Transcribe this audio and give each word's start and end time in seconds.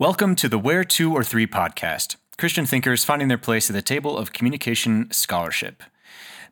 Welcome 0.00 0.34
to 0.36 0.48
the 0.48 0.58
Where 0.58 0.82
Two 0.82 1.14
or 1.14 1.22
Three 1.22 1.46
podcast 1.46 2.16
Christian 2.36 2.66
thinkers 2.66 3.04
finding 3.04 3.28
their 3.28 3.38
place 3.38 3.70
at 3.70 3.74
the 3.74 3.80
table 3.80 4.18
of 4.18 4.32
communication 4.32 5.08
scholarship. 5.12 5.84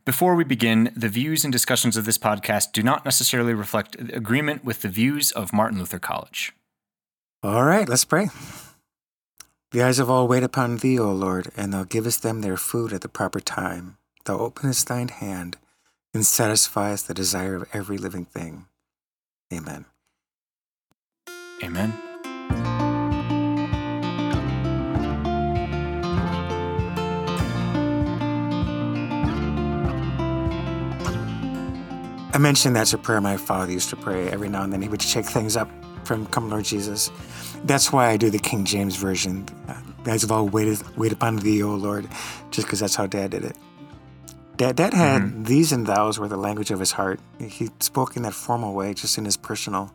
Before 0.05 0.37
we 0.37 0.45
begin, 0.45 0.93
the 0.95 1.09
views 1.09 1.43
and 1.43 1.53
discussions 1.53 1.97
of 1.97 2.05
this 2.05 2.19
podcast 2.19 2.71
do 2.71 2.85
not 2.85 3.05
necessarily 3.05 3.53
reflect 3.53 3.97
agreement 4.13 4.65
with 4.65 4.83
the 4.83 4.89
views 4.89 5.33
of 5.33 5.53
Martin 5.53 5.81
Luther 5.81 5.99
College. 5.99 6.53
All 7.43 7.65
right, 7.65 7.89
let's 7.89 8.05
pray. 8.05 8.29
The 9.73 9.83
eyes 9.83 9.99
of 9.99 10.09
all 10.09 10.29
wait 10.29 10.45
upon 10.45 10.77
thee, 10.77 11.01
O 11.01 11.11
Lord, 11.11 11.51
and 11.57 11.73
thou 11.73 11.83
givest 11.83 12.23
them 12.23 12.43
their 12.43 12.57
food 12.57 12.93
at 12.93 13.01
the 13.01 13.09
proper 13.09 13.41
time. 13.41 13.97
Thou 14.25 14.39
openest 14.39 14.87
thine 14.87 15.09
hand 15.09 15.57
and 16.15 16.23
satisfiest 16.23 17.09
the 17.09 17.15
desire 17.15 17.57
of 17.57 17.69
every 17.73 17.99
living 17.99 18.25
thing. 18.25 18.67
Amen. 19.53 19.87
Amen. 21.61 22.12
I 32.35 32.39
mentioned 32.39 32.75
that's 32.75 32.95
a 32.95 32.99
prayer 32.99 33.21
my 33.21 33.37
father 33.37 33.71
used 33.71 33.91
to 33.91 33.97
pray 33.97 34.29
every 34.29 34.49
now 34.49 34.63
and 34.63 34.73
then. 34.73 34.81
He 34.81 34.89
would 34.89 35.03
shake 35.03 35.27
things 35.27 35.57
up 35.57 35.71
from 36.05 36.27
Come 36.27 36.49
Lord 36.49 36.65
Jesus. 36.65 37.11
That's 37.65 37.93
why 37.93 38.09
I 38.09 38.17
do 38.17 38.31
the 38.31 38.39
King 38.39 38.65
James 38.65 38.97
Version. 38.97 39.47
The 40.05 40.13
eyes 40.13 40.25
of 40.25 40.33
all 40.33 40.49
waited, 40.49 40.83
wait 40.97 41.13
upon 41.13 41.37
thee, 41.37 41.63
O 41.63 41.75
Lord, 41.75 42.09
just 42.51 42.67
because 42.67 42.81
that's 42.81 42.97
how 42.97 43.07
Dad 43.07 43.33
did 43.33 43.45
it. 43.45 43.57
Dad, 44.57 44.77
Dad 44.77 44.95
had 44.95 45.23
mm-hmm. 45.23 45.45
these 45.45 45.73
and 45.73 45.87
thous 45.87 46.19
were 46.19 46.29
the 46.29 46.37
language 46.37 46.71
of 46.71 46.81
his 46.81 46.93
heart. 46.93 47.21
He 47.39 47.71
spoke 47.81 48.17
in 48.17 48.23
that 48.23 48.35
formal 48.35 48.75
way, 48.75 48.95
just 48.95 49.19
in 49.19 49.25
his 49.25 49.37
personal, 49.37 49.93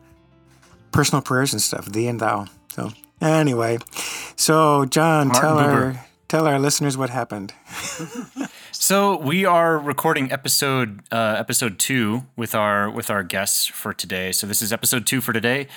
personal 0.92 1.22
prayers 1.22 1.52
and 1.52 1.60
stuff. 1.60 1.86
Thee 1.86 2.06
and 2.06 2.20
thou. 2.20 2.46
So 2.72 2.90
anyway, 3.20 3.78
so 4.36 4.84
John, 4.86 5.28
Martin 5.28 5.42
tell 5.42 5.58
our 5.58 6.06
tell 6.28 6.46
our 6.46 6.58
listeners 6.58 6.96
what 6.96 7.10
happened. 7.10 7.52
so 8.72 9.16
we 9.16 9.44
are 9.44 9.78
recording 9.78 10.30
episode 10.30 11.02
uh, 11.12 11.36
episode 11.38 11.78
two 11.78 12.24
with 12.36 12.54
our 12.54 12.90
with 12.90 13.10
our 13.10 13.22
guests 13.22 13.66
for 13.66 13.92
today. 13.92 14.32
So 14.32 14.46
this 14.46 14.62
is 14.62 14.72
episode 14.72 15.06
two 15.06 15.20
for 15.20 15.32
today. 15.32 15.68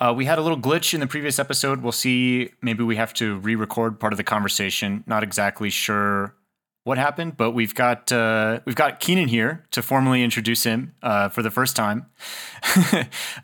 Uh, 0.00 0.14
we 0.16 0.24
had 0.24 0.38
a 0.38 0.42
little 0.42 0.58
glitch 0.58 0.94
in 0.94 1.00
the 1.00 1.06
previous 1.06 1.38
episode. 1.38 1.82
We'll 1.82 1.92
see. 1.92 2.52
Maybe 2.62 2.84
we 2.84 2.96
have 2.96 3.12
to 3.14 3.38
re-record 3.38 3.98
part 3.98 4.12
of 4.12 4.16
the 4.16 4.24
conversation. 4.24 5.02
Not 5.06 5.22
exactly 5.24 5.70
sure 5.70 6.34
what 6.84 6.98
happened, 6.98 7.36
but 7.36 7.50
we've 7.50 7.74
got 7.74 8.10
uh, 8.12 8.60
we've 8.64 8.76
got 8.76 9.00
Keenan 9.00 9.28
here 9.28 9.66
to 9.72 9.82
formally 9.82 10.22
introduce 10.22 10.64
him 10.64 10.94
uh, 11.02 11.28
for 11.28 11.42
the 11.42 11.50
first 11.50 11.76
time. 11.76 12.06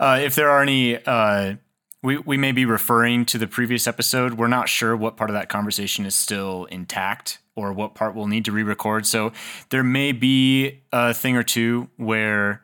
uh, 0.01 0.21
if 0.23 0.35
there 0.35 0.49
are 0.49 0.63
any, 0.63 0.97
uh, 1.05 1.57
we 2.03 2.19
we 2.19 2.37
may 2.37 2.53
be 2.53 2.65
referring 2.65 3.27
to 3.27 3.39
the 3.39 3.47
previous 3.47 3.87
episode. 3.87 4.35
We're 4.35 4.49
not 4.49 4.69
sure 4.69 4.97
what 4.97 5.17
part 5.17 5.31
of 5.31 5.35
that 5.35 5.49
conversation 5.49 6.07
is 6.07 6.15
still 6.15 6.65
intact 6.67 7.39
or 7.57 7.73
what 7.73 7.95
part 7.95 8.15
we'll 8.15 8.27
need 8.27 8.45
to 8.45 8.53
re-record. 8.53 9.07
So 9.07 9.33
there 9.71 9.83
may 9.83 10.13
be 10.13 10.83
a 10.93 11.15
thing 11.15 11.37
or 11.37 11.43
two 11.43 11.89
where. 11.97 12.61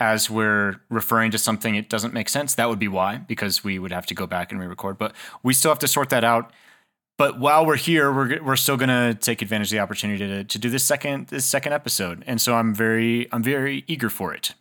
As 0.00 0.28
we're 0.28 0.80
referring 0.90 1.30
to 1.30 1.38
something, 1.38 1.76
it 1.76 1.88
doesn't 1.88 2.12
make 2.12 2.28
sense. 2.28 2.56
That 2.56 2.68
would 2.68 2.80
be 2.80 2.88
why, 2.88 3.18
because 3.18 3.62
we 3.62 3.78
would 3.78 3.92
have 3.92 4.06
to 4.06 4.14
go 4.14 4.26
back 4.26 4.50
and 4.50 4.60
re-record. 4.60 4.98
But 4.98 5.14
we 5.44 5.54
still 5.54 5.70
have 5.70 5.78
to 5.78 5.88
sort 5.88 6.10
that 6.10 6.24
out 6.24 6.52
but 7.16 7.38
while 7.38 7.64
we're 7.64 7.76
here, 7.76 8.12
we're 8.12 8.42
we're 8.42 8.56
still 8.56 8.76
gonna 8.76 9.14
take 9.14 9.40
advantage 9.40 9.68
of 9.68 9.72
the 9.72 9.78
opportunity 9.80 10.26
to 10.26 10.44
to 10.44 10.58
do 10.58 10.68
this 10.68 10.84
second 10.84 11.28
this 11.28 11.44
second 11.44 11.72
episode, 11.72 12.24
and 12.26 12.40
so 12.40 12.56
I'm 12.56 12.74
very 12.74 13.28
I'm 13.32 13.42
very 13.42 13.84
eager 13.86 14.10
for 14.10 14.34
it. 14.34 14.54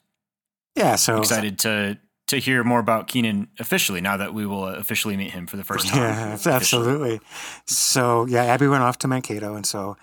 Yeah, 0.76 0.96
so 0.96 1.18
excited 1.20 1.58
to 1.60 1.98
to 2.28 2.38
hear 2.38 2.64
more 2.64 2.80
about 2.80 3.08
Keenan 3.08 3.48
officially 3.60 4.02
now 4.02 4.18
that 4.18 4.34
we 4.34 4.46
will 4.46 4.68
officially 4.68 5.18
meet 5.18 5.32
him 5.32 5.48
for 5.48 5.58
the 5.58 5.64
first 5.64 5.88
time. 5.90 6.00
Yeah, 6.00 6.38
absolutely. 6.46 7.20
So 7.66 8.26
yeah, 8.26 8.46
Abby 8.46 8.68
went 8.68 8.84
off 8.84 8.98
to 9.00 9.08
Mankato, 9.08 9.56
and 9.56 9.66
so 9.66 9.98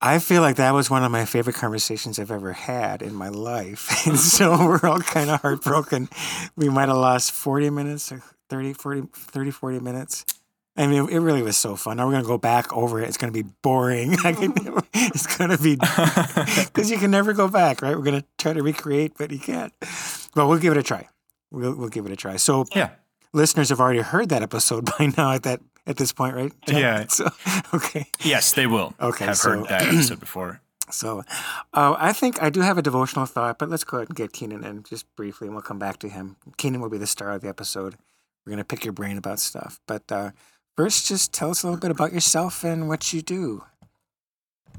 I 0.00 0.18
feel 0.18 0.42
like 0.42 0.56
that 0.56 0.74
was 0.74 0.90
one 0.90 1.02
of 1.02 1.10
my 1.10 1.24
favorite 1.24 1.56
conversations 1.56 2.18
I've 2.18 2.30
ever 2.30 2.52
had 2.52 3.02
in 3.02 3.14
my 3.14 3.28
life. 3.28 3.88
And 4.06 4.18
so 4.18 4.66
we're 4.66 4.86
all 4.86 5.00
kind 5.00 5.30
of 5.30 5.40
heartbroken. 5.40 6.08
We 6.56 6.68
might 6.68 6.88
have 6.88 6.98
lost 6.98 7.32
40 7.32 7.70
minutes, 7.70 8.12
30, 8.50 8.72
40, 8.74 9.02
30, 9.14 9.50
40 9.50 9.80
minutes. 9.80 10.24
I 10.76 10.88
mean, 10.88 11.08
it 11.08 11.18
really 11.18 11.42
was 11.42 11.56
so 11.56 11.76
fun. 11.76 11.96
Now 11.96 12.06
we're 12.06 12.12
gonna 12.12 12.24
go 12.24 12.36
back 12.36 12.76
over 12.76 13.00
it. 13.00 13.08
It's 13.08 13.16
gonna 13.16 13.32
be 13.32 13.44
boring. 13.62 14.16
it's 14.22 15.36
gonna 15.38 15.56
be 15.56 15.76
because 15.76 16.90
you 16.90 16.98
can 16.98 17.12
never 17.12 17.32
go 17.32 17.48
back, 17.48 17.80
right? 17.80 17.96
We're 17.96 18.02
gonna 18.02 18.24
try 18.38 18.52
to 18.52 18.62
recreate, 18.62 19.12
but 19.16 19.30
you 19.30 19.38
can't. 19.38 19.72
But 20.34 20.48
we'll 20.48 20.58
give 20.58 20.72
it 20.72 20.78
a 20.78 20.82
try. 20.82 21.08
We'll 21.54 21.74
we'll 21.74 21.88
give 21.88 22.06
it 22.06 22.12
a 22.12 22.16
try. 22.16 22.36
So 22.36 22.66
yeah, 22.74 22.90
listeners 23.32 23.68
have 23.70 23.80
already 23.80 24.00
heard 24.00 24.28
that 24.30 24.42
episode 24.42 24.84
by 24.98 25.12
now. 25.16 25.32
At 25.32 25.42
that 25.44 25.60
at 25.86 25.96
this 25.96 26.12
point, 26.12 26.34
right? 26.34 26.52
John? 26.66 26.80
Yeah. 26.80 27.04
So 27.08 27.28
okay. 27.72 28.06
Yes, 28.20 28.52
they 28.52 28.66
will. 28.66 28.94
Okay, 29.00 29.26
I've 29.26 29.36
so, 29.36 29.50
heard 29.50 29.68
that 29.68 29.82
episode 29.82 30.20
before. 30.20 30.60
So, 30.90 31.24
uh, 31.72 31.96
I 31.98 32.12
think 32.12 32.42
I 32.42 32.50
do 32.50 32.60
have 32.60 32.76
a 32.76 32.82
devotional 32.82 33.24
thought, 33.24 33.58
but 33.58 33.70
let's 33.70 33.84
go 33.84 33.96
ahead 33.96 34.10
and 34.10 34.16
get 34.16 34.34
Keenan 34.34 34.64
in 34.64 34.82
just 34.82 35.06
briefly, 35.16 35.48
and 35.48 35.56
we'll 35.56 35.62
come 35.62 35.78
back 35.78 35.98
to 36.00 36.10
him. 36.10 36.36
Keenan 36.58 36.82
will 36.82 36.90
be 36.90 36.98
the 36.98 37.06
star 37.06 37.32
of 37.32 37.40
the 37.40 37.48
episode. 37.48 37.96
We're 38.44 38.50
gonna 38.50 38.64
pick 38.64 38.84
your 38.84 38.92
brain 38.92 39.16
about 39.16 39.40
stuff, 39.40 39.80
but. 39.86 40.12
Uh, 40.12 40.30
First, 40.76 41.06
just 41.06 41.32
tell 41.32 41.50
us 41.50 41.62
a 41.62 41.66
little 41.68 41.80
bit 41.80 41.92
about 41.92 42.12
yourself 42.12 42.64
and 42.64 42.88
what 42.88 43.12
you 43.12 43.22
do. 43.22 43.64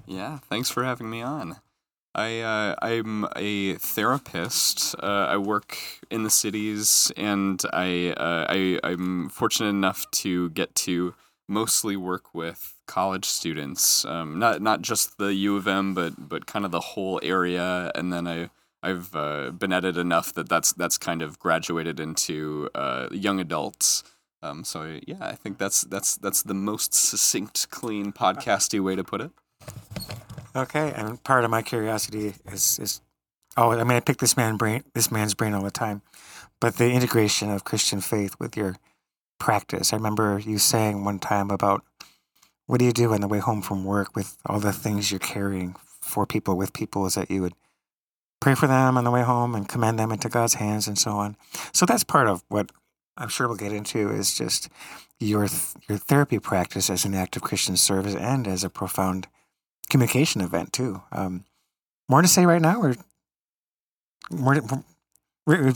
Yeah, 0.05 0.39
thanks 0.49 0.69
for 0.69 0.83
having 0.83 1.09
me 1.09 1.21
on. 1.21 1.55
I 2.15 2.39
uh, 2.39 2.75
I'm 2.81 3.27
a 3.35 3.75
therapist. 3.75 4.95
Uh, 5.03 5.27
I 5.29 5.37
work 5.37 5.77
in 6.09 6.23
the 6.23 6.29
cities, 6.29 7.11
and 7.17 7.61
I 7.73 8.13
uh, 8.15 8.45
I 8.49 8.79
I'm 8.83 9.29
fortunate 9.29 9.69
enough 9.69 10.09
to 10.11 10.49
get 10.51 10.73
to 10.75 11.13
mostly 11.47 11.97
work 11.97 12.33
with 12.33 12.75
college 12.87 13.25
students. 13.25 14.05
Um, 14.05 14.39
not 14.39 14.61
not 14.61 14.81
just 14.81 15.17
the 15.17 15.33
U 15.33 15.57
of 15.57 15.67
M, 15.67 15.93
but 15.93 16.29
but 16.29 16.45
kind 16.45 16.63
of 16.63 16.71
the 16.71 16.79
whole 16.79 17.19
area. 17.21 17.91
And 17.95 18.13
then 18.13 18.27
I 18.27 18.49
I've 18.81 19.13
uh, 19.13 19.51
been 19.51 19.73
at 19.73 19.83
it 19.83 19.97
enough 19.97 20.33
that 20.35 20.47
that's 20.47 20.71
that's 20.71 20.97
kind 20.97 21.21
of 21.21 21.37
graduated 21.37 21.99
into 21.99 22.69
uh, 22.73 23.09
young 23.11 23.41
adults. 23.41 24.03
Um, 24.41 24.63
so 24.63 24.99
yeah, 25.05 25.17
I 25.19 25.35
think 25.35 25.57
that's 25.57 25.81
that's 25.81 26.15
that's 26.15 26.43
the 26.43 26.53
most 26.53 26.93
succinct, 26.93 27.69
clean, 27.71 28.13
podcasty 28.13 28.81
way 28.81 28.95
to 28.95 29.03
put 29.03 29.19
it. 29.19 29.31
Okay, 30.55 30.93
and 30.95 31.21
part 31.23 31.43
of 31.43 31.51
my 31.51 31.61
curiosity 31.61 32.33
is 32.49 32.79
is 32.79 33.01
oh, 33.57 33.71
I 33.71 33.83
mean, 33.83 33.97
I 33.97 33.99
pick 33.99 34.17
this 34.17 34.37
man 34.37 34.55
brain, 34.55 34.83
this 34.93 35.11
man's 35.11 35.33
brain 35.33 35.53
all 35.53 35.63
the 35.63 35.71
time, 35.71 36.01
but 36.61 36.77
the 36.77 36.91
integration 36.91 37.51
of 37.51 37.65
Christian 37.65 37.99
faith 37.99 38.35
with 38.39 38.55
your 38.55 38.77
practice. 39.37 39.91
I 39.91 39.97
remember 39.97 40.39
you 40.39 40.57
saying 40.57 41.03
one 41.03 41.19
time 41.19 41.51
about 41.51 41.83
what 42.67 42.79
do 42.79 42.85
you 42.85 42.93
do 42.93 43.13
on 43.13 43.21
the 43.21 43.27
way 43.27 43.39
home 43.39 43.61
from 43.61 43.83
work 43.83 44.15
with 44.15 44.37
all 44.45 44.59
the 44.59 44.73
things 44.73 45.11
you're 45.11 45.19
carrying 45.19 45.75
for 46.01 46.25
people 46.25 46.55
with 46.55 46.73
people 46.73 47.05
is 47.05 47.15
that 47.15 47.29
you 47.29 47.41
would 47.41 47.53
pray 48.39 48.55
for 48.55 48.67
them 48.67 48.97
on 48.97 49.03
the 49.03 49.11
way 49.11 49.23
home 49.23 49.55
and 49.55 49.67
commend 49.67 49.99
them 49.99 50.11
into 50.11 50.29
God's 50.29 50.55
hands 50.55 50.87
and 50.87 50.97
so 50.97 51.11
on. 51.11 51.35
So 51.73 51.85
that's 51.85 52.03
part 52.03 52.27
of 52.27 52.43
what 52.47 52.71
I'm 53.17 53.29
sure 53.29 53.47
we'll 53.47 53.57
get 53.57 53.73
into 53.73 54.09
is 54.09 54.37
just 54.37 54.69
your 55.19 55.47
your 55.89 55.97
therapy 55.97 56.39
practice 56.39 56.89
as 56.89 57.05
an 57.05 57.13
act 57.13 57.35
of 57.35 57.41
Christian 57.41 57.75
service 57.75 58.15
and 58.15 58.47
as 58.47 58.63
a 58.63 58.69
profound 58.69 59.27
communication 59.89 60.41
event 60.41 60.73
too. 60.73 61.01
Um, 61.11 61.45
more 62.09 62.21
to 62.21 62.27
say 62.27 62.45
right 62.45 62.61
now, 62.61 62.81
or 62.81 62.95
more, 64.29 64.55
to, 64.55 64.83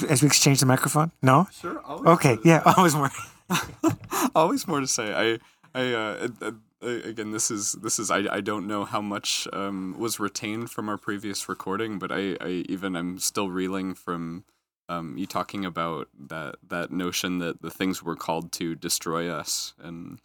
as 0.10 0.22
we 0.22 0.28
exchange 0.28 0.60
the 0.60 0.66
microphone? 0.66 1.12
No. 1.22 1.48
Sure. 1.52 1.82
Okay. 1.88 2.38
Yeah. 2.44 2.62
Always 2.78 2.96
more. 2.96 3.12
always 4.36 4.68
more 4.68 4.80
to 4.80 4.88
say. 4.88 5.40
I. 5.74 5.80
I. 5.80 5.94
Uh, 5.94 6.28
uh, 6.42 6.52
again, 6.82 7.32
this 7.32 7.52
is 7.52 7.74
this 7.74 8.00
is 8.00 8.10
I, 8.10 8.24
I 8.32 8.42
don't 8.42 8.68
know 8.68 8.86
how 8.86 9.02
much 9.02 9.48
um, 9.52 9.96
was 9.98 10.20
retained 10.20 10.72
from 10.72 10.88
our 10.88 10.98
previous 10.98 11.50
recording, 11.50 12.00
but 12.00 12.12
I, 12.12 12.38
I 12.40 12.64
even 12.70 12.96
I'm 12.96 13.20
still 13.20 13.50
reeling 13.50 13.94
from 13.96 14.46
um, 14.88 15.18
you 15.18 15.26
talking 15.26 15.66
about 15.66 16.08
that 16.28 16.56
that 16.68 16.92
notion 16.92 17.40
that 17.40 17.62
the 17.62 17.70
things 17.70 18.02
were 18.02 18.16
called 18.16 18.52
to 18.54 18.76
destroy 18.76 19.30
us, 19.30 19.74
and 19.82 20.20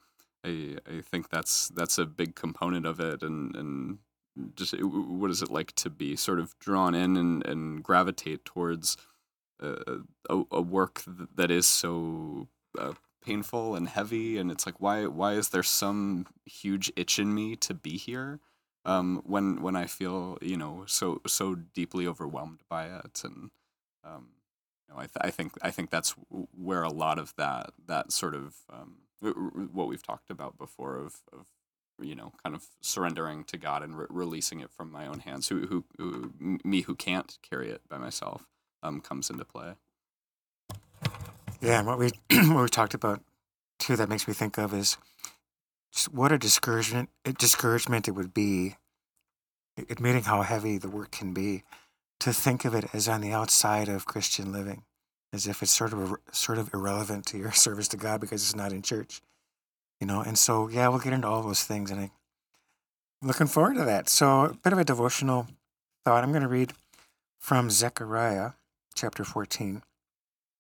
I 0.45 0.77
I 0.87 1.01
think 1.01 1.31
that's 1.31 1.69
that's 1.69 1.99
a 1.99 2.07
big 2.07 2.35
component 2.35 2.87
of 2.87 3.01
it, 3.01 3.23
and 3.23 3.55
and 3.57 3.99
just 4.55 4.75
what 4.83 5.31
is 5.31 5.43
it 5.43 5.51
like 5.51 5.73
to 5.77 5.91
be 5.91 6.17
sort 6.17 6.41
of 6.41 6.59
drawn 6.59 6.95
in 6.95 7.17
and, 7.17 7.47
and 7.47 7.83
gravitate 7.83 8.45
towards 8.45 8.97
a, 9.61 10.01
a, 10.29 10.43
a 10.51 10.61
work 10.61 11.03
that 11.37 11.51
is 11.51 11.67
so 11.69 12.49
uh, 12.77 12.95
painful 13.25 13.77
and 13.77 13.89
heavy 13.89 14.37
and 14.37 14.51
it's 14.51 14.67
like 14.67 14.81
why 14.81 15.07
why 15.07 15.35
is 15.35 15.51
there 15.51 15.63
some 15.63 16.27
huge 16.47 16.93
itch 16.97 17.21
in 17.21 17.33
me 17.33 17.55
to 17.55 17.73
be 17.73 17.97
here 17.97 18.41
um, 18.85 19.23
when 19.25 19.63
when 19.63 19.77
I 19.77 19.87
feel 19.87 20.37
you 20.43 20.57
know 20.57 20.85
so 20.87 21.23
so 21.27 21.55
deeply 21.55 22.07
overwhelmed 22.07 22.61
by 22.69 22.87
it? 22.87 23.23
And 23.25 23.51
um, 24.03 24.31
know, 24.95 25.01
I, 25.01 25.07
th- 25.07 25.17
I 25.21 25.31
think 25.31 25.53
I 25.63 25.71
think 25.71 25.91
that's 25.91 26.15
where 26.57 26.83
a 26.83 26.91
lot 26.91 27.19
of 27.19 27.35
that 27.37 27.73
that 27.87 28.13
sort 28.13 28.35
of 28.35 28.55
um, 28.73 28.99
what 29.33 29.89
we've 29.89 30.03
talked 30.03 30.31
about 30.31 30.59
before 30.59 30.97
of, 30.97 31.23
of 31.33 31.47
you 32.01 32.15
know 32.15 32.33
kind 32.43 32.55
of 32.57 32.65
surrendering 32.81 33.45
to 33.45 33.57
God 33.57 33.83
and 33.83 33.97
re- 33.97 34.07
releasing 34.11 34.61
it 34.61 34.71
from 34.71 34.91
my 34.91 35.07
own 35.07 35.21
hands, 35.21 35.49
who, 35.49 35.67
who, 35.67 35.85
who 35.99 36.59
me 36.65 36.83
who 36.83 36.95
can't 36.95 37.39
carry 37.43 37.71
it 37.71 37.83
by 37.89 37.99
myself, 37.99 38.47
um, 38.83 39.01
comes 39.01 39.31
into 39.31 39.45
play. 39.45 39.75
Yeah, 41.61 41.83
what 41.83 41.99
we 41.99 42.11
what 42.31 42.63
we 42.63 42.69
talked 42.69 42.95
about 42.95 43.23
too 43.79 43.97
that 43.97 44.09
makes 44.09 44.29
me 44.29 44.35
think 44.35 44.59
of 44.59 44.73
is 44.75 44.97
what 46.11 46.33
a 46.33 46.39
discouragement 46.39 47.11
discouragement 47.39 48.09
it 48.09 48.13
would 48.13 48.35
be, 48.35 48.77
admitting 49.89 50.25
how 50.25 50.43
heavy 50.43 50.79
the 50.79 50.89
work 50.89 51.11
can 51.11 51.33
be, 51.33 51.63
to 52.21 52.33
think 52.33 52.65
of 52.65 52.75
it 52.75 52.87
as 52.93 53.09
on 53.09 53.21
the 53.21 53.33
outside 53.33 53.89
of 53.89 54.07
Christian 54.07 54.53
living, 54.53 54.83
as 55.35 55.47
if 55.47 55.63
it's 55.63 55.73
sort 55.73 55.93
of 55.93 56.15
sort 56.33 56.59
of 56.59 56.73
irrelevant 56.73 57.27
to 57.27 57.39
your 57.39 57.53
service 57.67 57.89
to 57.89 57.97
God 57.97 58.21
because 58.21 58.43
it's 58.43 58.57
not 58.57 58.73
in 58.73 58.83
church, 58.83 59.21
you 60.01 60.07
know. 60.07 60.21
And 60.21 60.39
so, 60.39 60.69
yeah, 60.69 60.89
we'll 60.89 61.01
get 61.01 61.13
into 61.13 61.27
all 61.27 61.43
those 61.43 61.65
things, 61.65 61.91
and 61.91 62.01
I'm 62.01 62.11
looking 63.21 63.49
forward 63.49 63.77
to 63.77 63.85
that. 63.85 64.09
So, 64.09 64.45
a 64.45 64.55
bit 64.55 64.73
of 64.73 64.79
a 64.79 64.85
devotional 64.85 65.49
thought. 66.05 66.23
I'm 66.23 66.31
going 66.31 66.43
to 66.43 66.49
read 66.49 66.73
from 67.39 67.69
Zechariah 67.69 68.53
chapter 68.95 69.25
14 69.25 69.83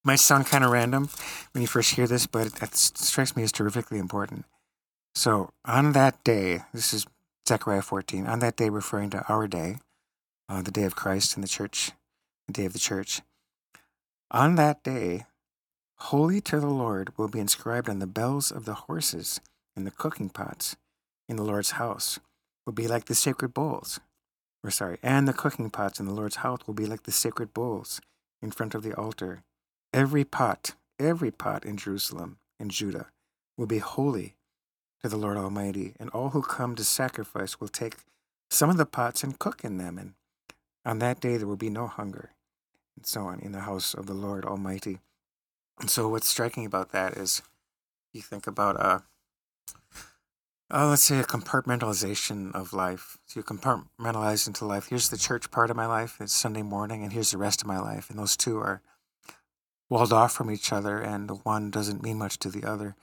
might 0.05 0.17
sound 0.17 0.47
kind 0.47 0.62
of 0.62 0.71
random 0.71 1.09
when 1.53 1.62
you 1.62 1.67
first 1.67 1.94
hear 1.94 2.06
this, 2.06 2.27
but 2.27 2.47
it 2.47 2.75
strikes 2.75 3.35
me 3.35 3.43
as 3.43 3.53
terrifically 3.53 3.99
important. 3.99 4.44
So, 5.15 5.50
on 5.65 5.93
that 5.93 6.23
day, 6.25 6.62
this 6.75 6.93
is 6.93 7.06
Zechariah 7.49 7.82
14, 7.82 8.27
on 8.27 8.41
that 8.41 8.56
day, 8.56 8.69
referring 8.69 9.11
to 9.11 9.25
our 9.29 9.47
day, 9.47 9.77
uh, 10.49 10.61
the 10.61 10.70
day 10.70 10.82
of 10.82 10.97
Christ 10.97 11.37
in 11.37 11.41
the 11.41 11.49
church, 11.49 11.93
the 12.47 12.53
day 12.53 12.65
of 12.67 12.73
the 12.75 12.79
church. 12.79 13.23
On 14.35 14.57
that 14.57 14.83
day, 14.83 15.27
holy 15.97 16.41
to 16.41 16.59
the 16.59 16.67
Lord 16.67 17.17
will 17.17 17.29
be 17.29 17.39
inscribed 17.39 17.89
on 17.89 18.01
the 18.01 18.07
bells 18.09 18.51
of 18.51 18.65
the 18.65 18.75
horses 18.75 19.41
and 19.77 19.87
the 19.87 19.93
cooking 19.93 20.29
pots 20.29 20.75
in 21.29 21.37
the 21.37 21.45
Lord's 21.45 21.71
house, 21.71 22.19
will 22.67 22.73
be 22.73 22.89
like 22.89 23.05
the 23.05 23.15
sacred 23.15 23.55
bowls. 23.55 24.01
Or, 24.65 24.73
sorry, 24.73 24.99
and 25.05 25.29
the 25.29 25.33
cooking 25.33 25.71
pots 25.71 26.01
in 26.01 26.07
the 26.07 26.13
Lord's 26.13 26.35
house 26.43 26.67
will 26.67 26.75
be 26.75 26.85
like 26.85 27.05
the 27.05 27.13
sacred 27.13 27.55
bowls 27.55 28.01
in 28.43 28.51
front 28.51 28.75
of 28.75 28.83
the 28.83 28.93
altar 28.95 29.45
Every 29.93 30.25
pot, 30.25 30.75
every 30.99 31.31
pot 31.31 31.65
in 31.65 31.77
Jerusalem 31.77 32.39
and 32.59 32.73
Judah 32.73 33.11
will 33.57 33.69
be 33.69 33.79
holy 33.79 34.35
to 35.01 35.09
the 35.09 35.17
Lord 35.17 35.37
Almighty, 35.37 35.95
and 36.01 36.11
all 36.11 36.31
who 36.31 36.43
come 36.43 36.75
to 36.75 36.83
sacrifice 36.83 37.61
will 37.61 37.69
take 37.69 37.99
some 38.51 38.69
of 38.69 38.79
the 38.79 38.85
pots 38.85 39.23
and 39.23 39.39
cook 39.39 39.63
in 39.63 39.79
them, 39.79 39.97
and 39.97 40.15
on 40.85 40.99
that 40.99 41.21
day 41.21 41.37
there 41.37 41.47
will 41.47 41.55
be 41.55 41.71
no 41.71 41.87
hunger, 41.87 42.31
and 42.96 43.06
so 43.06 43.23
on, 43.23 43.41
in 43.41 43.52
the 43.52 43.61
house 43.61 43.94
of 43.94 44.06
the 44.06 44.14
Lord 44.14 44.44
Almighty. 44.44 44.99
And 45.81 45.91
so, 45.91 46.08
what's 46.08 46.29
striking 46.29 46.67
about 46.67 46.93
that 46.93 47.17
is 47.17 47.43
you 48.12 48.23
think 48.23 48.46
about 48.46 48.76
a, 48.76 49.02
uh, 50.70 50.88
let's 50.88 51.05
say 51.05 51.19
a 51.19 51.25
compartmentalization 51.25 52.55
of 52.55 52.73
life. 52.73 53.19
So 53.26 53.41
you 53.41 53.44
compartmentalize 53.44 54.46
into 54.46 54.64
life. 54.64 54.88
Here's 54.88 55.08
the 55.08 55.19
church 55.19 55.50
part 55.50 55.70
of 55.70 55.76
my 55.76 55.87
life. 55.87 56.17
It's 56.20 56.32
Sunday 56.32 56.62
morning, 56.62 57.02
and 57.02 57.12
here's 57.12 57.32
the 57.32 57.38
rest 57.38 57.61
of 57.61 57.69
my 57.69 57.79
life, 57.79 58.08
and 58.08 58.19
those 58.19 58.37
two 58.37 58.58
are 58.58 58.81
walled 59.91 60.12
off 60.12 60.32
from 60.32 60.50
each 60.50 60.73
other, 60.73 60.99
and 61.00 61.29
the 61.29 61.35
one 61.35 61.70
doesn't 61.70 62.02
mean 62.02 62.19
much 62.19 62.38
to 62.38 62.49
the 62.49 62.64
other. 62.64 62.96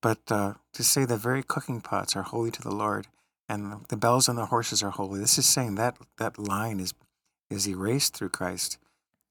But 0.00 0.20
uh, 0.30 0.54
to 0.72 0.84
say 0.84 1.04
the 1.04 1.16
very 1.16 1.42
cooking 1.42 1.80
pots 1.80 2.16
are 2.16 2.22
holy 2.22 2.50
to 2.52 2.62
the 2.62 2.74
Lord, 2.74 3.06
and 3.48 3.84
the 3.88 3.96
bells 3.96 4.28
on 4.28 4.36
the 4.36 4.46
horses 4.46 4.82
are 4.82 4.90
holy, 4.90 5.20
this 5.20 5.38
is 5.38 5.46
saying 5.46 5.74
that 5.74 5.96
that 6.18 6.38
line 6.38 6.80
is 6.80 6.94
is 7.50 7.68
erased 7.68 8.16
through 8.16 8.28
Christ, 8.28 8.78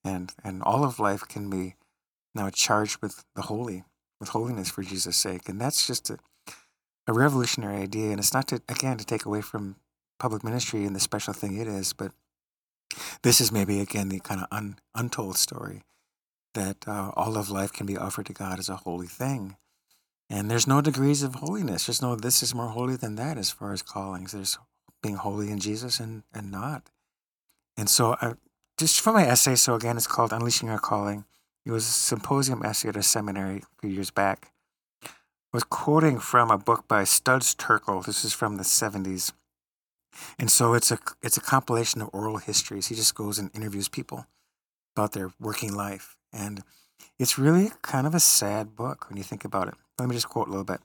and 0.04 0.32
and 0.44 0.62
all 0.64 0.84
of 0.84 1.00
life 1.00 1.28
can 1.28 1.50
be 1.50 1.76
now 2.36 2.50
charged 2.50 3.02
with 3.02 3.24
the 3.36 3.44
holy, 3.44 3.84
with 4.20 4.30
holiness 4.30 4.70
for 4.70 4.84
Jesus' 4.84 5.18
sake, 5.18 5.50
and 5.50 5.60
that's 5.60 5.88
just 5.88 6.10
a, 6.10 6.18
a 7.08 7.14
revolutionary 7.14 7.82
idea. 7.82 8.12
And 8.12 8.20
it's 8.20 8.34
not 8.34 8.48
to 8.50 8.62
again 8.70 8.98
to 8.98 9.06
take 9.06 9.26
away 9.26 9.42
from 9.42 9.76
public 10.20 10.44
ministry 10.44 10.86
and 10.86 10.96
the 10.96 11.00
special 11.00 11.34
thing 11.34 11.58
it 11.58 11.68
is, 11.68 11.94
but 11.94 12.12
this 13.24 13.40
is 13.40 13.52
maybe 13.52 13.80
again 13.80 14.10
the 14.10 14.20
kind 14.20 14.42
of 14.42 14.48
un, 14.52 14.78
untold 14.96 15.38
story 15.38 15.84
that 16.54 16.88
uh, 16.88 17.12
all 17.16 17.38
of 17.38 17.50
life 17.50 17.72
can 17.72 17.86
be 17.86 17.98
offered 17.98 18.26
to 18.26 18.34
God 18.34 18.60
as 18.60 18.70
a 18.70 18.78
holy 18.78 19.08
thing. 19.08 19.56
And 20.30 20.50
there's 20.50 20.68
no 20.68 20.82
degrees 20.82 21.24
of 21.24 21.36
holiness. 21.36 21.88
There's 21.88 22.02
no 22.02 22.16
this 22.16 22.44
is 22.44 22.54
more 22.54 22.70
holy 22.70 22.96
than 22.96 23.16
that 23.16 23.38
as 23.38 23.50
far 23.50 23.74
as 23.74 23.82
callings. 23.82 24.32
There's 24.32 24.58
being 25.02 25.16
holy 25.16 25.50
in 25.50 25.60
Jesus 25.60 26.00
and, 26.00 26.24
and 26.34 26.52
not. 26.52 26.90
And 27.78 27.90
so, 27.90 28.14
uh, 28.22 28.34
just 28.80 29.02
for 29.02 29.12
my 29.12 29.26
essay, 29.26 29.56
so 29.56 29.76
again, 29.76 29.98
it's 29.98 30.08
called 30.08 30.32
Unleashing 30.32 30.70
Our 30.70 30.80
Calling. 30.80 31.26
It 31.66 31.72
was 31.72 31.86
a 31.86 31.92
symposium 31.92 32.64
essay 32.64 32.88
at 32.88 32.96
a 32.96 33.04
seminary 33.04 33.58
a 33.58 33.82
few 33.82 33.90
years 33.90 34.10
back. 34.10 34.54
I 35.04 35.10
was 35.52 35.66
quoting 35.66 36.18
from 36.18 36.50
a 36.50 36.58
book 36.58 36.88
by 36.88 37.04
Studs 37.04 37.54
Terkel. 37.54 38.06
This 38.06 38.24
is 38.24 38.34
from 38.34 38.56
the 38.56 38.64
70s. 38.64 39.34
And 40.40 40.50
so 40.50 40.74
it's 40.74 40.92
a 40.92 41.00
it's 41.22 41.38
a 41.38 41.42
compilation 41.42 42.02
of 42.02 42.10
oral 42.14 42.38
histories. 42.38 42.88
He 42.88 42.96
just 42.96 43.16
goes 43.16 43.38
and 43.38 43.52
interviews 43.54 43.90
people 43.90 44.26
about 44.96 45.12
their 45.12 45.32
working 45.40 45.74
life. 45.74 46.16
And 46.32 46.64
it's 47.18 47.38
really 47.38 47.72
kind 47.82 48.08
of 48.08 48.16
a 48.16 48.20
sad 48.20 48.76
book 48.76 49.10
when 49.10 49.18
you 49.18 49.24
think 49.24 49.44
about 49.44 49.68
it. 49.68 49.76
Let 50.00 50.08
me 50.08 50.16
just 50.16 50.30
quote 50.30 50.48
a 50.48 50.52
little 50.52 50.64
bit. 50.64 50.80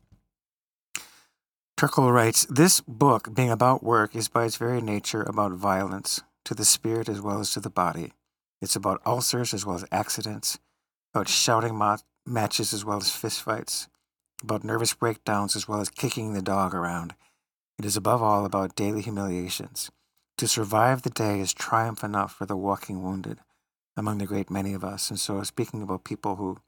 Terkel 1.78 2.12
writes 2.12 2.44
This 2.50 2.80
book, 2.80 3.34
being 3.34 3.50
about 3.50 3.84
work, 3.84 4.16
is 4.16 4.28
by 4.28 4.46
its 4.46 4.56
very 4.56 4.80
nature 4.80 5.22
about 5.22 5.52
violence, 5.52 6.22
to 6.44 6.54
the 6.54 6.64
spirit 6.64 7.08
as 7.08 7.20
well 7.20 7.40
as 7.40 7.50
to 7.52 7.60
the 7.60 7.70
body. 7.70 8.12
It's 8.60 8.76
about 8.76 9.02
ulcers 9.04 9.52
as 9.52 9.66
well 9.66 9.76
as 9.76 9.84
accidents, 9.90 10.58
about 11.12 11.28
shouting 11.28 11.76
ma- 11.76 11.98
matches 12.26 12.72
as 12.72 12.84
well 12.84 12.98
as 12.98 13.08
fistfights, 13.10 13.88
about 14.42 14.64
nervous 14.64 14.94
breakdowns 14.94 15.56
as 15.56 15.68
well 15.68 15.80
as 15.80 15.88
kicking 15.88 16.32
the 16.32 16.42
dog 16.42 16.74
around. 16.74 17.14
It 17.78 17.84
is 17.84 17.96
above 17.96 18.22
all 18.22 18.44
about 18.44 18.76
daily 18.76 19.02
humiliations. 19.02 19.90
To 20.38 20.48
survive 20.48 21.02
the 21.02 21.10
day 21.10 21.40
is 21.40 21.52
triumph 21.52 22.02
enough 22.02 22.34
for 22.34 22.46
the 22.46 22.56
walking 22.56 23.02
wounded 23.02 23.38
among 23.96 24.18
the 24.18 24.26
great 24.26 24.50
many 24.50 24.74
of 24.74 24.84
us. 24.84 25.10
And 25.10 25.18
so, 25.18 25.42
speaking 25.42 25.82
about 25.82 26.04
people 26.04 26.36
who, 26.36 26.58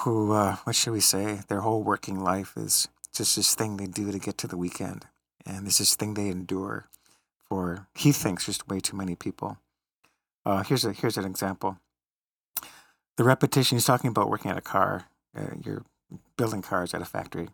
who, 0.00 0.32
uh, 0.32 0.56
what 0.64 0.76
should 0.76 0.92
we 0.92 1.00
say, 1.00 1.40
their 1.48 1.60
whole 1.60 1.82
working 1.82 2.20
life 2.20 2.52
is 2.56 2.88
just 3.12 3.34
this 3.34 3.54
thing 3.54 3.76
they 3.76 3.86
do 3.86 4.12
to 4.12 4.18
get 4.18 4.38
to 4.38 4.46
the 4.46 4.56
weekend, 4.56 5.06
and 5.44 5.66
this 5.66 5.80
is 5.80 5.94
thing 5.94 6.14
they 6.14 6.28
endure 6.28 6.88
for. 7.48 7.86
He 7.94 8.12
thinks 8.12 8.46
just 8.46 8.68
way 8.68 8.80
too 8.80 8.96
many 8.96 9.14
people. 9.14 9.58
Uh, 10.44 10.62
here's 10.62 10.84
a 10.84 10.92
here's 10.92 11.16
an 11.16 11.24
example. 11.24 11.78
The 13.16 13.24
repetition. 13.24 13.76
He's 13.76 13.84
talking 13.84 14.08
about 14.08 14.30
working 14.30 14.50
at 14.50 14.58
a 14.58 14.62
car. 14.62 15.08
Uh, 15.36 15.56
you're 15.64 15.84
building 16.36 16.62
cars 16.62 16.94
at 16.94 17.02
a 17.02 17.04
factory. 17.04 17.48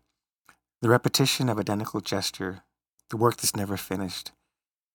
The 0.83 0.89
repetition 0.89 1.49
of 1.49 1.59
identical 1.59 2.01
gesture, 2.01 2.63
the 3.11 3.17
work 3.17 3.39
that's 3.39 3.57
never 3.57 3.77
finished, 3.77 4.33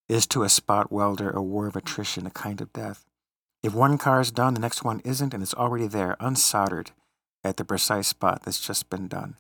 is 0.08 0.28
to 0.28 0.44
a 0.44 0.50
spot 0.50 0.92
welder 0.92 1.30
a 1.30 1.42
war 1.42 1.68
of 1.68 1.76
attrition, 1.76 2.28
a 2.28 2.32
kind 2.32 2.62
of 2.62 2.72
death. 2.74 3.06
If 3.64 3.74
one 3.74 3.98
car 3.98 4.22
is 4.22 4.32
done, 4.32 4.54
the 4.54 4.60
next 4.60 4.84
one 4.84 5.02
isn't, 5.04 5.34
and 5.34 5.44
it's 5.44 5.54
already 5.54 5.88
there, 5.88 6.16
unsoldered 6.20 6.92
at 7.44 7.58
the 7.58 7.66
precise 7.66 8.08
spot 8.08 8.44
that's 8.44 8.66
just 8.66 8.90
been 8.90 9.08
done. 9.08 9.36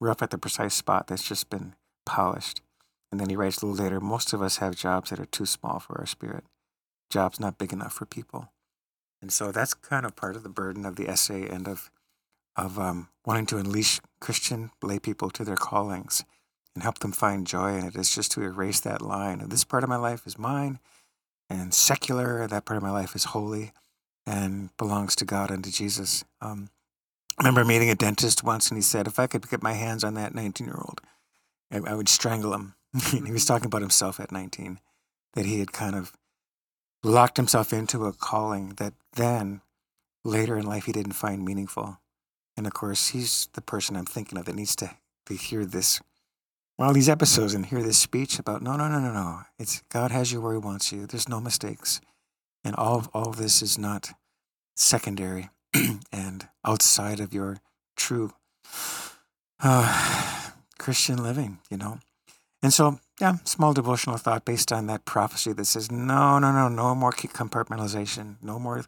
Rough 0.00 0.22
at 0.22 0.30
the 0.30 0.38
precise 0.38 0.74
spot 0.74 1.06
that's 1.06 1.26
just 1.26 1.48
been 1.48 1.74
polished. 2.04 2.60
And 3.12 3.20
then 3.20 3.28
he 3.28 3.36
writes 3.36 3.62
a 3.62 3.66
little 3.66 3.84
later 3.84 4.00
most 4.00 4.32
of 4.32 4.42
us 4.42 4.56
have 4.56 4.74
jobs 4.74 5.10
that 5.10 5.20
are 5.20 5.26
too 5.26 5.46
small 5.46 5.78
for 5.78 5.98
our 6.00 6.06
spirit, 6.06 6.44
jobs 7.10 7.38
not 7.38 7.58
big 7.58 7.72
enough 7.72 7.92
for 7.92 8.06
people. 8.06 8.50
And 9.20 9.30
so 9.30 9.52
that's 9.52 9.74
kind 9.74 10.04
of 10.04 10.16
part 10.16 10.34
of 10.34 10.42
the 10.42 10.48
burden 10.48 10.84
of 10.84 10.96
the 10.96 11.08
essay 11.08 11.46
and 11.46 11.68
of, 11.68 11.90
of 12.56 12.78
um, 12.78 13.08
wanting 13.24 13.46
to 13.46 13.58
unleash 13.58 14.00
Christian 14.20 14.72
lay 14.82 14.98
people 14.98 15.30
to 15.30 15.44
their 15.44 15.56
callings 15.56 16.24
and 16.74 16.82
help 16.82 17.00
them 17.00 17.12
find 17.12 17.46
joy 17.46 17.76
in 17.76 17.84
it 17.84 17.94
is 17.96 18.14
just 18.14 18.32
to 18.32 18.42
erase 18.42 18.80
that 18.80 19.02
line. 19.02 19.46
This 19.48 19.62
part 19.62 19.84
of 19.84 19.90
my 19.90 19.96
life 19.96 20.26
is 20.26 20.38
mine 20.38 20.78
and 21.50 21.74
secular. 21.74 22.46
That 22.46 22.64
part 22.64 22.78
of 22.78 22.82
my 22.82 22.90
life 22.90 23.14
is 23.14 23.24
holy 23.24 23.72
and 24.26 24.74
belongs 24.76 25.14
to 25.16 25.24
God 25.24 25.50
and 25.50 25.62
to 25.64 25.70
Jesus. 25.70 26.24
Um, 26.40 26.70
I 27.38 27.42
remember 27.42 27.64
meeting 27.64 27.90
a 27.90 27.94
dentist 27.94 28.42
once, 28.42 28.70
and 28.70 28.78
he 28.78 28.82
said, 28.82 29.06
if 29.06 29.18
I 29.18 29.26
could 29.26 29.48
get 29.48 29.62
my 29.62 29.72
hands 29.72 30.04
on 30.04 30.14
that 30.14 30.34
19 30.34 30.66
year 30.66 30.76
old, 30.76 31.00
I, 31.70 31.94
would 31.94 32.08
strangle 32.08 32.52
him. 32.54 32.74
he 33.10 33.32
was 33.32 33.44
talking 33.44 33.66
about 33.66 33.80
himself 33.80 34.20
at 34.20 34.32
19, 34.32 34.78
that 35.34 35.46
he 35.46 35.58
had 35.58 35.72
kind 35.72 35.94
of 35.94 36.12
locked 37.02 37.36
himself 37.36 37.72
into 37.72 38.04
a 38.04 38.12
calling 38.12 38.70
that 38.76 38.94
then, 39.14 39.60
later 40.24 40.56
in 40.56 40.66
life, 40.66 40.84
he 40.84 40.92
didn't 40.92 41.12
find 41.12 41.44
meaningful. 41.44 41.98
And 42.56 42.66
of 42.66 42.74
course, 42.74 43.08
he's 43.08 43.48
the 43.54 43.62
person 43.62 43.96
I'm 43.96 44.04
thinking 44.04 44.38
of 44.38 44.44
that 44.44 44.54
needs 44.54 44.76
to, 44.76 44.90
to 45.26 45.34
hear 45.34 45.64
this 45.64 46.00
all 46.78 46.92
these 46.92 47.08
episodes 47.08 47.54
and 47.54 47.66
hear 47.66 47.82
this 47.82 47.98
speech 47.98 48.38
about 48.38 48.62
no, 48.62 48.76
no, 48.76 48.88
no, 48.88 48.98
no, 48.98 49.12
no. 49.12 49.40
It's 49.58 49.82
God 49.88 50.10
has 50.10 50.32
you 50.32 50.40
where 50.40 50.52
He 50.52 50.58
wants 50.58 50.92
you. 50.92 51.06
There's 51.06 51.28
no 51.28 51.40
mistakes, 51.40 52.00
and 52.64 52.74
all 52.74 52.98
of, 52.98 53.08
all 53.14 53.28
of 53.28 53.36
this 53.36 53.62
is 53.62 53.78
not 53.78 54.10
secondary 54.74 55.50
and 56.12 56.48
outside 56.64 57.20
of 57.20 57.32
your 57.32 57.58
true 57.96 58.32
uh, 59.62 60.50
Christian 60.78 61.22
living. 61.22 61.58
You 61.70 61.76
know, 61.76 61.98
and 62.62 62.72
so 62.72 63.00
yeah, 63.20 63.36
small 63.44 63.72
devotional 63.72 64.16
thought 64.16 64.44
based 64.44 64.72
on 64.72 64.86
that 64.86 65.04
prophecy 65.04 65.52
that 65.52 65.66
says 65.66 65.90
no, 65.90 66.38
no, 66.38 66.52
no, 66.52 66.68
no 66.68 66.94
more 66.94 67.12
compartmentalization, 67.12 68.36
no 68.42 68.58
more, 68.58 68.84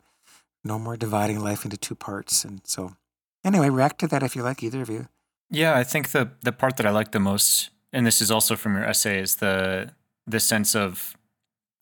no 0.64 0.78
more 0.78 0.96
dividing 0.96 1.40
life 1.40 1.64
into 1.64 1.76
two 1.76 1.94
parts. 1.94 2.44
And 2.44 2.60
so, 2.64 2.96
anyway, 3.44 3.70
react 3.70 4.00
to 4.00 4.06
that 4.08 4.22
if 4.22 4.34
you 4.34 4.42
like, 4.42 4.62
either 4.62 4.82
of 4.82 4.88
you. 4.88 5.08
Yeah, 5.50 5.76
I 5.76 5.84
think 5.84 6.10
the 6.10 6.30
the 6.42 6.52
part 6.52 6.76
that 6.78 6.86
I 6.86 6.90
like 6.90 7.12
the 7.12 7.20
most 7.20 7.70
and 7.94 8.04
this 8.04 8.20
is 8.20 8.30
also 8.30 8.56
from 8.56 8.74
your 8.74 8.84
essay, 8.84 9.20
is 9.20 9.36
the 9.36 9.92
the 10.26 10.40
sense 10.40 10.74
of 10.74 11.16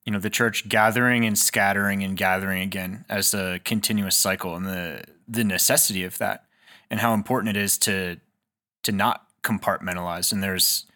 you 0.05 0.13
know 0.13 0.19
the 0.19 0.31
church 0.31 0.69
gathering 0.69 1.25
and 1.25 1.39
scattering 1.39 2.05
and 2.05 2.17
gathering 2.17 2.63
again 2.63 3.05
as 3.09 3.33
a 3.35 3.61
continuous 3.65 4.17
cycle 4.17 4.55
and 4.55 4.67
the 4.67 5.05
the 5.27 5.43
necessity 5.43 6.05
of 6.05 6.19
that 6.19 6.45
and 6.91 7.01
how 7.01 7.15
important 7.15 7.57
it 7.57 7.61
is 7.61 7.79
to 7.79 8.19
to 8.83 8.93
not 8.93 9.27
compartmentalize. 9.43 10.33
And 10.33 10.43
there's 10.43 10.87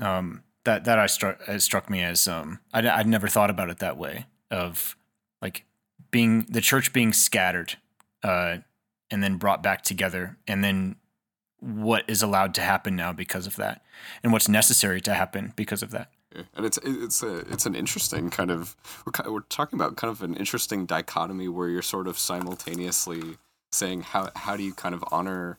um, 0.00 0.42
that 0.64 0.84
that 0.84 0.98
I 0.98 1.06
struck 1.06 1.40
it 1.46 1.62
struck 1.62 1.88
me 1.88 2.02
as 2.02 2.26
um, 2.28 2.60
I'd, 2.72 2.86
I'd 2.86 3.06
never 3.06 3.28
thought 3.28 3.50
about 3.50 3.70
it 3.70 3.78
that 3.78 3.96
way 3.96 4.26
of 4.50 4.96
like 5.40 5.64
being 6.10 6.46
the 6.48 6.60
church 6.60 6.92
being 6.92 7.12
scattered 7.12 7.76
uh, 8.22 8.58
and 9.10 9.22
then 9.22 9.36
brought 9.36 9.62
back 9.62 9.82
together, 9.82 10.36
and 10.46 10.62
then 10.62 10.96
what 11.60 12.04
is 12.08 12.22
allowed 12.22 12.54
to 12.54 12.62
happen 12.62 12.96
now 12.96 13.12
because 13.12 13.46
of 13.46 13.56
that, 13.56 13.82
and 14.22 14.32
what's 14.32 14.48
necessary 14.48 15.00
to 15.02 15.14
happen 15.14 15.52
because 15.56 15.82
of 15.82 15.90
that. 15.90 16.10
And 16.54 16.64
it's 16.64 16.78
it's 16.84 17.22
a 17.22 17.38
it's 17.50 17.66
an 17.66 17.74
interesting 17.74 18.30
kind 18.30 18.50
of 18.50 18.76
we're 19.04 19.32
we're 19.32 19.40
talking 19.40 19.78
about 19.78 19.96
kind 19.96 20.10
of 20.10 20.22
an 20.22 20.34
interesting 20.34 20.86
dichotomy 20.86 21.48
where 21.48 21.68
you're 21.68 21.82
sort 21.82 22.06
of 22.06 22.18
simultaneously 22.18 23.36
saying 23.72 24.02
how 24.02 24.30
how 24.36 24.56
do 24.56 24.62
you 24.62 24.72
kind 24.72 24.94
of 24.94 25.04
honor 25.10 25.58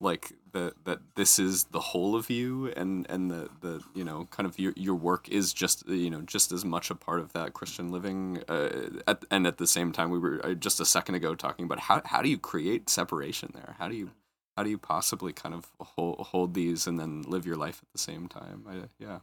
like 0.00 0.32
that 0.52 0.84
that 0.84 0.98
this 1.14 1.38
is 1.38 1.64
the 1.64 1.80
whole 1.80 2.14
of 2.14 2.30
you 2.30 2.72
and 2.76 3.06
and 3.10 3.30
the 3.30 3.48
the 3.60 3.82
you 3.94 4.04
know 4.04 4.26
kind 4.30 4.46
of 4.46 4.58
your 4.58 4.72
your 4.76 4.94
work 4.94 5.28
is 5.28 5.52
just 5.52 5.88
you 5.88 6.10
know 6.10 6.20
just 6.22 6.52
as 6.52 6.64
much 6.64 6.90
a 6.90 6.94
part 6.94 7.20
of 7.20 7.32
that 7.32 7.52
Christian 7.52 7.90
living 7.90 8.42
uh, 8.48 8.90
at, 9.06 9.24
and 9.30 9.46
at 9.46 9.58
the 9.58 9.66
same 9.66 9.92
time 9.92 10.10
we 10.10 10.18
were 10.18 10.40
uh, 10.44 10.54
just 10.54 10.80
a 10.80 10.84
second 10.84 11.14
ago 11.14 11.34
talking 11.34 11.64
about 11.64 11.80
how 11.80 12.02
how 12.04 12.22
do 12.22 12.28
you 12.28 12.38
create 12.38 12.90
separation 12.90 13.50
there? 13.54 13.76
How 13.78 13.88
do 13.88 13.94
you 13.94 14.10
how 14.56 14.64
do 14.64 14.70
you 14.70 14.78
possibly 14.78 15.32
kind 15.32 15.54
of 15.54 15.70
hold, 15.80 16.18
hold 16.18 16.54
these 16.54 16.86
and 16.86 16.98
then 16.98 17.22
live 17.22 17.46
your 17.46 17.56
life 17.56 17.80
at 17.82 17.88
the 17.92 17.98
same 17.98 18.28
time? 18.28 18.64
I, 18.68 18.74
yeah 18.98 19.20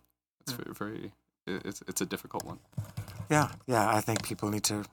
it's 0.47 0.53
very, 0.53 0.73
very 0.73 1.11
it's 1.45 1.83
it's 1.87 2.01
a 2.01 2.05
difficult 2.05 2.45
one. 2.45 2.59
Yeah, 3.29 3.49
yeah. 3.67 3.89
I 3.89 4.01
think 4.01 4.23
people 4.23 4.49
need 4.49 4.63
to 4.65 4.85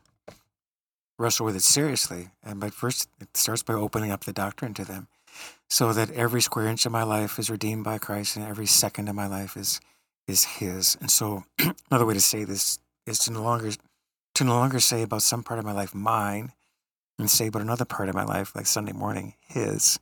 wrestle 1.18 1.46
with 1.46 1.56
it 1.56 1.62
seriously, 1.62 2.30
and 2.42 2.60
but 2.60 2.72
first 2.72 3.08
it 3.20 3.36
starts 3.36 3.62
by 3.62 3.74
opening 3.74 4.10
up 4.10 4.24
the 4.24 4.32
doctrine 4.32 4.74
to 4.74 4.84
them, 4.84 5.08
so 5.68 5.92
that 5.92 6.10
every 6.10 6.40
square 6.40 6.66
inch 6.66 6.86
of 6.86 6.92
my 6.92 7.02
life 7.02 7.38
is 7.38 7.50
redeemed 7.50 7.84
by 7.84 7.98
Christ, 7.98 8.36
and 8.36 8.44
every 8.44 8.66
second 8.66 9.08
of 9.08 9.14
my 9.14 9.26
life 9.26 9.56
is 9.56 9.80
is 10.26 10.44
His. 10.44 10.96
And 11.00 11.10
so, 11.10 11.44
another 11.90 12.06
way 12.06 12.14
to 12.14 12.20
say 12.20 12.44
this 12.44 12.78
is 13.06 13.18
to 13.20 13.32
no 13.32 13.42
longer 13.42 13.72
to 14.34 14.44
no 14.44 14.54
longer 14.54 14.80
say 14.80 15.02
about 15.02 15.22
some 15.22 15.42
part 15.42 15.58
of 15.58 15.64
my 15.64 15.72
life 15.72 15.94
mine, 15.94 16.52
and 17.18 17.30
say 17.30 17.48
about 17.48 17.62
another 17.62 17.84
part 17.84 18.08
of 18.08 18.14
my 18.14 18.24
life, 18.24 18.54
like 18.54 18.66
Sunday 18.66 18.92
morning, 18.92 19.34
His. 19.46 19.98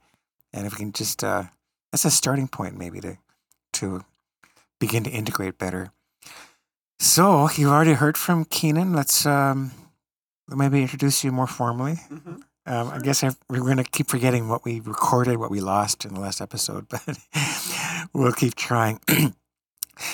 And 0.52 0.66
if 0.66 0.72
we 0.72 0.78
can 0.78 0.92
just 0.92 1.24
uh, 1.24 1.44
that's 1.90 2.04
a 2.04 2.10
starting 2.10 2.48
point, 2.48 2.76
maybe 2.76 3.00
to 3.00 3.18
to 3.74 4.04
begin 4.80 5.04
to 5.04 5.10
integrate 5.10 5.58
better. 5.58 5.92
So 6.98 7.48
you've 7.56 7.70
already 7.70 7.94
heard 7.94 8.16
from 8.16 8.44
Keenan. 8.44 8.92
Let's 8.92 9.26
um, 9.26 9.72
maybe 10.48 10.82
introduce 10.82 11.24
you 11.24 11.32
more 11.32 11.46
formally. 11.46 11.94
mm-hmm. 12.10 12.36
Um, 12.64 12.88
I 12.90 12.99
guess 13.00 13.25
I, 13.25 13.31
we're 13.49 13.61
going 13.61 13.78
to 13.78 13.85
keep 13.85 14.09
forgetting 14.09 14.49
what 14.49 14.64
we 14.64 14.81
recorded, 14.81 15.38
what 15.38 15.50
we 15.50 15.61
lost 15.61 16.04
in 16.04 16.14
the 16.14 16.21
last 16.21 16.40
episode, 16.40 16.88
but 16.90 17.19
we'll 18.12 18.33
keep 18.33 18.54
trying. 18.54 19.00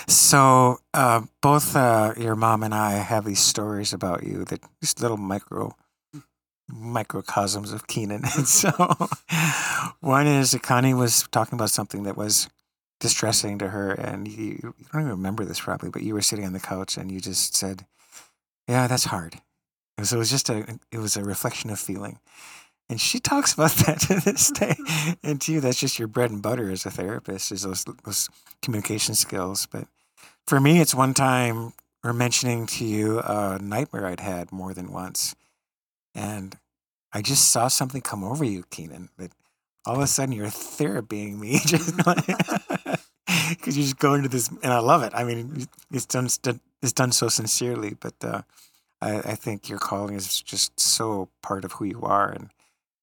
so 0.08 0.78
uh, 0.94 1.22
both 1.42 1.76
uh, 1.76 2.14
your 2.16 2.36
mom 2.36 2.62
and 2.62 2.74
I 2.74 2.92
have 2.92 3.24
these 3.24 3.40
stories 3.40 3.92
about 3.92 4.22
you 4.24 4.44
that 4.46 4.60
just 4.80 5.00
little 5.00 5.18
micro 5.18 5.74
microcosms 6.70 7.72
of 7.72 7.86
Keenan. 7.86 8.22
And 8.36 8.48
so 8.48 8.70
one 10.00 10.26
is 10.26 10.52
that 10.52 10.62
Connie 10.62 10.94
was 10.94 11.26
talking 11.30 11.56
about 11.56 11.70
something 11.70 12.02
that 12.04 12.16
was 12.16 12.48
distressing 13.00 13.58
to 13.58 13.68
her, 13.68 13.92
and 13.92 14.26
you, 14.26 14.44
you 14.44 14.74
don't 14.92 15.02
even 15.02 15.10
remember 15.12 15.44
this 15.44 15.60
probably, 15.60 15.90
but 15.90 16.02
you 16.02 16.14
were 16.14 16.22
sitting 16.22 16.44
on 16.44 16.52
the 16.52 16.60
couch 16.60 16.96
and 16.96 17.12
you 17.12 17.20
just 17.20 17.56
said, 17.56 17.86
"Yeah, 18.66 18.86
that's 18.86 19.04
hard." 19.04 19.40
So 20.06 20.16
it 20.16 20.18
was 20.18 20.30
just 20.30 20.48
a 20.48 20.78
it 20.92 20.98
was 20.98 21.16
a 21.16 21.24
reflection 21.24 21.70
of 21.70 21.78
feeling. 21.78 22.18
And 22.90 23.00
she 23.00 23.18
talks 23.20 23.52
about 23.52 23.70
that 23.86 24.00
to 24.02 24.20
this 24.20 24.50
day. 24.50 24.76
And 25.22 25.40
to 25.42 25.52
you, 25.52 25.60
that's 25.60 25.80
just 25.80 25.98
your 25.98 26.08
bread 26.08 26.30
and 26.30 26.42
butter 26.42 26.70
as 26.70 26.86
a 26.86 26.90
therapist, 26.90 27.52
is 27.52 27.62
those 27.62 27.84
those 28.04 28.28
communication 28.62 29.14
skills. 29.14 29.66
But 29.66 29.88
for 30.46 30.60
me, 30.60 30.80
it's 30.80 30.94
one 30.94 31.14
time 31.14 31.72
or 32.04 32.12
mentioning 32.12 32.66
to 32.66 32.84
you 32.84 33.20
a 33.20 33.58
nightmare 33.60 34.06
I'd 34.06 34.20
had 34.20 34.52
more 34.52 34.72
than 34.72 34.92
once. 34.92 35.34
And 36.14 36.56
I 37.12 37.22
just 37.22 37.50
saw 37.50 37.68
something 37.68 38.00
come 38.00 38.24
over 38.24 38.44
you, 38.44 38.64
Keenan, 38.70 39.08
that 39.18 39.32
all 39.84 39.96
of 39.96 40.02
a 40.02 40.06
sudden 40.06 40.32
you're 40.32 40.46
therapying 40.46 41.38
me. 41.38 41.58
just 41.66 41.96
because 41.96 43.76
you 43.76 43.82
just 43.82 43.98
go 43.98 44.14
into 44.14 44.28
this, 44.28 44.48
and 44.48 44.72
I 44.72 44.78
love 44.78 45.02
it. 45.02 45.12
I 45.14 45.24
mean, 45.24 45.66
it's 45.90 46.06
done 46.06 46.28
it's 46.80 46.92
done 46.92 47.12
so 47.12 47.28
sincerely, 47.28 47.96
but 47.98 48.14
uh, 48.22 48.42
I, 49.00 49.18
I 49.18 49.34
think 49.34 49.68
your 49.68 49.78
calling 49.78 50.14
is 50.14 50.40
just 50.40 50.78
so 50.78 51.28
part 51.42 51.64
of 51.64 51.72
who 51.72 51.84
you 51.84 52.02
are, 52.02 52.30
and 52.30 52.50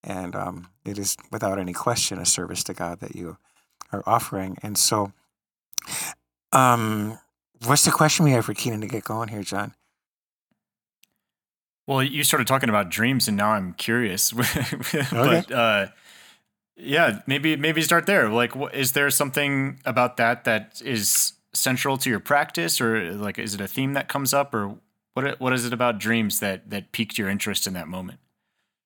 and 0.03 0.35
um, 0.35 0.67
it 0.85 0.97
is 0.97 1.17
without 1.31 1.57
any 1.57 1.73
question 1.73 2.19
a 2.19 2.25
service 2.25 2.63
to 2.65 2.73
God 2.73 2.99
that 2.99 3.15
you 3.15 3.37
are 3.91 4.03
offering. 4.05 4.57
And 4.61 4.77
so, 4.77 5.13
um, 6.51 7.17
what's 7.65 7.85
the 7.85 7.91
question 7.91 8.25
we 8.25 8.31
have 8.31 8.45
for 8.45 8.53
Keenan 8.53 8.81
to 8.81 8.87
get 8.87 9.03
going 9.03 9.29
here, 9.29 9.43
John? 9.43 9.73
Well, 11.87 12.01
you 12.01 12.23
started 12.23 12.47
talking 12.47 12.69
about 12.69 12.89
dreams, 12.89 13.27
and 13.27 13.37
now 13.37 13.51
I'm 13.51 13.73
curious. 13.73 14.31
but 15.11 15.51
uh, 15.51 15.87
yeah, 16.75 17.19
maybe 17.27 17.55
maybe 17.55 17.81
start 17.81 18.05
there. 18.05 18.29
Like, 18.29 18.55
what, 18.55 18.75
is 18.75 18.93
there 18.93 19.09
something 19.09 19.79
about 19.85 20.17
that 20.17 20.43
that 20.45 20.81
is 20.83 21.33
central 21.53 21.97
to 21.97 22.09
your 22.09 22.19
practice, 22.19 22.81
or 22.81 23.13
like, 23.13 23.39
is 23.39 23.53
it 23.53 23.61
a 23.61 23.67
theme 23.67 23.93
that 23.93 24.07
comes 24.07 24.33
up, 24.33 24.53
or 24.53 24.75
what 25.15 25.39
what 25.39 25.53
is 25.53 25.65
it 25.65 25.73
about 25.73 25.97
dreams 25.97 26.39
that 26.41 26.69
that 26.69 26.91
piqued 26.91 27.17
your 27.17 27.27
interest 27.29 27.65
in 27.65 27.73
that 27.73 27.87
moment? 27.87 28.19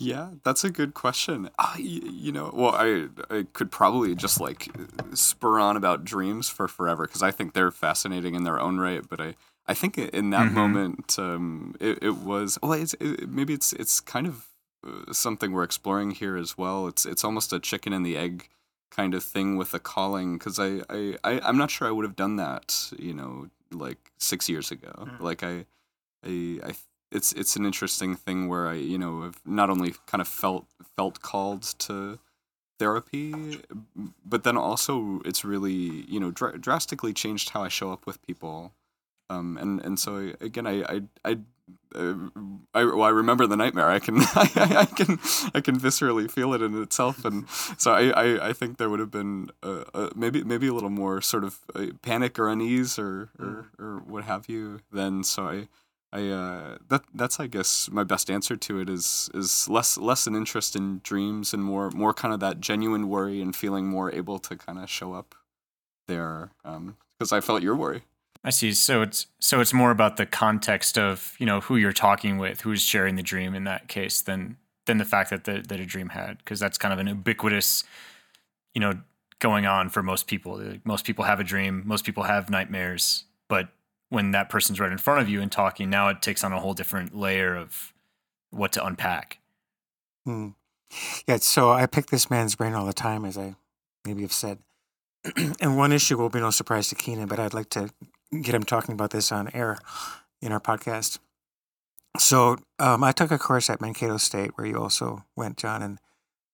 Yeah, 0.01 0.29
that's 0.45 0.63
a 0.63 0.69
good 0.69 0.93
question. 0.93 1.50
Uh, 1.59 1.74
you, 1.77 2.01
you 2.09 2.31
know, 2.31 2.51
well, 2.53 2.74
I 2.74 3.07
I 3.29 3.45
could 3.51 3.69
probably 3.69 4.15
just 4.15 4.39
like 4.39 4.69
spur 5.13 5.59
on 5.59 5.75
about 5.75 6.05
dreams 6.05 6.48
for 6.48 6.69
forever 6.69 7.05
because 7.05 7.21
I 7.21 7.31
think 7.31 7.53
they're 7.53 7.69
fascinating 7.71 8.33
in 8.33 8.45
their 8.45 8.62
own 8.62 8.79
right. 8.79 9.03
But 9.09 9.19
I 9.19 9.36
I 9.67 9.74
think 9.74 9.98
in 9.98 10.29
that 10.29 10.48
Mhm. 10.48 10.53
moment, 10.53 11.19
um, 11.19 11.75
it, 11.81 12.00
it 12.01 12.15
was 12.15 12.57
well, 12.63 12.71
it's 12.74 12.93
it, 13.01 13.27
maybe 13.29 13.53
it's 13.53 13.74
it's 13.74 14.00
kind 14.00 14.25
of 14.25 14.48
uh, 14.88 15.12
something 15.12 15.51
we're 15.51 15.63
exploring 15.63 16.12
here 16.12 16.38
as 16.38 16.57
well. 16.57 16.88
It's 16.88 17.05
it's 17.05 17.25
almost 17.25 17.51
a 17.51 17.59
chicken 17.59 17.91
and 17.91 18.05
the 18.05 18.15
egg 18.15 18.48
kind 18.91 19.13
of 19.13 19.21
thing 19.24 19.57
with 19.57 19.74
a 19.74 19.79
calling 19.79 20.38
because 20.38 20.59
I, 20.59 20.81
I 20.89 21.17
I 21.25 21.41
I'm 21.43 21.57
not 21.57 21.71
sure 21.71 21.89
I 21.89 21.91
would 21.91 22.05
have 22.05 22.15
done 22.15 22.38
that. 22.38 22.89
You 22.98 23.13
know, 23.13 23.50
like 23.69 24.12
six 24.17 24.48
years 24.48 24.71
ago. 24.71 24.93
Mm. 24.98 25.19
Like 25.19 25.43
I 25.43 25.65
I 26.25 26.59
I 26.63 26.73
it's 27.11 27.31
it's 27.33 27.55
an 27.55 27.65
interesting 27.65 28.15
thing 28.15 28.47
where 28.47 28.67
I 28.67 28.75
you 28.75 28.97
know 28.97 29.23
have 29.23 29.39
not 29.45 29.69
only 29.69 29.95
kind 30.05 30.21
of 30.21 30.27
felt 30.27 30.65
felt 30.95 31.21
called 31.21 31.63
to 31.79 32.19
therapy, 32.77 33.59
but 34.25 34.43
then 34.43 34.57
also 34.57 35.21
it's 35.25 35.43
really 35.43 36.05
you 36.07 36.19
know 36.19 36.31
dr- 36.31 36.61
drastically 36.61 37.13
changed 37.13 37.49
how 37.49 37.63
I 37.63 37.67
show 37.67 37.91
up 37.91 38.05
with 38.05 38.21
people. 38.25 38.73
Um, 39.29 39.57
and 39.57 39.79
and 39.81 39.99
so 39.99 40.33
again, 40.41 40.65
I 40.65 40.81
I 40.83 41.01
I, 41.23 41.38
uh, 41.93 42.13
I 42.73 42.83
well, 42.83 43.03
I 43.03 43.09
remember 43.09 43.45
the 43.45 43.57
nightmare. 43.57 43.89
I 43.89 43.99
can 43.99 44.15
I, 44.19 44.49
I 44.55 44.85
can 44.85 45.19
I 45.53 45.61
can 45.61 45.79
viscerally 45.79 46.29
feel 46.31 46.53
it 46.53 46.61
in 46.61 46.81
itself, 46.81 47.25
and 47.25 47.47
so 47.49 47.91
I, 47.91 48.09
I, 48.09 48.49
I 48.49 48.53
think 48.53 48.77
there 48.77 48.89
would 48.89 48.99
have 48.99 49.11
been 49.11 49.51
uh, 49.61 49.83
uh, 49.93 50.09
maybe 50.15 50.43
maybe 50.43 50.67
a 50.67 50.73
little 50.73 50.89
more 50.89 51.21
sort 51.21 51.43
of 51.43 51.59
uh, 51.75 51.88
panic 52.01 52.39
or 52.39 52.49
unease 52.49 52.97
or, 52.97 53.29
or 53.39 53.67
or 53.77 54.03
what 54.07 54.23
have 54.23 54.49
you. 54.49 54.79
Then 54.91 55.23
so 55.23 55.47
I 55.47 55.67
I 56.12 56.28
uh, 56.30 56.78
that 56.89 57.04
that's 57.13 57.39
I 57.39 57.48
guess 57.48 57.89
my 57.92 58.04
best 58.04 58.32
answer 58.32 58.56
to 58.56 58.80
it 58.80 58.89
is 58.89 59.30
is 59.34 59.70
less 59.70 59.98
less 59.98 60.25
an 60.25 60.36
interest 60.36 60.75
in 60.75 61.01
dreams 61.04 61.54
and 61.54 61.63
more 61.63 61.92
more 61.92 62.13
kind 62.13 62.34
of 62.34 62.39
that 62.39 62.60
genuine 62.60 63.10
worry 63.10 63.42
and 63.42 63.56
feeling 63.56 63.88
more 63.88 64.12
able 64.12 64.39
to 64.39 64.56
kind 64.56 64.80
of 64.80 64.89
show 64.89 65.13
up 65.13 65.36
there 66.08 66.51
because 67.18 67.32
I 67.32 67.42
felt 67.42 67.62
your 67.62 67.75
worry. 67.75 68.04
I 68.44 68.51
see. 68.51 68.74
So 68.74 69.01
it's 69.01 69.28
so 69.39 69.60
it's 69.60 69.74
more 69.74 69.92
about 69.92 70.18
the 70.18 70.25
context 70.25 70.98
of 70.98 71.36
you 71.39 71.46
know 71.46 71.60
who 71.62 71.75
you're 71.75 71.94
talking 71.94 72.38
with, 72.38 72.62
who's 72.62 72.82
sharing 72.82 73.16
the 73.16 73.24
dream 73.24 73.54
in 73.54 73.66
that 73.66 73.88
case, 73.88 74.22
than 74.22 74.58
than 74.86 74.98
the 74.98 75.06
fact 75.06 75.30
that 75.30 75.44
the, 75.44 75.63
that 75.68 75.80
a 75.80 75.86
dream 75.86 76.10
had, 76.10 76.39
because 76.39 76.60
that's 76.60 76.78
kind 76.78 76.92
of 76.92 77.00
an 77.00 77.08
ubiquitous, 77.08 77.84
you 78.74 78.82
know, 78.82 78.94
going 79.39 79.66
on 79.66 79.89
for 79.89 80.01
most 80.01 80.25
people. 80.25 80.62
Most 80.84 81.06
people 81.06 81.25
have 81.25 81.39
a 81.39 81.44
dream. 81.44 81.84
Most 81.86 82.06
people 82.06 82.24
have 82.24 82.50
nightmares, 82.50 83.25
but 83.50 83.70
when 84.10 84.32
that 84.32 84.50
person's 84.50 84.80
right 84.80 84.92
in 84.92 84.98
front 84.98 85.22
of 85.22 85.30
you 85.30 85.42
and 85.42 85.51
talking, 85.51 85.89
now 85.89 86.10
it 86.10 86.22
takes 86.22 86.44
on 86.44 86.51
a 86.51 86.60
whole 86.60 86.74
different 86.74 87.16
layer 87.16 87.56
of 87.56 87.94
what 88.50 88.72
to 88.74 88.86
unpack. 88.86 89.39
Hmm. 90.25 90.50
Yeah, 91.28 91.38
so 91.38 91.72
I 91.72 91.86
pick 91.86 92.08
this 92.08 92.30
man's 92.30 92.56
brain 92.56 92.74
all 92.74 92.86
the 92.86 92.94
time, 92.94 93.24
as 93.24 93.38
I 93.38 93.56
maybe 94.06 94.22
have 94.24 94.34
said. 94.34 94.60
and 95.60 95.78
one 95.78 95.92
issue 95.92 96.18
will 96.18 96.30
be 96.30 96.39
no 96.39 96.50
surprise 96.50 96.88
to 96.89 96.96
Keenan, 96.96 97.28
but 97.28 97.39
I'd 97.39 97.54
like 97.54 97.70
to 97.72 97.89
get 98.42 98.56
him 98.56 98.63
talking 98.63 98.94
about 98.94 99.12
this 99.12 99.32
on 99.32 99.50
air 99.54 99.78
in 100.42 100.51
our 100.51 100.60
podcast. 100.60 101.20
So 102.18 102.58
um, 102.80 103.04
I 103.04 103.12
took 103.12 103.32
a 103.32 103.38
course 103.38 103.70
at 103.70 103.82
Mankato 103.82 104.18
State 104.18 104.51
where 104.56 104.66
you 104.66 104.78
also 104.82 105.25
went, 105.36 105.58
John, 105.58 105.84
and 105.84 106.00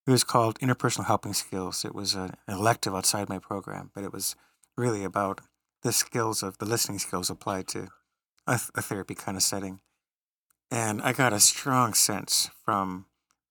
it 0.05 0.11
was 0.11 0.23
called 0.23 0.59
Interpersonal 0.59 1.05
Helping 1.05 1.33
Skills. 1.33 1.85
It 1.85 1.95
was 1.95 2.13
an 2.13 2.35
elective 2.47 2.93
outside 2.93 3.29
my 3.29 3.39
program, 3.39 3.91
but 3.93 4.03
it 4.03 4.11
was 4.11 4.35
really 4.77 5.03
about 5.03 5.41
the 5.85 5.93
skills 5.93 6.41
of 6.41 6.57
the 6.57 6.65
listening 6.65 6.97
skills 6.97 7.29
applied 7.29 7.67
to 7.67 7.89
a, 8.47 8.59
a 8.73 8.81
therapy 8.81 9.13
kind 9.13 9.37
of 9.37 9.43
setting. 9.43 9.79
And 10.71 10.99
I 11.03 11.13
got 11.13 11.31
a 11.31 11.39
strong 11.39 11.93
sense 11.93 12.49
from 12.65 13.05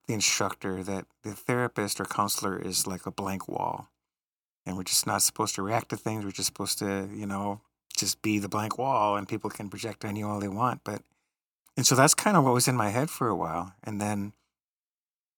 the 0.08 0.14
instructor 0.14 0.82
that 0.82 1.06
the 1.22 1.30
therapist 1.32 2.00
or 2.00 2.04
counselor 2.04 2.58
is 2.58 2.88
like 2.88 3.06
a 3.06 3.12
blank 3.12 3.46
wall. 3.48 3.88
and 4.66 4.76
we're 4.76 4.84
just 4.84 5.06
not 5.06 5.22
supposed 5.22 5.54
to 5.56 5.62
react 5.62 5.90
to 5.90 5.96
things. 5.96 6.24
We're 6.24 6.30
just 6.30 6.46
supposed 6.46 6.78
to, 6.78 7.08
you 7.14 7.26
know, 7.26 7.60
just 7.96 8.22
be 8.22 8.38
the 8.38 8.48
blank 8.48 8.78
wall, 8.78 9.16
and 9.16 9.28
people 9.28 9.50
can 9.50 9.68
project 9.68 10.04
on 10.04 10.16
you 10.16 10.26
all 10.26 10.40
they 10.40 10.48
want. 10.48 10.80
But 10.84 11.02
and 11.76 11.86
so 11.86 11.94
that's 11.94 12.14
kind 12.14 12.36
of 12.36 12.44
what 12.44 12.54
was 12.54 12.68
in 12.68 12.76
my 12.76 12.90
head 12.90 13.10
for 13.10 13.28
a 13.28 13.36
while, 13.36 13.74
and 13.82 14.00
then, 14.00 14.32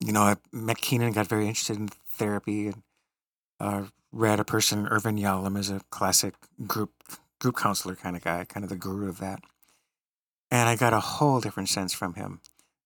you 0.01 0.13
know, 0.13 0.23
I 0.23 0.37
met 0.53 0.79
Keenan, 0.79 1.13
got 1.13 1.27
very 1.27 1.49
interested 1.49 1.77
in 1.77 1.89
therapy, 1.89 2.69
and 2.69 2.83
uh, 3.59 3.85
read 4.17 4.41
a 4.41 4.45
person, 4.45 4.87
Irvin 4.89 5.17
Yalom, 5.17 5.59
is 5.59 5.71
a 5.71 5.81
classic 5.91 6.35
group 6.67 6.93
group 7.39 7.57
counselor 7.57 7.95
kind 7.95 8.17
of 8.17 8.25
guy, 8.25 8.45
kind 8.45 8.65
of 8.65 8.71
the 8.71 8.77
guru 8.77 9.09
of 9.09 9.19
that. 9.19 9.41
And 10.51 10.69
I 10.69 10.77
got 10.77 10.93
a 10.95 11.01
whole 11.01 11.41
different 11.41 11.69
sense 11.69 11.93
from 11.93 12.15
him 12.15 12.41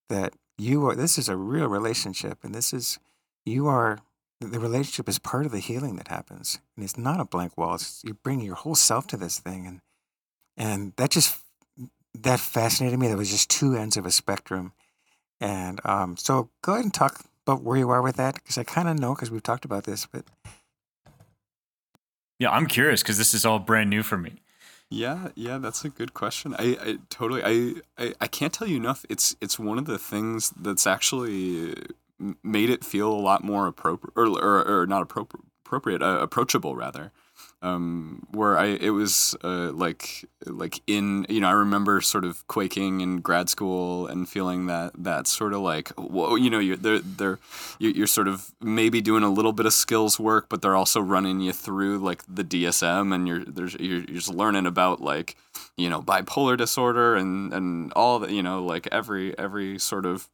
that 0.09 0.35
you 0.59 0.87
are, 0.89 0.95
this 0.95 1.19
is 1.19 1.29
a 1.29 1.37
real 1.37 1.67
relationship. 1.67 2.39
And 2.43 2.55
this 2.55 2.73
is, 2.73 2.99
you 3.45 3.67
are, 3.69 4.01
the 4.41 4.59
relationship 4.59 5.09
is 5.09 5.19
part 5.19 5.47
of 5.47 5.53
the 5.53 5.61
healing 5.61 5.97
that 5.97 6.09
happens. 6.09 6.59
And 6.75 6.85
it's 6.85 6.99
not 6.99 7.21
a 7.21 7.25
blank 7.25 7.57
wall. 7.57 7.75
It's, 7.75 8.03
you 8.05 8.15
bring 8.15 8.41
your 8.41 8.57
whole 8.57 8.75
self 8.75 9.07
to 9.09 9.17
this 9.17 9.39
thing. 9.39 9.67
And, 9.67 9.81
and 10.57 10.93
that 10.97 11.11
just, 11.11 11.39
that 12.15 12.41
fascinated 12.41 12.99
me. 12.99 13.09
That 13.09 13.17
was 13.17 13.31
just 13.31 13.51
two 13.51 13.77
ends 13.77 13.97
of 13.97 14.07
a 14.07 14.11
spectrum. 14.11 14.73
And 15.41 15.81
um, 15.85 16.17
so 16.17 16.51
go 16.63 16.73
ahead 16.73 16.85
and 16.85 16.93
talk 16.93 17.25
about 17.47 17.63
where 17.63 17.79
you 17.79 17.91
are 17.91 18.03
with 18.03 18.17
that 18.17 18.35
because 18.35 18.59
I 18.59 18.65
kind 18.65 18.89
of 18.89 18.99
know 18.99 19.15
because 19.15 19.31
we've 19.31 19.43
talked 19.43 19.65
about 19.65 19.85
this, 19.85 20.07
but 20.07 20.25
yeah, 22.41 22.51
I'm 22.51 22.67
curious 22.67 23.03
because 23.03 23.19
this 23.19 23.35
is 23.35 23.47
all 23.47 23.61
brand 23.61 23.91
new 23.91 24.03
for 24.03 24.17
me. 24.17 24.41
Yeah, 24.89 25.29
yeah, 25.37 25.59
that's 25.59 25.85
a 25.85 25.89
good 25.89 26.15
question. 26.15 26.57
I, 26.59 26.77
I 26.83 26.97
totally, 27.11 27.43
I, 27.45 28.03
I, 28.03 28.15
I 28.23 28.27
can't 28.27 28.53
tell 28.53 28.67
you 28.67 28.77
enough. 28.77 29.05
It's, 29.09 29.37
it's 29.41 29.57
one 29.57 29.79
of 29.79 29.85
the 29.85 29.99
things 29.99 30.51
that's 30.51 30.85
actually 30.85 31.77
made 32.43 32.71
it 32.71 32.83
feel 32.83 33.13
a 33.13 33.15
lot 33.15 33.45
more 33.45 33.69
appropriate, 33.69 34.15
or, 34.17 34.27
or, 34.27 34.81
or 34.81 34.87
not 34.87 35.03
appropriate, 35.03 35.45
appropriate, 35.65 36.03
uh, 36.03 36.19
approachable 36.21 36.75
rather 36.75 37.13
um, 37.63 38.27
where 38.31 38.57
I 38.57 38.67
it 38.67 38.91
was 38.91 39.37
uh, 39.45 39.71
like 39.73 40.25
like 40.47 40.81
in 40.87 41.27
you 41.29 41.41
know 41.41 41.49
I 41.49 41.53
remember 41.53 42.01
sort 42.01 42.25
of 42.25 42.47
quaking 42.49 43.03
in 43.03 43.21
grad 43.21 43.51
school 43.51 44.07
and 44.07 44.29
feeling 44.29 44.67
that 44.67 44.93
that 44.97 45.27
sort 45.27 45.53
of 45.53 45.61
like 45.61 45.91
whoa 45.91 46.37
you 46.37 46.49
know 46.49 46.59
you're 46.59 46.77
they're 46.77 47.01
they're 47.01 47.39
you're 47.79 48.07
sort 48.07 48.29
of 48.29 48.53
maybe 48.63 49.03
doing 49.03 49.23
a 49.23 49.29
little 49.31 49.53
bit 49.53 49.67
of 49.67 49.75
skills 49.75 50.19
work 50.19 50.49
but 50.49 50.63
they're 50.63 50.77
also 50.77 51.01
running 51.01 51.41
you 51.41 51.53
through 51.53 51.99
like 51.99 52.23
the 52.27 52.45
DSM 52.45 53.15
and 53.15 53.29
you're 53.29 53.45
there's 53.45 53.75
you're, 53.75 53.99
you're 53.99 54.17
just 54.17 54.33
learning 54.33 54.67
about 54.67 55.03
like 55.03 55.37
you 55.77 55.91
know 55.91 56.01
bipolar 56.01 56.57
disorder 56.57 57.15
and 57.15 57.53
and 57.53 57.93
all 57.93 58.19
the 58.19 58.33
you 58.33 58.43
know 58.43 58.65
like 58.65 58.89
every 58.91 59.39
every 59.39 59.79
sort 59.79 60.07
of 60.07 60.29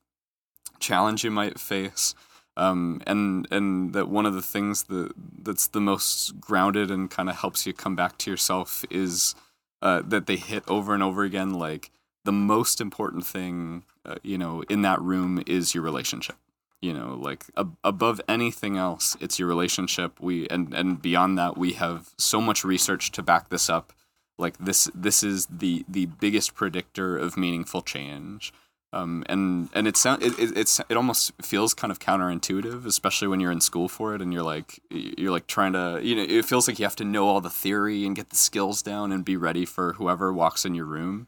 challenge 0.78 1.24
you 1.24 1.30
might 1.30 1.58
face 1.58 2.14
um, 2.56 3.02
and 3.06 3.46
and 3.50 3.92
that 3.92 4.08
one 4.08 4.26
of 4.26 4.34
the 4.34 4.42
things 4.42 4.84
that 4.84 5.12
that's 5.42 5.66
the 5.68 5.80
most 5.80 6.40
grounded 6.40 6.90
and 6.90 7.10
kind 7.10 7.28
of 7.28 7.36
helps 7.36 7.66
you 7.66 7.72
come 7.72 7.94
back 7.94 8.16
to 8.18 8.30
yourself 8.30 8.84
is 8.90 9.34
uh, 9.82 10.02
that 10.06 10.26
they 10.26 10.36
hit 10.36 10.64
over 10.66 10.94
and 10.94 11.02
over 11.02 11.22
again 11.22 11.54
like 11.54 11.90
the 12.24 12.32
most 12.32 12.80
important 12.80 13.26
thing 13.26 13.84
uh, 14.04 14.16
you 14.22 14.38
know 14.38 14.62
in 14.68 14.82
that 14.82 15.00
room 15.00 15.42
is 15.46 15.74
your 15.74 15.84
relationship. 15.84 16.36
You 16.80 16.92
know 16.92 17.18
like 17.20 17.44
ab- 17.56 17.76
above 17.84 18.20
anything 18.28 18.76
else 18.76 19.16
it's 19.20 19.38
your 19.38 19.48
relationship. 19.48 20.20
We 20.20 20.48
and 20.48 20.72
and 20.72 21.00
beyond 21.00 21.38
that 21.38 21.58
we 21.58 21.74
have 21.74 22.10
so 22.16 22.40
much 22.40 22.64
research 22.64 23.12
to 23.12 23.22
back 23.22 23.50
this 23.50 23.68
up. 23.68 23.92
Like 24.38 24.56
this 24.58 24.90
this 24.94 25.22
is 25.22 25.46
the 25.46 25.84
the 25.88 26.06
biggest 26.06 26.54
predictor 26.54 27.18
of 27.18 27.36
meaningful 27.36 27.82
change 27.82 28.52
um, 28.92 29.24
and 29.28 29.68
and 29.74 29.88
it 29.88 29.96
sound 29.96 30.22
it, 30.22 30.38
it 30.38 30.56
it's 30.56 30.80
it 30.88 30.96
almost 30.96 31.32
feels 31.42 31.74
kind 31.74 31.90
of 31.90 31.98
counterintuitive, 31.98 32.86
especially 32.86 33.28
when 33.28 33.40
you're 33.40 33.52
in 33.52 33.60
school 33.60 33.88
for 33.88 34.14
it 34.14 34.22
and 34.22 34.32
you're 34.32 34.42
like 34.42 34.80
you're 34.90 35.32
like 35.32 35.46
trying 35.46 35.72
to 35.72 36.00
you 36.02 36.14
know 36.14 36.22
it 36.22 36.44
feels 36.44 36.68
like 36.68 36.78
you 36.78 36.84
have 36.84 36.96
to 36.96 37.04
know 37.04 37.26
all 37.26 37.40
the 37.40 37.50
theory 37.50 38.06
and 38.06 38.14
get 38.14 38.30
the 38.30 38.36
skills 38.36 38.82
down 38.82 39.12
and 39.12 39.24
be 39.24 39.36
ready 39.36 39.64
for 39.64 39.94
whoever 39.94 40.32
walks 40.32 40.64
in 40.64 40.74
your 40.74 40.86
room. 40.86 41.26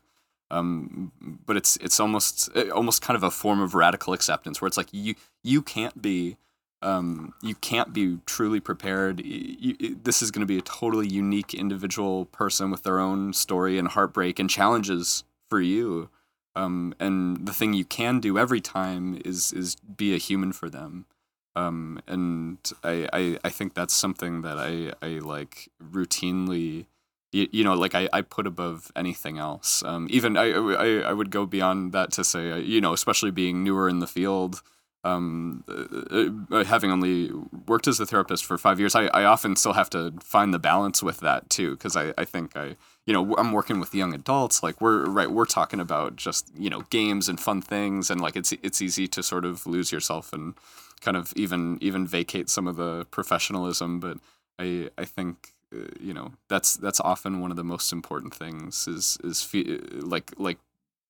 Um, 0.50 1.12
but 1.44 1.56
it's 1.56 1.76
it's 1.78 2.00
almost 2.00 2.48
almost 2.72 3.02
kind 3.02 3.16
of 3.16 3.22
a 3.22 3.30
form 3.30 3.61
of 3.61 3.74
radical 3.74 4.12
acceptance 4.12 4.61
where 4.61 4.68
it's 4.68 4.78
like 4.78 4.88
you 4.92 5.16
you 5.42 5.61
can't 5.61 6.00
be 6.00 6.37
um, 6.80 7.35
you 7.42 7.56
can't 7.56 7.92
be 7.92 8.18
truly 8.24 8.61
prepared. 8.61 9.20
You, 9.20 9.76
you, 9.80 9.98
this 10.00 10.22
is 10.22 10.30
going 10.30 10.40
to 10.40 10.46
be 10.46 10.59
a 10.59 10.62
totally 10.62 11.09
unique 11.09 11.52
individual 11.52 12.26
person 12.26 12.70
with 12.70 12.85
their 12.85 13.00
own 13.00 13.32
story 13.32 13.78
and 13.78 13.88
heartbreak 13.88 14.38
and 14.38 14.48
challenges 14.48 15.24
for 15.50 15.61
you 15.61 16.09
um, 16.58 16.92
and 16.98 17.46
the 17.46 17.52
thing 17.52 17.72
you 17.72 17.84
can 17.84 18.18
do 18.20 18.36
every 18.36 18.60
time 18.60 19.20
is 19.24 19.52
is 19.52 19.76
be 19.76 20.14
a 20.14 20.18
human 20.18 20.52
for 20.52 20.68
them. 20.68 21.06
Um, 21.54 22.00
and 22.06 22.58
I, 22.84 23.08
I, 23.12 23.38
I 23.44 23.50
think 23.50 23.74
that's 23.74 23.94
something 23.94 24.42
that 24.42 24.58
I, 24.58 24.92
I 25.04 25.18
like 25.18 25.70
routinely, 25.82 26.86
you, 27.32 27.48
you 27.50 27.64
know, 27.64 27.74
like 27.74 27.96
I, 27.96 28.08
I 28.12 28.20
put 28.22 28.46
above 28.46 28.92
anything 28.94 29.38
else. 29.38 29.82
Um, 29.82 30.06
even 30.08 30.36
I, 30.36 30.52
I, 30.52 30.88
I 31.10 31.12
would 31.12 31.30
go 31.32 31.46
beyond 31.46 31.92
that 31.92 32.12
to 32.12 32.22
say, 32.22 32.60
you 32.60 32.80
know, 32.80 32.92
especially 32.92 33.32
being 33.32 33.64
newer 33.64 33.88
in 33.88 33.98
the 33.98 34.06
field, 34.06 34.62
um, 35.04 35.64
uh, 35.68 36.56
uh, 36.56 36.64
having 36.64 36.90
only 36.90 37.30
worked 37.66 37.87
as 37.87 38.00
a 38.00 38.06
therapist 38.06 38.44
for 38.44 38.58
five 38.58 38.80
years, 38.80 38.94
I, 38.94 39.06
I 39.06 39.24
often 39.24 39.56
still 39.56 39.74
have 39.74 39.88
to 39.90 40.12
find 40.22 40.52
the 40.52 40.58
balance 40.58 41.02
with 41.02 41.20
that 41.20 41.48
too, 41.50 41.72
because 41.72 41.96
I, 41.96 42.12
I 42.18 42.24
think 42.24 42.56
I, 42.56 42.76
you 43.06 43.12
know, 43.12 43.37
I'm 43.37 43.52
working 43.52 43.78
with 43.80 43.94
young 43.94 44.12
adults. 44.12 44.62
Like 44.62 44.80
we're 44.80 45.06
right, 45.06 45.30
we're 45.30 45.46
talking 45.46 45.80
about 45.80 46.16
just 46.16 46.50
you 46.56 46.68
know 46.68 46.82
games 46.90 47.28
and 47.28 47.38
fun 47.38 47.62
things, 47.62 48.11
and 48.11 48.20
like 48.20 48.37
it's 48.37 48.52
it's 48.62 48.82
easy 48.82 49.06
to 49.08 49.22
sort 49.22 49.44
of 49.44 49.66
lose 49.66 49.92
yourself 49.92 50.32
and 50.32 50.54
kind 51.00 51.16
of 51.16 51.32
even 51.37 51.78
even 51.80 52.06
vacate 52.06 52.50
some 52.50 52.66
of 52.66 52.76
the 52.76 53.06
professionalism. 53.11 54.00
But 54.00 54.18
I 54.58 54.90
I 54.98 55.04
think 55.04 55.52
uh, 55.74 55.88
you 56.00 56.12
know 56.12 56.32
that's 56.48 56.76
that's 56.76 57.00
often 57.00 57.40
one 57.40 57.50
of 57.50 57.56
the 57.56 57.64
most 57.64 57.92
important 57.92 58.34
things 58.34 58.88
is 58.88 59.16
is 59.22 59.42
fe- 59.42 59.78
like 60.00 60.32
like 60.38 60.58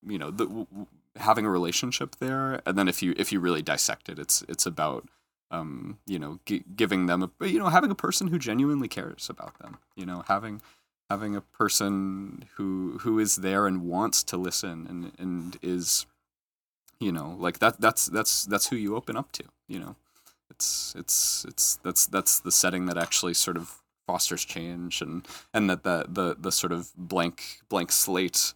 you 0.06 0.18
know 0.18 0.30
the 0.30 0.66
having 1.18 1.44
a 1.44 1.50
relationship 1.50 2.16
there, 2.16 2.60
and 2.66 2.76
then 2.78 2.88
if 2.88 3.02
you 3.02 3.14
if 3.16 3.32
you 3.32 3.40
really 3.40 3.62
dissect 3.62 4.08
it, 4.08 4.18
it's 4.18 4.42
it's 4.48 4.66
about 4.66 5.08
um, 5.50 5.98
you 6.06 6.18
know, 6.18 6.40
g- 6.44 6.64
giving 6.76 7.06
them 7.06 7.22
a, 7.40 7.46
you 7.46 7.58
know, 7.58 7.68
having 7.68 7.90
a 7.90 7.94
person 7.94 8.26
who 8.26 8.38
genuinely 8.38 8.88
cares 8.88 9.30
about 9.30 9.58
them, 9.60 9.78
you 9.96 10.04
know, 10.04 10.22
having, 10.28 10.60
having 11.08 11.34
a 11.34 11.40
person 11.40 12.44
who 12.56 12.98
who 13.00 13.18
is 13.18 13.36
there 13.36 13.66
and 13.66 13.82
wants 13.82 14.22
to 14.24 14.36
listen 14.36 14.86
and 14.88 15.12
and 15.18 15.56
is 15.62 16.04
you 17.00 17.10
know 17.10 17.34
like 17.38 17.60
that 17.60 17.80
that's 17.80 18.06
that's 18.06 18.44
that's 18.44 18.68
who 18.68 18.76
you 18.76 18.94
open 18.96 19.16
up 19.16 19.32
to 19.32 19.44
you 19.68 19.78
know? 19.78 19.96
It's 20.50 20.94
it's 20.98 21.44
it's 21.46 21.76
that's 21.84 22.06
that's 22.06 22.40
the 22.40 22.50
setting 22.50 22.86
that 22.86 22.98
actually 22.98 23.34
sort 23.34 23.56
of 23.56 23.82
fosters 24.06 24.44
change 24.44 25.02
and 25.02 25.26
and 25.52 25.68
that 25.68 25.84
the 25.84 26.06
the 26.08 26.34
the 26.38 26.50
sort 26.50 26.72
of 26.72 26.90
blank 26.96 27.60
blank 27.68 27.92
slate 27.92 28.54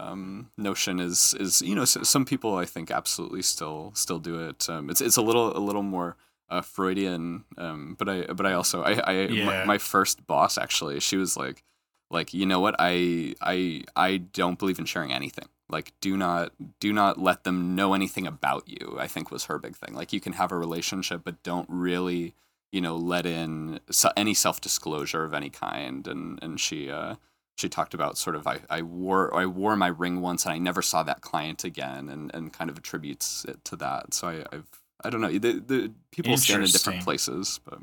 um, 0.00 0.50
notion 0.56 1.00
is 1.00 1.34
is 1.38 1.62
you 1.62 1.74
know 1.74 1.84
some 1.84 2.24
people 2.24 2.56
I 2.56 2.64
think 2.64 2.90
absolutely 2.90 3.42
still 3.42 3.92
still 3.94 4.18
do 4.18 4.48
it. 4.48 4.68
Um, 4.68 4.90
it's 4.90 5.00
it's 5.00 5.16
a 5.16 5.22
little 5.22 5.56
a 5.56 5.60
little 5.60 5.82
more 5.82 6.16
uh, 6.48 6.62
Freudian, 6.62 7.44
um, 7.58 7.96
but 7.98 8.08
I 8.08 8.22
but 8.32 8.46
I 8.46 8.52
also 8.52 8.82
I, 8.82 8.92
I 8.94 9.12
yeah. 9.26 9.46
my, 9.46 9.64
my, 9.64 9.78
first 9.78 10.26
boss 10.26 10.58
actually 10.58 10.98
she 11.00 11.16
was 11.16 11.36
like 11.36 11.62
like 12.10 12.34
you 12.34 12.44
know 12.44 12.60
what 12.60 12.74
i 12.78 13.34
i 13.40 13.82
i 13.96 14.16
don't 14.16 14.58
believe 14.58 14.78
in 14.78 14.84
sharing 14.84 15.12
anything 15.12 15.46
like 15.68 15.92
do 16.00 16.16
not 16.16 16.52
do 16.80 16.92
not 16.92 17.18
let 17.18 17.44
them 17.44 17.74
know 17.74 17.94
anything 17.94 18.26
about 18.26 18.68
you 18.68 18.96
i 18.98 19.06
think 19.06 19.30
was 19.30 19.44
her 19.44 19.58
big 19.58 19.76
thing 19.76 19.94
like 19.94 20.12
you 20.12 20.20
can 20.20 20.32
have 20.34 20.52
a 20.52 20.58
relationship 20.58 21.22
but 21.24 21.42
don't 21.42 21.68
really 21.70 22.34
you 22.72 22.80
know 22.80 22.96
let 22.96 23.26
in 23.26 23.78
any 24.16 24.34
self-disclosure 24.34 25.24
of 25.24 25.32
any 25.32 25.50
kind 25.50 26.06
and 26.06 26.38
and 26.42 26.60
she 26.60 26.90
uh 26.90 27.14
she 27.60 27.68
talked 27.68 27.94
about 27.94 28.18
sort 28.18 28.34
of 28.34 28.46
I, 28.46 28.60
I 28.68 28.82
wore 28.82 29.34
I 29.34 29.46
wore 29.46 29.76
my 29.76 29.88
ring 29.88 30.20
once 30.20 30.44
and 30.44 30.54
I 30.54 30.58
never 30.58 30.82
saw 30.82 31.02
that 31.02 31.20
client 31.20 31.64
again 31.64 32.08
and, 32.08 32.34
and 32.34 32.52
kind 32.52 32.70
of 32.70 32.78
attributes 32.78 33.44
it 33.44 33.64
to 33.66 33.76
that. 33.76 34.14
So 34.14 34.28
I, 34.28 34.44
I've 34.52 34.68
I 35.04 35.10
don't 35.10 35.20
know 35.20 35.30
the 35.30 35.60
the 35.60 35.92
people 36.10 36.36
stand 36.36 36.64
in 36.64 36.70
different 36.70 37.04
places, 37.04 37.60
but 37.64 37.80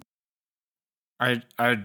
I 1.20 1.44
I 1.58 1.84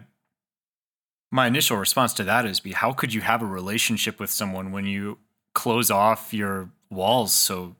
my 1.30 1.46
initial 1.46 1.76
response 1.76 2.12
to 2.14 2.24
that 2.24 2.46
is 2.46 2.60
be 2.60 2.72
how 2.72 2.92
could 2.92 3.14
you 3.14 3.20
have 3.20 3.42
a 3.42 3.46
relationship 3.46 4.18
with 4.18 4.30
someone 4.30 4.72
when 4.72 4.86
you 4.86 5.18
close 5.54 5.90
off 5.90 6.34
your 6.34 6.70
walls 6.90 7.32
so 7.32 7.76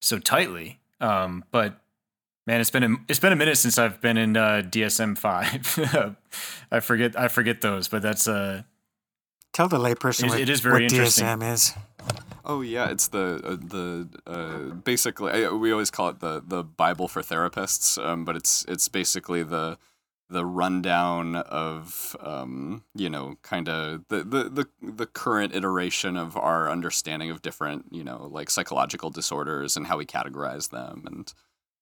so 0.00 0.18
tightly? 0.18 0.80
Um, 1.00 1.44
but 1.50 1.80
man 2.46 2.60
it's 2.60 2.70
been 2.70 2.84
a, 2.84 2.96
it's 3.08 3.18
been 3.18 3.32
a 3.32 3.36
minute 3.36 3.56
since 3.56 3.78
i've 3.78 4.00
been 4.00 4.16
in 4.16 4.36
uh, 4.36 4.62
dsm-5 4.64 6.16
i 6.70 6.80
forget 6.80 7.18
i 7.18 7.28
forget 7.28 7.60
those 7.60 7.88
but 7.88 8.02
that's 8.02 8.28
uh 8.28 8.62
tell 9.54 9.68
the 9.68 9.78
layperson 9.78 10.24
it, 10.24 10.28
what, 10.30 10.40
it 10.40 10.50
is 10.50 10.60
very 10.60 10.84
what 10.84 10.92
dsm 10.92 11.52
is. 11.52 11.72
Oh 12.46 12.60
yeah, 12.60 12.90
it's 12.90 13.08
the 13.08 13.40
uh, 13.42 13.56
the 13.56 14.08
uh, 14.26 14.74
basically 14.74 15.32
I, 15.32 15.48
we 15.48 15.72
always 15.72 15.90
call 15.90 16.10
it 16.10 16.20
the 16.20 16.42
the 16.46 16.62
Bible 16.62 17.08
for 17.08 17.22
therapists, 17.22 17.96
um, 18.04 18.26
but 18.26 18.36
it's 18.36 18.66
it's 18.68 18.86
basically 18.86 19.42
the 19.42 19.78
the 20.28 20.44
rundown 20.44 21.36
of 21.36 22.14
um, 22.20 22.84
you 22.94 23.08
know 23.08 23.36
kind 23.42 23.68
of 23.68 24.04
the, 24.08 24.24
the 24.24 24.50
the 24.50 24.68
the 24.82 25.06
current 25.06 25.54
iteration 25.54 26.18
of 26.18 26.36
our 26.36 26.70
understanding 26.70 27.30
of 27.30 27.40
different 27.40 27.86
you 27.90 28.04
know 28.04 28.28
like 28.30 28.50
psychological 28.50 29.08
disorders 29.08 29.74
and 29.76 29.86
how 29.86 29.96
we 29.96 30.04
categorize 30.04 30.68
them 30.68 31.04
and 31.06 31.32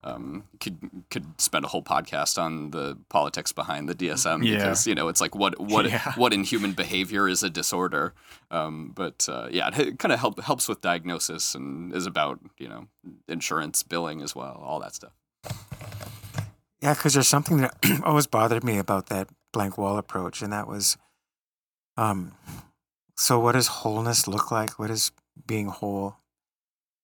um, 0.05 0.45
could 0.61 0.79
could 1.11 1.41
spend 1.41 1.65
a 1.65 1.69
whole 1.69 1.83
podcast 1.83 2.41
on 2.41 2.71
the 2.73 2.99
politics 3.09 3.53
behind 3.53 3.89
the 3.89 3.95
DSM 3.95 4.45
Yeah. 4.45 4.57
because 4.57 4.87
you 4.87 4.95
know 4.95 5.09
it's 5.09 5.21
like 5.21 5.35
what 5.35 5.61
what 5.61 5.87
Yeah. 5.91 6.13
what 6.17 6.33
in 6.33 6.43
human 6.45 6.73
behavior 6.73 7.29
is 7.29 7.43
a 7.43 7.51
disorder. 7.51 8.13
Um, 8.51 8.93
but 8.95 9.29
uh, 9.31 9.49
yeah, 9.51 9.71
it 9.79 9.99
kind 9.99 10.13
of 10.13 10.19
help, 10.21 10.41
helps 10.41 10.69
with 10.69 10.81
diagnosis 10.81 11.55
and 11.55 11.95
is 11.95 12.07
about 12.07 12.41
you 12.59 12.69
know 12.69 12.89
insurance 13.29 13.83
billing 13.83 14.23
as 14.23 14.35
well, 14.35 14.61
all 14.65 14.81
that 14.81 14.95
stuff. 14.95 15.13
Yeah, 16.81 16.95
because 16.95 17.15
there's 17.15 17.29
something 17.29 17.59
that 17.59 17.77
always 18.05 18.27
bothered 18.27 18.65
me 18.65 18.79
about 18.79 19.07
that 19.07 19.29
blank 19.53 19.79
wall 19.79 19.99
approach, 19.99 20.43
and 20.43 20.53
that 20.53 20.67
was, 20.67 20.97
um, 21.97 22.33
so 23.17 23.39
what 23.39 23.53
does 23.53 23.69
wholeness 23.69 24.27
look 24.27 24.51
like? 24.51 24.79
What 24.81 24.89
does 24.89 25.13
being 25.47 25.69
whole 25.69 26.17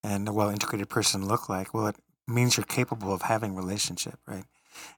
and 0.02 0.28
a 0.28 0.32
well 0.32 0.48
integrated 0.48 0.88
person 0.88 1.26
look 1.28 1.48
like? 1.48 1.72
Well, 1.72 1.86
it 1.86 1.96
means 2.28 2.56
you're 2.56 2.64
capable 2.64 3.12
of 3.12 3.22
having 3.22 3.54
relationship, 3.54 4.18
right? 4.26 4.44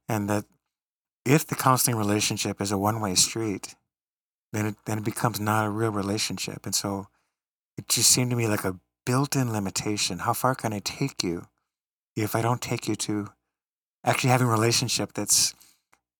And 0.09 0.29
that 0.29 0.45
if 1.25 1.47
the 1.47 1.55
counseling 1.55 1.97
relationship 1.97 2.61
is 2.61 2.73
a 2.73 2.79
one 2.79 3.01
way 3.01 3.15
street, 3.15 3.75
then 4.53 4.67
it 4.67 4.77
then 4.87 4.99
it 4.99 5.05
becomes 5.05 5.39
not 5.39 5.67
a 5.67 5.71
real 5.71 5.93
relationship, 5.93 6.65
and 6.65 6.75
so 6.75 7.09
it 7.79 7.89
just 7.89 8.11
seemed 8.11 8.31
to 8.31 8.37
me 8.37 8.47
like 8.47 8.65
a 8.65 8.77
built 9.07 9.37
in 9.37 9.53
limitation. 9.53 10.21
How 10.21 10.33
far 10.33 10.55
can 10.55 10.73
I 10.73 10.81
take 10.81 11.23
you 11.23 11.47
if 12.17 12.35
I 12.35 12.43
don't 12.43 12.61
take 12.61 12.89
you 12.89 12.97
to 12.97 13.29
actually 14.05 14.31
having 14.31 14.49
a 14.49 14.51
relationship 14.51 15.13
that's 15.13 15.55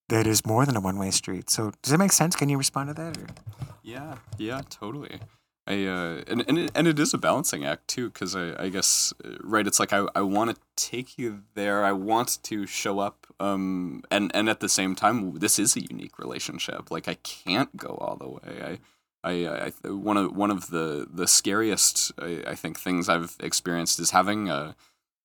that 0.09 0.27
is 0.27 0.45
more 0.45 0.67
than 0.67 0.77
a 0.77 0.81
one 0.81 0.99
way 0.99 1.11
street. 1.11 1.51
So 1.51 1.73
does 1.83 1.93
that 1.93 1.99
make 1.99 2.13
sense? 2.13 2.37
Can 2.37 2.49
you 2.49 2.59
respond 2.59 2.89
to 2.89 2.95
that? 2.95 3.17
Or? 3.17 3.27
Yeah, 3.83 4.17
yeah, 4.39 4.61
totally. 4.69 5.21
I 5.71 5.85
uh, 5.85 6.23
and 6.27 6.45
and 6.49 6.59
it, 6.59 6.71
and 6.75 6.89
it 6.89 6.99
is 6.99 7.15
a 7.15 7.19
balancing 7.19 7.65
act 7.65 7.87
too, 7.87 8.11
because 8.11 8.35
I, 8.35 8.65
I 8.65 8.69
guess 8.71 9.15
uh, 9.25 9.37
right. 9.41 9.67
It's 9.67 9.79
like 9.79 9.93
I, 9.93 10.07
I 10.17 10.23
want 10.23 10.51
to 10.51 10.57
take 10.77 11.17
you 11.17 11.43
there. 11.55 11.85
I 11.85 11.93
want 11.93 12.39
to 12.43 12.67
show 12.67 12.99
up. 12.99 13.27
Um, 13.39 14.03
and 14.11 14.33
and 14.35 14.49
at 14.49 14.59
the 14.59 14.69
same 14.69 14.97
time, 14.97 15.39
this 15.39 15.59
is 15.59 15.77
a 15.77 15.81
unique 15.81 16.19
relationship. 16.19 16.91
Like 16.91 17.07
I 17.07 17.15
can't 17.23 17.77
go 17.77 17.97
all 18.01 18.17
the 18.17 18.29
way. 18.29 18.79
I 19.25 19.31
I, 19.31 19.73
I 19.85 19.89
one 19.89 20.17
of 20.17 20.37
one 20.37 20.51
of 20.51 20.71
the 20.71 21.07
the 21.13 21.29
scariest 21.29 22.13
I, 22.19 22.43
I 22.49 22.55
think 22.57 22.79
things 22.79 23.09
I've 23.09 23.37
experienced 23.41 24.01
is 24.01 24.11
having 24.11 24.49
a 24.49 24.75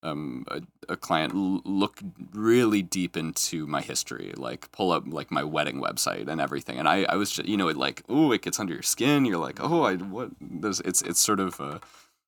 um, 0.05 0.45
a, 0.49 0.61
a 0.93 0.95
client 0.95 1.33
look 1.33 1.99
really 2.33 2.81
deep 2.81 3.17
into 3.17 3.65
my 3.65 3.81
history, 3.81 4.33
like 4.37 4.71
pull 4.71 4.91
up 4.91 5.03
like 5.07 5.31
my 5.31 5.43
wedding 5.43 5.81
website 5.81 6.27
and 6.27 6.39
everything. 6.39 6.77
And 6.77 6.87
I, 6.87 7.05
I 7.09 7.15
was 7.15 7.31
just, 7.31 7.47
you 7.47 7.57
know, 7.57 7.67
it 7.67 7.75
like, 7.75 8.03
oh, 8.07 8.31
it 8.31 8.41
gets 8.43 8.59
under 8.59 8.73
your 8.73 8.83
skin. 8.83 9.25
You're 9.25 9.37
like, 9.39 9.59
oh, 9.59 9.83
I, 9.83 9.95
what? 9.95 10.29
There's, 10.39 10.79
it's, 10.81 11.01
it's 11.01 11.19
sort 11.19 11.39
of 11.39 11.59
a, 11.59 11.81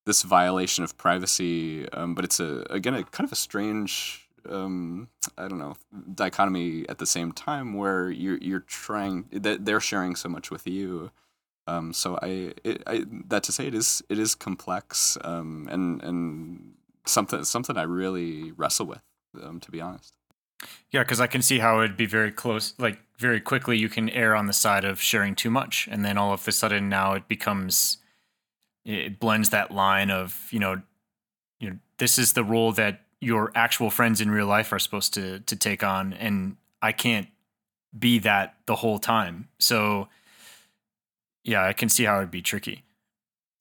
this 0.06 0.24
violation 0.24 0.84
of 0.84 0.98
privacy. 0.98 1.88
Um, 1.90 2.16
but 2.16 2.26
it's 2.26 2.40
a, 2.40 2.66
again, 2.70 2.96
a 2.96 3.04
kind 3.04 3.28
of 3.28 3.32
a 3.32 3.36
strange, 3.36 4.28
um, 4.50 5.10
I 5.38 5.48
don't 5.48 5.60
know, 5.60 5.78
dichotomy 6.16 6.90
at 6.90 6.98
the 6.98 7.06
same 7.06 7.32
time 7.32 7.76
where 7.76 8.10
you're, 8.10 8.38
you're 8.38 8.62
trying, 8.62 9.26
that 9.32 9.66
they're 9.66 9.82
sharing 9.82 10.16
so 10.16 10.30
much 10.30 10.50
with 10.50 10.66
you. 10.66 11.12
Um, 11.68 11.94
so 11.94 12.18
I, 12.24 12.54
it, 12.64 12.82
I, 12.88 13.06
that 13.28 13.44
to 13.44 13.52
say 13.52 13.68
it 13.68 13.76
is, 13.76 14.02
it 14.10 14.18
is 14.18 14.34
complex. 14.34 15.18
Um, 15.22 15.68
and, 15.70 16.02
and, 16.02 16.74
something 17.08 17.44
something 17.44 17.78
I 17.78 17.84
really 17.84 18.52
wrestle 18.52 18.86
with, 18.86 19.02
um, 19.42 19.60
to 19.60 19.72
be 19.72 19.82
honest. 19.82 20.16
Yeah, 20.92 21.04
because 21.04 21.20
I 21.20 21.28
can 21.28 21.42
see 21.42 21.60
how 21.60 21.80
it'd 21.82 21.98
be 21.98 22.06
very 22.06 22.32
close. 22.32 22.74
Like 22.78 23.00
very 23.18 23.40
quickly, 23.40 23.78
you 23.78 23.90
can 23.90 24.10
err 24.10 24.36
on 24.36 24.48
the 24.48 24.54
side 24.54 24.86
of 24.86 25.02
sharing 25.02 25.36
too 25.36 25.50
much, 25.50 25.88
and 25.92 26.04
then 26.04 26.18
all 26.18 26.34
of 26.34 26.48
a 26.48 26.52
sudden 26.52 26.90
now 26.90 27.14
it 27.14 27.28
becomes 27.28 27.98
it 28.86 29.20
blends 29.20 29.50
that 29.50 29.72
line 29.72 30.10
of 30.10 30.48
you 30.52 30.60
know, 30.60 30.82
you 31.60 31.70
know, 31.70 31.78
this 31.98 32.18
is 32.18 32.34
the 32.34 32.44
role 32.44 32.72
that 32.74 33.02
your 33.20 33.52
actual 33.56 33.90
friends 33.90 34.22
in 34.22 34.30
real 34.32 34.48
life 34.48 34.72
are 34.72 34.80
supposed 34.80 35.14
to 35.16 35.40
to 35.42 35.56
take 35.56 35.84
on, 35.84 36.14
and 36.14 36.58
I 36.82 36.92
can't 36.92 37.28
be 37.98 38.20
that 38.20 38.56
the 38.66 38.76
whole 38.76 39.00
time. 39.00 39.48
So 39.60 40.08
yeah, 41.44 41.66
I 41.66 41.74
can 41.74 41.90
see 41.90 42.04
how 42.04 42.18
it'd 42.18 42.32
be 42.32 42.42
tricky. 42.42 42.84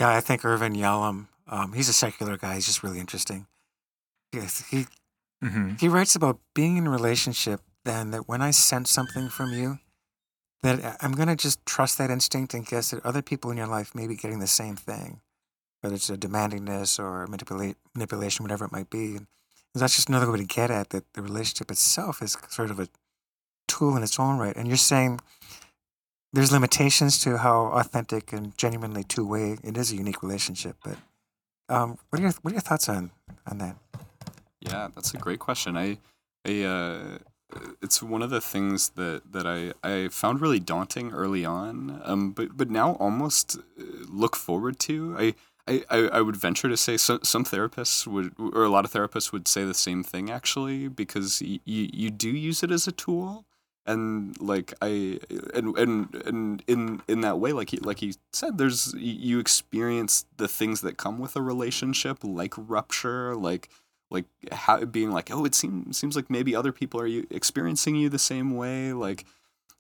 Yeah, 0.01 0.11
I 0.11 0.21
think 0.21 0.45
Irvin 0.45 0.75
Yalom, 0.75 1.29
um, 1.49 1.73
he's 1.73 1.89
a 1.89 1.93
secular 1.93 2.37
guy. 2.37 2.55
He's 2.55 2.67
just 2.67 2.83
really 2.83 3.01
interesting. 3.01 3.47
Yes, 4.33 4.65
he 4.71 4.87
hmm 5.43 5.75
he 5.79 5.89
writes 5.89 6.17
about 6.17 6.41
being 6.55 6.77
in 6.77 6.87
a 6.87 6.91
relationship. 6.91 7.61
Then 7.85 8.11
that 8.11 8.29
when 8.29 8.43
I 8.43 8.51
sense 8.51 8.91
something 8.91 9.29
from 9.29 9.53
you, 9.53 9.79
that 10.63 10.97
I'm 11.01 11.13
gonna 11.13 11.37
just 11.37 11.65
trust 11.67 11.99
that 11.99 12.11
instinct 12.11 12.55
and 12.55 12.67
guess 12.67 12.91
that 12.91 13.05
other 13.05 13.23
people 13.23 13.51
in 13.51 13.57
your 13.57 13.69
life 13.69 13.95
may 13.95 14.07
be 14.07 14.17
getting 14.17 14.41
the 14.41 14.47
same 14.47 14.75
thing, 14.75 15.21
whether 15.81 15.95
it's 15.95 16.11
a 16.11 16.17
demandingness 16.17 16.99
or 16.99 17.27
manipulate 17.29 17.77
manipulation, 17.95 18.43
whatever 18.43 18.65
it 18.65 18.73
might 18.73 18.91
be. 18.91 19.17
And 19.17 19.27
that's 19.75 19.95
just 19.95 20.09
another 20.09 20.31
way 20.31 20.39
to 20.39 20.45
get 20.45 20.71
at 20.71 20.91
that 20.91 21.05
the 21.13 21.23
relationship 21.23 21.71
itself 21.71 22.23
is 22.23 22.37
sort 22.49 22.71
of 22.71 22.81
a 22.81 22.89
tool 23.69 23.97
in 23.97 24.03
its 24.03 24.19
own 24.19 24.39
right. 24.39 24.57
And 24.57 24.67
you're 24.67 24.77
saying 24.77 25.21
there's 26.33 26.53
limitations 26.53 27.19
to 27.25 27.39
how 27.39 27.67
authentic 27.67 28.33
and 28.33 28.57
genuinely 28.59 29.05
two 29.05 29.27
way 29.27 29.59
it 29.63 29.77
is 29.77 29.93
a 29.93 29.97
unique 29.97 30.23
relationship. 30.23 30.77
But 30.83 30.97
um, 31.69 31.99
what 32.11 32.21
are 32.21 32.23
your 32.23 32.33
what 32.43 32.53
are 32.53 32.55
your 32.55 32.61
thoughts 32.61 32.89
on 32.89 33.11
on 33.51 33.59
that? 33.59 33.77
Yeah, 34.61 34.89
that's 34.95 35.15
a 35.15 35.19
great 35.19 35.39
question. 35.39 35.77
I, 35.77 35.99
I, 36.45 36.63
uh, 36.63 37.19
it's 37.81 38.03
one 38.03 38.23
of 38.23 38.31
the 38.31 38.41
things 38.41 38.91
that, 38.91 39.23
that 39.33 39.47
I, 39.47 39.73
I 39.89 40.09
found 40.09 40.41
really 40.41 40.59
daunting 40.59 41.13
early 41.13 41.45
on, 41.45 42.01
um, 42.05 42.33
but 42.33 42.57
but 42.57 42.71
now 42.71 42.93
almost 42.95 43.59
uh, 43.59 43.85
look 44.09 44.35
forward 44.35 44.79
to. 44.81 45.17
I, 45.19 45.35
I, 45.69 45.85
I 45.91 46.21
would 46.21 46.37
venture 46.37 46.69
to 46.69 46.77
say 46.77 46.97
some 46.97 47.21
some 47.23 47.45
therapists 47.45 48.07
would, 48.07 48.35
or 48.39 48.65
a 48.65 48.69
lot 48.69 48.85
of 48.85 48.93
therapists 48.93 49.33
would 49.33 49.49
say 49.49 49.65
the 49.65 49.75
same 49.75 50.03
thing 50.03 50.31
actually, 50.31 50.89
because 50.89 51.41
you 51.43 51.61
you 51.65 52.11
do 52.11 52.31
use 52.31 52.63
it 52.63 52.71
as 52.71 52.87
a 52.87 52.93
tool, 52.93 53.46
and 53.87 54.39
like 54.41 54.75
I 54.83 55.21
and 55.55 55.77
and 55.79 56.15
and 56.27 56.63
in 56.67 57.03
in 57.09 57.21
that 57.23 57.39
way, 57.39 57.53
like 57.53 57.71
he 57.71 57.79
like 57.79 58.01
he 58.01 58.15
said, 58.33 58.59
there's 58.59 58.95
you 58.95 59.39
experience 59.39 60.27
the 60.37 60.49
things 60.49 60.81
that 60.83 60.97
come 60.97 61.19
with 61.19 61.37
a 61.37 61.43
relationship, 61.43 62.19
like 62.23 62.55
rupture, 62.57 63.35
like 63.37 63.69
like 64.11 64.27
how 64.53 64.85
being 64.85 65.11
like 65.11 65.31
oh 65.33 65.45
it 65.45 65.55
seems 65.55 65.97
seems 65.97 66.17
like 66.17 66.31
maybe 66.31 66.55
other 66.55 66.73
people 66.73 67.01
are 67.01 67.07
you 67.07 67.27
experiencing 67.31 67.97
you 67.97 68.09
the 68.09 68.19
same 68.19 68.55
way 68.55 68.93
like 68.93 69.25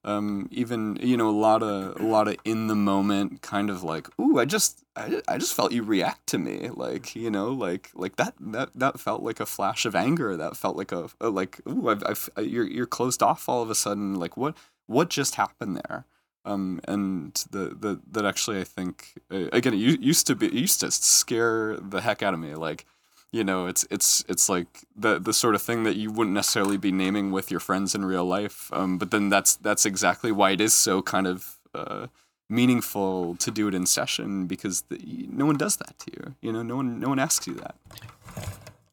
um 0.06 0.48
even 0.50 0.96
you 1.02 1.16
know 1.16 1.28
a 1.28 1.38
lot 1.38 1.62
of 1.62 2.00
a 2.00 2.04
lot 2.04 2.28
of 2.28 2.36
in 2.44 2.68
the 2.68 2.74
moment 2.74 3.42
kind 3.42 3.68
of 3.68 3.82
like 3.82 4.08
ooh 4.18 4.38
i 4.38 4.44
just 4.44 4.86
I, 4.96 5.20
I 5.28 5.38
just 5.38 5.54
felt 5.54 5.72
you 5.72 5.82
react 5.82 6.26
to 6.28 6.38
me. 6.38 6.70
Like 6.72 7.14
you 7.14 7.30
know 7.30 7.48
like 7.50 7.90
like 7.94 8.16
that 8.16 8.34
that 8.40 8.70
that 8.74 8.98
felt 8.98 9.22
like 9.22 9.40
a 9.40 9.46
flash 9.46 9.84
of 9.84 9.94
anger. 9.94 10.36
That 10.36 10.56
felt 10.56 10.76
like 10.76 10.92
a, 10.92 11.08
a 11.20 11.28
like 11.28 11.60
ooh 11.68 11.88
I've, 11.88 12.02
I've 12.06 12.46
you're 12.46 12.66
you're 12.66 12.86
closed 12.86 13.22
off 13.22 13.48
all 13.48 13.62
of 13.62 13.70
a 13.70 13.74
sudden. 13.74 14.14
Like 14.14 14.36
what 14.36 14.56
what 14.86 15.10
just 15.10 15.34
happened 15.34 15.76
there? 15.76 16.06
Um, 16.44 16.80
and 16.86 17.34
the, 17.50 17.76
the 17.78 18.00
that 18.12 18.24
actually 18.24 18.60
I 18.60 18.64
think 18.64 19.20
again 19.30 19.74
it 19.74 20.00
used 20.00 20.26
to 20.28 20.34
be 20.34 20.46
it 20.46 20.52
used 20.54 20.80
to 20.80 20.90
scare 20.90 21.76
the 21.76 22.00
heck 22.00 22.22
out 22.22 22.34
of 22.34 22.40
me. 22.40 22.54
Like 22.54 22.86
you 23.32 23.44
know 23.44 23.66
it's 23.66 23.84
it's 23.90 24.24
it's 24.28 24.48
like 24.48 24.84
the 24.96 25.18
the 25.18 25.32
sort 25.32 25.54
of 25.54 25.62
thing 25.62 25.82
that 25.84 25.96
you 25.96 26.10
wouldn't 26.10 26.34
necessarily 26.34 26.76
be 26.76 26.92
naming 26.92 27.30
with 27.32 27.50
your 27.50 27.60
friends 27.60 27.94
in 27.94 28.04
real 28.04 28.24
life 28.24 28.70
um, 28.72 28.98
but 28.98 29.10
then 29.10 29.28
that's 29.28 29.56
that's 29.56 29.84
exactly 29.84 30.32
why 30.32 30.50
it 30.52 30.60
is 30.60 30.72
so 30.74 31.02
kind 31.02 31.26
of 31.26 31.58
uh, 31.74 32.06
meaningful 32.48 33.34
to 33.36 33.50
do 33.50 33.68
it 33.68 33.74
in 33.74 33.84
session 33.86 34.46
because 34.46 34.82
the, 34.88 35.26
no 35.30 35.44
one 35.44 35.56
does 35.56 35.76
that 35.76 35.98
to 35.98 36.10
you 36.12 36.34
you 36.40 36.52
know 36.52 36.62
no 36.62 36.76
one 36.76 37.00
no 37.00 37.08
one 37.08 37.18
asks 37.18 37.46
you 37.46 37.54
that 37.54 37.74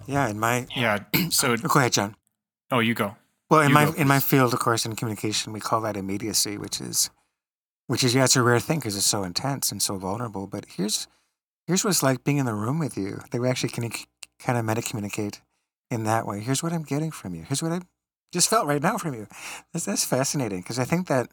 Yeah, 0.07 0.27
in 0.29 0.39
my 0.39 0.67
Yeah. 0.75 0.99
So 1.29 1.53
oh, 1.53 1.57
go 1.57 1.79
ahead, 1.79 1.93
John. 1.93 2.15
oh, 2.71 2.79
you 2.79 2.93
go. 2.93 3.15
Well, 3.49 3.61
in 3.61 3.69
You 3.69 3.73
my 3.75 3.85
go 3.85 3.91
in 3.93 4.07
my 4.07 4.19
field, 4.19 4.53
of 4.53 4.59
course, 4.59 4.85
in 4.85 4.95
communication, 4.95 5.53
we 5.53 5.59
call 5.59 5.81
that 5.81 5.95
immediacy, 5.95 6.57
which 6.57 6.81
is, 6.81 7.09
which 7.87 8.03
is 8.03 8.13
yeah, 8.15 8.23
it's 8.25 8.35
a 8.35 8.41
rare 8.41 8.59
thing 8.59 8.79
because 8.79 8.97
it's 8.97 9.05
so 9.05 9.23
intense 9.23 9.71
and 9.71 9.81
so 9.81 9.97
vulnerable. 9.97 10.47
But 10.47 10.65
here's 10.75 11.07
here's 11.67 11.83
what 11.83 11.91
it's 11.91 12.03
like 12.03 12.23
being 12.23 12.37
in 12.39 12.45
the 12.45 12.53
room 12.55 12.79
with 12.79 12.97
you. 12.97 13.21
That 13.31 13.39
we 13.41 13.47
actually 13.47 13.69
can 13.69 13.83
kind 14.43 14.57
of 14.57 14.65
meta 14.65 14.81
communicate 14.81 15.41
in 15.89 16.03
that 16.03 16.25
way. 16.25 16.41
Here's 16.41 16.61
what 16.61 16.73
I'm 16.73 16.83
getting 16.83 17.11
from 17.11 17.33
you. 17.33 17.43
Here's 17.43 17.63
what 17.63 17.71
I 17.71 17.81
just 18.31 18.49
felt 18.49 18.67
right 18.67 18.81
now 18.81 18.97
from 18.97 19.13
you. 19.13 19.27
That's 19.71 19.85
that's 19.85 20.05
fascinating 20.05 20.61
because 20.61 20.79
I 20.79 20.85
think 20.85 21.07
that 21.07 21.29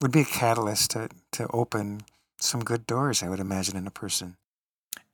would 0.00 0.12
be 0.12 0.22
a 0.22 0.24
catalyst 0.24 0.90
to 0.92 1.08
to 1.32 1.46
open 1.52 2.02
some 2.40 2.62
good 2.64 2.86
doors. 2.86 3.22
I 3.22 3.28
would 3.28 3.40
imagine 3.40 3.76
in 3.76 3.86
a 3.86 3.90
person. 3.90 4.36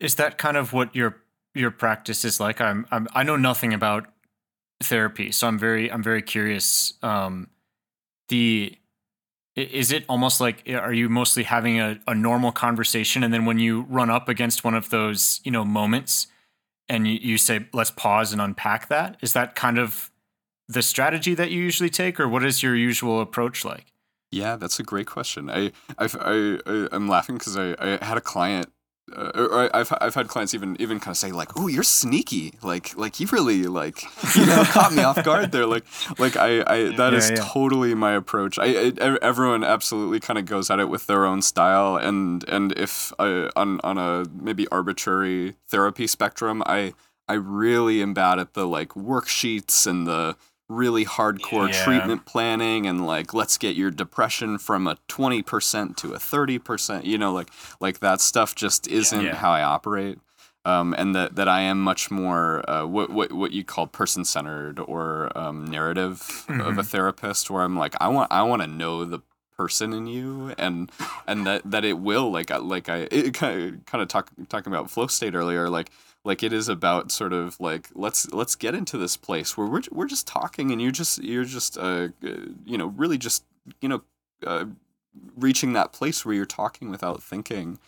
Is 0.00 0.14
that 0.16 0.38
kind 0.38 0.56
of 0.56 0.72
what 0.72 0.94
your 0.94 1.16
your 1.54 1.70
practice 1.70 2.24
is 2.24 2.40
like? 2.40 2.60
I'm, 2.60 2.86
I'm 2.90 3.08
I 3.14 3.22
know 3.22 3.36
nothing 3.36 3.74
about 3.74 4.06
therapy, 4.82 5.32
so 5.32 5.46
I'm 5.46 5.58
very 5.58 5.90
I'm 5.90 6.02
very 6.02 6.22
curious. 6.22 6.94
Um, 7.02 7.48
the 8.28 8.76
is 9.56 9.90
it 9.90 10.04
almost 10.08 10.40
like 10.40 10.62
are 10.68 10.92
you 10.92 11.08
mostly 11.08 11.42
having 11.42 11.80
a, 11.80 11.98
a 12.06 12.14
normal 12.14 12.52
conversation, 12.52 13.24
and 13.24 13.34
then 13.34 13.44
when 13.44 13.58
you 13.58 13.82
run 13.88 14.10
up 14.10 14.28
against 14.28 14.64
one 14.64 14.74
of 14.74 14.90
those 14.90 15.40
you 15.44 15.50
know 15.50 15.64
moments, 15.64 16.28
and 16.88 17.06
you, 17.06 17.18
you 17.20 17.38
say 17.38 17.66
let's 17.72 17.90
pause 17.90 18.32
and 18.32 18.40
unpack 18.40 18.88
that? 18.88 19.16
Is 19.20 19.32
that 19.32 19.54
kind 19.54 19.78
of 19.78 20.10
the 20.68 20.82
strategy 20.82 21.34
that 21.34 21.50
you 21.50 21.62
usually 21.62 21.90
take, 21.90 22.20
or 22.20 22.28
what 22.28 22.44
is 22.44 22.62
your 22.62 22.76
usual 22.76 23.20
approach 23.20 23.64
like? 23.64 23.92
Yeah, 24.30 24.56
that's 24.56 24.78
a 24.78 24.82
great 24.82 25.06
question. 25.06 25.48
I 25.48 25.72
I 25.98 26.08
I, 26.20 26.58
I 26.66 26.88
I'm 26.92 27.08
laughing 27.08 27.36
because 27.38 27.56
I, 27.56 27.74
I 27.78 28.04
had 28.04 28.18
a 28.18 28.20
client 28.20 28.70
uh, 29.16 29.30
or 29.34 29.74
I've 29.76 29.92
I've 30.00 30.14
had 30.14 30.28
clients 30.28 30.54
even 30.54 30.76
even 30.80 31.00
kind 31.00 31.12
of 31.12 31.16
say 31.18 31.32
like, 31.32 31.50
"Oh, 31.56 31.66
you're 31.66 31.82
sneaky." 31.82 32.54
Like 32.62 32.96
like 32.96 33.20
you 33.20 33.26
really 33.28 33.64
like 33.64 34.02
you 34.36 34.46
know 34.46 34.64
caught 34.64 34.92
me 34.92 35.02
off 35.02 35.22
guard 35.22 35.52
there. 35.52 35.66
Like 35.66 35.84
like 36.18 36.36
I 36.36 36.62
I 36.66 36.90
that 36.92 37.12
Yeah, 37.12 37.14
is 37.14 37.30
yeah. 37.30 37.50
totally 37.54 37.94
my 37.94 38.12
approach. 38.12 38.58
I, 38.58 38.92
I 39.00 39.18
everyone 39.22 39.64
absolutely 39.64 40.20
kind 40.20 40.38
of 40.38 40.46
goes 40.46 40.70
at 40.70 40.80
it 40.80 40.88
with 40.88 41.06
their 41.06 41.24
own 41.24 41.42
style, 41.42 41.96
and 41.96 42.44
and 42.48 42.72
if 42.78 43.12
I, 43.18 43.50
on 43.56 43.80
on 43.82 43.98
a 43.98 44.26
maybe 44.32 44.68
arbitrary 44.68 45.56
therapy 45.68 46.06
spectrum, 46.06 46.62
I 46.66 46.94
I 47.28 47.34
really 47.34 48.02
am 48.02 48.14
bad 48.14 48.38
at 48.38 48.54
the 48.54 48.66
like 48.66 48.90
worksheets 48.90 49.86
and 49.86 50.06
the 50.06 50.36
really 50.68 51.04
hardcore 51.04 51.68
Yeah. 51.72 51.82
treatment 51.84 52.26
planning 52.26 52.86
and 52.86 53.06
like 53.06 53.32
let's 53.32 53.56
get 53.56 53.74
your 53.74 53.90
depression 53.90 54.58
from 54.58 54.86
a 54.86 54.96
20% 55.08 55.96
to 55.96 56.12
a 56.12 56.18
30% 56.18 57.04
you 57.04 57.16
know 57.18 57.32
like 57.32 57.48
like 57.80 58.00
that 58.00 58.20
stuff 58.20 58.54
just 58.54 58.86
isn't 58.88 59.24
Yeah. 59.24 59.34
how 59.36 59.50
i 59.52 59.62
operate 59.62 60.18
um, 60.64 60.94
and 60.98 61.14
that, 61.14 61.36
that 61.36 61.48
I 61.48 61.62
am 61.62 61.80
much 61.80 62.10
more 62.10 62.68
uh, 62.68 62.84
what, 62.84 63.08
what 63.08 63.32
what 63.32 63.52
you 63.52 63.64
call 63.64 63.86
person 63.86 64.22
centered 64.26 64.78
or 64.80 65.32
um, 65.38 65.64
narrative 65.70 66.44
of 66.48 66.76
a 66.76 66.82
therapist, 66.82 67.48
where 67.48 67.62
I'm 67.62 67.78
like 67.78 67.94
I 68.02 68.08
want 68.08 68.30
I 68.30 68.42
want 68.42 68.60
to 68.60 68.68
know 68.68 69.06
the 69.06 69.20
person 69.56 69.94
in 69.94 70.06
you 70.06 70.52
and 70.58 70.90
and 71.26 71.46
that 71.46 71.62
that 71.64 71.86
it 71.86 72.00
will 72.00 72.30
like 72.30 72.50
I- 72.50 72.58
like 72.58 72.90
I 72.90 73.08
it 73.10 73.32
kind 73.32 73.62
of 73.76 73.86
kind 73.86 74.02
of 74.02 74.08
talk 74.08 74.30
talking 74.50 74.70
about 74.70 74.90
flow 74.90 75.06
state 75.06 75.34
earlier 75.34 75.70
like 75.70 75.90
like 76.28 76.42
it 76.42 76.52
is 76.52 76.68
about 76.68 77.10
sort 77.10 77.32
of 77.32 77.58
like 77.58 77.88
let's 77.94 78.30
let's 78.32 78.54
get 78.54 78.74
into 78.74 78.98
this 78.98 79.16
place 79.16 79.56
where 79.56 79.66
we're 79.66 79.80
we're 79.90 80.06
just 80.06 80.26
talking 80.26 80.70
and 80.70 80.80
you're 80.80 80.90
just 80.90 81.22
you're 81.24 81.42
just 81.42 81.78
uh 81.78 82.08
you 82.66 82.76
know 82.76 82.88
really 82.88 83.16
just 83.16 83.44
you 83.80 83.88
know 83.88 84.02
uh, 84.46 84.66
reaching 85.36 85.72
that 85.72 85.92
place 85.92 86.24
where 86.24 86.34
you're 86.34 86.44
talking 86.44 86.90
without 86.90 87.22
thinking 87.22 87.78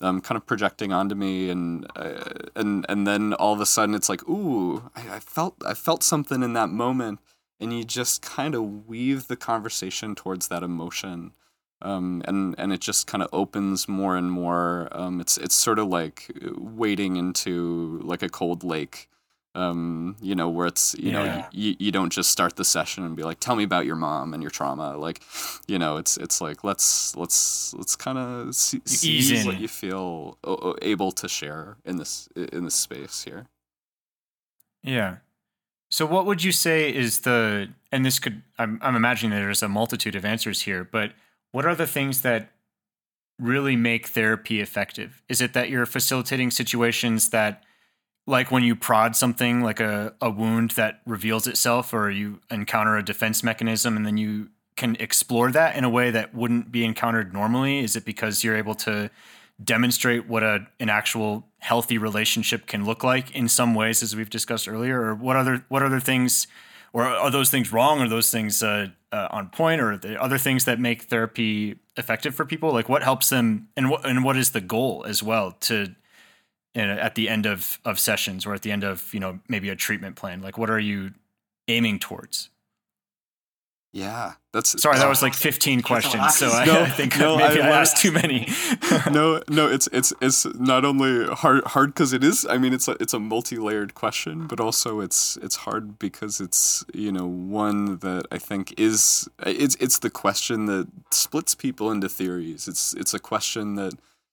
um, 0.00 0.20
kind 0.20 0.36
of 0.36 0.46
projecting 0.46 0.92
onto 0.92 1.16
me 1.16 1.50
and 1.50 1.86
uh, 1.96 2.22
and 2.54 2.86
and 2.88 3.04
then 3.04 3.34
all 3.34 3.52
of 3.52 3.60
a 3.60 3.66
sudden 3.66 3.96
it's 3.96 4.08
like 4.08 4.26
ooh 4.28 4.90
I, 4.94 5.16
I 5.16 5.20
felt 5.20 5.56
I 5.66 5.74
felt 5.74 6.02
something 6.02 6.42
in 6.42 6.52
that 6.54 6.70
moment. 6.70 7.18
And 7.60 7.76
you 7.76 7.82
just 7.82 8.22
kind 8.22 8.54
of 8.54 8.86
weave 8.86 9.26
the 9.26 9.34
conversation 9.34 10.14
towards 10.14 10.46
that 10.46 10.62
emotion 10.62 11.32
um, 11.82 12.22
and 12.26 12.54
and 12.58 12.72
it 12.72 12.80
just 12.80 13.06
kind 13.06 13.22
of 13.22 13.28
opens 13.32 13.88
more 13.88 14.16
and 14.16 14.30
more 14.32 14.88
um, 14.92 15.20
it's 15.20 15.36
it's 15.38 15.54
sort 15.54 15.78
of 15.78 15.88
like 15.88 16.30
wading 16.56 17.16
into 17.16 18.00
like 18.02 18.22
a 18.22 18.28
cold 18.28 18.64
lake 18.64 19.08
um, 19.54 20.16
you 20.20 20.34
know 20.34 20.48
where 20.48 20.66
it's 20.66 20.94
you 20.98 21.10
know 21.10 21.24
Yeah. 21.24 21.46
you, 21.52 21.74
you 21.78 21.90
don't 21.90 22.12
just 22.12 22.30
start 22.30 22.56
the 22.56 22.64
session 22.64 23.04
and 23.04 23.16
be 23.16 23.22
like 23.24 23.40
tell 23.40 23.56
me 23.56 23.64
about 23.64 23.86
your 23.86 23.96
mom 23.96 24.34
and 24.34 24.42
your 24.42 24.50
trauma 24.50 24.96
like 24.96 25.22
you 25.66 25.78
know 25.78 25.96
it's 25.96 26.16
it's 26.16 26.40
like 26.40 26.62
let's 26.64 27.16
let's 27.16 27.74
let's 27.74 27.96
kind 27.96 28.18
of 28.18 28.54
see, 28.54 28.80
see 28.84 29.16
ease 29.16 29.46
what 29.46 29.58
you 29.60 29.66
feel 29.68 30.38
able 30.82 31.10
to 31.12 31.28
share 31.28 31.76
in 31.84 31.96
this 31.96 32.28
in 32.36 32.64
this 32.64 32.74
space 32.74 33.24
here 33.24 33.46
Yeah. 34.82 35.16
So 35.90 36.04
what 36.04 36.26
would 36.26 36.44
you 36.44 36.52
say 36.52 36.94
is 36.94 37.20
the 37.20 37.68
and 37.90 38.04
this 38.04 38.18
could 38.18 38.42
I'm 38.58 38.78
I'm 38.82 38.94
imagining 38.94 39.36
there's 39.38 39.62
a 39.62 39.68
multitude 39.68 40.14
of 40.14 40.24
answers 40.24 40.62
here, 40.62 40.84
but 40.84 41.12
what 41.52 41.66
are 41.66 41.74
the 41.74 41.86
things 41.86 42.22
that 42.22 42.50
really 43.38 43.76
make 43.76 44.08
therapy 44.08 44.60
effective? 44.60 45.22
Is 45.28 45.40
it 45.40 45.52
that 45.52 45.70
you're 45.70 45.86
facilitating 45.86 46.50
situations 46.50 47.30
that 47.30 47.62
like 48.26 48.50
when 48.50 48.62
you 48.62 48.76
prod 48.76 49.16
something 49.16 49.62
like 49.62 49.80
a, 49.80 50.14
a 50.20 50.28
wound 50.28 50.72
that 50.72 51.00
reveals 51.06 51.46
itself 51.46 51.94
or 51.94 52.10
you 52.10 52.40
encounter 52.50 52.96
a 52.96 53.02
defense 53.02 53.42
mechanism 53.42 53.96
and 53.96 54.04
then 54.04 54.16
you 54.18 54.48
can 54.76 54.96
explore 55.00 55.50
that 55.50 55.76
in 55.76 55.82
a 55.82 55.88
way 55.88 56.10
that 56.10 56.34
wouldn't 56.34 56.70
be 56.70 56.84
encountered 56.84 57.32
normally? 57.32 57.78
Is 57.78 57.96
it 57.96 58.04
because 58.04 58.44
you're 58.44 58.56
able 58.56 58.74
to 58.76 59.10
demonstrate 59.62 60.28
what 60.28 60.42
a 60.42 60.66
an 60.78 60.88
actual 60.88 61.44
healthy 61.58 61.98
relationship 61.98 62.66
can 62.66 62.84
look 62.84 63.02
like 63.02 63.34
in 63.34 63.48
some 63.48 63.74
ways, 63.74 64.02
as 64.02 64.14
we've 64.14 64.30
discussed 64.30 64.68
earlier, 64.68 65.00
or 65.00 65.14
what 65.14 65.36
other 65.36 65.64
what 65.68 65.82
other 65.82 66.00
things, 66.00 66.46
or 66.92 67.04
are 67.04 67.30
those 67.30 67.50
things 67.50 67.72
wrong? 67.72 68.00
Are 68.00 68.08
those 68.08 68.30
things 68.30 68.62
uh, 68.62 68.88
uh, 69.12 69.28
on 69.30 69.48
point, 69.50 69.80
or 69.80 70.00
other 70.18 70.38
things 70.38 70.64
that 70.64 70.80
make 70.80 71.02
therapy 71.02 71.78
effective 71.96 72.34
for 72.34 72.44
people? 72.44 72.72
Like 72.72 72.88
what 72.88 73.02
helps 73.02 73.28
them, 73.28 73.68
and 73.76 73.90
what 73.90 74.06
and 74.06 74.24
what 74.24 74.36
is 74.36 74.50
the 74.50 74.60
goal 74.60 75.04
as 75.06 75.22
well 75.22 75.52
to 75.52 75.94
you 76.74 76.86
know, 76.86 76.94
at 76.94 77.14
the 77.14 77.28
end 77.28 77.46
of 77.46 77.78
of 77.84 77.98
sessions 77.98 78.46
or 78.46 78.54
at 78.54 78.62
the 78.62 78.70
end 78.70 78.84
of 78.84 79.12
you 79.12 79.20
know 79.20 79.40
maybe 79.48 79.68
a 79.68 79.76
treatment 79.76 80.16
plan? 80.16 80.40
Like 80.42 80.58
what 80.58 80.70
are 80.70 80.80
you 80.80 81.12
aiming 81.68 81.98
towards? 81.98 82.50
Yeah 83.92 84.34
that's 84.52 84.80
Sorry, 84.80 84.96
that 84.96 85.06
oh. 85.06 85.10
was 85.10 85.22
like 85.22 85.34
15 85.34 85.82
questions, 85.82 86.34
so 86.36 86.48
I, 86.50 86.64
No, 86.64 86.80
I 86.82 86.88
think 86.88 87.18
no, 87.18 87.36
maybe 87.36 87.60
I, 87.60 87.68
I 87.68 87.80
asked 87.80 87.98
too 87.98 88.10
many. 88.10 88.48
no, 89.10 89.42
no, 89.48 89.68
it's 89.68 89.88
it's 89.92 90.12
it's 90.22 90.46
not 90.54 90.84
only 90.84 91.26
hard 91.26 91.64
hard 91.64 91.94
because 91.94 92.12
it 92.14 92.24
is. 92.24 92.46
I 92.48 92.56
mean, 92.56 92.72
it's 92.72 92.88
a 92.88 92.96
it's 92.98 93.12
a 93.12 93.20
multi 93.20 93.56
layered 93.56 93.94
question, 93.94 94.46
but 94.46 94.58
also 94.58 95.00
it's 95.00 95.36
it's 95.42 95.56
hard 95.56 95.98
because 95.98 96.40
it's 96.40 96.84
you 96.94 97.12
know 97.12 97.26
one 97.26 97.98
that 97.98 98.24
I 98.32 98.38
think 98.38 98.74
is 98.80 99.28
it's 99.44 99.76
it's 99.76 99.98
the 99.98 100.10
question 100.10 100.64
that 100.66 100.88
splits 101.10 101.54
people 101.54 101.90
into 101.90 102.08
theories. 102.08 102.68
It's 102.68 102.94
it's 102.94 103.12
a 103.12 103.20
question 103.20 103.74
that 103.74 103.92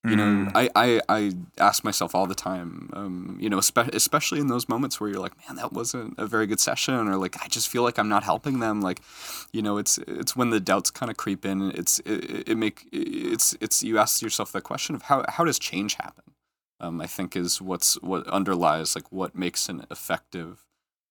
you 0.10 0.16
know 0.16 0.26
Mm. 0.26 0.52
I, 0.56 0.70
I 0.76 1.02
I 1.10 1.32
ask 1.58 1.84
myself 1.84 2.14
all 2.16 2.28
the 2.28 2.36
time. 2.36 2.90
Um, 2.94 3.38
you 3.40 3.50
know, 3.50 3.58
espe- 3.58 3.94
especially 3.94 4.40
in 4.40 4.48
those 4.48 4.68
moments 4.70 5.00
where 5.00 5.10
you're 5.10 5.20
like, 5.20 5.34
man, 5.48 5.56
that 5.58 5.72
wasn't 5.74 6.16
a 6.18 6.26
very 6.28 6.48
good 6.48 6.60
session, 6.60 7.08
or 7.08 7.18
like 7.18 7.36
I 7.44 7.48
just 7.48 7.68
feel 7.70 7.84
like 7.84 7.98
I'm 7.98 8.10
not 8.10 8.24
helping 8.24 8.60
them. 8.60 8.82
Like, 8.82 9.02
you 9.52 9.62
know, 9.62 9.78
it's 9.78 9.98
it's 10.08 10.36
when 10.36 10.50
the 10.50 10.60
doubts 10.60 10.92
kind 10.92 11.10
of 11.10 11.18
creep 11.18 11.46
in. 11.46 11.72
It's 11.72 12.00
it, 12.00 12.50
it 12.50 12.58
make 12.58 12.88
it's 12.92 13.56
it's 13.62 13.84
you 13.84 13.98
ask 13.98 14.22
yourself 14.22 14.52
the 14.52 14.62
question 14.62 14.96
of 14.96 15.04
how 15.04 15.26
how 15.30 15.44
does 15.44 15.60
change 15.60 15.96
happen? 15.96 16.24
Um, 16.80 17.00
I 17.02 17.08
think 17.08 17.36
is 17.36 17.62
what's 17.62 17.96
what 18.02 18.28
underlies 18.28 18.96
like 18.96 19.12
what 19.12 19.36
makes 19.36 19.70
an 19.70 19.86
effective, 19.90 20.66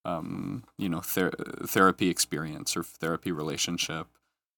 um, 0.05 0.65
you 0.77 0.89
know, 0.89 1.01
ther- 1.01 1.33
therapy 1.67 2.11
experience 2.11 2.77
or 2.77 2.83
therapy 2.83 3.33
relationship. 3.33 4.07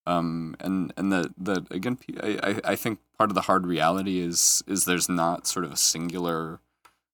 Um, 0.07 0.55
and 0.61 0.93
and 0.97 1.13
that 1.13 1.33
that 1.39 1.71
again, 1.71 1.99
I, 2.23 2.61
I 2.65 2.77
think 2.77 3.01
part 3.19 3.31
of 3.31 3.35
the 3.35 3.43
hard 3.43 3.67
reality 3.67 4.21
is 4.21 4.63
is 4.67 4.85
there's 4.85 5.09
not 5.09 5.47
sort 5.47 5.65
of 5.65 5.73
a 5.73 5.77
singular 5.77 6.61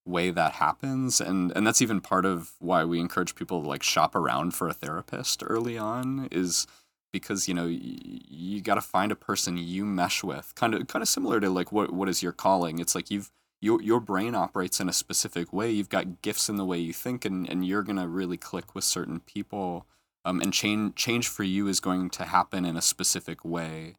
way 0.05 0.29
that 0.31 0.53
happens. 0.53 1.21
And 1.21 1.51
and 1.55 1.65
that's 1.65 1.81
even 1.81 2.01
part 2.01 2.25
of 2.25 2.51
why 2.59 2.83
we 2.83 2.99
encourage 2.99 3.35
people 3.35 3.61
to 3.61 3.67
like 3.67 3.83
shop 3.83 4.15
around 4.15 4.53
for 4.53 4.67
a 4.67 4.73
therapist 4.73 5.43
early 5.45 5.77
on 5.77 6.27
is 6.31 6.67
because 7.11 7.47
you 7.47 7.53
know 7.53 7.65
y- 7.65 7.79
you 7.81 8.61
got 8.61 8.75
to 8.75 8.81
find 8.81 9.11
a 9.11 9.15
person 9.15 9.57
you 9.57 9.85
mesh 9.85 10.23
with 10.23 10.53
kind 10.55 10.73
of 10.73 10.87
kind 10.87 11.01
of 11.01 11.09
similar 11.09 11.39
to 11.39 11.49
like 11.49 11.71
what 11.71 11.91
what 11.93 12.09
is 12.09 12.21
your 12.21 12.31
calling? 12.31 12.79
It's 12.79 12.95
like 12.95 13.09
you've 13.09 13.31
your 13.61 13.81
your 13.81 13.99
brain 13.99 14.35
operates 14.35 14.79
in 14.79 14.89
a 14.89 14.93
specific 14.93 15.53
way. 15.53 15.71
You've 15.71 15.89
got 15.89 16.21
gifts 16.21 16.49
in 16.49 16.57
the 16.57 16.65
way 16.65 16.79
you 16.79 16.93
think 16.93 17.25
and 17.25 17.49
and 17.49 17.65
you're 17.65 17.83
going 17.83 17.97
to 17.97 18.07
really 18.07 18.37
click 18.37 18.75
with 18.75 18.83
certain 18.83 19.19
people 19.19 19.87
um, 20.25 20.41
and 20.41 20.53
change 20.53 20.95
change 20.95 21.27
for 21.27 21.43
you 21.43 21.67
is 21.67 21.79
going 21.79 22.09
to 22.11 22.25
happen 22.25 22.65
in 22.65 22.77
a 22.77 22.81
specific 22.81 23.43
way. 23.45 23.95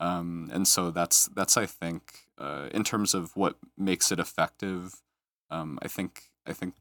Um, 0.00 0.50
and 0.52 0.66
so 0.68 0.90
that's 0.90 1.26
that's 1.28 1.56
I 1.56 1.66
think 1.66 2.26
uh, 2.38 2.68
in 2.72 2.84
terms 2.84 3.14
of 3.14 3.36
what 3.36 3.56
makes 3.78 4.10
it 4.12 4.18
effective 4.18 5.02
um, 5.50 5.78
I 5.82 5.88
think 5.88 6.30
I 6.46 6.52
think 6.52 6.74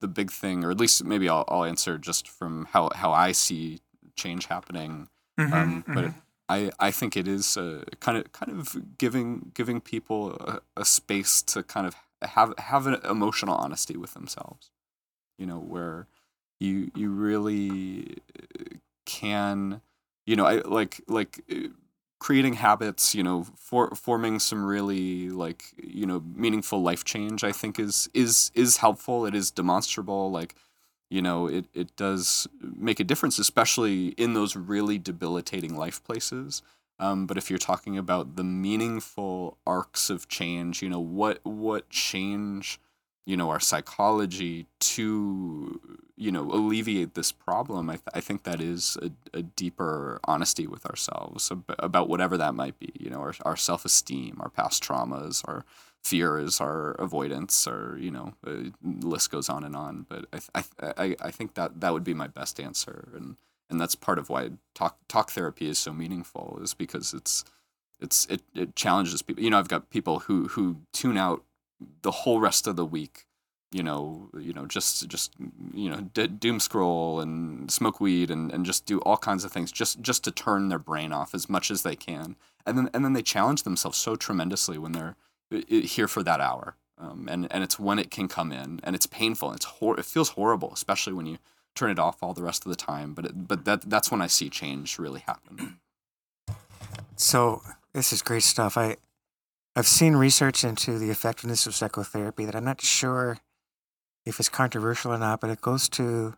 the 0.00 0.08
big 0.08 0.30
thing 0.30 0.64
or 0.64 0.70
at 0.70 0.78
least 0.78 1.04
maybe 1.04 1.28
I'll, 1.28 1.44
I'll 1.48 1.64
answer 1.64 1.98
just 1.98 2.28
from 2.28 2.66
how, 2.72 2.90
how 2.94 3.12
I 3.12 3.32
see 3.32 3.80
change 4.16 4.46
happening. 4.46 5.08
Mhm, 5.38 5.52
um, 5.52 5.84
but 5.86 6.04
mhm. 6.04 6.14
I, 6.48 6.70
I 6.78 6.90
think 6.90 7.16
it 7.16 7.26
is 7.28 7.56
uh, 7.56 7.84
kind 8.00 8.18
of 8.18 8.32
kind 8.32 8.58
of 8.58 8.98
giving 8.98 9.52
giving 9.54 9.80
people 9.80 10.32
a, 10.32 10.60
a 10.76 10.84
space 10.84 11.40
to 11.42 11.62
kind 11.62 11.86
of 11.86 11.96
have 12.22 12.54
have 12.58 12.86
an 12.86 12.98
emotional 13.08 13.56
honesty 13.56 13.96
with 13.96 14.14
themselves, 14.14 14.70
you 15.38 15.46
know, 15.46 15.58
where 15.58 16.06
you 16.60 16.90
you 16.94 17.10
really 17.10 18.18
can, 19.20 19.80
you 20.26 20.36
know, 20.36 20.46
I 20.46 20.56
like 20.60 21.00
like 21.08 21.44
uh, 21.50 21.68
creating 22.18 22.54
habits, 22.54 23.14
you 23.14 23.22
know, 23.22 23.46
for 23.56 23.90
forming 23.94 24.38
some 24.38 24.64
really 24.64 25.28
like 25.28 25.64
you 25.76 26.06
know 26.06 26.22
meaningful 26.34 26.82
life 26.82 27.04
change. 27.04 27.44
I 27.44 27.52
think 27.52 27.78
is 27.78 28.08
is 28.14 28.50
is 28.54 28.78
helpful. 28.78 29.26
It 29.26 29.34
is 29.34 29.50
demonstrable. 29.50 30.30
Like 30.30 30.54
you 31.12 31.20
know 31.20 31.46
it, 31.46 31.66
it 31.74 31.94
does 31.96 32.48
make 32.60 32.98
a 32.98 33.04
difference 33.04 33.38
especially 33.38 34.08
in 34.24 34.32
those 34.32 34.56
really 34.56 34.98
debilitating 34.98 35.76
life 35.76 36.02
places 36.02 36.62
um, 36.98 37.26
but 37.26 37.36
if 37.36 37.50
you're 37.50 37.58
talking 37.58 37.98
about 37.98 38.36
the 38.36 38.44
meaningful 38.44 39.58
arcs 39.66 40.08
of 40.08 40.26
change 40.28 40.82
you 40.82 40.88
know 40.88 41.00
what 41.00 41.38
what 41.44 41.88
change 41.90 42.80
you 43.24 43.36
know 43.36 43.50
our 43.50 43.60
psychology 43.60 44.66
to 44.80 45.80
you 46.16 46.32
know 46.32 46.42
alleviate 46.50 47.14
this 47.14 47.32
problem 47.32 47.90
i, 47.90 47.94
th- 47.94 48.02
I 48.14 48.20
think 48.20 48.44
that 48.44 48.60
is 48.60 48.96
a, 49.02 49.10
a 49.38 49.42
deeper 49.42 50.20
honesty 50.24 50.66
with 50.66 50.86
ourselves 50.86 51.50
ab- 51.50 51.74
about 51.78 52.08
whatever 52.08 52.36
that 52.36 52.54
might 52.54 52.78
be 52.78 52.92
you 52.98 53.10
know 53.10 53.20
our, 53.20 53.34
our 53.44 53.56
self-esteem 53.56 54.38
our 54.40 54.50
past 54.50 54.82
traumas 54.82 55.42
our 55.46 55.64
fears 56.02 56.60
our 56.60 56.92
avoidance 56.92 57.66
or 57.66 57.96
you 58.00 58.10
know 58.10 58.34
the 58.42 58.72
list 58.84 59.30
goes 59.30 59.48
on 59.48 59.64
and 59.64 59.76
on. 59.76 60.06
But 60.08 60.26
I, 60.32 60.38
I, 60.54 60.92
I, 60.96 61.16
I 61.22 61.30
think 61.30 61.54
that 61.54 61.80
that 61.80 61.92
would 61.92 62.04
be 62.04 62.14
my 62.14 62.26
best 62.26 62.58
answer. 62.58 63.08
And 63.14 63.36
and 63.70 63.80
that's 63.80 63.94
part 63.94 64.18
of 64.18 64.28
why 64.28 64.50
talk 64.74 64.98
talk 65.08 65.30
therapy 65.30 65.68
is 65.68 65.78
so 65.78 65.92
meaningful 65.92 66.58
is 66.62 66.74
because 66.74 67.14
it's 67.14 67.44
it's 68.00 68.26
it, 68.26 68.42
it 68.54 68.74
challenges 68.74 69.22
people. 69.22 69.42
You 69.42 69.50
know 69.50 69.58
i've 69.58 69.68
got 69.68 69.90
people 69.90 70.20
who 70.20 70.48
who 70.48 70.76
tune 70.92 71.16
out 71.16 71.44
the 72.02 72.10
whole 72.10 72.40
rest 72.40 72.66
of 72.66 72.76
the 72.76 72.86
week 72.86 73.26
you 73.72 73.82
know, 73.82 74.28
you 74.38 74.52
know, 74.52 74.66
just 74.66 75.08
just 75.08 75.32
you 75.72 75.88
know, 75.88 76.02
d- 76.12 76.26
doom 76.26 76.60
scroll 76.60 77.20
and 77.20 77.70
smoke 77.70 78.00
weed 78.00 78.30
and, 78.30 78.52
and 78.52 78.66
just 78.66 78.84
do 78.84 79.00
all 79.00 79.16
kinds 79.16 79.44
of 79.44 79.50
things 79.50 79.72
just 79.72 80.02
just 80.02 80.22
to 80.24 80.30
turn 80.30 80.68
their 80.68 80.78
brain 80.78 81.12
off 81.12 81.34
as 81.34 81.48
much 81.48 81.70
as 81.70 81.82
they 81.82 81.96
can, 81.96 82.36
and 82.66 82.76
then 82.76 82.90
and 82.92 83.04
then 83.04 83.14
they 83.14 83.22
challenge 83.22 83.62
themselves 83.62 83.96
so 83.96 84.14
tremendously 84.14 84.76
when 84.76 84.92
they're 84.92 85.16
here 85.68 86.06
for 86.06 86.22
that 86.22 86.40
hour, 86.40 86.76
um, 86.98 87.26
and 87.30 87.50
and 87.50 87.64
it's 87.64 87.78
when 87.78 87.98
it 87.98 88.10
can 88.10 88.28
come 88.28 88.52
in, 88.52 88.78
and 88.84 88.94
it's 88.94 89.06
painful, 89.06 89.52
it's 89.54 89.64
hor- 89.64 89.98
it 89.98 90.04
feels 90.04 90.30
horrible, 90.30 90.70
especially 90.74 91.14
when 91.14 91.26
you 91.26 91.38
turn 91.74 91.90
it 91.90 91.98
off 91.98 92.22
all 92.22 92.34
the 92.34 92.42
rest 92.42 92.66
of 92.66 92.70
the 92.70 92.76
time. 92.76 93.14
But 93.14 93.24
it, 93.24 93.48
but 93.48 93.64
that 93.64 93.88
that's 93.88 94.10
when 94.10 94.20
I 94.20 94.26
see 94.26 94.50
change 94.50 94.98
really 94.98 95.20
happen. 95.20 95.78
So 97.16 97.62
this 97.94 98.12
is 98.12 98.20
great 98.20 98.42
stuff. 98.42 98.76
I 98.76 98.98
I've 99.74 99.86
seen 99.86 100.16
research 100.16 100.64
into 100.64 100.98
the 100.98 101.10
effectiveness 101.10 101.66
of 101.66 101.74
psychotherapy 101.74 102.44
that 102.44 102.54
I'm 102.54 102.64
not 102.64 102.82
sure 102.82 103.38
if 104.26 104.38
it's 104.38 104.50
controversial 104.50 105.12
or 105.12 105.18
not, 105.18 105.40
but 105.40 105.48
it 105.48 105.62
goes 105.62 105.88
to 105.90 106.36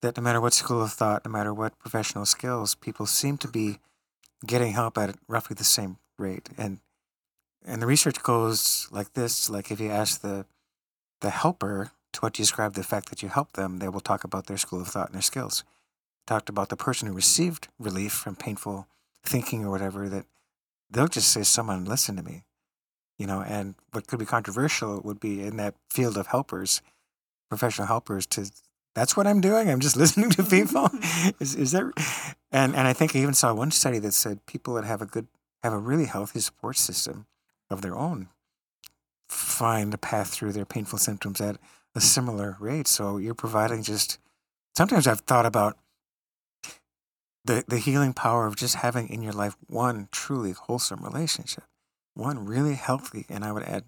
that 0.00 0.16
no 0.16 0.22
matter 0.22 0.40
what 0.40 0.52
school 0.52 0.82
of 0.82 0.92
thought, 0.92 1.24
no 1.24 1.30
matter 1.30 1.52
what 1.52 1.78
professional 1.80 2.24
skills, 2.24 2.76
people 2.76 3.04
seem 3.04 3.36
to 3.38 3.48
be 3.48 3.78
getting 4.46 4.72
help 4.72 4.96
at 4.96 5.16
roughly 5.26 5.54
the 5.54 5.64
same 5.64 5.98
rate. 6.18 6.50
And 6.56 6.78
and 7.66 7.82
the 7.82 7.86
research 7.86 8.22
goes 8.22 8.86
like 8.92 9.14
this: 9.14 9.50
like 9.50 9.72
if 9.72 9.80
you 9.80 9.90
ask 9.90 10.20
the 10.20 10.46
the 11.20 11.30
helper 11.30 11.90
to 12.12 12.20
what 12.20 12.38
you 12.38 12.44
describe 12.44 12.74
the 12.74 12.84
fact 12.84 13.10
that 13.10 13.22
you 13.22 13.28
help 13.28 13.52
them, 13.54 13.78
they 13.78 13.88
will 13.88 14.00
talk 14.00 14.22
about 14.22 14.46
their 14.46 14.56
school 14.56 14.80
of 14.80 14.88
thought 14.88 15.06
and 15.06 15.14
their 15.14 15.22
skills. 15.22 15.64
Talked 16.28 16.48
about 16.48 16.68
the 16.68 16.76
person 16.76 17.08
who 17.08 17.14
received 17.14 17.68
relief 17.78 18.12
from 18.12 18.36
painful 18.36 18.86
thinking 19.24 19.64
or 19.64 19.70
whatever, 19.70 20.08
that 20.08 20.26
they'll 20.88 21.08
just 21.08 21.30
say, 21.30 21.42
Someone 21.42 21.84
listen 21.84 22.14
to 22.16 22.22
me. 22.22 22.44
You 23.18 23.26
know, 23.26 23.42
and 23.42 23.74
what 23.90 24.06
could 24.06 24.20
be 24.20 24.24
controversial 24.24 25.00
would 25.00 25.18
be 25.18 25.42
in 25.42 25.56
that 25.56 25.74
field 25.90 26.16
of 26.16 26.28
helpers 26.28 26.82
professional 27.48 27.86
helpers 27.86 28.26
to 28.26 28.50
that's 28.94 29.16
what 29.16 29.26
I'm 29.26 29.40
doing. 29.40 29.70
I'm 29.70 29.80
just 29.80 29.96
listening 30.02 30.30
to 30.30 30.42
people. 30.42 30.88
Mm-hmm. 30.88 31.42
is 31.42 31.54
is 31.54 31.72
that 31.72 31.92
and 32.50 32.74
and 32.74 32.86
I 32.86 32.92
think 32.92 33.14
I 33.14 33.20
even 33.20 33.34
saw 33.34 33.54
one 33.54 33.70
study 33.70 33.98
that 34.00 34.14
said 34.14 34.46
people 34.46 34.74
that 34.74 34.84
have 34.84 35.02
a 35.02 35.06
good 35.06 35.26
have 35.62 35.72
a 35.72 35.78
really 35.78 36.06
healthy 36.06 36.40
support 36.40 36.76
system 36.76 37.26
of 37.70 37.82
their 37.82 37.96
own 37.96 38.28
find 39.28 39.92
a 39.92 39.98
path 39.98 40.30
through 40.30 40.52
their 40.52 40.64
painful 40.64 40.98
symptoms 40.98 41.40
at 41.40 41.58
a 41.94 42.00
similar 42.00 42.56
rate. 42.60 42.86
So 42.86 43.18
you're 43.18 43.34
providing 43.34 43.82
just 43.82 44.18
sometimes 44.76 45.06
I've 45.06 45.20
thought 45.20 45.46
about 45.46 45.76
the 47.44 47.64
the 47.66 47.78
healing 47.78 48.12
power 48.12 48.46
of 48.46 48.56
just 48.56 48.76
having 48.76 49.08
in 49.08 49.22
your 49.22 49.32
life 49.32 49.56
one 49.66 50.08
truly 50.10 50.52
wholesome 50.52 51.02
relationship. 51.02 51.64
One 52.18 52.44
really 52.44 52.74
healthy 52.74 53.26
and 53.28 53.44
I 53.44 53.52
would 53.52 53.62
add 53.62 53.84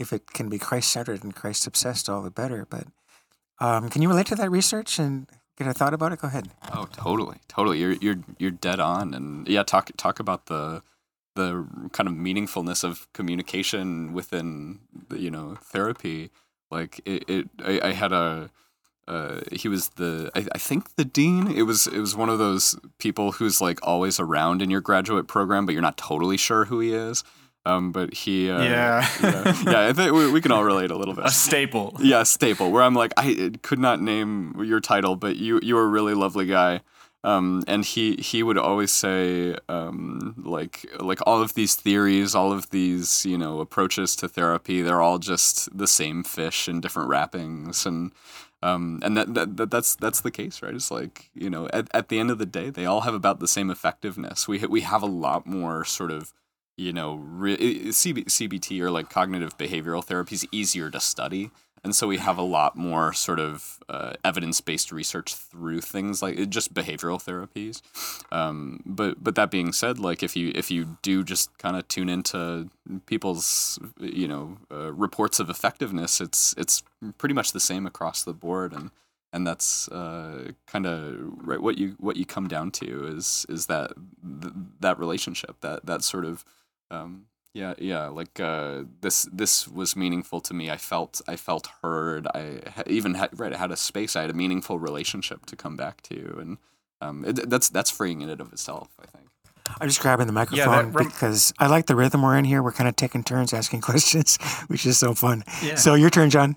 if 0.00 0.12
it 0.12 0.32
can 0.32 0.48
be 0.48 0.58
Christ 0.58 0.90
centered 0.90 1.22
and 1.22 1.32
Christ 1.32 1.64
obsessed, 1.64 2.08
all 2.08 2.22
the 2.22 2.30
better. 2.30 2.66
But 2.68 2.88
um, 3.60 3.88
can 3.88 4.02
you 4.02 4.08
relate 4.08 4.26
to 4.26 4.34
that 4.34 4.50
research 4.50 4.98
and 4.98 5.28
get 5.56 5.68
a 5.68 5.72
thought 5.72 5.94
about 5.94 6.12
it? 6.12 6.20
Go 6.20 6.26
ahead. 6.26 6.48
Oh, 6.72 6.88
totally, 6.90 7.36
totally. 7.46 7.78
You're 7.78 7.92
you're 7.92 8.18
you're 8.36 8.50
dead 8.50 8.80
on, 8.80 9.14
and 9.14 9.46
yeah, 9.46 9.62
talk 9.62 9.92
talk 9.96 10.18
about 10.18 10.46
the 10.46 10.82
the 11.36 11.68
kind 11.92 12.08
of 12.08 12.14
meaningfulness 12.14 12.82
of 12.82 13.06
communication 13.12 14.12
within 14.12 14.80
you 15.14 15.30
know 15.30 15.56
therapy. 15.62 16.30
Like 16.72 17.00
it, 17.04 17.30
it 17.30 17.48
I, 17.64 17.90
I 17.90 17.92
had 17.92 18.12
a. 18.12 18.50
Uh, 19.06 19.40
he 19.52 19.68
was 19.68 19.90
the 19.90 20.32
I, 20.34 20.46
I, 20.52 20.58
think 20.58 20.96
the 20.96 21.04
dean. 21.04 21.46
It 21.46 21.62
was 21.62 21.86
it 21.86 22.00
was 22.00 22.16
one 22.16 22.28
of 22.28 22.40
those 22.40 22.76
people 22.98 23.32
who's 23.32 23.60
like 23.60 23.78
always 23.84 24.18
around 24.18 24.62
in 24.62 24.68
your 24.68 24.80
graduate 24.80 25.28
program, 25.28 25.64
but 25.64 25.72
you're 25.72 25.80
not 25.80 25.96
totally 25.96 26.36
sure 26.36 26.64
who 26.64 26.80
he 26.80 26.92
is. 26.92 27.22
Um, 27.66 27.92
but 27.92 28.14
he, 28.14 28.50
uh, 28.50 28.62
yeah, 28.62 29.08
yeah, 29.22 29.62
yeah, 29.66 29.88
I 29.88 29.92
think 29.92 30.12
we, 30.12 30.30
we, 30.30 30.40
can 30.40 30.52
all 30.52 30.64
relate 30.64 30.90
a 30.90 30.96
little 30.96 31.14
bit. 31.14 31.26
A 31.26 31.30
staple, 31.30 31.94
yeah, 32.00 32.22
staple. 32.22 32.70
Where 32.70 32.82
I'm 32.82 32.94
like, 32.94 33.12
I 33.16 33.52
could 33.62 33.78
not 33.78 34.00
name 34.00 34.54
your 34.64 34.80
title, 34.80 35.16
but 35.16 35.36
you 35.36 35.60
you 35.62 35.74
were 35.74 35.84
a 35.84 35.88
really 35.88 36.14
lovely 36.14 36.46
guy. 36.46 36.80
Um, 37.24 37.64
and 37.66 37.84
he 37.84 38.14
he 38.16 38.42
would 38.42 38.56
always 38.56 38.92
say 38.92 39.56
um, 39.68 40.34
like 40.38 40.86
like 41.00 41.18
all 41.26 41.42
of 41.42 41.54
these 41.54 41.74
theories, 41.74 42.34
all 42.34 42.52
of 42.52 42.70
these 42.70 43.26
you 43.26 43.36
know 43.36 43.60
approaches 43.60 44.14
to 44.16 44.28
therapy, 44.28 44.82
they're 44.82 45.02
all 45.02 45.18
just 45.18 45.76
the 45.76 45.88
same 45.88 46.22
fish 46.22 46.68
in 46.68 46.80
different 46.80 47.08
wrappings, 47.08 47.84
and 47.84 48.12
um, 48.62 49.00
and 49.02 49.16
that, 49.16 49.34
that, 49.34 49.56
that 49.56 49.70
that's 49.70 49.96
that's 49.96 50.20
the 50.20 50.30
case, 50.30 50.62
right? 50.62 50.74
It's 50.74 50.90
like 50.92 51.30
you 51.34 51.50
know 51.50 51.68
at, 51.72 51.88
at 51.92 52.08
the 52.08 52.20
end 52.20 52.30
of 52.30 52.38
the 52.38 52.46
day, 52.46 52.70
they 52.70 52.86
all 52.86 53.00
have 53.02 53.14
about 53.14 53.40
the 53.40 53.48
same 53.48 53.68
effectiveness. 53.68 54.46
We 54.46 54.58
we 54.66 54.82
have 54.82 55.02
a 55.02 55.06
lot 55.06 55.44
more 55.44 55.84
sort 55.84 56.12
of 56.12 56.32
you 56.78 56.92
know, 56.92 57.16
re- 57.16 57.56
CB- 57.56 58.26
CBT 58.26 58.80
or 58.80 58.90
like 58.90 59.10
cognitive 59.10 59.58
behavioral 59.58 60.02
therapy 60.02 60.36
is 60.36 60.46
easier 60.52 60.90
to 60.90 61.00
study. 61.00 61.50
And 61.84 61.94
so 61.94 62.08
we 62.08 62.18
have 62.18 62.38
a 62.38 62.42
lot 62.42 62.76
more 62.76 63.12
sort 63.12 63.38
of 63.38 63.78
uh, 63.88 64.14
evidence 64.24 64.60
based 64.60 64.90
research 64.90 65.34
through 65.34 65.80
things 65.80 66.22
like 66.22 66.48
just 66.50 66.74
behavioral 66.74 67.22
therapies. 67.22 67.82
Um, 68.32 68.82
but 68.84 69.22
but 69.22 69.34
that 69.36 69.50
being 69.50 69.72
said, 69.72 69.98
like 69.98 70.22
if 70.22 70.36
you 70.36 70.52
if 70.54 70.70
you 70.70 70.98
do 71.02 71.22
just 71.22 71.56
kind 71.58 71.76
of 71.76 71.86
tune 71.88 72.08
into 72.08 72.68
people's 73.06 73.78
you 74.00 74.26
know 74.26 74.58
uh, 74.72 74.92
reports 74.92 75.38
of 75.38 75.50
effectiveness, 75.50 76.20
it's 76.20 76.54
it's 76.58 76.82
pretty 77.16 77.34
much 77.34 77.52
the 77.52 77.60
same 77.60 77.86
across 77.86 78.24
the 78.24 78.34
board. 78.34 78.72
And 78.72 78.90
and 79.32 79.46
that's 79.46 79.88
uh, 79.88 80.52
kind 80.66 80.86
of 80.86 81.16
right 81.46 81.60
what 81.60 81.78
you 81.78 81.94
what 81.98 82.16
you 82.16 82.26
come 82.26 82.48
down 82.48 82.70
to 82.72 83.06
is 83.06 83.46
is 83.48 83.66
that 83.66 83.92
th- 84.42 84.54
that 84.80 84.98
relationship 84.98 85.60
that 85.60 85.86
that 85.86 86.02
sort 86.02 86.24
of 86.24 86.44
um, 86.90 87.26
yeah, 87.54 87.74
yeah. 87.78 88.08
Like 88.08 88.38
uh, 88.40 88.84
this, 89.00 89.28
this 89.32 89.66
was 89.66 89.96
meaningful 89.96 90.40
to 90.42 90.54
me. 90.54 90.70
I 90.70 90.76
felt, 90.76 91.20
I 91.26 91.36
felt 91.36 91.68
heard. 91.82 92.26
I 92.34 92.60
even 92.86 93.14
had 93.14 93.38
right. 93.38 93.52
I 93.52 93.56
had 93.56 93.70
a 93.70 93.76
space. 93.76 94.16
I 94.16 94.22
had 94.22 94.30
a 94.30 94.34
meaningful 94.34 94.78
relationship 94.78 95.46
to 95.46 95.56
come 95.56 95.76
back 95.76 96.02
to, 96.02 96.38
and 96.40 96.58
um, 97.00 97.24
it, 97.24 97.48
that's 97.48 97.68
that's 97.68 97.90
freeing 97.90 98.20
in 98.20 98.28
and 98.28 98.40
of 98.40 98.52
itself. 98.52 98.90
I 99.00 99.06
think. 99.06 99.28
I'm 99.80 99.88
just 99.88 100.00
grabbing 100.00 100.26
the 100.26 100.32
microphone 100.32 100.66
yeah, 100.72 100.90
rem- 100.92 101.08
because 101.08 101.52
I 101.58 101.66
like 101.66 101.86
the 101.86 101.96
rhythm 101.96 102.22
we're 102.22 102.36
in 102.36 102.44
here. 102.44 102.62
We're 102.62 102.72
kind 102.72 102.88
of 102.88 102.96
taking 102.96 103.22
turns 103.22 103.52
asking 103.52 103.80
questions, 103.82 104.38
which 104.68 104.86
is 104.86 104.98
so 104.98 105.14
fun. 105.14 105.44
Yeah. 105.62 105.74
So 105.74 105.94
your 105.94 106.10
turn, 106.10 106.30
John. 106.30 106.56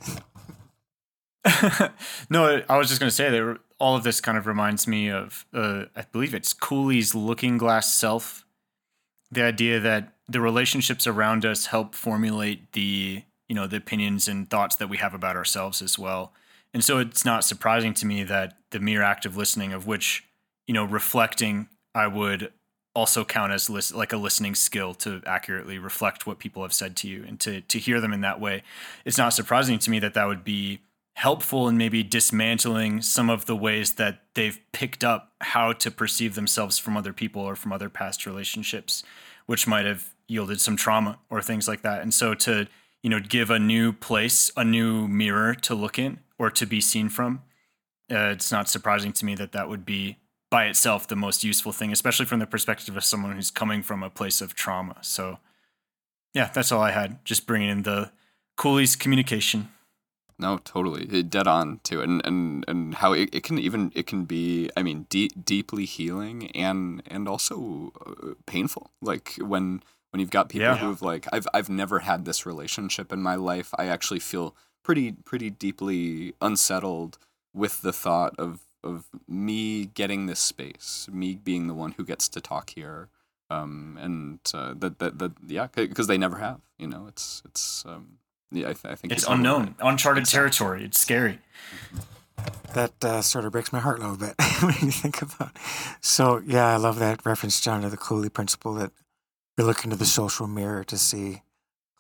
no, 2.29 2.61
I 2.69 2.77
was 2.77 2.87
just 2.87 2.99
going 2.99 3.09
to 3.09 3.15
say 3.15 3.29
that 3.29 3.59
all 3.79 3.95
of 3.95 4.03
this 4.03 4.21
kind 4.21 4.37
of 4.37 4.45
reminds 4.45 4.87
me 4.87 5.09
of, 5.09 5.45
uh, 5.53 5.85
I 5.95 6.03
believe 6.11 6.35
it's 6.35 6.53
Cooley's 6.53 7.15
Looking 7.15 7.57
Glass 7.57 7.91
Self. 7.93 8.45
The 9.31 9.43
idea 9.43 9.79
that 9.79 10.13
the 10.31 10.41
relationships 10.41 11.05
around 11.05 11.45
us 11.45 11.67
help 11.67 11.93
formulate 11.93 12.71
the 12.73 13.23
you 13.49 13.55
know 13.55 13.67
the 13.67 13.77
opinions 13.77 14.27
and 14.27 14.49
thoughts 14.49 14.77
that 14.77 14.87
we 14.87 14.97
have 14.97 15.13
about 15.13 15.35
ourselves 15.35 15.81
as 15.81 15.99
well. 15.99 16.33
And 16.73 16.83
so 16.83 16.99
it's 16.99 17.25
not 17.25 17.43
surprising 17.43 17.93
to 17.95 18.05
me 18.05 18.23
that 18.23 18.57
the 18.71 18.79
mere 18.79 19.03
act 19.03 19.25
of 19.25 19.35
listening 19.35 19.73
of 19.73 19.87
which 19.87 20.23
you 20.67 20.73
know 20.73 20.85
reflecting 20.85 21.67
i 21.93 22.07
would 22.07 22.51
also 22.93 23.23
count 23.23 23.53
as 23.53 23.69
list, 23.69 23.95
like 23.95 24.11
a 24.11 24.17
listening 24.17 24.53
skill 24.53 24.93
to 24.93 25.21
accurately 25.25 25.77
reflect 25.77 26.27
what 26.27 26.39
people 26.39 26.61
have 26.61 26.73
said 26.73 26.95
to 26.97 27.07
you 27.07 27.23
and 27.27 27.39
to 27.39 27.61
to 27.61 27.79
hear 27.79 27.99
them 27.99 28.13
in 28.13 28.21
that 28.21 28.39
way. 28.39 28.63
It's 29.05 29.17
not 29.17 29.33
surprising 29.33 29.79
to 29.79 29.89
me 29.89 29.99
that 29.99 30.13
that 30.13 30.27
would 30.27 30.43
be 30.43 30.79
helpful 31.15 31.67
in 31.67 31.77
maybe 31.77 32.03
dismantling 32.03 33.01
some 33.01 33.29
of 33.29 33.45
the 33.45 33.55
ways 33.55 33.93
that 33.93 34.21
they've 34.33 34.59
picked 34.71 35.03
up 35.03 35.33
how 35.41 35.73
to 35.73 35.91
perceive 35.91 36.35
themselves 36.35 36.79
from 36.79 36.95
other 36.95 37.11
people 37.11 37.41
or 37.41 37.55
from 37.55 37.73
other 37.73 37.89
past 37.89 38.25
relationships 38.25 39.03
which 39.45 39.67
might 39.67 39.85
have 39.85 40.13
yielded 40.31 40.61
some 40.61 40.77
trauma 40.77 41.19
or 41.29 41.41
things 41.41 41.67
like 41.67 41.81
that. 41.81 42.01
And 42.01 42.13
so 42.13 42.33
to, 42.33 42.67
you 43.03 43.09
know, 43.09 43.19
give 43.19 43.49
a 43.49 43.59
new 43.59 43.91
place, 43.91 44.49
a 44.55 44.63
new 44.63 45.07
mirror 45.07 45.53
to 45.55 45.75
look 45.75 45.99
in 45.99 46.19
or 46.39 46.49
to 46.51 46.65
be 46.65 46.79
seen 46.79 47.09
from, 47.09 47.41
uh, 48.09 48.31
it's 48.35 48.51
not 48.51 48.69
surprising 48.69 49.11
to 49.13 49.25
me 49.25 49.35
that 49.35 49.51
that 49.51 49.67
would 49.67 49.85
be 49.85 50.17
by 50.49 50.65
itself 50.65 51.07
the 51.07 51.15
most 51.15 51.43
useful 51.43 51.71
thing, 51.71 51.91
especially 51.91 52.25
from 52.25 52.39
the 52.39 52.47
perspective 52.47 52.95
of 52.95 53.03
someone 53.03 53.35
who's 53.35 53.51
coming 53.51 53.83
from 53.83 54.03
a 54.03 54.09
place 54.09 54.41
of 54.41 54.53
trauma. 54.53 54.97
So, 55.01 55.39
yeah, 56.33 56.49
that's 56.53 56.71
all 56.71 56.81
I 56.81 56.91
had. 56.91 57.23
Just 57.25 57.45
bringing 57.45 57.69
in 57.69 57.83
the 57.83 58.11
Cooley's 58.55 58.95
communication. 58.95 59.69
No, 60.39 60.57
totally, 60.57 61.23
dead 61.23 61.47
on 61.47 61.81
to 61.83 62.01
it, 62.01 62.09
and 62.09 62.25
and 62.25 62.65
and 62.67 62.95
how 62.95 63.13
it, 63.13 63.29
it 63.31 63.43
can 63.43 63.59
even 63.59 63.91
it 63.93 64.07
can 64.07 64.25
be, 64.25 64.71
I 64.75 64.81
mean, 64.81 65.05
deep, 65.07 65.45
deeply 65.45 65.85
healing 65.85 66.49
and 66.51 67.03
and 67.05 67.27
also 67.27 67.93
uh, 68.05 68.33
painful. 68.47 68.89
Like 69.01 69.35
when 69.39 69.83
when 70.11 70.19
you've 70.19 70.29
got 70.29 70.49
people 70.49 70.67
yeah. 70.67 70.77
who've 70.77 71.01
like 71.01 71.27
I've 71.31 71.47
I've 71.53 71.69
never 71.69 71.99
had 71.99 72.25
this 72.25 72.45
relationship 72.45 73.11
in 73.11 73.21
my 73.21 73.35
life. 73.35 73.73
I 73.77 73.85
actually 73.85 74.19
feel 74.19 74.55
pretty 74.83 75.13
pretty 75.13 75.49
deeply 75.49 76.33
unsettled 76.41 77.17
with 77.53 77.81
the 77.81 77.93
thought 77.93 78.35
of 78.37 78.59
of 78.83 79.05
me 79.27 79.85
getting 79.85 80.25
this 80.25 80.39
space, 80.39 81.07
me 81.11 81.35
being 81.35 81.67
the 81.67 81.73
one 81.73 81.93
who 81.93 82.03
gets 82.03 82.27
to 82.29 82.41
talk 82.41 82.71
here, 82.71 83.09
um, 83.49 83.97
and 84.01 84.39
uh, 84.53 84.73
that 84.77 84.99
that 84.99 85.19
that 85.19 85.31
yeah, 85.47 85.67
because 85.73 86.07
they 86.07 86.17
never 86.17 86.37
have. 86.37 86.61
You 86.77 86.87
know, 86.87 87.05
it's 87.07 87.41
it's 87.45 87.85
um, 87.85 88.17
yeah, 88.51 88.69
I, 88.69 88.73
th- 88.73 88.85
I 88.85 88.95
think 88.95 89.13
it's 89.13 89.25
unknown, 89.27 89.75
uncharted 89.79 90.23
exactly. 90.23 90.39
territory. 90.39 90.85
It's 90.85 90.99
scary. 90.99 91.39
That 92.73 93.03
uh, 93.03 93.21
sort 93.21 93.45
of 93.45 93.51
breaks 93.51 93.71
my 93.71 93.79
heart 93.79 93.99
a 93.99 94.01
little 94.01 94.17
bit 94.17 94.33
when 94.61 94.75
you 94.81 94.91
think 94.91 95.21
about. 95.21 95.55
So 95.99 96.41
yeah, 96.45 96.67
I 96.67 96.77
love 96.77 96.99
that 96.99 97.25
reference, 97.25 97.61
John, 97.61 97.81
to 97.81 97.89
the 97.89 97.97
Cooley 97.97 98.29
principle 98.29 98.73
that 98.75 98.91
you're 99.57 99.67
looking 99.67 99.91
to 99.91 99.97
the 99.97 100.05
social 100.05 100.47
mirror 100.47 100.83
to 100.85 100.97
see 100.97 101.41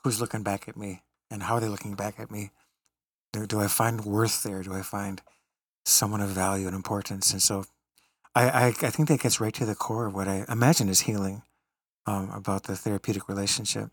who's 0.03 0.21
looking 0.21 0.43
back 0.43 0.67
at 0.67 0.77
me 0.77 1.01
and 1.29 1.43
how 1.43 1.55
are 1.55 1.59
they 1.59 1.67
looking 1.67 1.95
back 1.95 2.19
at 2.19 2.31
me? 2.31 2.51
Do, 3.33 3.59
I 3.59 3.67
find 3.67 4.03
worth 4.03 4.43
there? 4.43 4.61
Do 4.63 4.73
I 4.73 4.81
find 4.81 5.21
someone 5.85 6.21
of 6.21 6.29
value 6.29 6.67
and 6.67 6.75
importance? 6.75 7.31
And 7.31 7.41
so 7.41 7.65
I, 8.35 8.49
I, 8.49 8.67
I 8.67 8.89
think 8.89 9.07
that 9.07 9.21
gets 9.21 9.39
right 9.39 9.53
to 9.53 9.65
the 9.65 9.75
core 9.75 10.07
of 10.07 10.13
what 10.13 10.27
I 10.27 10.45
imagine 10.49 10.89
is 10.89 11.01
healing 11.01 11.43
um, 12.05 12.29
about 12.31 12.63
the 12.63 12.75
therapeutic 12.75 13.29
relationship. 13.29 13.89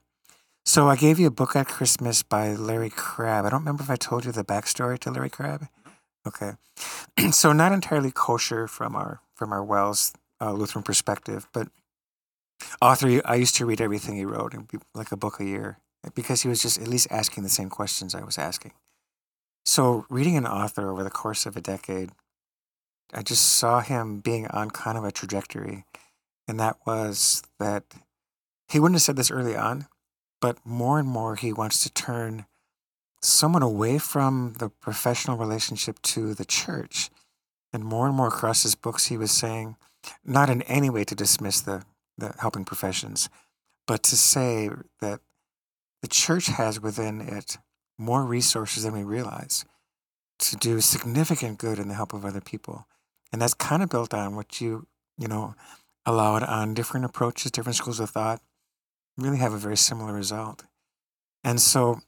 So 0.65 0.89
I 0.89 0.97
gave 0.97 1.19
you 1.19 1.29
a 1.29 1.31
book 1.31 1.57
at 1.57 1.69
Christmas 1.69 2.23
by 2.23 2.55
Larry 2.55 2.91
Crabb. 2.91 3.47
I 3.47 3.51
don't 3.51 3.61
remember 3.61 3.83
if 3.83 3.91
I 3.91 3.97
told 3.97 4.25
you 4.25 4.33
the 4.33 4.45
backstory 4.45 4.99
to 4.99 5.11
Larry 5.11 5.31
Crabb. 5.31 5.69
Okay, 6.27 6.53
so 7.31 7.53
not 7.53 7.73
entirely 7.73 8.11
kosher 8.11 8.67
from 8.67 8.95
our 8.95 9.21
from 9.35 9.53
our 9.53 9.65
WELS 9.65 10.13
uh, 10.41 10.53
Lutheran 10.53 10.83
perspective, 10.83 11.49
but 11.55 11.69
author. 12.81 13.21
I 13.25 13.37
used 13.37 13.57
to 13.57 13.67
read 13.67 13.81
everything 13.81 14.17
he 14.17 14.25
wrote, 14.25 14.55
like 14.95 15.13
a 15.13 15.17
book 15.17 15.41
a 15.41 15.45
year, 15.45 15.79
because 16.15 16.43
he 16.43 16.49
was 16.49 16.63
just 16.63 16.81
at 16.81 16.89
least 16.89 17.09
asking 17.11 17.43
the 17.43 17.49
same 17.49 17.71
questions 17.71 18.15
I 18.15 18.25
was 18.25 18.39
asking. 18.39 18.73
So 19.65 20.07
reading 20.09 20.37
an 20.37 20.47
author 20.47 20.91
over 20.91 21.05
the 21.05 21.11
course 21.11 21.45
of 21.47 21.57
a 21.57 21.61
decade, 21.61 22.11
I 23.13 23.23
just 23.23 23.45
saw 23.45 23.81
him 23.81 24.21
being 24.21 24.47
on 24.49 24.71
kind 24.71 24.99
of 24.99 25.05
a 25.05 25.13
trajectory, 25.13 25.85
and 26.47 26.59
that 26.61 26.77
was 26.87 27.43
that 27.59 27.85
he 28.69 28.79
wouldn't 28.79 28.97
have 28.97 29.03
said 29.03 29.17
this 29.17 29.31
early 29.31 29.57
on, 29.57 29.87
but 30.41 30.59
more 30.65 30.99
and 30.99 31.09
more 31.09 31.37
he 31.37 31.53
wants 31.53 31.83
to 31.83 31.93
turn 31.93 32.47
someone 33.21 33.63
away 33.63 33.99
from 33.99 34.55
the 34.59 34.69
professional 34.69 35.37
relationship 35.37 36.01
to 36.03 36.35
the 36.35 36.45
church. 36.45 37.11
And 37.73 37.85
more 37.85 38.07
and 38.07 38.17
more 38.17 38.29
across 38.29 38.63
his 38.63 38.75
books, 38.75 39.07
he 39.07 39.17
was 39.19 39.31
saying, 39.31 39.77
not 40.25 40.49
in 40.49 40.63
any 40.63 40.89
way 40.89 41.05
to 41.05 41.15
dismiss 41.15 41.61
the, 41.61 41.85
the 42.19 42.35
helping 42.41 42.65
professions, 42.65 43.29
but 43.87 44.03
to 44.05 44.17
say 44.17 44.71
that 45.01 45.21
the 46.03 46.09
church 46.09 46.47
has 46.47 46.81
within 46.81 47.21
it 47.21 47.59
more 47.99 48.25
resources 48.25 48.85
than 48.85 48.93
we 48.93 49.03
realize 49.03 49.65
to 50.39 50.57
do 50.57 50.81
significant 50.81 51.59
good 51.59 51.79
in 51.79 51.89
the 51.89 51.95
help 51.95 52.13
of 52.13 52.25
other 52.25 52.41
people. 52.41 52.87
And 53.33 53.43
that's 53.43 53.55
kind 53.55 53.83
of 53.83 53.89
built 53.89 54.15
on 54.15 54.37
what 54.37 54.61
you, 54.61 54.87
you 55.17 55.27
know, 55.27 55.55
allowed 56.07 56.43
on 56.43 56.75
different 56.75 57.05
approaches, 57.05 57.51
different 57.51 57.77
schools 57.77 58.01
of 58.01 58.11
thought, 58.11 58.41
really 59.17 59.39
have 59.39 59.53
a 59.53 59.59
very 59.59 59.77
similar 59.77 60.13
result. 60.13 60.65
And 61.43 61.61
so, 61.61 62.01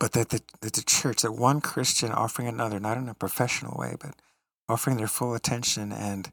but 0.00 0.12
that 0.12 0.30
the, 0.30 0.40
that 0.60 0.72
the 0.72 0.82
church, 0.82 1.22
that 1.22 1.32
one 1.32 1.60
Christian 1.60 2.10
offering 2.10 2.48
another, 2.48 2.80
not 2.80 2.96
in 2.96 3.08
a 3.08 3.14
professional 3.14 3.78
way, 3.78 3.96
but 3.98 4.14
offering 4.68 4.96
their 4.96 5.06
full 5.06 5.34
attention 5.34 5.92
and 5.92 6.32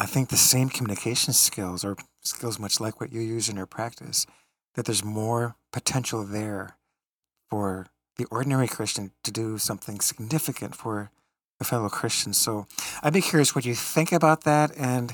I 0.00 0.06
think 0.06 0.30
the 0.30 0.36
same 0.38 0.70
communication 0.70 1.34
skills 1.34 1.84
or 1.84 1.94
skills 2.22 2.58
much 2.58 2.80
like 2.80 3.00
what 3.00 3.12
you 3.12 3.20
use 3.20 3.50
in 3.50 3.56
your 3.56 3.66
practice, 3.66 4.26
that 4.74 4.86
there's 4.86 5.04
more 5.04 5.56
potential 5.72 6.24
there 6.24 6.78
for 7.50 7.88
the 8.16 8.24
ordinary 8.30 8.66
Christian 8.66 9.10
to 9.24 9.30
do 9.30 9.58
something 9.58 10.00
significant 10.00 10.74
for 10.74 11.10
a 11.60 11.64
fellow 11.64 11.90
Christian. 11.90 12.32
So 12.32 12.66
I'd 13.02 13.12
be 13.12 13.20
curious 13.20 13.54
what 13.54 13.66
you 13.66 13.74
think 13.74 14.10
about 14.10 14.44
that 14.44 14.72
and 14.74 15.12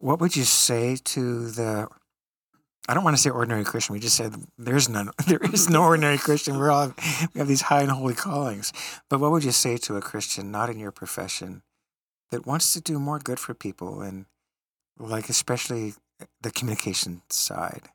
what 0.00 0.20
would 0.20 0.36
you 0.36 0.44
say 0.44 0.98
to 1.02 1.50
the 1.50 1.88
I 2.86 2.92
don't 2.92 3.04
want 3.04 3.16
to 3.16 3.22
say 3.22 3.30
ordinary 3.30 3.64
Christian. 3.64 3.94
We 3.94 4.00
just 4.00 4.16
said 4.16 4.34
there's 4.58 4.90
none. 4.90 5.08
There 5.26 5.40
is 5.54 5.70
no 5.70 5.82
ordinary 5.82 6.18
Christian. 6.18 6.58
We're 6.58 6.70
all 6.70 6.92
we 7.32 7.38
have 7.38 7.48
these 7.48 7.62
high 7.62 7.80
and 7.80 7.90
holy 7.90 8.12
callings. 8.12 8.74
But 9.08 9.20
what 9.20 9.30
would 9.30 9.44
you 9.44 9.52
say 9.52 9.78
to 9.78 9.96
a 9.96 10.02
Christian 10.02 10.50
not 10.50 10.68
in 10.68 10.78
your 10.78 10.92
profession 10.92 11.62
that 12.34 12.46
wants 12.46 12.72
to 12.72 12.80
do 12.80 12.98
more 12.98 13.20
good 13.20 13.38
for 13.38 13.54
people 13.54 14.00
and 14.00 14.26
like 14.98 15.28
especially 15.28 15.94
the 16.42 16.50
communication 16.50 17.22
side? 17.30 17.88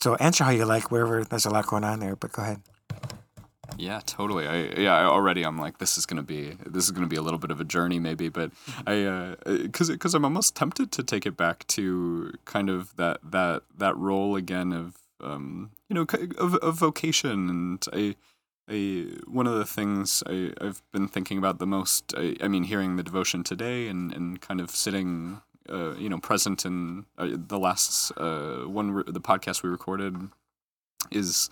So 0.00 0.14
answer 0.16 0.44
how 0.44 0.50
you 0.50 0.64
like. 0.64 0.90
Wherever 0.90 1.22
there's 1.22 1.44
a 1.44 1.50
lot 1.50 1.66
going 1.66 1.84
on 1.84 2.00
there, 2.00 2.16
but 2.16 2.32
go 2.32 2.42
ahead. 2.42 2.62
Yeah, 3.76 4.00
totally. 4.06 4.46
I 4.46 4.80
yeah, 4.80 4.94
I 4.94 5.04
already 5.04 5.44
I'm 5.44 5.58
like 5.58 5.78
this 5.78 5.98
is 5.98 6.06
gonna 6.06 6.22
be 6.22 6.56
this 6.64 6.84
is 6.84 6.92
gonna 6.92 7.06
be 7.06 7.16
a 7.16 7.22
little 7.22 7.38
bit 7.38 7.50
of 7.50 7.60
a 7.60 7.64
journey 7.64 7.98
maybe, 7.98 8.28
but 8.28 8.50
I 8.86 9.36
because 9.46 9.90
uh, 9.90 9.94
because 9.94 10.14
I'm 10.14 10.24
almost 10.24 10.56
tempted 10.56 10.92
to 10.92 11.02
take 11.02 11.26
it 11.26 11.36
back 11.36 11.66
to 11.68 12.32
kind 12.46 12.70
of 12.70 12.96
that 12.96 13.18
that 13.22 13.62
that 13.76 13.96
role 13.96 14.36
again 14.36 14.72
of 14.72 14.96
um 15.20 15.70
you 15.88 15.94
know 15.94 16.06
of, 16.38 16.54
of 16.56 16.78
vocation 16.78 17.50
and 17.50 17.84
I. 17.92 18.16
I, 18.68 19.06
one 19.26 19.46
of 19.46 19.54
the 19.54 19.64
things 19.64 20.22
I, 20.26 20.52
I've 20.60 20.82
been 20.92 21.08
thinking 21.08 21.38
about 21.38 21.58
the 21.58 21.66
most, 21.66 22.14
I, 22.16 22.36
I 22.40 22.48
mean, 22.48 22.64
hearing 22.64 22.96
the 22.96 23.02
devotion 23.02 23.44
today 23.44 23.88
and, 23.88 24.12
and 24.12 24.40
kind 24.40 24.60
of 24.60 24.70
sitting, 24.70 25.42
uh, 25.68 25.94
you 25.96 26.08
know, 26.08 26.18
present 26.18 26.64
in 26.64 27.06
uh, 27.18 27.28
the 27.32 27.58
last 27.58 28.12
uh, 28.16 28.60
one, 28.60 28.96
the 29.06 29.20
podcast 29.20 29.62
we 29.62 29.68
recorded 29.68 30.16
is 31.10 31.50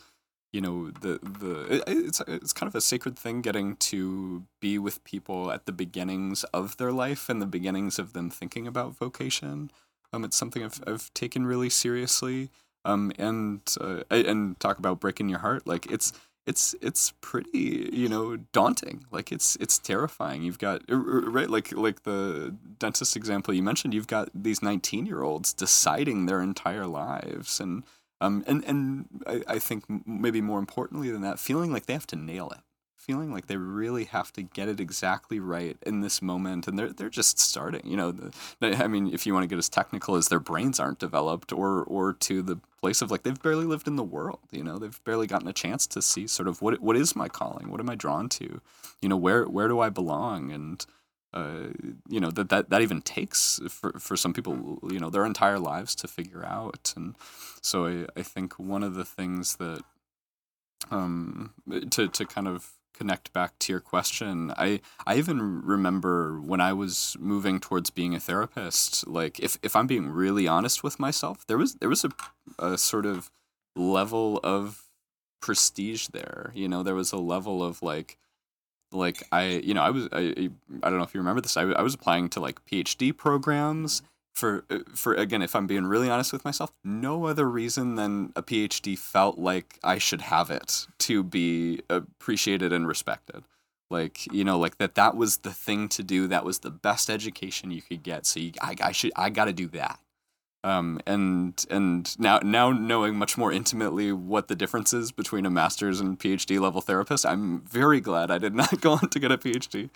you 0.53 0.61
know 0.61 0.91
the 0.91 1.19
the 1.23 1.83
it's 1.87 2.21
it's 2.29 2.53
kind 2.53 2.69
of 2.69 2.75
a 2.75 2.81
sacred 2.81 3.19
thing 3.19 3.41
getting 3.41 3.75
to 3.77 4.45
be 4.61 4.79
with 4.79 5.03
people 5.05 5.51
at 5.51 5.65
the 5.65 5.73
beginnings 5.73 6.45
of 6.53 6.77
their 6.77 6.93
life 6.93 7.31
and 7.31 7.41
the 7.41 7.47
beginnings 7.47 7.99
of 7.99 8.13
them 8.13 8.29
thinking 8.29 8.67
about 8.67 8.95
vocation. 8.95 9.71
Um, 10.13 10.25
it's 10.25 10.37
something 10.37 10.63
I've 10.63 10.83
I've 10.87 11.13
taken 11.15 11.47
really 11.47 11.71
seriously. 11.71 12.51
Um, 12.85 13.13
and 13.17 13.61
uh, 13.81 14.03
and 14.11 14.59
talk 14.59 14.79
about 14.79 15.01
breaking 15.01 15.29
your 15.29 15.39
heart. 15.39 15.67
Like 15.67 15.87
it's 15.91 16.13
it's 16.47 16.75
it's 16.81 17.13
pretty 17.21 17.91
you 17.93 18.09
know 18.09 18.37
daunting. 18.53 19.05
Like 19.11 19.33
it's 19.33 19.57
it's 19.57 19.79
terrifying. 19.79 20.43
You've 20.43 20.59
got 20.59 20.83
right 20.89 21.49
like 21.49 21.73
like 21.73 22.03
the 22.03 22.55
dentist 22.79 23.17
example 23.17 23.55
you 23.55 23.63
mentioned. 23.63 23.95
You've 23.95 24.07
got 24.07 24.31
these 24.35 24.63
nineteen 24.63 25.07
year 25.07 25.23
olds 25.23 25.53
deciding 25.53 26.27
their 26.27 26.41
entire 26.41 26.87
lives 26.87 27.61
and 27.61 27.85
um, 28.23 28.45
and 28.47 28.65
and 28.65 29.07
I, 29.27 29.43
I 29.55 29.59
think 29.59 29.85
maybe 30.07 30.41
more 30.41 30.61
importantly 30.61 31.11
than 31.11 31.23
that, 31.23 31.41
feeling 31.41 31.73
like 31.73 31.87
they 31.87 31.93
have 31.93 32.07
to 32.09 32.17
nail 32.17 32.51
it, 32.51 32.61
feeling 33.03 33.33
like 33.33 33.47
they 33.47 33.57
really 33.57 34.05
have 34.05 34.33
to 34.33 34.43
get 34.43 34.69
it 34.69 34.81
exactly 34.81 35.41
right 35.41 35.77
in 35.85 36.01
this 36.01 36.23
moment, 36.23 36.69
and 36.69 36.79
they're 36.79 36.93
they're 36.93 37.11
just 37.11 37.39
starting. 37.39 37.83
You 37.85 37.97
know, 37.97 38.13
the, 38.13 38.33
I 38.85 38.87
mean, 38.87 39.13
if 39.13 39.27
you 39.27 39.35
want 39.35 39.45
to 39.45 39.49
get 39.49 39.59
as 39.59 39.69
technical 39.69 40.15
as 40.15 40.29
their 40.29 40.41
brains 40.41 40.79
aren't 40.79 40.99
developed, 40.99 41.53
or 41.53 41.83
or 41.85 42.13
to 42.15 42.43
the 42.43 42.57
place 42.81 43.03
of 43.03 43.11
like 43.11 43.23
they've 43.23 43.43
barely 43.43 43.65
lived 43.65 43.89
in 43.89 43.97
the 43.97 44.05
world. 44.05 44.41
You 44.51 44.63
know, 44.65 44.79
they've 44.79 45.05
barely 45.05 45.27
gotten 45.27 45.49
a 45.49 45.53
chance 45.53 45.87
to 45.89 46.03
see 46.03 46.27
sort 46.27 46.49
of 46.49 46.63
what 46.63 46.81
what 46.81 46.97
is 46.97 47.17
my 47.17 47.29
calling, 47.29 47.71
what 47.71 47.81
am 47.81 47.91
I 47.91 47.95
drawn 47.95 48.29
to, 48.31 48.61
you 49.01 49.09
know, 49.09 49.17
where 49.17 49.45
where 49.47 49.69
do 49.69 49.81
I 49.81 49.89
belong, 49.89 50.53
and 50.53 50.85
uh, 51.35 51.69
you 52.09 52.21
know 52.21 52.31
that, 52.31 52.51
that 52.51 52.71
that 52.71 52.83
even 52.83 53.01
takes 53.01 53.61
for, 53.69 53.93
for 53.99 54.17
some 54.17 54.33
people 54.33 54.79
you 54.91 54.99
know 54.99 55.11
their 55.11 55.25
entire 55.25 55.59
lives 55.59 55.95
to 55.95 56.07
figure 56.07 56.45
out 56.45 56.93
and 56.95 57.15
so 57.63 57.87
I, 57.87 58.07
I 58.17 58.23
think 58.23 58.59
one 58.59 58.83
of 58.83 58.95
the 58.95 59.05
things 59.05 59.57
that 59.57 59.83
um 60.91 61.55
to 61.91 62.09
to 62.09 62.27
kind 62.27 62.47
of 62.47 62.73
connect 62.93 63.33
back 63.33 63.59
to 63.59 63.73
your 63.73 63.81
question 63.81 64.53
I 64.57 64.81
I 65.07 65.17
even 65.17 65.63
remember 65.63 66.41
when 66.41 66.61
I 66.61 66.73
was 66.73 67.17
moving 67.19 67.61
towards 67.61 67.91
being 67.91 68.15
a 68.15 68.21
therapist 68.21 69.07
like 69.07 69.41
if 69.41 69.59
if 69.63 69.75
I'm 69.75 69.87
being 69.87 70.11
really 70.11 70.47
honest 70.47 70.83
with 70.83 71.01
myself 71.01 71.47
there 71.47 71.59
was 71.59 71.77
there 71.77 71.89
was 71.89 72.05
a, 72.05 72.11
a 72.59 72.79
sort 72.79 73.07
of 73.07 73.31
level 73.75 74.41
of 74.43 74.85
prestige 75.41 76.09
there 76.09 76.53
you 76.55 76.69
know 76.69 76.83
there 76.83 76.95
was 76.95 77.13
a 77.13 77.19
level 77.19 77.63
of 77.63 77.83
like 77.83 78.19
like 78.95 79.23
I, 79.33 79.45
you 79.47 79.75
know, 79.75 79.83
I 79.83 79.91
was, 79.91 80.09
I, 80.13 80.51
I 80.83 80.91
don't 80.91 80.99
know 80.99 81.05
if 81.05 81.15
you 81.15 81.21
remember 81.21 81.41
this. 81.41 81.57
I, 81.57 81.63
I 81.63 81.83
was 81.83 81.95
applying 81.95 82.29
to 82.31 82.41
like 82.41 82.65
PhD 82.67 83.17
programs 83.17 84.03
for, 84.35 84.65
uh, 84.71 84.79
for 84.95 85.15
again, 85.15 85.43
if 85.43 85.55
I'm 85.55 85.67
being 85.67 85.87
really 85.87 86.09
honest 86.09 86.33
with 86.33 86.45
myself, 86.45 86.73
no 86.83 87.27
other 87.27 87.49
reason 87.49 87.97
than 87.97 88.33
a 88.35 88.43
PhD 88.43 88.99
felt 88.99 89.39
like 89.39 89.79
I 89.85 89.99
should 89.99 90.23
have 90.23 90.51
it 90.51 90.87
to 91.01 91.23
be 91.23 91.81
appreciated 91.91 92.73
and 92.73 92.87
respected. 92.87 93.45
Like 93.91 94.33
you 94.33 94.43
know, 94.43 94.59
like 94.59 94.79
that. 94.79 94.95
That 94.95 95.17
was 95.17 95.39
the 95.39 95.53
thing 95.53 95.89
to 95.91 96.03
do. 96.03 96.27
That 96.27 96.45
was 96.47 96.61
the 96.61 96.71
best 96.71 97.11
education 97.11 97.71
you 97.71 97.83
could 97.83 98.03
get. 98.03 98.25
So 98.25 98.41
you, 98.41 98.53
I, 98.63 98.75
I 98.83 98.93
should, 98.93 99.13
I 99.17 99.29
got 99.29 99.45
to 99.45 99.53
do 99.53 99.69
that. 99.69 99.99
Um, 100.65 101.01
and 101.07 101.65
and 101.71 102.19
now 102.21 102.39
now 102.39 102.71
knowing 102.71 103.17
much 103.17 103.37
more 103.37 103.51
intimately 103.51 104.13
what 104.13 104.47
the 104.47 104.55
difference 104.55 104.93
is 104.93 105.11
between 105.11 105.45
a 105.45 105.51
master's 105.51 105.99
and 105.99 106.19
PhD 106.19 106.61
level 106.61 106.81
therapist, 106.81 107.27
I'm 107.27 107.63
very 107.63 108.01
glad 108.01 108.31
I 108.31 108.39
did 108.39 108.55
not 108.63 108.81
go 108.81 108.93
on 108.93 109.09
to 109.09 109.19
get 109.19 109.33
a 109.33 109.39
PhD. 109.39 109.91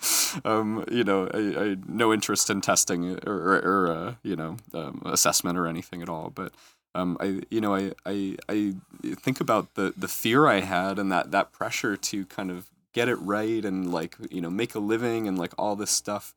Um, 0.44 0.84
you 0.90 1.04
know, 1.04 1.28
I, 1.32 1.38
I 1.62 1.76
no 1.86 2.12
interest 2.12 2.50
in 2.50 2.60
testing 2.60 3.18
or, 3.26 3.32
or, 3.32 3.56
or 3.58 3.92
uh, 3.92 4.14
you 4.24 4.34
know 4.34 4.56
um, 4.74 5.02
assessment 5.04 5.56
or 5.56 5.68
anything 5.68 6.02
at 6.02 6.08
all. 6.08 6.30
But 6.34 6.52
um, 6.96 7.16
I 7.20 7.42
you 7.48 7.60
know 7.60 7.74
I, 7.74 7.92
I 8.04 8.36
I 8.48 8.74
think 9.14 9.40
about 9.40 9.74
the 9.74 9.94
the 9.96 10.08
fear 10.08 10.48
I 10.48 10.60
had 10.60 10.98
and 10.98 11.12
that 11.12 11.30
that 11.30 11.52
pressure 11.52 11.96
to 11.96 12.26
kind 12.26 12.50
of 12.50 12.70
get 12.92 13.08
it 13.08 13.16
right 13.16 13.64
and 13.64 13.92
like 13.92 14.16
you 14.30 14.40
know 14.40 14.50
make 14.50 14.74
a 14.74 14.80
living 14.80 15.28
and 15.28 15.38
like 15.38 15.52
all 15.56 15.76
this 15.76 15.90
stuff 15.92 16.34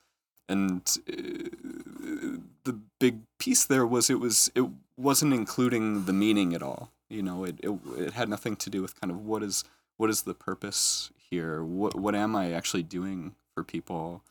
and 0.47 0.81
uh, 1.07 2.37
the 2.63 2.79
big 2.99 3.21
piece 3.37 3.65
there 3.65 3.85
was 3.85 4.09
it 4.09 4.19
was 4.19 4.51
it 4.55 4.65
wasn't 4.97 5.33
including 5.33 6.05
the 6.05 6.13
meaning 6.13 6.53
at 6.53 6.63
all. 6.63 6.91
You 7.09 7.23
know 7.23 7.43
it, 7.43 7.59
it 7.63 7.71
it 7.97 8.13
had 8.13 8.29
nothing 8.29 8.55
to 8.57 8.69
do 8.69 8.81
with 8.81 8.99
kind 8.99 9.11
of 9.11 9.25
what 9.25 9.43
is 9.43 9.63
what 9.97 10.09
is 10.09 10.23
the 10.23 10.33
purpose 10.33 11.11
here? 11.29 11.63
What 11.63 11.95
what 11.95 12.15
am 12.15 12.35
i 12.35 12.51
actually 12.51 12.83
doing 12.83 13.35
for 13.53 13.63
people? 13.63 14.23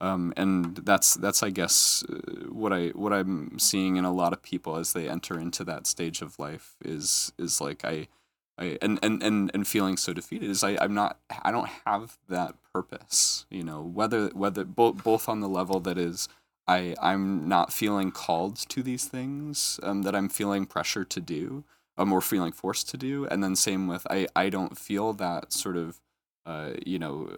Um, 0.00 0.34
and 0.36 0.76
that's 0.76 1.14
that's 1.14 1.42
i 1.42 1.50
guess 1.50 2.04
uh, 2.10 2.48
what 2.50 2.72
i 2.72 2.88
what 2.88 3.12
i'm 3.12 3.58
seeing 3.58 3.96
in 3.96 4.04
a 4.04 4.12
lot 4.12 4.32
of 4.32 4.42
people 4.42 4.76
as 4.76 4.92
they 4.92 5.08
enter 5.08 5.38
into 5.38 5.64
that 5.64 5.86
stage 5.86 6.20
of 6.20 6.38
life 6.38 6.74
is 6.84 7.32
is 7.38 7.60
like 7.60 7.84
i 7.84 8.08
I, 8.56 8.78
and, 8.80 9.00
and, 9.02 9.22
and, 9.22 9.50
and 9.52 9.66
feeling 9.66 9.96
so 9.96 10.12
defeated 10.12 10.48
is 10.48 10.62
I, 10.62 10.76
I'm 10.80 10.94
not 10.94 11.18
I 11.42 11.50
don't 11.50 11.68
have 11.86 12.18
that 12.28 12.54
purpose 12.72 13.46
you 13.50 13.64
know 13.64 13.82
whether 13.82 14.28
whether 14.28 14.64
both 14.64 15.02
both 15.02 15.28
on 15.28 15.40
the 15.40 15.48
level 15.48 15.80
that 15.80 15.98
is 15.98 16.28
I 16.66 16.94
I'm 17.00 17.48
not 17.48 17.72
feeling 17.72 18.10
called 18.10 18.56
to 18.70 18.82
these 18.82 19.06
things 19.06 19.80
um, 19.82 20.02
that 20.02 20.14
I'm 20.14 20.28
feeling 20.28 20.66
pressure 20.66 21.04
to 21.04 21.20
do 21.20 21.64
um, 21.96 22.12
or 22.12 22.20
feeling 22.20 22.52
forced 22.52 22.88
to 22.90 22.96
do. 22.96 23.26
And 23.26 23.42
then 23.42 23.56
same 23.56 23.86
with 23.86 24.06
I 24.10 24.26
I 24.34 24.48
don't 24.50 24.78
feel 24.78 25.12
that 25.14 25.52
sort 25.52 25.76
of 25.76 26.00
uh, 26.46 26.72
you 26.84 26.98
know 26.98 27.30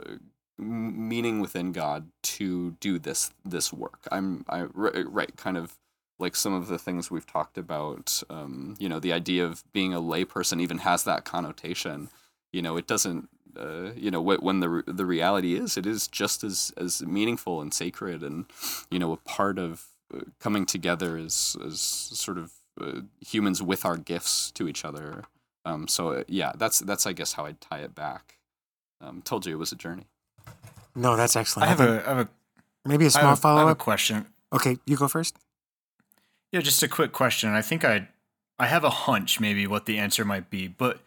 meaning 0.59 1.41
within 1.41 1.73
God 1.73 2.09
to 2.23 2.73
do 2.81 2.99
this 2.99 3.33
this 3.45 3.73
work. 3.73 4.07
I'm 4.11 4.45
I 4.49 4.63
right 4.63 5.37
kind 5.37 5.57
of 5.57 5.77
like 6.19 6.35
some 6.35 6.55
of 6.55 6.69
the 6.69 6.79
things 6.79 7.11
we've 7.11 7.27
talked 7.27 7.59
about 7.59 8.23
um, 8.31 8.75
you 8.79 8.89
know 8.89 9.01
the 9.01 9.13
idea 9.13 9.45
of 9.45 9.65
being 9.73 9.93
a 9.93 10.01
layperson 10.01 10.61
even 10.61 10.79
has 10.79 11.05
that 11.05 11.25
connotation. 11.25 12.09
You 12.53 12.63
know 12.63 12.77
it 12.77 12.87
doesn't 12.87 13.29
uh, 13.59 13.93
you 13.97 14.11
know 14.11 14.21
when 14.21 14.61
the 14.61 14.83
the 14.87 15.07
reality 15.07 15.55
is 15.55 15.77
it 15.77 15.87
is 15.87 16.09
just 16.09 16.45
as 16.45 16.73
as 16.77 17.03
meaningful 17.03 17.61
and 17.61 17.73
sacred 17.73 18.23
and 18.23 18.47
you 18.91 18.99
know 18.99 19.13
a 19.13 19.17
part 19.17 19.59
of 19.59 19.87
uh, 20.15 20.21
coming 20.41 20.67
together 20.67 21.17
as 21.17 21.57
as 21.65 21.81
sort 21.81 22.39
of 22.39 22.53
uh, 22.81 23.01
humans 23.21 23.63
with 23.63 23.85
our 23.85 23.97
gifts 23.97 24.51
to 24.53 24.69
each 24.69 24.85
other. 24.85 25.25
Um, 25.65 25.89
so 25.89 26.11
uh, 26.11 26.25
yeah 26.29 26.53
that's 26.57 26.79
that's 26.81 27.07
I 27.07 27.13
guess 27.13 27.35
how 27.35 27.47
I'd 27.47 27.61
tie 27.61 27.81
it 27.81 27.95
back. 27.95 28.39
Um, 29.01 29.23
told 29.23 29.47
you 29.47 29.55
it 29.55 29.59
was 29.59 29.73
a 29.73 29.77
journey. 29.77 30.07
No 30.95 31.17
that's 31.17 31.37
excellent. 31.37 31.67
I 31.67 31.71
have, 31.71 31.81
a, 31.81 32.05
I 32.07 32.15
have 32.15 32.27
a 32.27 32.29
maybe 32.85 33.07
a 33.07 33.11
small 33.11 33.37
follow 33.37 33.69
up 33.69 33.79
question. 33.79 34.27
Okay 34.53 34.79
you 34.87 34.97
go 34.97 35.09
first. 35.09 35.37
Yeah, 36.53 36.61
just 36.61 36.83
a 36.83 36.89
quick 36.89 37.13
question. 37.13 37.51
I 37.51 37.63
think 37.63 37.85
I 37.85 38.09
I 38.59 38.67
have 38.67 38.85
a 38.85 38.91
hunch 38.91 39.41
maybe 39.41 39.67
what 39.67 39.87
the 39.87 39.99
answer 39.99 40.25
might 40.25 40.49
be, 40.51 40.69
but 40.69 41.01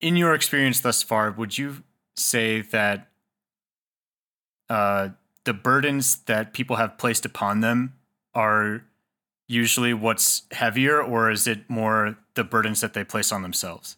in 0.00 0.16
your 0.16 0.34
experience 0.34 0.80
thus 0.80 1.02
far, 1.02 1.30
would 1.30 1.56
you 1.56 1.82
say 2.16 2.60
that 2.60 3.08
uh, 4.68 5.10
the 5.44 5.52
burdens 5.52 6.16
that 6.24 6.52
people 6.52 6.76
have 6.76 6.98
placed 6.98 7.24
upon 7.24 7.60
them 7.60 7.94
are 8.34 8.84
usually 9.46 9.94
what's 9.94 10.42
heavier, 10.52 11.02
or 11.02 11.30
is 11.30 11.46
it 11.46 11.68
more 11.68 12.16
the 12.34 12.44
burdens 12.44 12.80
that 12.80 12.94
they 12.94 13.04
place 13.04 13.30
on 13.30 13.42
themselves? 13.42 13.96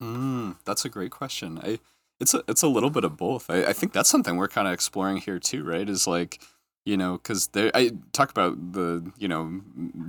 Mm, 0.00 0.56
that's 0.64 0.84
a 0.84 0.88
great 0.88 1.10
question. 1.10 1.58
I 1.62 1.78
it's 2.20 2.34
a 2.34 2.42
it's 2.48 2.62
a 2.62 2.68
little 2.68 2.90
bit 2.90 3.04
of 3.04 3.16
both. 3.16 3.50
I, 3.50 3.64
I 3.66 3.72
think 3.72 3.92
that's 3.92 4.08
something 4.08 4.36
we're 4.36 4.48
kind 4.48 4.66
of 4.68 4.74
exploring 4.74 5.18
here 5.18 5.38
too, 5.38 5.64
right? 5.64 5.88
Is 5.88 6.06
like 6.06 6.40
you 6.86 6.96
know 6.96 7.18
because 7.18 7.48
there 7.48 7.70
i 7.74 7.90
talk 8.12 8.30
about 8.30 8.72
the 8.72 9.12
you 9.18 9.28
know 9.28 9.60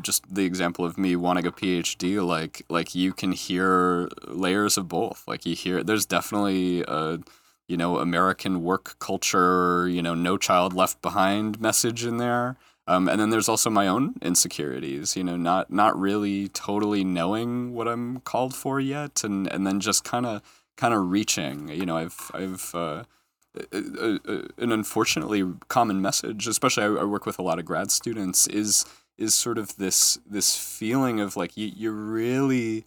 just 0.02 0.24
the 0.34 0.46
example 0.46 0.86
of 0.86 0.98
me 0.98 1.16
wanting 1.16 1.46
a 1.46 1.52
phd 1.52 2.26
like 2.26 2.62
like 2.70 2.96
you 2.96 3.12
can 3.12 3.32
hear 3.34 4.08
layers 4.28 4.78
of 4.78 4.88
both. 4.88 5.28
Like 5.28 5.46
you 5.46 5.56
hear 5.56 5.84
there's 5.84 6.06
definitely 6.06 6.84
a 6.88 7.20
you 7.68 7.78
know 7.78 7.98
american 7.98 8.64
work 8.64 8.98
culture 9.00 9.88
you 9.90 10.02
know 10.02 10.14
no 10.14 10.38
child 10.38 10.74
left 10.74 11.02
behind 11.02 11.60
message 11.60 12.06
in 12.06 12.18
there. 12.18 12.56
Um, 12.90 13.10
and 13.10 13.20
then 13.20 13.32
there's 13.32 13.50
also 13.50 13.70
my 13.70 13.88
own 13.88 14.14
insecurities 14.22 15.18
you 15.18 15.24
know 15.24 15.36
not 15.36 15.72
not 15.72 16.00
really 16.00 16.48
totally 16.48 17.04
knowing 17.04 17.74
what 17.74 17.88
i'm 17.88 18.22
called 18.22 18.56
for 18.56 18.80
yet 18.80 19.24
and 19.26 19.48
and 19.52 19.68
then 19.68 19.82
just 19.82 20.06
kind 20.06 20.26
of 20.26 20.42
kind 20.78 20.94
of 20.94 21.12
reaching. 21.12 21.68
You 21.70 21.86
know 21.86 21.98
i've 21.98 22.32
i've 22.34 22.74
uh, 22.76 23.04
an 23.72 24.72
unfortunately 24.72 25.44
common 25.68 26.02
message, 26.02 26.48
especially 26.48 26.84
I, 26.84 26.88
I, 26.88 27.04
work 27.04 27.26
with 27.26 27.40
a 27.40 27.42
lot 27.42 27.60
of 27.60 27.66
grad 27.66 27.92
students, 27.92 28.48
is 28.48 28.86
is 29.18 29.34
sort 29.34 29.58
of 29.58 29.76
this 29.78 30.20
this 30.26 30.58
feeling 30.58 31.20
of 31.20 31.36
like 31.36 31.58
you, 31.58 31.72
you 31.76 31.92
really 31.92 32.86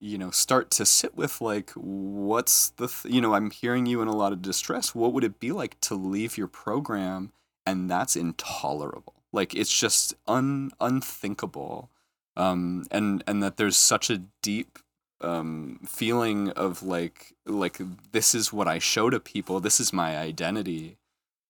you 0.00 0.18
know 0.18 0.30
start 0.30 0.70
to 0.72 0.84
sit 0.84 1.16
with 1.16 1.40
like 1.40 1.70
what's 1.76 2.70
the 2.70 2.88
th- 2.88 3.14
you 3.14 3.20
know 3.20 3.34
i'm 3.34 3.50
hearing 3.50 3.86
you 3.86 4.02
in 4.02 4.08
a 4.08 4.16
lot 4.16 4.32
of 4.32 4.42
distress. 4.42 4.94
What 4.94 5.12
would 5.12 5.24
it 5.24 5.38
be 5.38 5.52
like 5.52 5.80
to 5.82 5.94
leave 5.94 6.36
your 6.36 6.48
program? 6.48 7.32
And 7.64 7.88
that's 7.88 8.16
intolerable. 8.16 9.14
Like 9.32 9.54
it's 9.54 9.78
just 9.78 10.14
un 10.26 10.72
unthinkable 10.80 11.90
um 12.36 12.84
and 12.90 13.22
and 13.26 13.42
that 13.42 13.56
there's 13.56 13.76
such 13.76 14.10
a 14.10 14.22
deep 14.42 14.78
um, 15.22 15.80
feeling 15.86 16.50
of 16.50 16.82
like 16.82 17.34
like 17.46 17.78
this 18.12 18.34
is 18.34 18.52
what 18.52 18.68
I 18.68 18.78
show 18.78 19.10
to 19.10 19.20
people. 19.20 19.60
This 19.60 19.80
is 19.80 19.92
my 19.92 20.16
identity. 20.16 20.98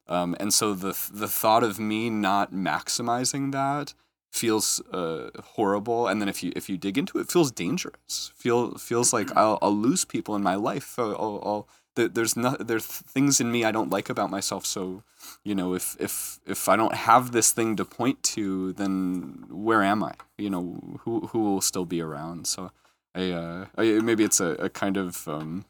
Um, 0.09 0.37
and 0.41 0.53
so 0.53 0.75
the 0.75 0.97
the 1.12 1.29
thought 1.29 1.62
of 1.62 1.79
me 1.79 2.11
not 2.11 2.53
maximizing 2.53 3.53
that 3.53 3.95
feels 4.33 4.81
uh, 4.93 5.31
horrible. 5.55 6.09
And 6.09 6.20
then 6.20 6.29
if 6.29 6.43
you 6.43 6.53
if 6.57 6.68
you 6.68 6.77
dig 6.77 6.99
into 6.99 7.18
it, 7.18 7.23
it 7.23 7.31
feels 7.31 7.53
dangerous. 7.53 8.33
Feel 8.35 8.75
feels 8.79 9.12
like 9.12 9.35
I'll, 9.37 9.59
I'll 9.62 9.77
lose 9.77 10.05
people 10.05 10.35
in 10.35 10.43
my 10.43 10.55
life. 10.55 10.99
I'll, 10.99 11.41
I'll, 11.45 11.68
there's 11.95 12.37
not 12.37 12.66
there's 12.66 12.87
things 12.87 13.41
in 13.41 13.53
me 13.53 13.64
I 13.64 13.70
don't 13.70 13.91
like 13.91 14.09
about 14.09 14.31
myself. 14.31 14.64
So, 14.64 15.03
you 15.45 15.55
know, 15.55 15.75
if 15.75 15.97
if 16.01 16.41
if 16.47 16.68
I 16.68 16.77
don't 16.77 16.95
have 16.95 17.33
this 17.33 17.53
thing 17.53 17.77
to 17.77 17.85
point 17.85 18.23
to, 18.35 18.73
then 18.73 19.45
where 19.51 19.83
am 19.83 20.03
I? 20.03 20.14
You 20.39 20.51
know, 20.51 20.99
who 21.01 21.29
who 21.29 21.41
will 21.41 21.61
still 21.61 21.85
be 21.85 22.01
around? 22.01 22.47
So 22.47 22.73
I, 23.15 23.31
uh, 23.31 23.67
I 23.77 23.83
maybe 24.01 24.25
it's 24.25 24.41
a, 24.41 24.53
a 24.53 24.69
kind 24.69 24.97
of 24.97 25.27
um, 25.29 25.65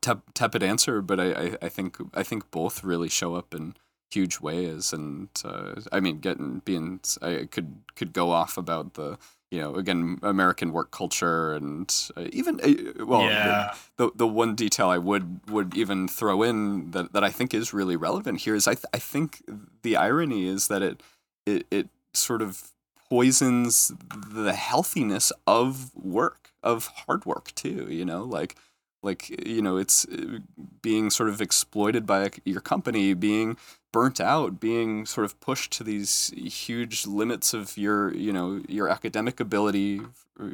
tep- 0.00 0.34
tepid 0.34 0.62
answer, 0.62 1.00
but 1.00 1.20
I, 1.20 1.32
I, 1.32 1.56
I 1.62 1.68
think 1.68 1.96
I 2.14 2.22
think 2.22 2.50
both 2.50 2.84
really 2.84 3.08
show 3.08 3.34
up 3.34 3.54
in 3.54 3.74
huge 4.10 4.40
ways. 4.40 4.92
And 4.92 5.28
uh, 5.44 5.80
I 5.92 6.00
mean, 6.00 6.18
getting 6.18 6.60
being 6.64 7.00
I 7.22 7.48
could 7.50 7.76
could 7.94 8.12
go 8.12 8.30
off 8.30 8.56
about 8.56 8.94
the 8.94 9.18
you 9.50 9.60
know 9.60 9.76
again 9.76 10.18
American 10.22 10.72
work 10.72 10.90
culture 10.90 11.54
and 11.54 11.92
uh, 12.16 12.26
even 12.32 12.60
uh, 12.60 13.04
well 13.04 13.22
yeah. 13.22 13.74
the, 13.96 14.06
the, 14.06 14.12
the 14.16 14.26
one 14.26 14.54
detail 14.54 14.88
I 14.88 14.98
would 14.98 15.48
would 15.48 15.76
even 15.76 16.08
throw 16.08 16.42
in 16.42 16.90
that, 16.90 17.12
that 17.12 17.24
I 17.24 17.30
think 17.30 17.54
is 17.54 17.72
really 17.72 17.96
relevant 17.96 18.40
here 18.40 18.54
is 18.54 18.66
I 18.66 18.74
th- 18.74 18.86
I 18.92 18.98
think 18.98 19.42
the 19.82 19.96
irony 19.96 20.46
is 20.46 20.68
that 20.68 20.82
it 20.82 21.02
it, 21.46 21.66
it 21.70 21.88
sort 22.14 22.42
of 22.42 22.70
poisons 23.08 23.92
the 24.28 24.54
healthiness 24.54 25.32
of 25.46 25.94
work 25.94 26.50
of 26.64 26.86
hard 27.06 27.24
work 27.24 27.54
too 27.54 27.86
you 27.88 28.04
know 28.04 28.24
like 28.24 28.56
like 29.04 29.46
you 29.46 29.62
know 29.62 29.76
it's 29.76 30.06
uh, 30.06 30.38
being 30.82 31.10
sort 31.10 31.28
of 31.28 31.40
exploited 31.40 32.06
by 32.06 32.30
your 32.44 32.60
company 32.60 33.14
being 33.14 33.56
burnt 33.92 34.20
out 34.20 34.58
being 34.58 35.06
sort 35.06 35.24
of 35.24 35.38
pushed 35.38 35.70
to 35.70 35.84
these 35.84 36.32
huge 36.36 37.06
limits 37.06 37.54
of 37.54 37.78
your 37.78 38.12
you 38.14 38.32
know 38.32 38.60
your 38.68 38.88
academic 38.88 39.38
ability 39.38 40.00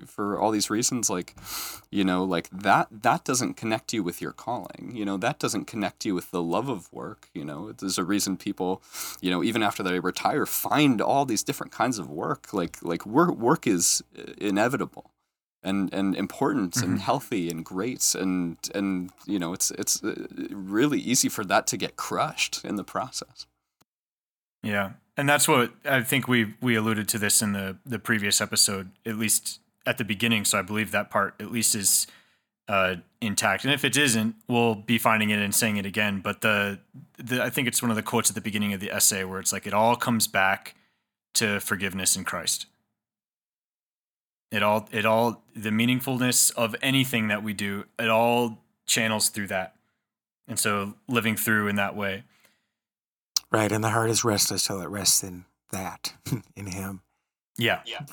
for 0.04 0.38
all 0.38 0.50
these 0.50 0.68
reasons 0.68 1.08
like 1.08 1.34
you 1.90 2.04
know 2.04 2.22
like 2.22 2.50
that 2.50 2.86
that 2.90 3.24
doesn't 3.24 3.54
connect 3.54 3.94
you 3.94 4.02
with 4.02 4.20
your 4.20 4.32
calling 4.32 4.92
you 4.94 5.06
know 5.06 5.16
that 5.16 5.38
doesn't 5.38 5.64
connect 5.64 6.04
you 6.04 6.14
with 6.14 6.30
the 6.30 6.42
love 6.42 6.68
of 6.68 6.92
work 6.92 7.30
you 7.32 7.44
know. 7.44 7.72
There's 7.72 7.96
a 7.96 8.04
reason 8.04 8.36
people 8.36 8.82
you 9.22 9.30
know 9.30 9.42
even 9.42 9.62
after 9.62 9.82
they 9.82 10.00
retire 10.00 10.44
find 10.44 11.00
all 11.00 11.24
these 11.24 11.42
different 11.42 11.72
kinds 11.72 11.98
of 11.98 12.10
work 12.10 12.52
like 12.52 12.82
like 12.82 13.06
work 13.06 13.34
work 13.36 13.66
is 13.66 14.02
uh, 14.18 14.32
inevitable 14.36 15.10
and 15.62 15.92
and 15.92 16.16
important 16.16 16.74
mm-hmm. 16.74 16.92
and 16.92 17.00
healthy 17.00 17.50
and 17.50 17.64
great 17.64 18.14
and 18.14 18.56
and 18.74 19.10
you 19.26 19.38
know 19.38 19.52
it's 19.52 19.70
it's 19.72 20.02
uh, 20.02 20.14
really 20.50 20.98
easy 20.98 21.28
for 21.28 21.44
that 21.44 21.66
to 21.68 21.76
get 21.76 21.96
crushed 21.96 22.64
in 22.64 22.76
the 22.76 22.84
process. 22.84 23.46
Yeah. 24.62 24.92
And 25.16 25.28
that's 25.28 25.46
what 25.46 25.72
i 25.84 26.02
think 26.02 26.28
we 26.28 26.54
we 26.60 26.76
alluded 26.76 27.08
to 27.08 27.18
this 27.18 27.42
in 27.42 27.52
the 27.52 27.76
the 27.84 27.98
previous 27.98 28.40
episode 28.40 28.90
at 29.04 29.16
least 29.16 29.60
at 29.86 29.98
the 29.98 30.04
beginning. 30.04 30.44
So 30.44 30.58
i 30.58 30.62
believe 30.62 30.92
that 30.92 31.10
part 31.10 31.34
at 31.40 31.52
least 31.52 31.74
is 31.74 32.06
uh, 32.68 32.94
intact. 33.20 33.64
And 33.64 33.74
if 33.74 33.84
it 33.84 33.96
isn't 33.96 34.36
we'll 34.48 34.76
be 34.76 34.96
finding 34.96 35.30
it 35.30 35.40
and 35.40 35.52
saying 35.52 35.76
it 35.76 35.84
again. 35.84 36.20
But 36.20 36.40
the, 36.40 36.78
the 37.18 37.42
i 37.42 37.50
think 37.50 37.68
it's 37.68 37.82
one 37.82 37.90
of 37.90 37.96
the 37.96 38.02
quotes 38.02 38.30
at 38.30 38.34
the 38.34 38.40
beginning 38.40 38.72
of 38.72 38.80
the 38.80 38.90
essay 38.90 39.24
where 39.24 39.40
it's 39.40 39.52
like 39.52 39.66
it 39.66 39.74
all 39.74 39.96
comes 39.96 40.26
back 40.26 40.74
to 41.32 41.60
forgiveness 41.60 42.16
in 42.16 42.24
christ 42.24 42.66
it 44.50 44.62
all 44.62 44.88
it 44.92 45.04
all 45.04 45.42
the 45.54 45.70
meaningfulness 45.70 46.52
of 46.54 46.74
anything 46.82 47.28
that 47.28 47.42
we 47.42 47.52
do, 47.52 47.84
it 47.98 48.08
all 48.08 48.58
channels 48.86 49.28
through 49.28 49.48
that. 49.48 49.76
And 50.48 50.58
so 50.58 50.94
living 51.08 51.36
through 51.36 51.68
in 51.68 51.76
that 51.76 51.94
way. 51.94 52.24
Right, 53.52 53.70
and 53.70 53.82
the 53.82 53.90
heart 53.90 54.10
is 54.10 54.24
restless 54.24 54.66
till 54.66 54.80
it 54.80 54.88
rests 54.88 55.22
in 55.22 55.44
that, 55.72 56.14
in 56.56 56.66
him. 56.66 57.02
Yeah. 57.56 57.80
Yeah. 57.84 58.06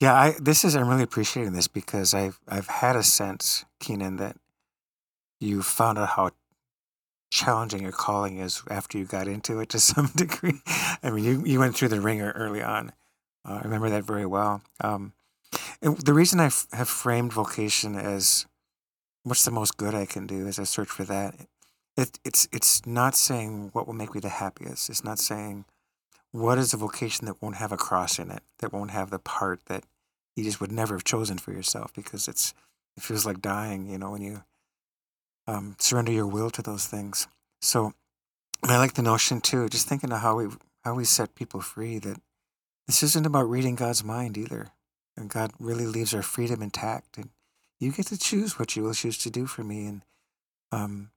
Yeah, 0.00 0.14
I 0.14 0.34
this 0.40 0.64
is 0.64 0.74
I'm 0.74 0.88
really 0.88 1.02
appreciating 1.02 1.52
this 1.52 1.68
because 1.68 2.14
I've 2.14 2.40
I've 2.48 2.66
had 2.66 2.96
a 2.96 3.02
sense, 3.02 3.64
Keenan, 3.80 4.16
that 4.16 4.36
you 5.40 5.62
found 5.62 5.98
out 5.98 6.10
how 6.10 6.30
challenging 7.30 7.82
your 7.82 7.92
calling 7.92 8.38
is 8.38 8.62
after 8.70 8.96
you 8.96 9.04
got 9.04 9.26
into 9.26 9.60
it 9.60 9.68
to 9.70 9.80
some 9.80 10.06
degree. 10.14 10.60
I 11.02 11.10
mean, 11.10 11.24
you, 11.24 11.44
you 11.44 11.58
went 11.58 11.76
through 11.76 11.88
the 11.88 12.00
ringer 12.00 12.32
early 12.34 12.62
on. 12.62 12.92
Uh, 13.46 13.54
I 13.54 13.62
remember 13.62 13.90
that 13.90 14.04
very 14.04 14.26
well. 14.26 14.62
Um, 14.80 15.12
the 15.84 16.14
reason 16.14 16.40
I 16.40 16.46
f- 16.46 16.66
have 16.72 16.88
framed 16.88 17.32
vocation 17.32 17.94
as 17.94 18.46
what's 19.22 19.44
the 19.44 19.50
most 19.50 19.76
good 19.76 19.94
I 19.94 20.06
can 20.06 20.26
do 20.26 20.46
as 20.46 20.58
I 20.58 20.64
search 20.64 20.88
for 20.88 21.04
that, 21.04 21.34
it, 21.96 22.18
it's 22.24 22.48
it's 22.52 22.86
not 22.86 23.14
saying 23.14 23.70
what 23.72 23.86
will 23.86 23.94
make 23.94 24.14
me 24.14 24.20
the 24.20 24.28
happiest. 24.28 24.90
It's 24.90 25.04
not 25.04 25.18
saying 25.18 25.64
what 26.32 26.58
is 26.58 26.72
a 26.72 26.76
vocation 26.76 27.26
that 27.26 27.40
won't 27.40 27.56
have 27.56 27.70
a 27.70 27.76
cross 27.76 28.18
in 28.18 28.30
it, 28.30 28.42
that 28.58 28.72
won't 28.72 28.90
have 28.90 29.10
the 29.10 29.18
part 29.18 29.66
that 29.66 29.84
you 30.34 30.42
just 30.42 30.60
would 30.60 30.72
never 30.72 30.94
have 30.94 31.04
chosen 31.04 31.38
for 31.38 31.52
yourself 31.52 31.92
because 31.92 32.26
it's 32.28 32.54
it 32.96 33.02
feels 33.02 33.26
like 33.26 33.40
dying. 33.40 33.88
You 33.88 33.98
know, 33.98 34.10
when 34.10 34.22
you 34.22 34.42
um, 35.46 35.76
surrender 35.78 36.12
your 36.12 36.26
will 36.26 36.50
to 36.50 36.62
those 36.62 36.86
things. 36.86 37.28
So 37.60 37.92
I 38.62 38.78
like 38.78 38.94
the 38.94 39.02
notion 39.02 39.40
too. 39.40 39.68
Just 39.68 39.88
thinking 39.88 40.12
of 40.12 40.20
how 40.20 40.36
we 40.36 40.48
how 40.82 40.94
we 40.94 41.04
set 41.04 41.34
people 41.34 41.60
free. 41.60 41.98
That 41.98 42.18
this 42.86 43.02
isn't 43.02 43.26
about 43.26 43.48
reading 43.48 43.74
God's 43.74 44.04
mind 44.04 44.36
either, 44.36 44.68
and 45.16 45.30
God 45.30 45.52
really 45.58 45.86
leaves 45.86 46.14
our 46.14 46.22
freedom 46.22 46.62
intact. 46.62 47.16
And 47.16 47.30
you 47.80 47.92
get 47.92 48.06
to 48.06 48.18
choose 48.18 48.58
what 48.58 48.76
you 48.76 48.82
will 48.82 48.94
choose 48.94 49.18
to 49.18 49.30
do 49.30 49.46
for 49.46 49.64
me, 49.64 49.86
and 49.86 50.02
um, 50.72 51.10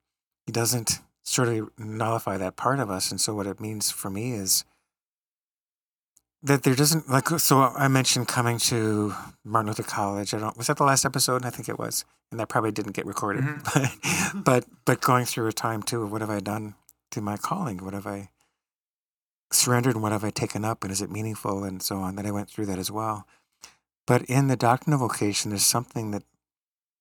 He 0.45 0.52
doesn't 0.52 1.00
sort 1.24 1.50
of 1.50 1.70
nullify 1.78 2.38
that 2.38 2.56
part 2.56 2.80
of 2.80 2.89
us. 2.89 3.12
And 3.12 3.20
so 3.20 3.36
what 3.36 3.48
it 3.48 3.60
means 3.60 3.91
for 3.91 4.10
me 4.10 4.32
is 4.32 4.64
that 6.43 6.64
there 6.64 6.76
doesn't 6.76 7.10
like 7.10 7.28
so 7.39 7.62
I 7.62 7.88
mentioned 7.88 8.28
coming 8.28 8.58
to 8.60 9.14
Martin 9.43 9.68
Luther 9.68 9.84
College. 9.84 10.34
I 10.34 10.39
don't 10.39 10.58
was 10.58 10.68
that 10.68 10.78
the 10.78 10.84
last 10.84 11.06
episode? 11.06 11.45
I 11.45 11.50
think 11.50 11.68
it 11.68 11.80
was, 11.80 12.06
and 12.32 12.39
that 12.39 12.48
probably 12.48 12.72
didn't 12.72 12.93
get 12.93 13.06
recorded. 13.06 13.43
Mm-hmm. 13.43 14.39
But, 14.43 14.43
but 14.43 14.66
but 14.86 15.02
going 15.02 15.26
through 15.26 15.48
a 15.48 15.54
time 15.54 15.82
too 15.82 16.04
of 16.04 16.12
what 16.12 16.22
have 16.22 16.30
I 16.30 16.39
done 16.39 16.76
to 17.12 17.22
my 17.22 17.38
calling? 17.38 17.84
What 17.84 17.93
have 17.93 18.08
I 18.08 18.30
surrendered? 19.52 19.95
And 19.95 20.04
what 20.04 20.12
have 20.12 20.24
I 20.24 20.30
taken 20.30 20.66
up? 20.66 20.84
And 20.84 20.91
is 20.91 21.02
it 21.02 21.12
meaningful? 21.12 21.64
And 21.64 21.82
so 21.82 21.98
on. 21.98 22.16
That 22.16 22.26
I 22.26 22.32
went 22.32 22.50
through 22.50 22.68
that 22.68 22.80
as 22.80 22.91
well. 22.91 23.26
But 24.08 24.24
in 24.24 24.47
the 24.47 24.55
doctrine 24.55 24.93
of 24.93 25.01
vocation, 25.01 25.51
there's 25.51 25.66
something 25.66 26.12
that 26.12 26.24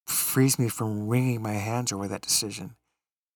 frees 0.07 0.59
me 0.59 0.69
from 0.69 1.09
wringing 1.09 1.41
my 1.41 1.55
hands 1.55 1.93
over 1.93 2.07
that 2.09 2.21
decision. 2.21 2.75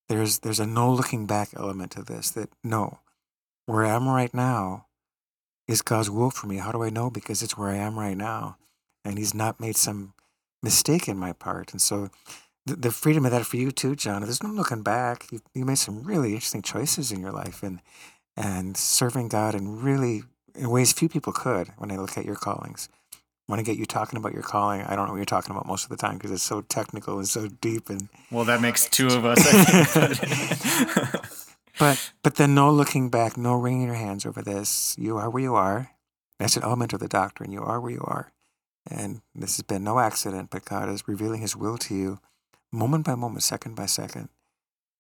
There's 0.08 0.40
there's 0.40 0.60
a 0.60 0.66
no 0.66 0.92
looking 0.92 1.24
back 1.26 1.50
element 1.56 1.92
to 1.92 2.02
this. 2.02 2.30
That 2.30 2.50
no, 2.64 2.98
where 3.66 3.86
I 3.86 3.94
am 3.94 4.08
right 4.08 4.34
now 4.34 4.86
is 5.68 5.82
God's 5.82 6.10
will 6.10 6.30
for 6.30 6.48
me. 6.48 6.56
How 6.56 6.72
do 6.72 6.82
I 6.82 6.90
know? 6.90 7.10
Because 7.10 7.42
it's 7.42 7.56
where 7.56 7.70
I 7.70 7.76
am 7.76 7.98
right 7.98 8.16
now. 8.16 8.56
And 9.04 9.16
He's 9.16 9.34
not 9.34 9.60
made 9.60 9.76
some 9.76 10.14
mistake 10.62 11.08
in 11.08 11.16
my 11.16 11.32
part. 11.32 11.70
And 11.72 11.80
so 11.80 12.10
the, 12.66 12.74
the 12.74 12.90
freedom 12.90 13.24
of 13.24 13.30
that 13.30 13.46
for 13.46 13.56
you 13.56 13.70
too, 13.70 13.94
John, 13.94 14.22
there's 14.22 14.42
no 14.42 14.50
looking 14.50 14.82
back. 14.82 15.26
You, 15.30 15.40
you 15.54 15.64
made 15.64 15.78
some 15.78 16.02
really 16.02 16.34
interesting 16.34 16.62
choices 16.62 17.12
in 17.12 17.20
your 17.20 17.32
life 17.32 17.62
and 17.62 17.80
and 18.36 18.76
serving 18.76 19.28
God 19.28 19.54
in 19.54 19.80
really 19.80 20.24
in 20.56 20.70
ways 20.70 20.92
few 20.92 21.08
people 21.08 21.32
could 21.32 21.68
when 21.78 21.92
I 21.92 21.96
look 21.96 22.18
at 22.18 22.24
your 22.24 22.34
callings. 22.34 22.88
When 23.50 23.58
to 23.58 23.64
get 23.64 23.76
you 23.78 23.84
talking 23.84 24.16
about 24.16 24.32
your 24.32 24.44
calling, 24.44 24.82
I 24.82 24.94
don't 24.94 25.06
know 25.06 25.12
what 25.12 25.16
you're 25.16 25.24
talking 25.26 25.50
about 25.50 25.66
most 25.66 25.82
of 25.82 25.90
the 25.90 25.96
time 25.96 26.14
because 26.18 26.30
it's 26.30 26.44
so 26.44 26.60
technical 26.60 27.18
and 27.18 27.26
so 27.28 27.48
deep 27.48 27.90
and 27.90 28.08
Well, 28.30 28.44
that 28.44 28.60
makes 28.60 28.88
two 28.88 29.08
of 29.08 29.24
us. 29.24 29.38
I 29.44 29.84
think, 30.14 31.10
but- 31.10 31.26
But 31.80 32.12
but 32.22 32.34
then 32.36 32.54
no 32.54 32.70
looking 32.70 33.08
back, 33.10 33.36
no 33.36 33.54
wringing 33.54 33.86
your 33.86 33.94
hands 33.96 34.24
over 34.24 34.40
this. 34.42 34.94
You 34.98 35.16
are 35.16 35.28
where 35.30 35.42
you 35.42 35.54
are. 35.56 35.90
That's 36.38 36.56
an 36.56 36.62
element 36.62 36.92
of 36.92 37.00
the 37.00 37.08
doctrine. 37.08 37.50
You 37.50 37.62
are 37.62 37.80
where 37.80 37.90
you 37.90 38.02
are. 38.04 38.32
And 38.88 39.22
this 39.34 39.56
has 39.56 39.64
been 39.64 39.82
no 39.82 39.98
accident, 39.98 40.50
but 40.50 40.64
God 40.64 40.88
is 40.88 41.08
revealing 41.08 41.40
his 41.40 41.56
will 41.56 41.76
to 41.78 41.94
you 41.94 42.18
moment 42.70 43.04
by 43.06 43.14
moment, 43.16 43.42
second 43.42 43.74
by 43.74 43.86
second. 43.86 44.28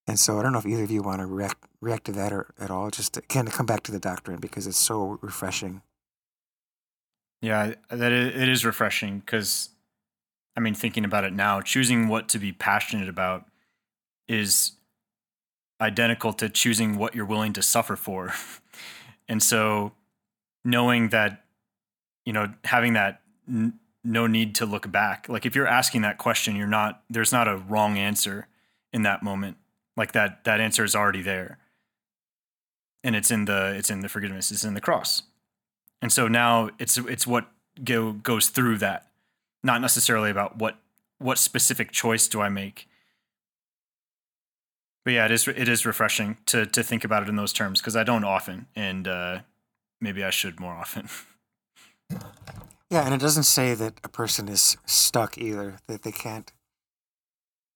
And 0.08 0.18
so 0.18 0.38
I 0.38 0.42
don't 0.42 0.52
know 0.52 0.58
if 0.58 0.66
either 0.66 0.82
of 0.84 0.90
you 0.90 1.02
want 1.02 1.20
to 1.20 1.26
react, 1.26 1.64
react 1.80 2.06
to 2.06 2.12
that 2.12 2.32
or 2.32 2.52
at 2.58 2.70
all. 2.70 2.90
Just 2.90 3.16
again 3.16 3.44
to 3.44 3.52
come 3.52 3.66
back 3.66 3.82
to 3.84 3.92
the 3.92 4.00
doctrine 4.00 4.40
because 4.40 4.66
it's 4.66 4.78
so 4.78 5.18
refreshing. 5.22 5.82
Yeah, 7.42 7.74
that 7.88 8.12
it 8.12 8.48
is 8.48 8.64
refreshing 8.64 9.20
because, 9.20 9.70
I 10.56 10.60
mean, 10.60 10.74
thinking 10.74 11.04
about 11.04 11.24
it 11.24 11.32
now, 11.32 11.60
choosing 11.60 12.08
what 12.08 12.28
to 12.30 12.38
be 12.38 12.52
passionate 12.52 13.08
about 13.08 13.46
is 14.28 14.72
identical 15.80 16.32
to 16.34 16.50
choosing 16.50 16.96
what 16.96 17.14
you're 17.14 17.24
willing 17.24 17.54
to 17.54 17.62
suffer 17.62 17.96
for. 17.96 18.34
and 19.28 19.42
so, 19.42 19.92
knowing 20.64 21.08
that, 21.08 21.44
you 22.26 22.32
know, 22.34 22.52
having 22.64 22.92
that 22.92 23.22
n- 23.48 23.80
no 24.04 24.26
need 24.26 24.54
to 24.56 24.66
look 24.66 24.90
back. 24.90 25.28
Like 25.28 25.44
if 25.44 25.54
you're 25.54 25.66
asking 25.66 26.02
that 26.02 26.18
question, 26.18 26.56
you're 26.56 26.66
not. 26.66 27.02
There's 27.10 27.32
not 27.32 27.48
a 27.48 27.56
wrong 27.56 27.98
answer 27.98 28.48
in 28.92 29.02
that 29.02 29.22
moment. 29.22 29.56
Like 29.96 30.12
that 30.12 30.44
that 30.44 30.60
answer 30.60 30.84
is 30.84 30.94
already 30.94 31.22
there, 31.22 31.58
and 33.04 33.14
it's 33.14 33.30
in 33.30 33.44
the 33.44 33.74
it's 33.76 33.90
in 33.90 34.00
the 34.00 34.08
forgiveness. 34.08 34.50
It's 34.50 34.64
in 34.64 34.74
the 34.74 34.80
cross. 34.80 35.22
And 36.02 36.12
so 36.12 36.28
now 36.28 36.70
it's 36.78 36.98
it's 36.98 37.26
what 37.26 37.48
go, 37.84 38.12
goes 38.12 38.48
through 38.48 38.78
that, 38.78 39.06
not 39.62 39.80
necessarily 39.80 40.30
about 40.30 40.58
what 40.58 40.76
what 41.18 41.38
specific 41.38 41.90
choice 41.92 42.28
do 42.28 42.40
I 42.40 42.48
make. 42.48 42.88
But 45.04 45.14
yeah, 45.14 45.24
it 45.26 45.30
is 45.30 45.48
it 45.48 45.68
is 45.68 45.84
refreshing 45.84 46.38
to 46.46 46.66
to 46.66 46.82
think 46.82 47.04
about 47.04 47.22
it 47.22 47.28
in 47.28 47.36
those 47.36 47.52
terms 47.52 47.80
because 47.80 47.96
I 47.96 48.04
don't 48.04 48.24
often, 48.24 48.66
and 48.74 49.06
uh, 49.06 49.40
maybe 50.00 50.24
I 50.24 50.30
should 50.30 50.60
more 50.60 50.74
often. 50.74 51.08
Yeah, 52.90 53.04
and 53.04 53.14
it 53.14 53.20
doesn't 53.20 53.44
say 53.44 53.74
that 53.74 54.00
a 54.02 54.08
person 54.08 54.48
is 54.48 54.76
stuck 54.84 55.38
either, 55.38 55.76
that 55.86 56.02
they 56.02 56.10
can't 56.10 56.52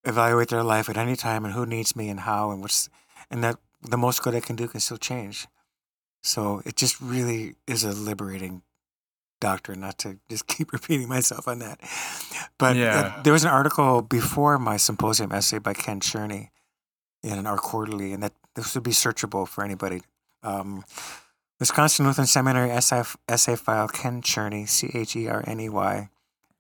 evaluate 0.02 0.48
their 0.48 0.64
life 0.64 0.88
at 0.88 0.96
any 0.96 1.14
time 1.14 1.44
and 1.44 1.54
who 1.54 1.64
needs 1.64 1.94
me 1.94 2.08
and 2.08 2.20
how 2.20 2.50
and 2.50 2.60
what's 2.60 2.88
and 3.30 3.42
that 3.44 3.56
the 3.80 3.96
most 3.96 4.22
good 4.22 4.34
I 4.34 4.40
can 4.40 4.56
do 4.56 4.66
can 4.66 4.80
still 4.80 4.96
change. 4.96 5.46
So 6.24 6.62
it 6.64 6.76
just 6.76 7.00
really 7.00 7.54
is 7.66 7.84
a 7.84 7.92
liberating 7.92 8.62
doctrine, 9.40 9.80
not 9.80 9.98
to 9.98 10.18
just 10.30 10.46
keep 10.48 10.72
repeating 10.72 11.08
myself 11.08 11.46
on 11.46 11.58
that. 11.60 11.78
But 12.58 12.76
uh, 12.78 13.22
there 13.22 13.32
was 13.32 13.44
an 13.44 13.50
article 13.50 14.02
before 14.02 14.58
my 14.58 14.78
symposium 14.78 15.32
essay 15.32 15.58
by 15.58 15.74
Ken 15.74 16.00
Cherney 16.00 16.48
in 17.22 17.46
our 17.46 17.58
quarterly, 17.58 18.12
and 18.12 18.22
that 18.22 18.32
this 18.56 18.74
would 18.74 18.84
be 18.84 18.90
searchable 18.90 19.46
for 19.46 19.64
anybody. 19.64 20.02
Um, 20.42 20.84
Wisconsin 21.60 22.06
Lutheran 22.06 22.26
Seminary 22.26 22.70
essay, 22.70 23.02
essay 23.28 23.56
file 23.56 23.88
Ken 23.88 24.22
Cherney, 24.22 24.68
C 24.68 24.90
H 24.94 25.14
E 25.16 25.28
R 25.28 25.44
N 25.46 25.60
E 25.60 25.68
Y. 25.68 26.08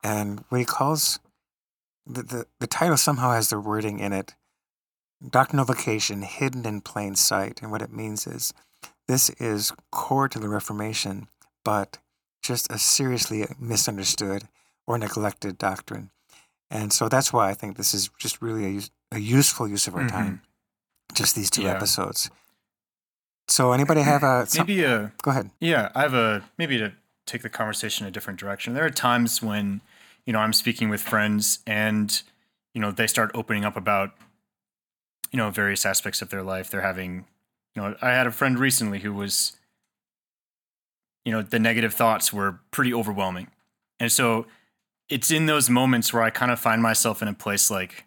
And 0.02 0.44
what 0.50 0.58
he 0.58 0.64
calls 0.64 1.18
the, 2.06 2.22
the, 2.22 2.46
the 2.60 2.66
title 2.66 2.98
somehow 2.98 3.32
has 3.32 3.48
the 3.48 3.58
wording 3.58 3.98
in 3.98 4.12
it 4.12 4.34
Doctrine 5.26 5.58
of 5.58 5.68
Vocation 5.68 6.22
Hidden 6.22 6.66
in 6.66 6.82
Plain 6.82 7.14
Sight. 7.14 7.60
And 7.62 7.70
what 7.70 7.82
it 7.82 7.92
means 7.92 8.26
is 8.26 8.52
this 9.08 9.30
is 9.30 9.72
core 9.90 10.28
to 10.28 10.38
the 10.38 10.48
Reformation, 10.48 11.28
but 11.64 11.98
just 12.42 12.70
a 12.70 12.78
seriously 12.78 13.46
misunderstood 13.58 14.44
or 14.86 14.98
neglected 14.98 15.58
doctrine. 15.58 16.10
And 16.70 16.92
so 16.92 17.08
that's 17.08 17.32
why 17.32 17.48
I 17.50 17.54
think 17.54 17.76
this 17.76 17.94
is 17.94 18.10
just 18.18 18.42
really 18.42 18.64
a, 18.64 18.68
use, 18.68 18.90
a 19.12 19.18
useful 19.18 19.68
use 19.68 19.86
of 19.86 19.94
our 19.94 20.02
Mhm. 20.02 20.10
time. 20.10 20.42
Just 21.12 21.34
these 21.36 21.50
two 21.50 21.62
Yeah. 21.62 21.70
episodes. 21.72 22.30
So 23.48 23.72
anybody 23.72 24.00
have 24.02 24.22
a 24.22 24.46
some, 24.46 24.66
maybe 24.66 24.82
a 24.84 25.12
go 25.22 25.30
ahead. 25.30 25.50
Yeah, 25.60 25.90
I 25.94 26.02
have 26.02 26.14
a 26.14 26.44
maybe 26.58 26.78
to 26.78 26.92
take 27.26 27.42
the 27.42 27.50
conversation 27.50 28.06
a 28.06 28.10
different 28.10 28.38
direction. 28.40 28.74
There 28.74 28.84
are 28.84 28.90
times 28.90 29.42
when, 29.42 29.80
you 30.26 30.32
know, 30.32 30.40
I'm 30.40 30.52
speaking 30.54 30.88
with 30.88 31.02
friends 31.02 31.58
and, 31.66 32.22
you 32.72 32.80
know, 32.80 32.90
they 32.90 33.06
start 33.06 33.30
opening 33.34 33.64
up 33.64 33.76
about, 33.76 34.12
you 35.30 35.36
know, 35.36 35.50
various 35.50 35.84
aspects 35.86 36.22
of 36.22 36.30
their 36.30 36.42
life. 36.42 36.70
They're 36.70 36.80
having, 36.82 37.26
you 37.74 37.82
know, 37.82 37.96
I 38.00 38.10
had 38.10 38.26
a 38.26 38.30
friend 38.30 38.58
recently 38.58 39.00
who 39.00 39.12
was, 39.12 39.56
you 41.24 41.32
know, 41.32 41.42
the 41.42 41.58
negative 41.58 41.94
thoughts 41.94 42.32
were 42.32 42.60
pretty 42.70 42.94
overwhelming. 42.94 43.48
And 43.98 44.10
so 44.12 44.46
it's 45.08 45.30
in 45.30 45.46
those 45.46 45.68
moments 45.68 46.12
where 46.12 46.22
I 46.22 46.30
kind 46.30 46.50
of 46.50 46.58
find 46.58 46.82
myself 46.82 47.22
in 47.22 47.28
a 47.28 47.34
place 47.34 47.70
like, 47.70 48.04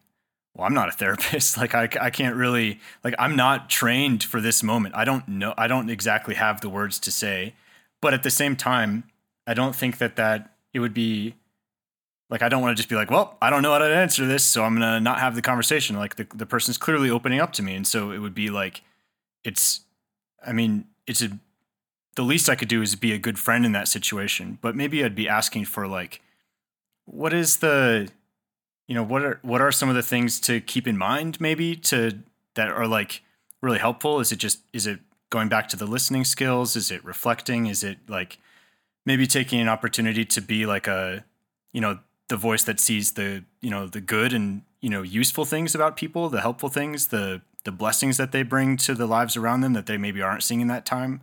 well, 0.56 0.66
I'm 0.66 0.74
not 0.74 0.90
a 0.90 0.92
therapist. 0.98 1.58
Like 1.58 1.76
I, 1.76 1.90
I 2.00 2.10
can't 2.10 2.36
really 2.36 2.80
like 3.04 3.16
I'm 3.20 3.36
not 3.36 3.70
trained 3.70 4.24
for 4.24 4.42
this 4.42 4.64
moment. 4.64 4.96
I 4.96 5.06
don't 5.06 5.28
know. 5.28 5.54
I 5.58 5.68
don't 5.68 5.90
exactly 5.90 6.36
have 6.36 6.62
the 6.62 6.70
words 6.70 7.00
to 7.02 7.12
say, 7.12 7.54
but 8.02 8.14
at 8.14 8.24
the 8.24 8.32
same 8.32 8.56
time, 8.56 9.04
I 9.46 9.54
don't 9.54 9.76
think 9.76 10.00
that 10.00 10.16
that 10.16 10.56
it 10.74 10.80
would 10.80 10.94
be 10.94 11.36
like 12.30 12.42
I 12.42 12.50
don't 12.50 12.62
want 12.62 12.76
to 12.76 12.82
just 12.82 12.90
be 12.90 12.96
like, 12.96 13.12
well, 13.12 13.38
I 13.42 13.50
don't 13.50 13.62
know 13.62 13.72
how 13.72 13.78
to 13.78 13.86
answer 13.86 14.26
this, 14.26 14.44
so 14.44 14.64
I'm 14.64 14.74
gonna 14.74 15.00
not 15.00 15.20
have 15.20 15.36
the 15.36 15.42
conversation. 15.42 15.96
Like 15.96 16.16
the 16.16 16.28
the 16.34 16.46
person's 16.46 16.78
clearly 16.78 17.10
opening 17.10 17.40
up 17.40 17.54
to 17.54 17.64
me, 17.64 17.76
and 17.76 17.86
so 17.88 18.12
it 18.12 18.20
would 18.20 18.36
be 18.36 18.50
like, 18.50 18.82
it's, 19.44 19.82
I 20.46 20.52
mean, 20.52 20.86
it's 21.06 21.22
a, 21.22 21.40
the 22.16 22.24
least 22.24 22.50
I 22.50 22.56
could 22.56 22.68
do 22.68 22.82
is 22.82 22.96
be 22.96 23.14
a 23.14 23.18
good 23.18 23.38
friend 23.38 23.66
in 23.66 23.72
that 23.74 23.88
situation. 23.88 24.58
But 24.62 24.76
maybe 24.76 25.04
I'd 25.04 25.16
be 25.16 25.30
asking 25.30 25.66
for 25.66 25.88
like, 25.88 26.22
what 27.06 27.34
is 27.34 27.58
the 27.58 28.10
you 28.88 28.96
know 28.96 29.04
what 29.04 29.24
are 29.24 29.40
what 29.42 29.62
are 29.62 29.72
some 29.72 29.90
of 29.90 29.96
the 29.96 30.04
things 30.04 30.40
to 30.40 30.62
keep 30.62 30.88
in 30.88 30.98
mind 30.98 31.40
maybe 31.40 31.76
to 31.76 32.20
that 32.56 32.70
are 32.70 32.88
like 32.88 33.22
really 33.62 33.80
helpful 33.80 34.20
is 34.20 34.32
it 34.32 34.38
just 34.38 34.60
is 34.74 34.86
it 34.88 35.00
going 35.30 35.50
back 35.50 35.68
to 35.70 35.76
the 35.76 35.86
listening 35.86 36.24
skills 36.24 36.76
is 36.76 36.92
it 36.92 37.04
reflecting 37.04 37.68
is 37.68 37.84
it 37.84 37.98
like 38.08 38.38
maybe 39.06 39.28
taking 39.28 39.60
an 39.60 39.70
opportunity 39.70 40.26
to 40.26 40.42
be 40.42 40.66
like 40.66 40.88
a 40.88 41.24
you 41.74 41.82
know 41.82 42.00
the 42.30 42.38
voice 42.38 42.64
that 42.64 42.80
sees 42.80 43.14
the 43.14 43.44
you 43.62 43.70
know 43.70 43.88
the 43.88 44.02
good 44.02 44.34
and 44.34 44.62
you 44.82 44.90
know 44.90 45.02
useful 45.02 45.46
things 45.46 45.76
about 45.76 45.96
people 45.96 46.30
the 46.30 46.42
helpful 46.42 46.70
things 46.70 47.08
the 47.08 47.42
the 47.68 47.72
blessings 47.84 48.16
that 48.18 48.32
they 48.32 48.44
bring 48.44 48.78
to 48.78 48.94
the 48.96 49.06
lives 49.18 49.36
around 49.40 49.60
them 49.62 49.74
that 49.74 49.86
they 49.90 49.98
maybe 49.98 50.22
aren't 50.28 50.44
seeing 50.48 50.62
in 50.66 50.70
that 50.76 50.86
time 50.86 51.14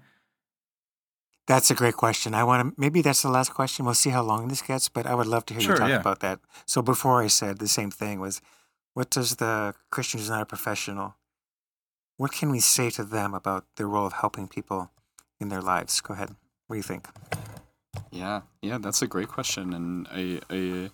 That's 1.46 1.70
a 1.70 1.74
great 1.74 1.96
question. 2.04 2.34
I 2.34 2.44
want 2.44 2.60
to 2.62 2.66
maybe 2.80 3.02
that's 3.02 3.22
the 3.22 3.34
last 3.38 3.50
question. 3.52 3.84
We'll 3.84 4.02
see 4.04 4.12
how 4.18 4.22
long 4.22 4.48
this 4.48 4.62
gets, 4.62 4.88
but 4.96 5.04
I 5.06 5.14
would 5.18 5.26
love 5.34 5.44
to 5.46 5.54
hear 5.54 5.60
Sure, 5.62 5.74
you 5.74 5.78
talk 5.82 5.88
yeah. 5.90 6.00
about 6.00 6.20
that. 6.20 6.38
So 6.72 6.78
before 6.82 7.16
I 7.26 7.28
said 7.28 7.58
the 7.58 7.68
same 7.68 7.90
thing 7.90 8.16
was, 8.26 8.40
what 8.96 9.08
does 9.10 9.30
the 9.36 9.74
Christian 9.90 10.20
who's 10.20 10.30
not 10.30 10.42
a 10.42 10.46
professional? 10.54 11.08
What 12.16 12.32
can 12.32 12.48
we 12.50 12.60
say 12.60 12.88
to 12.90 13.04
them 13.04 13.34
about 13.34 13.64
the 13.76 13.84
role 13.84 14.06
of 14.06 14.14
helping 14.24 14.48
people 14.48 14.80
in 15.40 15.48
their 15.48 15.60
lives? 15.60 16.00
Go 16.00 16.14
ahead. 16.14 16.30
What 16.66 16.74
do 16.74 16.78
you 16.78 16.88
think? 16.92 17.04
Yeah, 18.10 18.42
yeah, 18.62 18.78
that's 18.78 19.02
a 19.02 19.06
great 19.14 19.28
question, 19.28 19.74
and 19.74 20.06
I, 20.20 20.40
I, 20.48 20.90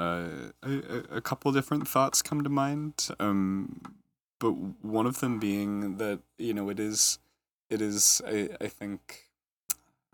uh, 0.00 0.28
a, 0.62 1.16
a 1.18 1.20
couple 1.20 1.50
different 1.52 1.88
thoughts 1.88 2.22
come 2.22 2.42
to 2.44 2.50
mind. 2.50 2.94
Um, 3.18 3.80
but 4.42 4.56
one 4.82 5.06
of 5.06 5.20
them 5.20 5.38
being 5.38 5.98
that 5.98 6.18
you 6.36 6.52
know 6.52 6.68
it 6.68 6.80
is, 6.80 7.20
it 7.70 7.80
is 7.80 8.20
I 8.26 8.48
I 8.60 8.66
think 8.66 9.30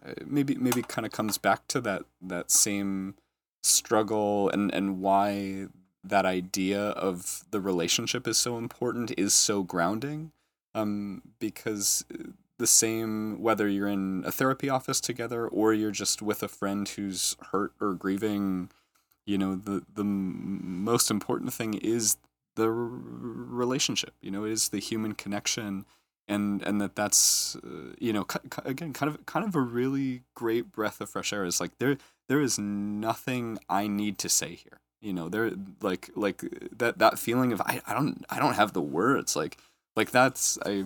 uh, 0.07 0.13
maybe 0.27 0.55
maybe 0.55 0.83
kind 0.83 1.07
of 1.07 1.13
comes 1.13 1.39
back 1.39 1.67
to 1.69 1.81
that 1.81 2.03
that 2.21 2.51
same 2.51 3.15
struggle 3.63 4.51
and 4.51 4.73
and 4.75 5.01
why 5.01 5.69
that 6.05 6.27
idea 6.27 6.91
of 6.91 7.45
the 7.51 7.61
relationship 7.61 8.29
is 8.29 8.37
so 8.37 8.59
important 8.59 9.13
is 9.17 9.33
so 9.33 9.63
grounding 9.63 10.31
um 10.75 11.23
because 11.41 12.05
the 12.59 12.67
same 12.67 13.41
whether 13.41 13.67
you're 13.67 13.89
in 13.89 14.23
a 14.27 14.31
therapy 14.31 14.69
office 14.69 15.01
together 15.01 15.49
or 15.49 15.73
you're 15.73 15.91
just 15.91 16.23
with 16.23 16.43
a 16.43 16.49
friend 16.49 16.91
who's 16.91 17.35
hurt 17.51 17.73
or 17.81 17.95
grieving 17.95 18.71
you 19.27 19.39
know 19.39 19.57
the 19.57 19.83
the 19.95 20.05
most 20.05 21.11
important 21.11 21.53
thing 21.53 21.75
is 21.75 22.17
the 22.59 22.71
relationship 22.71 24.13
you 24.21 24.31
know 24.31 24.45
it 24.45 24.51
is 24.51 24.69
the 24.71 24.81
human 24.81 25.15
connection 25.15 25.87
and 26.27 26.61
and 26.63 26.81
that 26.81 26.97
that's 26.97 27.57
uh, 27.57 27.95
you 27.99 28.13
know 28.13 28.27
again 28.65 28.93
kind 28.93 29.09
of 29.09 29.25
kind 29.27 29.47
of 29.47 29.55
a 29.55 29.61
really 29.61 30.23
great 30.35 30.73
breath 30.73 31.01
of 31.01 31.09
fresh 31.09 31.33
air 31.33 31.45
is 31.45 31.61
like 31.61 31.79
there 31.79 31.97
there 32.29 32.41
is 32.41 32.59
nothing 32.59 33.59
i 33.69 33.87
need 33.87 34.19
to 34.19 34.29
say 34.29 34.55
here 34.55 34.81
you 35.01 35.13
know 35.13 35.29
there 35.29 35.53
like 35.81 36.11
like 36.17 36.43
that 36.77 36.99
that 36.99 37.19
feeling 37.19 37.53
of 37.53 37.61
i, 37.63 37.81
I 37.87 37.95
don't 37.95 38.25
i 38.29 38.41
don't 38.41 38.55
have 38.55 38.73
the 38.73 38.83
words 38.83 39.37
like 39.37 39.57
like 39.95 40.11
that's 40.11 40.59
i 40.67 40.85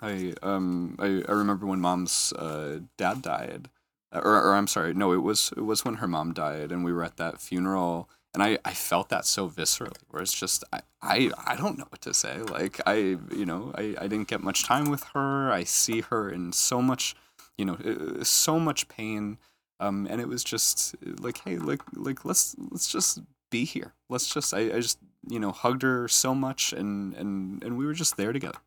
i 0.00 0.32
um 0.42 0.96
i, 0.98 1.22
I 1.28 1.32
remember 1.32 1.66
when 1.66 1.80
mom's 1.80 2.32
uh, 2.32 2.80
dad 2.96 3.20
died 3.20 3.68
or, 4.12 4.22
or 4.22 4.54
i'm 4.54 4.66
sorry 4.66 4.94
no 4.94 5.12
it 5.12 5.22
was 5.22 5.52
it 5.56 5.64
was 5.64 5.84
when 5.84 5.96
her 5.96 6.08
mom 6.08 6.32
died 6.32 6.72
and 6.72 6.84
we 6.84 6.92
were 6.92 7.04
at 7.04 7.18
that 7.18 7.40
funeral 7.40 8.08
and 8.32 8.42
I, 8.42 8.58
I 8.64 8.72
felt 8.72 9.08
that 9.08 9.24
so 9.24 9.48
viscerally 9.48 9.98
where 10.08 10.22
it's 10.22 10.32
just 10.32 10.62
I, 10.72 10.80
I 11.02 11.30
I 11.46 11.56
don't 11.56 11.78
know 11.78 11.86
what 11.88 12.00
to 12.02 12.14
say. 12.14 12.38
Like 12.38 12.80
I 12.86 12.94
you 13.34 13.44
know 13.44 13.72
I, 13.74 13.94
I 13.98 14.06
didn't 14.06 14.28
get 14.28 14.40
much 14.40 14.64
time 14.64 14.90
with 14.90 15.04
her. 15.14 15.50
I 15.50 15.64
see 15.64 16.02
her 16.02 16.30
in 16.30 16.52
so 16.52 16.80
much 16.80 17.14
you 17.58 17.64
know 17.64 17.76
so 18.22 18.60
much 18.60 18.88
pain. 18.88 19.38
Um 19.80 20.06
and 20.08 20.20
it 20.20 20.28
was 20.28 20.44
just 20.44 20.94
like 21.20 21.38
hey 21.44 21.56
like 21.56 21.82
like 21.94 22.24
let's 22.24 22.54
let's 22.70 22.90
just 22.90 23.20
be 23.50 23.64
here. 23.64 23.94
Let's 24.08 24.32
just 24.32 24.54
I, 24.54 24.76
I 24.76 24.80
just 24.80 24.98
you 25.28 25.40
know 25.40 25.50
hugged 25.50 25.82
her 25.82 26.06
so 26.06 26.34
much 26.34 26.72
and 26.72 27.14
and 27.14 27.62
and 27.64 27.76
we 27.76 27.84
were 27.84 27.94
just 27.94 28.16
there 28.16 28.32
together. 28.32 28.58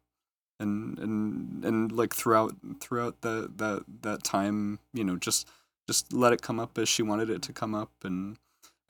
And 0.60 1.00
and 1.00 1.66
and 1.66 1.92
like 1.92 2.14
throughout 2.14 2.56
throughout 2.82 3.22
that 3.22 3.58
that 3.58 3.86
that 4.02 4.24
time 4.24 4.80
you 4.94 5.06
know 5.06 5.16
just 5.16 5.48
just 5.88 6.14
let 6.14 6.34
it 6.34 6.42
come 6.42 6.60
up 6.60 6.78
as 6.78 6.88
she 6.88 7.02
wanted 7.02 7.30
it 7.30 7.42
to 7.44 7.54
come 7.54 7.74
up. 7.76 7.92
And 8.04 8.38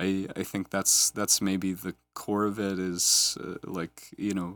I 0.03 0.27
I 0.35 0.43
think 0.43 0.69
that's 0.69 1.11
that's 1.11 1.41
maybe 1.41 1.73
the 1.73 1.95
core 2.13 2.45
of 2.45 2.59
it 2.59 2.79
is 2.79 3.37
uh, 3.39 3.55
like 3.63 4.09
you 4.17 4.33
know 4.33 4.49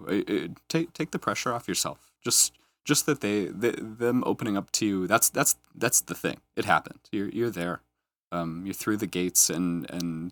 take 0.67 0.93
take 0.93 1.11
the 1.11 1.19
pressure 1.19 1.53
off 1.53 1.67
yourself. 1.67 1.99
Just 2.23 2.53
just 2.87 3.05
that 3.05 3.21
they, 3.21 3.45
they 3.45 3.71
them 3.71 4.23
opening 4.25 4.57
up 4.57 4.71
to 4.71 4.85
you. 4.85 5.07
That's 5.07 5.29
that's 5.29 5.55
that's 5.75 6.01
the 6.01 6.15
thing. 6.15 6.37
It 6.55 6.65
happened. 6.65 6.99
You're 7.11 7.29
you're 7.29 7.49
there. 7.49 7.81
Um, 8.31 8.63
you're 8.65 8.73
through 8.73 8.97
the 8.97 9.07
gates, 9.07 9.49
and 9.49 9.89
and 9.89 10.31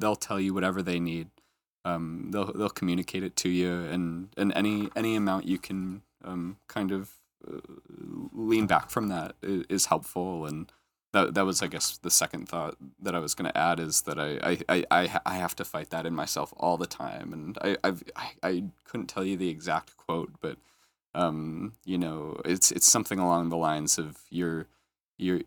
they'll 0.00 0.16
tell 0.16 0.40
you 0.40 0.54
whatever 0.54 0.82
they 0.82 1.00
need. 1.00 1.28
Um, 1.84 2.30
they'll 2.30 2.52
they'll 2.52 2.70
communicate 2.80 3.22
it 3.22 3.36
to 3.36 3.48
you, 3.48 3.72
and 3.72 4.28
and 4.36 4.52
any 4.54 4.88
any 4.96 5.16
amount 5.16 5.46
you 5.46 5.58
can 5.58 6.02
um, 6.24 6.56
kind 6.68 6.92
of 6.92 7.10
uh, 7.46 7.60
lean 8.32 8.66
back 8.66 8.90
from 8.90 9.08
that 9.08 9.34
is, 9.42 9.64
is 9.68 9.86
helpful 9.86 10.46
and 10.46 10.72
that 11.12 11.34
that 11.34 11.44
was 11.44 11.62
I 11.62 11.66
guess 11.66 11.98
the 11.98 12.10
second 12.10 12.48
thought 12.48 12.76
that 13.00 13.14
I 13.14 13.18
was 13.18 13.34
going 13.34 13.50
to 13.50 13.56
add 13.58 13.80
is 13.80 14.02
that 14.02 14.18
I, 14.18 14.62
I, 14.68 14.84
I, 14.90 15.20
I 15.26 15.34
have 15.36 15.54
to 15.56 15.64
fight 15.64 15.90
that 15.90 16.06
in 16.06 16.14
myself 16.14 16.52
all 16.56 16.76
the 16.76 16.86
time. 16.86 17.32
And 17.32 17.58
I 17.60 17.76
I've, 17.84 18.02
I 18.16 18.30
I 18.42 18.64
couldn't 18.84 19.08
tell 19.08 19.24
you 19.24 19.36
the 19.36 19.48
exact 19.48 19.96
quote 19.96 20.32
but 20.40 20.56
um 21.14 21.74
you 21.84 21.98
know 21.98 22.40
it's 22.44 22.72
it's 22.72 22.90
something 22.90 23.18
along 23.18 23.50
the 23.50 23.56
lines 23.56 23.98
of 23.98 24.18
you're 24.30 24.66
you're 25.18 25.42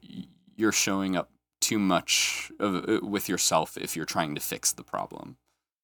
you're 0.55 0.71
showing 0.71 1.15
up 1.15 1.29
too 1.61 1.79
much 1.79 2.51
of, 2.59 2.87
uh, 2.87 2.99
with 3.01 3.27
yourself 3.27 3.77
if 3.77 3.95
you're 3.95 4.05
trying 4.05 4.35
to 4.35 4.41
fix 4.41 4.71
the 4.71 4.83
problem. 4.83 5.37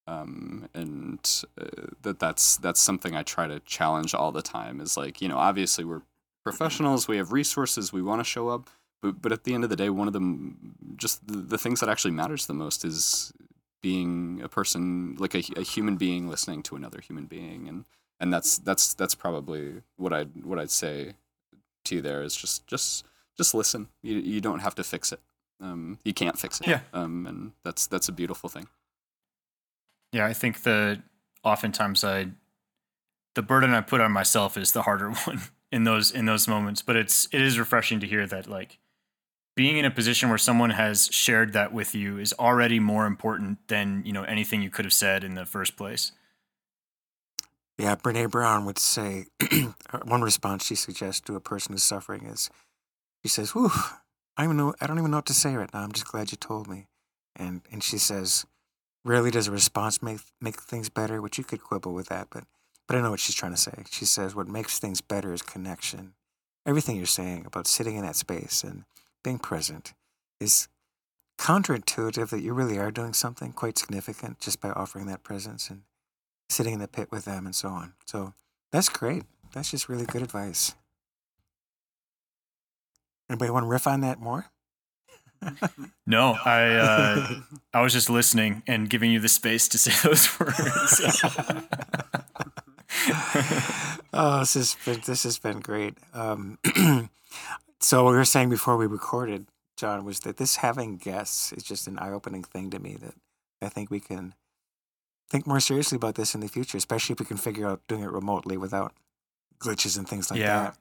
Um, 0.08 0.70
and 0.74 1.20
uh, 1.60 1.88
that 2.02 2.20
that's 2.20 2.58
that's 2.58 2.80
something 2.80 3.16
I 3.16 3.24
try 3.24 3.48
to 3.48 3.60
challenge 3.62 4.14
all 4.14 4.32
the 4.32 4.42
time 4.42 4.82
is 4.82 4.98
like 4.98 5.22
you 5.22 5.28
know 5.28 5.38
obviously 5.38 5.86
we're 5.86 6.02
professionals 6.44 7.08
we 7.08 7.18
have 7.18 7.32
resources 7.32 7.94
we 7.94 8.02
want 8.02 8.20
to 8.20 8.24
show 8.24 8.50
up 8.50 8.70
but 9.02 9.22
but 9.22 9.32
at 9.32 9.44
the 9.44 9.54
end 9.54 9.64
of 9.64 9.70
the 9.70 9.76
day, 9.76 9.90
one 9.90 10.08
of 10.08 10.14
the 10.14 10.54
just 10.96 11.28
the, 11.28 11.38
the 11.38 11.58
things 11.58 11.80
that 11.80 11.90
actually 11.90 12.12
matters 12.12 12.46
the 12.46 12.54
most 12.54 12.86
is 12.86 13.34
being 13.82 14.42
a 14.44 14.50
person 14.50 15.16
like 15.18 15.34
a, 15.34 15.44
a 15.58 15.64
human 15.64 15.98
being 15.98 16.28
listening 16.30 16.62
to 16.62 16.76
another 16.76 17.02
human 17.02 17.26
being 17.26 17.68
and 17.68 17.84
and 18.20 18.32
that's 18.32 18.60
that's 18.60 18.94
that's 18.94 19.16
probably 19.16 19.82
what 19.98 20.14
I'd 20.14 20.46
what 20.46 20.60
I'd 20.60 20.70
say 20.70 21.14
to 21.86 21.96
you 21.96 22.02
there 22.02 22.22
is 22.22 22.36
just 22.36 22.68
just 22.68 23.04
just 23.36 23.54
listen. 23.54 23.88
You 24.04 24.20
you 24.20 24.40
don't 24.40 24.60
have 24.60 24.76
to 24.76 24.84
fix 24.84 25.12
it. 25.12 25.20
Um, 25.60 26.00
you 26.06 26.14
can't 26.14 26.38
fix 26.38 26.62
it. 26.62 26.68
Yeah. 26.68 26.82
Um, 26.94 27.26
and 27.26 27.52
that's 27.64 27.88
that's 27.88 28.08
a 28.08 28.12
beautiful 28.12 28.48
thing. 28.48 28.68
Yeah, 30.14 30.28
I 30.28 30.34
think 30.34 30.62
the 30.62 31.02
oftentimes 31.44 32.04
I 32.04 32.28
the 33.34 33.42
burden 33.42 33.74
I 33.74 33.82
put 33.82 34.02
on 34.02 34.12
myself 34.12 34.56
is 34.56 34.72
the 34.72 34.84
harder 34.84 35.10
one 35.26 35.42
in 35.72 35.84
those 35.84 36.12
in 36.12 36.26
those 36.26 36.48
moments. 36.48 36.84
But 36.84 36.96
it's 36.96 37.28
it 37.32 37.42
is 37.42 37.58
refreshing 37.58 38.00
to 38.02 38.08
hear 38.08 38.28
that 38.28 38.48
like 38.48 38.78
being 39.62 39.78
in 39.78 39.86
a 39.86 39.92
position 39.92 40.28
where 40.30 40.40
someone 40.40 40.72
has 40.72 41.08
shared 41.12 41.54
that 41.54 41.72
with 41.72 41.94
you 41.94 42.18
is 42.18 42.34
already 42.40 42.80
more 42.80 43.06
important 43.06 43.60
than 43.68 44.02
you 44.04 44.12
know 44.12 44.24
anything 44.24 44.60
you 44.64 44.72
could 44.72 44.86
have 44.86 44.94
said 44.94 45.24
in 45.24 45.36
the 45.36 45.46
first 45.46 45.78
place. 45.78 46.14
Yeah, 47.78 47.96
Brene 47.96 48.32
Brown 48.32 48.66
would 48.66 48.80
say 48.80 49.28
uh, 49.40 50.00
one 50.04 50.24
response 50.24 50.66
she 50.66 50.74
suggests 50.74 51.22
to 51.22 51.36
a 51.36 51.40
person 51.40 51.74
who's 51.74 51.84
suffering 51.84 52.26
is, 52.26 52.50
she 53.22 53.28
says, 53.28 53.52
"Whew, 53.52 53.70
I 54.36 54.46
don't 54.46 54.46
even 54.46 54.58
know. 54.58 54.74
I 54.82 54.88
don't 54.88 54.98
even 54.98 55.12
know 55.12 55.18
what 55.18 55.28
to 55.28 55.34
say 55.36 55.54
right 55.54 55.72
now. 55.72 55.82
I'm 55.82 55.92
just 55.92 56.08
glad 56.08 56.32
you 56.32 56.38
told 56.38 56.68
me." 56.68 56.88
And 57.36 57.62
and 57.72 57.84
she 57.84 58.00
says, 58.00 58.48
"Rarely 59.06 59.30
does 59.30 59.48
a 59.48 59.52
response 59.52 60.02
make 60.02 60.22
make 60.42 60.60
things 60.60 60.90
better." 60.90 61.22
Which 61.22 61.38
you 61.38 61.44
could 61.44 61.62
quibble 61.62 61.94
with 61.94 62.08
that, 62.08 62.30
but 62.32 62.46
but 62.88 62.98
I 62.98 63.02
know 63.02 63.12
what 63.12 63.20
she's 63.20 63.36
trying 63.36 63.54
to 63.54 63.62
say. 63.62 63.84
She 63.92 64.06
says, 64.06 64.34
"What 64.34 64.48
makes 64.48 64.80
things 64.80 65.02
better 65.02 65.32
is 65.32 65.44
connection." 65.44 66.16
Everything 66.66 66.96
you're 66.96 67.06
saying 67.06 67.46
about 67.46 67.68
sitting 67.68 67.96
in 67.96 68.02
that 68.04 68.16
space 68.16 68.64
and 68.64 68.86
being 69.24 69.40
present 69.40 69.94
is 70.40 70.68
counterintuitive 71.38 72.30
that 72.30 72.42
you 72.42 72.54
really 72.54 72.78
are 72.78 72.92
doing 72.92 73.14
something 73.14 73.52
quite 73.52 73.78
significant 73.78 74.40
just 74.40 74.62
by 74.62 74.70
offering 74.70 75.08
that 75.08 75.24
presence 75.24 75.70
and 75.70 75.82
sitting 76.50 76.74
in 76.74 76.80
the 76.80 76.88
pit 76.88 77.12
with 77.12 77.26
them 77.26 77.46
and 77.46 77.56
so 77.56 77.70
on. 77.70 77.94
So 78.06 78.34
that's 78.72 78.90
great. 78.90 79.24
That's 79.54 79.72
just 79.72 79.90
really 79.90 80.06
good 80.06 80.22
advice. 80.22 80.76
Anybody 83.30 83.52
want 83.52 83.64
to 83.64 83.70
riff 83.70 83.88
on 83.88 84.02
that 84.02 84.20
more? 84.20 84.46
no, 86.06 86.38
I 86.46 86.76
uh, 86.76 87.40
I 87.74 87.82
was 87.82 87.94
just 87.94 88.10
listening 88.10 88.64
and 88.68 88.90
giving 88.90 89.12
you 89.12 89.20
the 89.20 89.30
space 89.30 89.68
to 89.70 89.78
say 89.78 89.92
those 90.08 90.40
words. 90.40 90.54
oh, 94.14 94.40
this 94.40 94.54
has 94.54 94.78
been 94.86 95.02
this 95.06 95.24
has 95.24 95.40
been 95.40 95.60
great. 95.60 95.98
Um, 96.14 96.60
so 97.82 98.04
what 98.04 98.12
we 98.12 98.18
were 98.18 98.26
saying 98.26 98.50
before 98.50 98.78
we 98.78 98.86
recorded, 98.86 99.48
John, 99.78 100.06
was 100.06 100.22
that 100.22 100.38
this 100.38 100.58
having 100.58 100.98
guests 100.98 101.52
is 101.54 101.64
just 101.64 101.88
an 101.88 101.98
eye-opening 102.00 102.44
thing 102.44 102.70
to 102.70 102.80
me. 102.80 102.96
That 102.96 103.16
I 103.62 103.70
think 103.70 103.90
we 103.90 104.00
can 104.00 104.34
think 105.30 105.48
more 105.48 105.60
seriously 105.60 105.96
about 105.96 106.16
this 106.16 106.36
in 106.36 106.42
the 106.42 106.48
future, 106.48 106.78
especially 106.78 107.14
if 107.14 107.20
we 107.20 107.26
can 107.26 107.38
figure 107.38 107.68
out 107.68 107.82
doing 107.88 108.04
it 108.04 108.12
remotely 108.12 108.58
without 108.58 108.94
glitches 109.60 109.98
and 109.98 110.08
things 110.08 110.30
like 110.30 110.40
yeah. 110.40 110.64
that. 110.64 110.78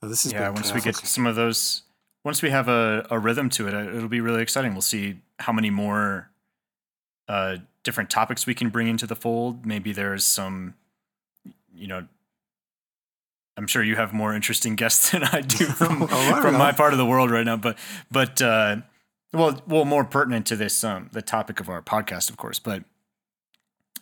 So 0.00 0.08
this 0.08 0.24
is 0.24 0.32
yeah. 0.32 0.48
Once 0.48 0.72
we 0.72 0.80
get 0.80 0.96
some 0.96 1.26
of 1.26 1.36
those, 1.36 1.82
once 2.24 2.42
we 2.42 2.50
have 2.50 2.68
a, 2.68 3.06
a 3.10 3.18
rhythm 3.18 3.48
to 3.50 3.68
it, 3.68 3.74
it'll 3.74 4.08
be 4.08 4.20
really 4.20 4.42
exciting. 4.42 4.72
We'll 4.72 4.82
see 4.82 5.18
how 5.38 5.52
many 5.52 5.70
more 5.70 6.30
uh, 7.28 7.58
different 7.82 8.10
topics 8.10 8.46
we 8.46 8.54
can 8.54 8.68
bring 8.68 8.88
into 8.88 9.06
the 9.06 9.16
fold. 9.16 9.66
Maybe 9.66 9.92
there's 9.92 10.24
some, 10.24 10.74
you 11.74 11.86
know, 11.86 12.06
I'm 13.56 13.66
sure 13.66 13.82
you 13.82 13.96
have 13.96 14.12
more 14.12 14.34
interesting 14.34 14.76
guests 14.76 15.10
than 15.12 15.24
I 15.24 15.40
do 15.40 15.64
from, 15.78 16.02
oh, 16.10 16.40
from 16.40 16.54
my 16.54 16.72
part 16.72 16.92
of 16.92 16.98
the 16.98 17.06
world 17.06 17.30
right 17.30 17.44
now. 17.44 17.56
But 17.56 17.78
but 18.10 18.40
uh, 18.40 18.76
well 19.32 19.62
well 19.66 19.84
more 19.84 20.04
pertinent 20.04 20.46
to 20.46 20.56
this 20.56 20.82
um, 20.84 21.10
the 21.12 21.22
topic 21.22 21.60
of 21.60 21.68
our 21.68 21.82
podcast, 21.82 22.30
of 22.30 22.36
course. 22.36 22.58
But 22.58 22.84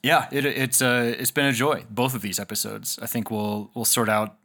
yeah, 0.02 0.28
it, 0.30 0.46
it's 0.46 0.80
uh, 0.80 1.14
it's 1.18 1.30
been 1.30 1.46
a 1.46 1.52
joy 1.52 1.84
both 1.90 2.14
of 2.14 2.22
these 2.22 2.38
episodes. 2.38 2.98
I 3.02 3.06
think 3.06 3.30
we'll 3.30 3.70
we'll 3.74 3.84
sort 3.84 4.08
out 4.08 4.36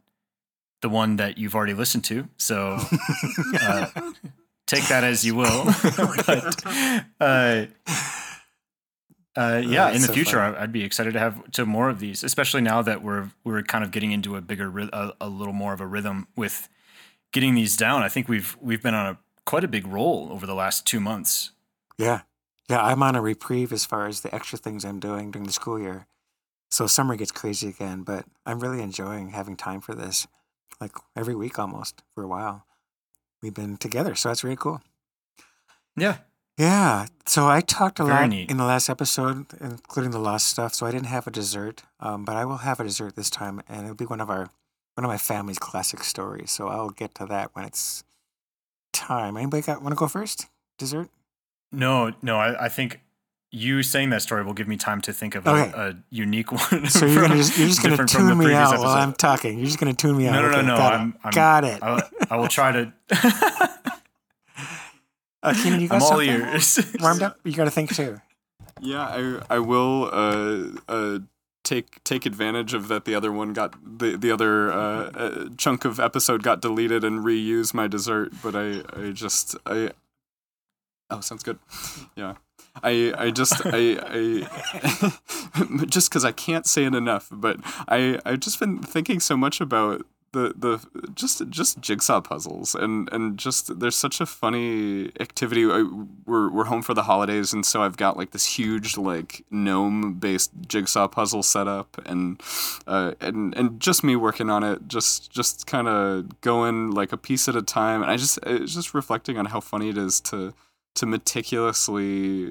the 0.82 0.88
one 0.88 1.16
that 1.16 1.38
you've 1.38 1.54
already 1.54 1.74
listened 1.74 2.04
to. 2.04 2.28
So 2.36 2.78
uh, 3.60 3.86
take 4.66 4.86
that 4.88 5.04
as 5.04 5.24
you 5.24 5.34
will. 5.34 5.64
but 7.18 7.68
uh, 9.36 9.40
uh, 9.40 9.56
yeah, 9.58 9.88
in 9.88 10.00
the 10.00 10.08
so 10.08 10.12
future, 10.12 10.40
I, 10.40 10.60
would 10.60 10.72
be 10.72 10.82
excited 10.82 11.12
to 11.12 11.18
have 11.18 11.50
to 11.52 11.66
more 11.66 11.90
of 11.90 11.98
these, 11.98 12.24
especially 12.24 12.62
now 12.62 12.82
that 12.82 13.02
we're 13.02 13.30
we're 13.44 13.62
kind 13.62 13.84
of 13.84 13.90
getting 13.90 14.12
into 14.12 14.36
a 14.36 14.40
bigger, 14.40 14.72
a, 14.92 15.12
a, 15.20 15.28
little 15.28 15.52
more 15.52 15.72
of 15.72 15.80
a 15.80 15.86
rhythm 15.86 16.26
with 16.36 16.68
getting 17.32 17.54
these 17.54 17.76
down. 17.76 18.02
I 18.02 18.08
think 18.08 18.28
we've 18.28 18.56
we've 18.60 18.82
been 18.82 18.94
on 18.94 19.06
a 19.06 19.18
quite 19.44 19.64
a 19.64 19.68
big 19.68 19.86
roll 19.86 20.28
over 20.30 20.46
the 20.46 20.54
last 20.54 20.86
two 20.86 21.00
months. 21.00 21.52
Yeah, 21.98 22.22
Yeah, 22.68 22.82
I'm 22.82 23.02
on 23.02 23.14
a 23.14 23.20
reprieve 23.20 23.72
as 23.72 23.84
far 23.84 24.06
as 24.06 24.22
the 24.22 24.34
extra 24.34 24.58
things 24.58 24.84
I'm 24.84 25.00
doing 25.00 25.30
during 25.30 25.46
the 25.46 25.52
school 25.52 25.78
year. 25.78 26.06
So 26.70 26.86
summer 26.86 27.16
gets 27.16 27.30
crazy 27.30 27.68
again, 27.68 28.02
but 28.02 28.24
I'm 28.44 28.60
really 28.60 28.82
enjoying 28.82 29.30
having 29.30 29.56
time 29.56 29.80
for 29.80 29.94
this. 29.94 30.26
Like 30.80 30.92
every 31.14 31.34
week 31.34 31.58
almost 31.58 32.02
for 32.14 32.22
a 32.22 32.28
while. 32.28 32.66
We've 33.42 33.54
been 33.54 33.76
together, 33.76 34.14
so 34.14 34.30
that's 34.30 34.42
really 34.42 34.56
cool. 34.56 34.82
Yeah. 35.96 36.18
Yeah. 36.58 37.06
So 37.26 37.46
I 37.48 37.60
talked 37.60 38.00
a 38.00 38.04
Very 38.04 38.16
lot 38.20 38.28
neat. 38.30 38.50
in 38.50 38.56
the 38.56 38.64
last 38.64 38.88
episode, 38.88 39.46
including 39.60 40.10
the 40.12 40.18
lost 40.18 40.46
stuff. 40.46 40.74
So 40.74 40.86
I 40.86 40.90
didn't 40.90 41.06
have 41.06 41.26
a 41.26 41.30
dessert, 41.30 41.82
um, 42.00 42.24
but 42.24 42.36
I 42.36 42.44
will 42.44 42.58
have 42.58 42.80
a 42.80 42.84
dessert 42.84 43.14
this 43.16 43.28
time, 43.30 43.62
and 43.68 43.82
it'll 43.84 43.94
be 43.96 44.06
one 44.06 44.20
of 44.20 44.30
our 44.30 44.48
one 44.94 45.04
of 45.04 45.08
my 45.10 45.18
family's 45.18 45.58
classic 45.58 46.02
stories. 46.02 46.50
So 46.50 46.68
I'll 46.68 46.88
get 46.90 47.14
to 47.16 47.26
that 47.26 47.50
when 47.54 47.64
it's 47.66 48.04
time. 48.92 49.36
Anybody 49.36 49.62
got 49.62 49.82
want 49.82 49.92
to 49.92 49.96
go 49.98 50.08
first? 50.08 50.46
Dessert? 50.78 51.10
No, 51.72 52.12
no, 52.22 52.38
I, 52.38 52.66
I 52.66 52.68
think 52.70 53.00
you 53.50 53.82
saying 53.82 54.10
that 54.10 54.22
story 54.22 54.42
will 54.44 54.54
give 54.54 54.68
me 54.68 54.76
time 54.76 55.00
to 55.02 55.12
think 55.12 55.34
of 55.34 55.46
Okay. 55.46 55.70
a, 55.76 55.90
a 55.90 55.94
unique 56.10 56.50
one. 56.72 56.86
So 56.88 57.04
you're 57.04 57.20
gonna 57.22 57.36
just, 57.36 57.58
you're 57.58 57.68
just 57.68 57.80
from 57.82 57.90
the 57.96 58.04
tune 58.06 58.38
me 58.38 58.54
out 58.54 58.78
while. 58.78 58.88
I'm 58.88 59.12
talking. 59.12 59.58
You're 59.58 59.66
just 59.66 59.78
gonna 59.78 59.92
tune 59.94 60.16
me 60.16 60.26
out. 60.28 60.32
No, 60.32 60.42
no, 60.42 60.48
no, 60.50 60.58
Okay, 60.58 60.66
no. 60.68 60.76
Got 60.76 60.92
I'm. 60.94 61.14
I'm 61.24 61.30
got 61.32 61.64
it. 61.64 61.82
I, 61.82 62.02
I 62.30 62.36
will 62.36 62.48
try 62.48 62.72
to. 62.72 62.92
Uh, 65.42 65.54
Keenan, 65.54 65.80
you 65.80 65.88
got 65.88 65.96
I'm 65.96 66.02
all 66.02 66.08
something 66.08 66.28
ears. 66.28 66.78
warmed 67.00 67.22
up? 67.22 67.38
You 67.44 67.52
got 67.52 67.64
to 67.64 67.70
think 67.70 67.94
too. 67.94 68.20
Yeah, 68.80 69.06
I 69.06 69.56
I 69.56 69.58
will 69.58 70.10
uh 70.12 70.64
uh 70.88 71.18
take 71.64 72.02
take 72.04 72.26
advantage 72.26 72.74
of 72.74 72.88
that 72.88 73.04
the 73.04 73.14
other 73.14 73.32
one 73.32 73.52
got 73.52 73.74
the 73.98 74.16
the 74.16 74.30
other 74.30 74.72
uh, 74.72 75.10
uh 75.14 75.48
chunk 75.56 75.84
of 75.84 75.98
episode 75.98 76.42
got 76.42 76.60
deleted 76.60 77.04
and 77.04 77.24
reuse 77.24 77.72
my 77.74 77.86
dessert, 77.86 78.32
but 78.42 78.54
I 78.54 78.82
I 78.94 79.12
just 79.12 79.56
I 79.66 79.90
Oh, 81.08 81.20
sounds 81.20 81.42
good. 81.44 81.58
Yeah. 82.16 82.34
I 82.82 83.14
I 83.16 83.30
just 83.30 83.54
I 83.64 83.98
I 84.02 85.86
just 85.86 86.10
cuz 86.10 86.24
I 86.24 86.32
can't 86.32 86.66
say 86.66 86.84
it 86.84 86.94
enough, 86.94 87.28
but 87.30 87.58
I 87.88 88.18
I've 88.26 88.40
just 88.40 88.60
been 88.60 88.82
thinking 88.82 89.20
so 89.20 89.36
much 89.36 89.60
about 89.60 90.04
the 90.32 90.54
the 90.56 91.10
just 91.14 91.48
just 91.48 91.80
jigsaw 91.80 92.20
puzzles 92.20 92.74
and 92.74 93.10
and 93.12 93.38
just 93.38 93.78
there's 93.80 93.96
such 93.96 94.20
a 94.20 94.26
funny 94.26 95.10
activity. 95.20 95.64
I, 95.64 95.84
we're 96.26 96.50
we're 96.50 96.64
home 96.64 96.82
for 96.82 96.94
the 96.94 97.04
holidays 97.04 97.52
and 97.52 97.64
so 97.64 97.82
I've 97.82 97.96
got 97.96 98.16
like 98.16 98.32
this 98.32 98.58
huge 98.58 98.96
like 98.96 99.44
gnome 99.50 100.14
based 100.14 100.50
jigsaw 100.66 101.08
puzzle 101.08 101.42
set 101.42 101.68
up 101.68 102.00
and 102.06 102.40
uh 102.86 103.12
and 103.20 103.56
and 103.56 103.80
just 103.80 104.04
me 104.04 104.16
working 104.16 104.50
on 104.50 104.62
it 104.62 104.88
just 104.88 105.30
just 105.30 105.66
kind 105.66 105.88
of 105.88 106.40
going 106.40 106.90
like 106.90 107.12
a 107.12 107.16
piece 107.16 107.48
at 107.48 107.56
a 107.56 107.62
time. 107.62 108.02
And 108.02 108.10
I 108.10 108.16
just 108.16 108.38
it's 108.44 108.74
just 108.74 108.94
reflecting 108.94 109.38
on 109.38 109.46
how 109.46 109.60
funny 109.60 109.88
it 109.88 109.98
is 109.98 110.20
to 110.22 110.54
to 110.96 111.06
meticulously 111.06 112.06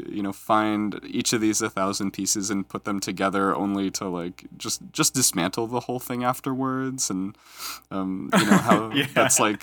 you 0.10 0.22
know 0.24 0.32
find 0.32 1.00
each 1.06 1.34
of 1.34 1.42
these 1.42 1.62
a 1.62 1.70
thousand 1.70 2.12
pieces 2.12 2.50
and 2.50 2.68
put 2.70 2.86
them 2.86 3.00
together 3.00 3.56
only 3.56 3.92
to 3.92 4.08
like 4.08 4.46
just 4.58 4.82
just 4.92 5.14
dismantle 5.14 5.68
the 5.68 5.82
whole 5.82 6.00
thing 6.00 6.24
afterwards 6.24 7.10
and 7.10 7.38
um 7.92 8.30
you 8.38 8.46
know 8.46 8.58
how 8.58 8.92
Yeah. 8.96 9.08
that's 9.14 9.40
like 9.40 9.62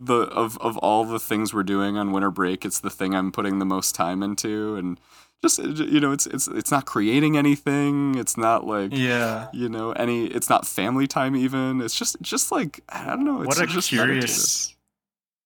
the 0.00 0.22
of 0.28 0.58
of 0.58 0.76
all 0.78 1.04
the 1.04 1.20
things 1.20 1.54
we're 1.54 1.62
doing 1.62 1.96
on 1.96 2.12
winter 2.12 2.30
break 2.30 2.64
it's 2.64 2.80
the 2.80 2.90
thing 2.90 3.14
i'm 3.14 3.32
putting 3.32 3.58
the 3.60 3.64
most 3.64 3.94
time 3.94 4.22
into 4.22 4.76
and 4.76 4.98
just 5.42 5.58
you 5.58 6.00
know 6.00 6.12
it's 6.12 6.26
it's 6.26 6.48
it's 6.48 6.70
not 6.70 6.86
creating 6.86 7.36
anything 7.36 8.14
it's 8.16 8.36
not 8.36 8.66
like 8.66 8.90
yeah. 8.92 9.48
you 9.52 9.68
know 9.68 9.92
any 9.92 10.26
it's 10.26 10.48
not 10.48 10.66
family 10.66 11.06
time 11.06 11.36
even 11.36 11.80
it's 11.82 11.96
just 11.98 12.16
just 12.22 12.50
like 12.50 12.80
i 12.88 13.04
don't 13.06 13.24
know 13.24 13.42
it's 13.42 13.58
What 13.58 13.62
a 13.62 13.66
just 13.66 13.90
curious. 13.90 14.73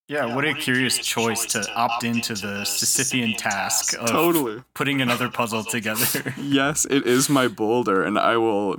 Yeah, 0.09 0.33
what 0.33 0.43
a 0.43 0.55
curious 0.55 0.97
choice 0.97 1.45
to 1.53 1.71
opt 1.75 2.03
into 2.03 2.33
the 2.33 2.63
Sisyphean 2.65 3.37
task 3.37 3.93
of 3.93 4.07
totally 4.09 4.63
putting 4.73 5.01
another 5.01 5.29
puzzle 5.39 5.63
together. 5.63 6.33
Yes, 6.41 6.85
it 6.89 7.05
is 7.05 7.29
my 7.29 7.47
boulder, 7.47 8.03
and 8.03 8.17
I 8.17 8.35
will 8.37 8.77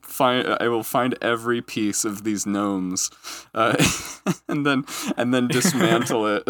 find 0.00 0.48
I 0.58 0.68
will 0.68 0.82
find 0.82 1.14
every 1.20 1.60
piece 1.60 2.06
of 2.06 2.24
these 2.24 2.46
gnomes, 2.46 3.10
uh, 3.54 3.76
and 4.48 4.64
then 4.64 4.84
and 5.18 5.34
then 5.34 5.48
dismantle 5.48 6.26
it 6.26 6.44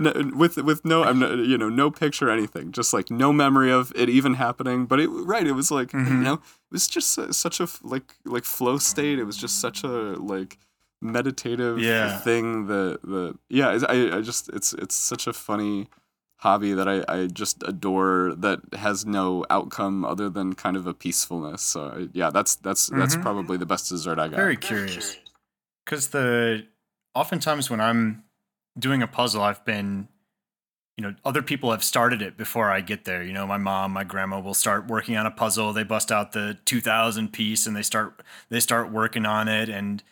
no, 0.00 0.30
with 0.36 0.56
with 0.58 0.84
no 0.84 1.02
I'm 1.02 1.18
no, 1.18 1.34
you 1.34 1.58
know 1.58 1.68
no 1.68 1.90
picture 1.90 2.28
or 2.28 2.32
anything, 2.32 2.70
just 2.70 2.92
like 2.94 3.10
no 3.10 3.32
memory 3.32 3.72
of 3.72 3.92
it 3.96 4.08
even 4.08 4.34
happening. 4.34 4.86
But 4.86 5.00
it 5.00 5.08
right, 5.08 5.44
it 5.46 5.52
was 5.52 5.72
like 5.72 5.92
you 5.92 5.98
Mhm. 5.98 6.22
know 6.22 6.34
it 6.34 6.40
was 6.70 6.86
just 6.86 7.12
su- 7.12 7.32
such 7.32 7.58
a 7.58 7.66
like 7.82 8.14
like 8.24 8.44
flow 8.44 8.78
state. 8.78 9.18
It 9.18 9.24
was 9.24 9.36
just 9.36 9.60
such 9.60 9.82
a 9.82 9.88
like 10.34 10.56
meditative 11.04 11.78
Yeah. 11.78 12.18
thing 12.18 12.66
that 12.66 13.00
the 13.02 13.36
yeah 13.48 13.78
I 13.88 14.16
I 14.16 14.20
just 14.22 14.48
it's 14.50 14.72
it's 14.74 14.94
such 14.94 15.26
a 15.26 15.32
funny 15.32 15.88
hobby 16.38 16.72
that 16.74 16.88
I, 16.88 17.04
I 17.08 17.26
just 17.26 17.62
adore 17.66 18.34
that 18.36 18.60
has 18.74 19.06
no 19.06 19.46
outcome 19.48 20.04
other 20.04 20.28
than 20.28 20.54
kind 20.54 20.76
of 20.76 20.86
a 20.86 20.92
peacefulness. 20.92 21.62
So 21.62 21.88
I, 21.88 22.08
yeah, 22.12 22.30
that's 22.30 22.56
that's 22.56 22.88
that's 22.88 23.16
Mhm. 23.16 23.22
probably 23.22 23.56
the 23.56 23.66
best 23.66 23.88
dessert 23.88 24.18
I 24.18 24.28
got. 24.28 24.36
Very 24.36 24.56
curious. 24.56 25.16
Because 25.84 26.08
the 26.08 26.66
oftentimes 27.14 27.70
when 27.70 27.80
I'm 27.80 28.24
doing 28.78 29.02
a 29.02 29.06
puzzle, 29.06 29.42
I've 29.42 29.64
been, 29.64 30.08
you 30.96 31.02
know, 31.02 31.14
other 31.24 31.42
people 31.42 31.70
have 31.70 31.84
started 31.84 32.20
it 32.22 32.36
before 32.36 32.70
I 32.70 32.80
get 32.80 33.04
there. 33.04 33.22
You 33.22 33.32
know, 33.32 33.46
my 33.46 33.56
mom, 33.58 33.92
my 33.92 34.04
grandma 34.04 34.40
will 34.40 34.54
start 34.54 34.86
working 34.86 35.16
on 35.16 35.26
a 35.26 35.30
puzzle. 35.30 35.72
They 35.72 35.84
bust 35.84 36.10
out 36.12 36.32
the 36.32 36.58
2000 36.64 37.32
piece 37.32 37.66
and 37.66 37.74
they 37.76 37.82
start 37.82 38.22
they 38.50 38.60
start 38.60 38.90
working 38.90 39.24
on 39.26 39.48
it 39.48 39.68
and 39.68 40.02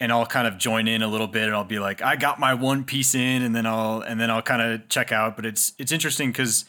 and 0.00 0.12
I'll 0.12 0.26
kind 0.26 0.46
of 0.46 0.58
join 0.58 0.86
in 0.86 1.02
a 1.02 1.08
little 1.08 1.26
bit 1.26 1.44
and 1.44 1.54
I'll 1.54 1.64
be 1.64 1.78
like, 1.78 2.02
I 2.02 2.16
got 2.16 2.38
my 2.38 2.54
one 2.54 2.84
piece 2.84 3.14
in 3.14 3.42
and 3.42 3.54
then 3.54 3.66
I'll 3.66 4.00
and 4.00 4.20
then 4.20 4.30
I'll 4.30 4.42
kind 4.42 4.62
of 4.62 4.88
check 4.88 5.12
out. 5.12 5.36
But 5.36 5.46
it's 5.46 5.72
it's 5.78 5.92
interesting 5.92 6.30
because 6.30 6.64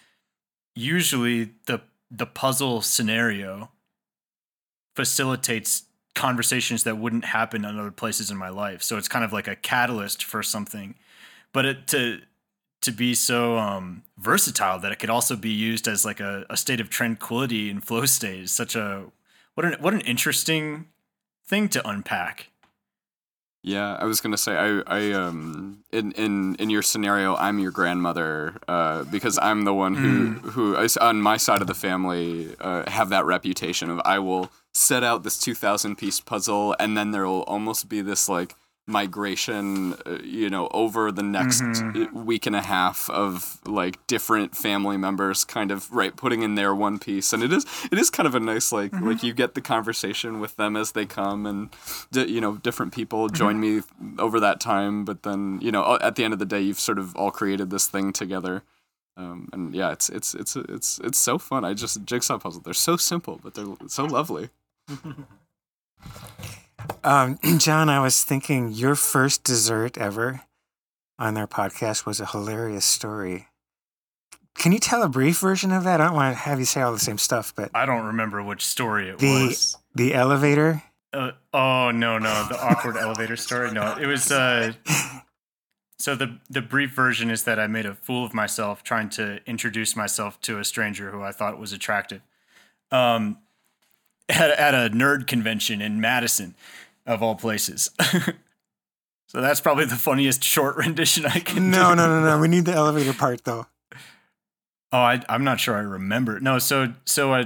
usually 0.75 1.51
the 1.65 1.81
the 2.09 2.25
puzzle 2.25 2.81
scenario 2.81 3.69
facilitates 4.95 5.83
conversations 6.15 6.83
that 6.83 6.97
wouldn't 6.97 7.25
happen 7.25 7.63
in 7.63 7.79
other 7.79 7.91
places 7.91 8.31
in 8.31 8.37
my 8.37 8.49
life. 8.49 8.81
So 8.83 8.97
it's 8.97 9.07
kind 9.07 9.23
of 9.23 9.31
like 9.31 9.47
a 9.47 9.55
catalyst 9.55 10.23
for 10.23 10.43
something. 10.43 10.95
But 11.53 11.65
it, 11.65 11.87
to 11.87 12.21
to 12.81 12.91
be 12.91 13.13
so 13.13 13.57
um, 13.57 14.03
versatile 14.17 14.79
that 14.79 14.91
it 14.91 14.99
could 14.99 15.09
also 15.09 15.35
be 15.35 15.49
used 15.49 15.87
as 15.87 16.05
like 16.05 16.19
a, 16.19 16.45
a 16.49 16.57
state 16.57 16.79
of 16.79 16.89
tranquility 16.89 17.69
and 17.69 17.83
flow 17.83 18.05
state 18.05 18.41
is 18.41 18.51
such 18.51 18.75
a 18.75 19.05
what 19.53 19.65
an 19.65 19.75
what 19.79 19.93
an 19.93 20.01
interesting 20.01 20.87
thing 21.45 21.69
to 21.69 21.87
unpack. 21.87 22.48
Yeah, 23.61 23.97
I 23.99 24.05
was 24.05 24.21
gonna 24.21 24.37
say 24.37 24.55
I, 24.55 24.81
I 24.87 25.11
um 25.11 25.83
in, 25.91 26.13
in 26.13 26.55
in 26.55 26.69
your 26.69 26.81
scenario 26.81 27.35
I'm 27.35 27.59
your 27.59 27.71
grandmother 27.71 28.55
uh, 28.69 29.03
because 29.03 29.37
I'm 29.41 29.65
the 29.65 29.73
one 29.73 29.95
who 29.95 30.49
who 30.51 30.75
is 30.77 30.95
on 30.95 31.21
my 31.21 31.35
side 31.35 31.61
of 31.61 31.67
the 31.67 31.73
family 31.75 32.55
uh, 32.61 32.89
have 32.89 33.09
that 33.09 33.25
reputation 33.25 33.89
of 33.89 33.99
I 34.05 34.19
will 34.19 34.49
set 34.73 35.03
out 35.03 35.23
this 35.23 35.37
two 35.37 35.53
thousand 35.53 35.97
piece 35.97 36.21
puzzle 36.21 36.73
and 36.79 36.97
then 36.97 37.11
there 37.11 37.25
will 37.25 37.43
almost 37.43 37.89
be 37.89 37.99
this 38.01 38.29
like 38.29 38.55
migration 38.89 39.93
uh, 40.05 40.17
you 40.23 40.49
know 40.49 40.67
over 40.73 41.11
the 41.11 41.23
next 41.23 41.61
Mhm. 41.61 42.11
week 42.25 42.45
and 42.47 42.55
a 42.55 42.61
half 42.61 43.09
of 43.09 43.59
like 43.65 43.95
different 44.07 44.55
family 44.57 44.97
members 44.97 45.45
kind 45.45 45.71
of 45.71 45.91
right 45.91 46.15
putting 46.15 46.41
in 46.41 46.55
their 46.55 46.73
one 46.75 46.97
piece. 46.99 47.31
And 47.33 47.41
it 47.43 47.53
is 47.53 47.65
it 47.91 47.97
is 47.99 48.09
kind 48.09 48.27
of 48.27 48.35
a 48.35 48.39
nice 48.39 48.71
like 48.71 48.91
like 48.99 49.21
you 49.23 49.33
get 49.33 49.53
the 49.53 49.61
conversation 49.61 50.39
with 50.39 50.55
them 50.57 50.75
as 50.75 50.91
they 50.93 51.05
come 51.05 51.45
and 51.45 51.69
di- 52.11 52.27
you 52.29 52.41
know 52.41 52.57
different 52.57 52.91
people 52.93 53.29
join 53.29 53.59
me 53.59 53.81
over 54.17 54.39
that 54.39 54.59
time. 54.59 55.05
But 55.05 55.23
then 55.23 55.59
you 55.61 55.71
know 55.71 55.97
at 56.01 56.15
the 56.15 56.23
end 56.23 56.33
of 56.33 56.39
the 56.39 56.45
day 56.45 56.61
you've 56.61 56.79
sort 56.79 56.99
of 56.99 57.15
all 57.15 57.31
created 57.31 57.69
this 57.69 57.87
thing 57.87 58.11
together. 58.13 58.63
Um, 59.17 59.49
and 59.53 59.75
yeah 59.75 59.91
it's 59.91 60.07
it's 60.09 60.33
it's 60.33 60.55
it's 60.55 60.99
it's 61.03 61.17
so 61.17 61.37
fun. 61.37 61.63
I 61.65 61.73
just 61.73 62.03
jigsaw 62.05 62.37
puzzle 62.39 62.61
they're 62.63 62.73
so 62.73 62.95
simple 62.97 63.39
but 63.43 63.53
they're 63.53 63.75
so 63.87 64.05
lovely 64.05 64.49
Um, 67.03 67.37
John, 67.59 67.89
I 67.89 67.99
was 67.99 68.23
thinking 68.23 68.71
your 68.71 68.95
first 68.95 69.43
dessert 69.43 69.97
ever 69.97 70.41
on 71.17 71.33
their 71.33 71.47
podcast 71.47 72.05
was 72.05 72.19
a 72.19 72.25
hilarious 72.27 72.85
story. 72.85 73.47
Can 74.55 74.71
you 74.71 74.79
tell 74.79 75.03
a 75.03 75.09
brief 75.09 75.39
version 75.39 75.71
of 75.71 75.83
that? 75.85 76.01
I 76.01 76.05
don't 76.07 76.15
want 76.15 76.35
to 76.35 76.39
have 76.43 76.59
you 76.59 76.65
say 76.65 76.81
all 76.81 76.91
the 76.91 76.99
same 76.99 77.17
stuff, 77.17 77.53
but 77.55 77.71
I 77.73 77.85
don't 77.85 78.05
remember 78.05 78.43
which 78.43 78.65
story 78.65 79.09
it 79.09 79.19
The- 79.19 79.47
was. 79.47 79.77
the 79.95 80.13
elevator. 80.13 80.83
Uh, 81.11 81.31
oh 81.55 81.89
no 81.89 82.19
no 82.19 82.45
the 82.49 82.61
awkward 82.63 82.95
elevator 82.99 83.35
story 83.35 83.71
no 83.71 83.97
it 83.99 84.05
was 84.05 84.31
uh 84.31 84.71
so 85.97 86.13
the 86.15 86.37
the 86.51 86.61
brief 86.61 86.91
version 86.91 87.31
is 87.31 87.45
that 87.45 87.59
I 87.59 87.65
made 87.65 87.87
a 87.87 87.95
fool 87.95 88.23
of 88.23 88.31
myself 88.35 88.83
trying 88.83 89.09
to 89.17 89.39
introduce 89.47 89.95
myself 89.95 90.39
to 90.41 90.59
a 90.59 90.63
stranger 90.63 91.09
who 91.09 91.23
I 91.23 91.31
thought 91.31 91.57
was 91.57 91.73
attractive 91.73 92.21
um 92.91 93.39
at, 94.29 94.51
at 94.51 94.73
a 94.73 94.89
nerd 94.95 95.27
convention 95.27 95.81
in 95.81 95.99
Madison 95.99 96.55
of 97.05 97.23
all 97.23 97.35
places 97.35 97.89
so 99.27 99.41
that's 99.41 99.59
probably 99.61 99.85
the 99.85 99.95
funniest 99.95 100.43
short 100.43 100.75
rendition 100.77 101.25
I 101.25 101.39
can 101.39 101.69
No, 101.71 101.89
do. 101.89 101.95
no, 101.95 102.07
no, 102.07 102.23
no. 102.23 102.39
We 102.39 102.47
need 102.47 102.65
the 102.65 102.73
elevator 102.73 103.13
part 103.13 103.43
though. 103.43 103.65
Oh, 104.91 104.97
I, 104.99 105.21
I'm 105.29 105.43
not 105.43 105.59
sure 105.59 105.75
I 105.75 105.81
remember. 105.81 106.39
No, 106.39 106.57
so 106.59 106.93
so 107.05 107.31
I, 107.33 107.45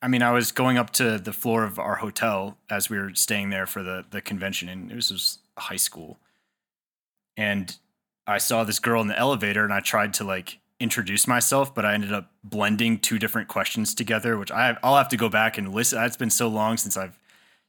I 0.00 0.06
mean, 0.08 0.22
I 0.22 0.30
was 0.32 0.52
going 0.52 0.78
up 0.78 0.90
to 0.90 1.18
the 1.18 1.32
floor 1.32 1.64
of 1.64 1.78
our 1.78 1.96
hotel 1.96 2.56
as 2.70 2.88
we 2.88 2.98
were 2.98 3.14
staying 3.14 3.50
there 3.50 3.66
for 3.66 3.82
the 3.82 4.04
the 4.10 4.20
convention, 4.20 4.68
and 4.68 4.92
it 4.92 4.94
was 4.94 5.08
just 5.08 5.40
high 5.58 5.74
school. 5.76 6.18
And 7.36 7.76
I 8.28 8.38
saw 8.38 8.62
this 8.62 8.78
girl 8.78 9.00
in 9.02 9.08
the 9.08 9.18
elevator, 9.18 9.64
and 9.64 9.72
I 9.72 9.80
tried 9.80 10.14
to 10.14 10.24
like 10.24 10.58
introduce 10.80 11.26
myself, 11.26 11.74
but 11.74 11.84
I 11.84 11.94
ended 11.94 12.12
up 12.12 12.32
blending 12.42 12.98
two 12.98 13.18
different 13.18 13.48
questions 13.48 13.94
together, 13.94 14.36
which 14.36 14.50
I 14.50 14.76
I'll 14.82 14.96
have 14.96 15.08
to 15.10 15.16
go 15.16 15.28
back 15.28 15.58
and 15.58 15.72
listen. 15.72 16.02
It's 16.02 16.16
been 16.16 16.30
so 16.30 16.48
long 16.48 16.76
since 16.76 16.96
I've 16.96 17.18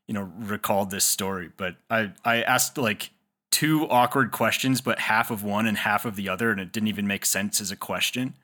you 0.08 0.14
know 0.14 0.32
recalled 0.40 0.92
this 0.92 1.06
story, 1.06 1.50
but 1.56 1.76
I 1.90 2.12
I 2.24 2.42
asked 2.42 2.78
like 2.78 3.12
two 3.52 3.88
awkward 3.90 4.32
questions, 4.32 4.82
but 4.82 5.00
half 5.00 5.32
of 5.32 5.44
one 5.44 5.66
and 5.66 5.78
half 5.78 6.06
of 6.06 6.16
the 6.16 6.28
other, 6.28 6.52
and 6.52 6.60
it 6.60 6.72
didn't 6.72 6.90
even 6.90 7.08
make 7.08 7.26
sense 7.26 7.62
as 7.62 7.72
a 7.72 7.76
question. 7.76 8.36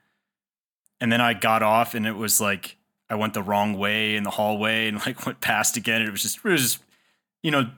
And 1.01 1.12
then 1.12 1.20
I 1.22 1.34
got 1.34 1.64
off, 1.64 1.95
and 1.95 2.05
it 2.05 2.16
was 2.16 2.39
like 2.39 2.78
I 3.09 3.16
went 3.16 3.34
the 3.34 3.43
wrong 3.43 3.78
way 3.78 4.16
in 4.16 4.24
the 4.24 4.30
hallway, 4.30 4.88
and 4.88 4.97
like 5.05 5.26
went 5.26 5.41
past 5.41 5.76
again. 5.76 6.01
And 6.01 6.07
it 6.07 6.12
was 6.12 6.22
just 6.22 6.38
it 6.38 6.43
was 6.43 6.62
just 6.62 6.84
you 7.43 7.51
know 7.51 7.72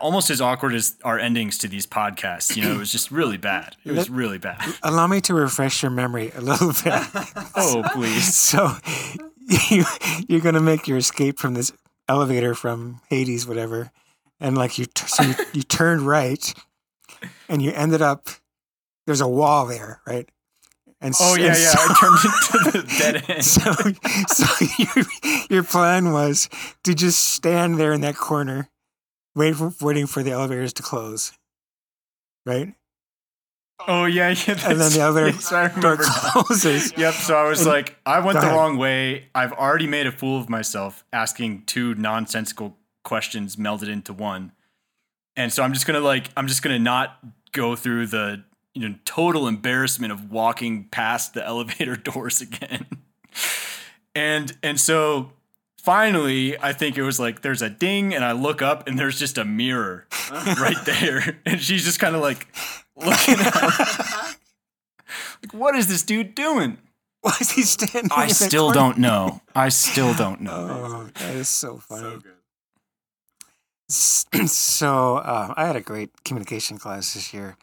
almost 0.00 0.28
as 0.30 0.40
awkward 0.40 0.74
as 0.74 0.96
our 1.04 1.18
endings 1.18 1.56
to 1.58 1.68
these 1.68 1.86
podcasts. 1.86 2.54
You 2.56 2.62
know, 2.64 2.72
it 2.74 2.78
was 2.78 2.92
just 2.92 3.10
really 3.10 3.36
bad. 3.38 3.76
It 3.84 3.92
was 3.92 4.10
really 4.10 4.38
bad. 4.38 4.62
Allow 4.82 5.06
me 5.06 5.20
to 5.22 5.34
refresh 5.34 5.82
your 5.82 5.90
memory 5.90 6.30
a 6.34 6.40
little 6.40 6.72
bit. 6.84 7.02
Oh, 7.56 7.82
please. 7.92 8.34
so 8.36 8.72
you, 9.70 9.84
you're 10.28 10.40
going 10.40 10.54
to 10.54 10.60
make 10.60 10.86
your 10.86 10.98
escape 10.98 11.38
from 11.38 11.54
this 11.54 11.72
elevator 12.08 12.54
from 12.54 13.00
Hades, 13.08 13.46
whatever. 13.46 13.90
And 14.40 14.56
like 14.56 14.78
you, 14.78 14.84
t- 14.86 15.06
so 15.06 15.22
you, 15.24 15.34
you 15.52 15.62
turned 15.62 16.02
right 16.02 16.54
and 17.48 17.60
you 17.62 17.72
ended 17.72 18.00
up, 18.02 18.28
there's 19.06 19.20
a 19.20 19.26
wall 19.28 19.66
there, 19.66 20.00
right? 20.06 20.28
And 21.00 21.14
Oh 21.20 21.34
yeah, 21.36 21.46
and 21.48 21.56
yeah. 21.58 21.64
so- 21.64 21.78
I 21.80 21.94
turned 22.00 22.72
into 22.74 22.78
the 22.78 22.98
dead 22.98 23.24
end. 23.30 23.44
so, 23.44 23.72
so 24.28 24.66
your, 24.96 25.46
your 25.50 25.62
plan 25.64 26.12
was 26.12 26.48
to 26.84 26.94
just 26.94 27.18
stand 27.20 27.78
there 27.78 27.92
in 27.92 28.00
that 28.02 28.16
corner, 28.16 28.68
wait 29.34 29.56
for, 29.56 29.72
waiting 29.80 30.06
for 30.06 30.22
the 30.22 30.30
elevators 30.32 30.72
to 30.74 30.82
close, 30.82 31.32
right? 32.46 32.74
Oh 33.86 34.06
yeah, 34.06 34.30
yeah. 34.30 34.58
And 34.68 34.80
then 34.80 34.90
the 34.92 35.00
elevator 35.00 35.26
yes, 35.36 35.52
I 35.52 35.68
door 35.80 35.96
closes. 36.00 36.92
Yep. 36.96 37.14
So 37.14 37.36
I 37.36 37.48
was 37.48 37.60
And- 37.60 37.68
like, 37.68 37.96
I 38.04 38.18
went 38.18 38.38
the 38.40 38.46
ahead. 38.46 38.56
wrong 38.56 38.76
way. 38.76 39.28
I've 39.34 39.52
already 39.52 39.86
made 39.86 40.06
a 40.06 40.12
fool 40.12 40.40
of 40.40 40.48
myself 40.48 41.04
asking 41.12 41.64
two 41.66 41.94
nonsensical 41.94 42.76
questions 43.04 43.54
melded 43.56 43.88
into 43.88 44.12
one, 44.12 44.52
and 45.36 45.52
so 45.52 45.62
I'm 45.62 45.72
just 45.72 45.86
gonna 45.86 46.00
like, 46.00 46.30
I'm 46.36 46.48
just 46.48 46.62
gonna 46.62 46.78
not 46.80 47.18
go 47.52 47.76
through 47.76 48.08
the 48.08 48.42
you 48.74 48.88
know 48.88 48.96
total 49.04 49.46
embarrassment 49.46 50.12
of 50.12 50.30
walking 50.30 50.88
past 50.90 51.34
the 51.34 51.46
elevator 51.46 51.94
doors 51.96 52.40
again. 52.40 52.84
and 54.14 54.56
and 54.62 54.80
so 54.80 55.32
finally, 55.82 56.58
I 56.58 56.72
think 56.72 56.96
it 56.96 57.02
was 57.02 57.18
like 57.18 57.42
there's 57.42 57.62
a 57.62 57.70
ding, 57.70 58.14
and 58.14 58.24
I 58.24 58.32
look 58.32 58.62
up, 58.62 58.86
and 58.88 58.98
there's 58.98 59.18
just 59.18 59.38
a 59.38 59.44
mirror 59.44 60.06
right 60.32 60.76
there, 60.84 61.40
and 61.46 61.60
she's 61.60 61.84
just 61.84 61.98
kind 62.00 62.14
of 62.14 62.22
like 62.22 62.46
looking 62.96 63.34
at. 63.38 64.34
Like, 65.42 65.54
what 65.54 65.74
is 65.76 65.86
this 65.86 66.02
dude 66.02 66.34
doing? 66.34 66.78
Why 67.22 67.32
is 67.40 67.52
he 67.52 67.62
standing? 67.62 68.10
I 68.14 68.26
still 68.26 68.72
corner? 68.72 68.74
don't 68.74 68.98
know. 68.98 69.40
I 69.54 69.68
still 69.70 70.12
don't 70.12 70.40
know. 70.40 70.50
Oh, 70.68 71.10
that 71.14 71.34
is 71.36 71.48
so 71.48 71.76
funny. 71.78 72.20
So 73.88 74.28
good. 74.32 74.50
So 74.50 75.16
uh, 75.18 75.54
I 75.56 75.66
had 75.66 75.76
a 75.76 75.80
great 75.80 76.24
communication 76.24 76.76
class 76.78 77.14
this 77.14 77.32
year, 77.32 77.56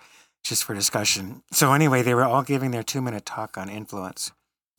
just 0.44 0.64
for 0.64 0.74
discussion. 0.74 1.44
So 1.52 1.74
anyway, 1.74 2.02
they 2.02 2.16
were 2.16 2.24
all 2.24 2.44
giving 2.44 2.72
their 2.72 2.82
two 2.84 3.02
minute 3.02 3.26
talk 3.26 3.58
on 3.58 3.70
influence. 3.70 4.32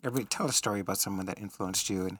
Everybody 0.02 0.26
tell 0.26 0.46
a 0.46 0.52
story 0.52 0.80
about 0.80 0.98
someone 0.98 1.26
that 1.26 1.38
influenced 1.38 1.88
you, 1.90 2.06
and 2.06 2.18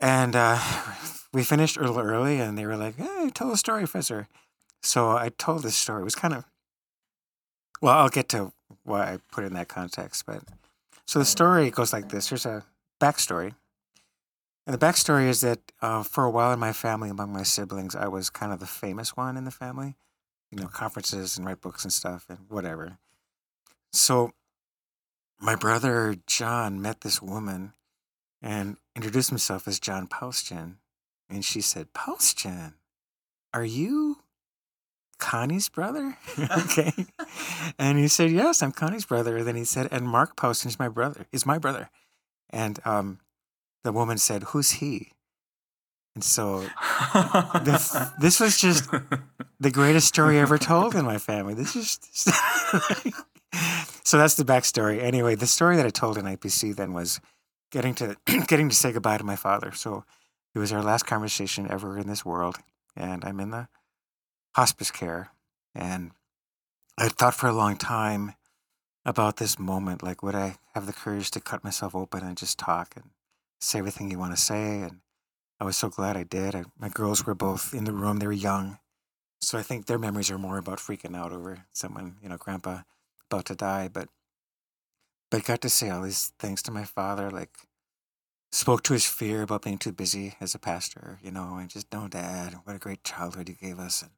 and 0.00 0.34
uh, 0.34 0.58
we 1.32 1.44
finished 1.44 1.76
a 1.76 1.80
little 1.80 2.00
early, 2.00 2.40
and 2.40 2.56
they 2.56 2.66
were 2.66 2.76
like, 2.76 2.96
"Hey, 2.96 3.30
tell 3.34 3.52
a 3.52 3.56
story, 3.56 3.82
Professor." 3.82 4.28
So 4.82 5.10
I 5.10 5.30
told 5.36 5.62
this 5.62 5.76
story. 5.76 6.02
It 6.02 6.04
was 6.04 6.14
kind 6.14 6.34
of 6.34 6.44
well, 7.80 7.96
I'll 7.96 8.08
get 8.08 8.28
to 8.30 8.52
why 8.84 9.14
I 9.14 9.18
put 9.32 9.44
in 9.44 9.54
that 9.54 9.68
context, 9.68 10.26
but 10.26 10.42
so 11.06 11.18
the 11.18 11.24
story 11.24 11.70
goes 11.70 11.92
like 11.92 12.10
this. 12.10 12.28
There's 12.28 12.46
a 12.46 12.64
backstory. 13.00 13.54
And 14.66 14.74
the 14.78 14.86
backstory 14.86 15.28
is 15.28 15.40
that 15.40 15.58
uh, 15.80 16.02
for 16.02 16.24
a 16.24 16.30
while 16.30 16.52
in 16.52 16.60
my 16.60 16.72
family, 16.72 17.08
among 17.08 17.32
my 17.32 17.42
siblings, 17.42 17.96
I 17.96 18.06
was 18.06 18.30
kind 18.30 18.52
of 18.52 18.60
the 18.60 18.66
famous 18.66 19.16
one 19.16 19.36
in 19.36 19.44
the 19.44 19.50
family. 19.50 19.96
You 20.50 20.60
know, 20.60 20.68
conferences 20.68 21.36
and 21.38 21.46
write 21.46 21.60
books 21.60 21.84
and 21.84 21.92
stuff 21.92 22.26
and 22.28 22.38
whatever. 22.48 22.98
So 23.92 24.32
my 25.40 25.54
brother 25.54 26.16
John 26.26 26.82
met 26.82 27.00
this 27.00 27.22
woman 27.22 27.72
and 28.42 28.76
introduced 28.96 29.28
himself 29.28 29.68
as 29.68 29.78
John 29.78 30.06
Paustian. 30.06 30.76
And 31.28 31.44
she 31.44 31.60
said, 31.60 31.92
Paustian, 31.92 32.74
are 33.54 33.64
you 33.64 34.18
Connie's 35.18 35.68
brother? 35.68 36.16
okay. 36.58 36.92
And 37.78 37.98
he 37.98 38.08
said, 38.08 38.30
Yes, 38.30 38.62
I'm 38.62 38.72
Connie's 38.72 39.04
brother. 39.04 39.38
And 39.38 39.46
then 39.46 39.56
he 39.56 39.64
said, 39.64 39.88
And 39.90 40.08
Mark 40.08 40.36
Paustian 40.36 40.66
is 40.66 40.78
my 40.78 40.88
brother, 40.88 41.26
is 41.32 41.46
my 41.46 41.58
brother. 41.58 41.90
And 42.50 42.80
um, 42.84 43.20
the 43.84 43.92
woman 43.92 44.18
said, 44.18 44.44
Who's 44.44 44.72
he? 44.72 45.12
And 46.14 46.24
so 46.24 46.66
this, 47.64 47.96
this 48.20 48.40
was 48.40 48.58
just 48.58 48.90
the 49.60 49.70
greatest 49.70 50.08
story 50.08 50.38
ever 50.38 50.58
told 50.58 50.96
in 50.96 51.04
my 51.04 51.18
family. 51.18 51.54
This 51.54 51.76
is 51.76 52.00
so 54.04 54.18
that's 54.18 54.34
the 54.34 54.44
backstory. 54.44 55.00
Anyway, 55.00 55.36
the 55.36 55.46
story 55.46 55.76
that 55.76 55.86
I 55.86 55.90
told 55.90 56.18
in 56.18 56.24
IPC 56.24 56.74
then 56.74 56.92
was 56.92 57.20
getting 57.70 57.94
to 57.94 58.16
getting 58.46 58.68
to 58.68 58.74
say 58.74 58.92
goodbye 58.92 59.18
to 59.18 59.24
my 59.24 59.36
father. 59.36 59.72
So 59.72 60.04
it 60.54 60.58
was 60.58 60.72
our 60.72 60.82
last 60.82 61.06
conversation 61.06 61.70
ever 61.70 61.98
in 61.98 62.06
this 62.06 62.24
world, 62.24 62.56
and 62.96 63.24
I'm 63.24 63.40
in 63.40 63.50
the 63.50 63.68
hospice 64.54 64.90
care, 64.90 65.30
and 65.74 66.10
I 66.98 67.08
thought 67.08 67.34
for 67.34 67.48
a 67.48 67.52
long 67.52 67.76
time 67.76 68.34
about 69.04 69.36
this 69.36 69.58
moment. 69.58 70.02
Like, 70.02 70.22
would 70.22 70.34
I 70.34 70.56
have 70.74 70.86
the 70.86 70.92
courage 70.92 71.30
to 71.32 71.40
cut 71.40 71.64
myself 71.64 71.94
open 71.94 72.24
and 72.24 72.36
just 72.36 72.58
talk 72.58 72.94
and 72.96 73.10
say 73.60 73.78
everything 73.78 74.10
you 74.10 74.18
want 74.18 74.34
to 74.34 74.40
say? 74.40 74.80
And 74.80 75.00
I 75.60 75.64
was 75.64 75.76
so 75.76 75.88
glad 75.88 76.16
I 76.16 76.24
did. 76.24 76.54
I, 76.54 76.64
my 76.78 76.88
girls 76.88 77.24
were 77.24 77.34
both 77.34 77.72
in 77.72 77.84
the 77.84 77.92
room; 77.92 78.18
they 78.18 78.26
were 78.26 78.32
young, 78.32 78.78
so 79.40 79.58
I 79.58 79.62
think 79.62 79.86
their 79.86 79.98
memories 79.98 80.30
are 80.30 80.38
more 80.38 80.58
about 80.58 80.78
freaking 80.78 81.16
out 81.16 81.32
over 81.32 81.64
someone, 81.72 82.16
you 82.22 82.28
know, 82.28 82.36
grandpa 82.36 82.80
about 83.30 83.46
to 83.46 83.54
die. 83.54 83.88
But 83.88 84.08
but 85.30 85.44
got 85.44 85.60
to 85.62 85.68
say 85.68 85.90
all 85.90 86.02
these 86.02 86.32
things 86.38 86.62
to 86.62 86.70
my 86.70 86.84
father, 86.84 87.30
like 87.30 87.50
spoke 88.52 88.82
to 88.82 88.92
his 88.92 89.06
fear 89.06 89.42
about 89.42 89.62
being 89.62 89.78
too 89.78 89.92
busy 89.92 90.34
as 90.40 90.54
a 90.54 90.58
pastor, 90.58 91.18
you 91.22 91.30
know, 91.30 91.56
and 91.56 91.70
just 91.70 91.92
no 91.92 92.08
dad, 92.08 92.56
what 92.64 92.76
a 92.76 92.80
great 92.80 93.04
childhood 93.04 93.48
you 93.48 93.54
gave 93.54 93.78
us, 93.78 94.02
and 94.02 94.10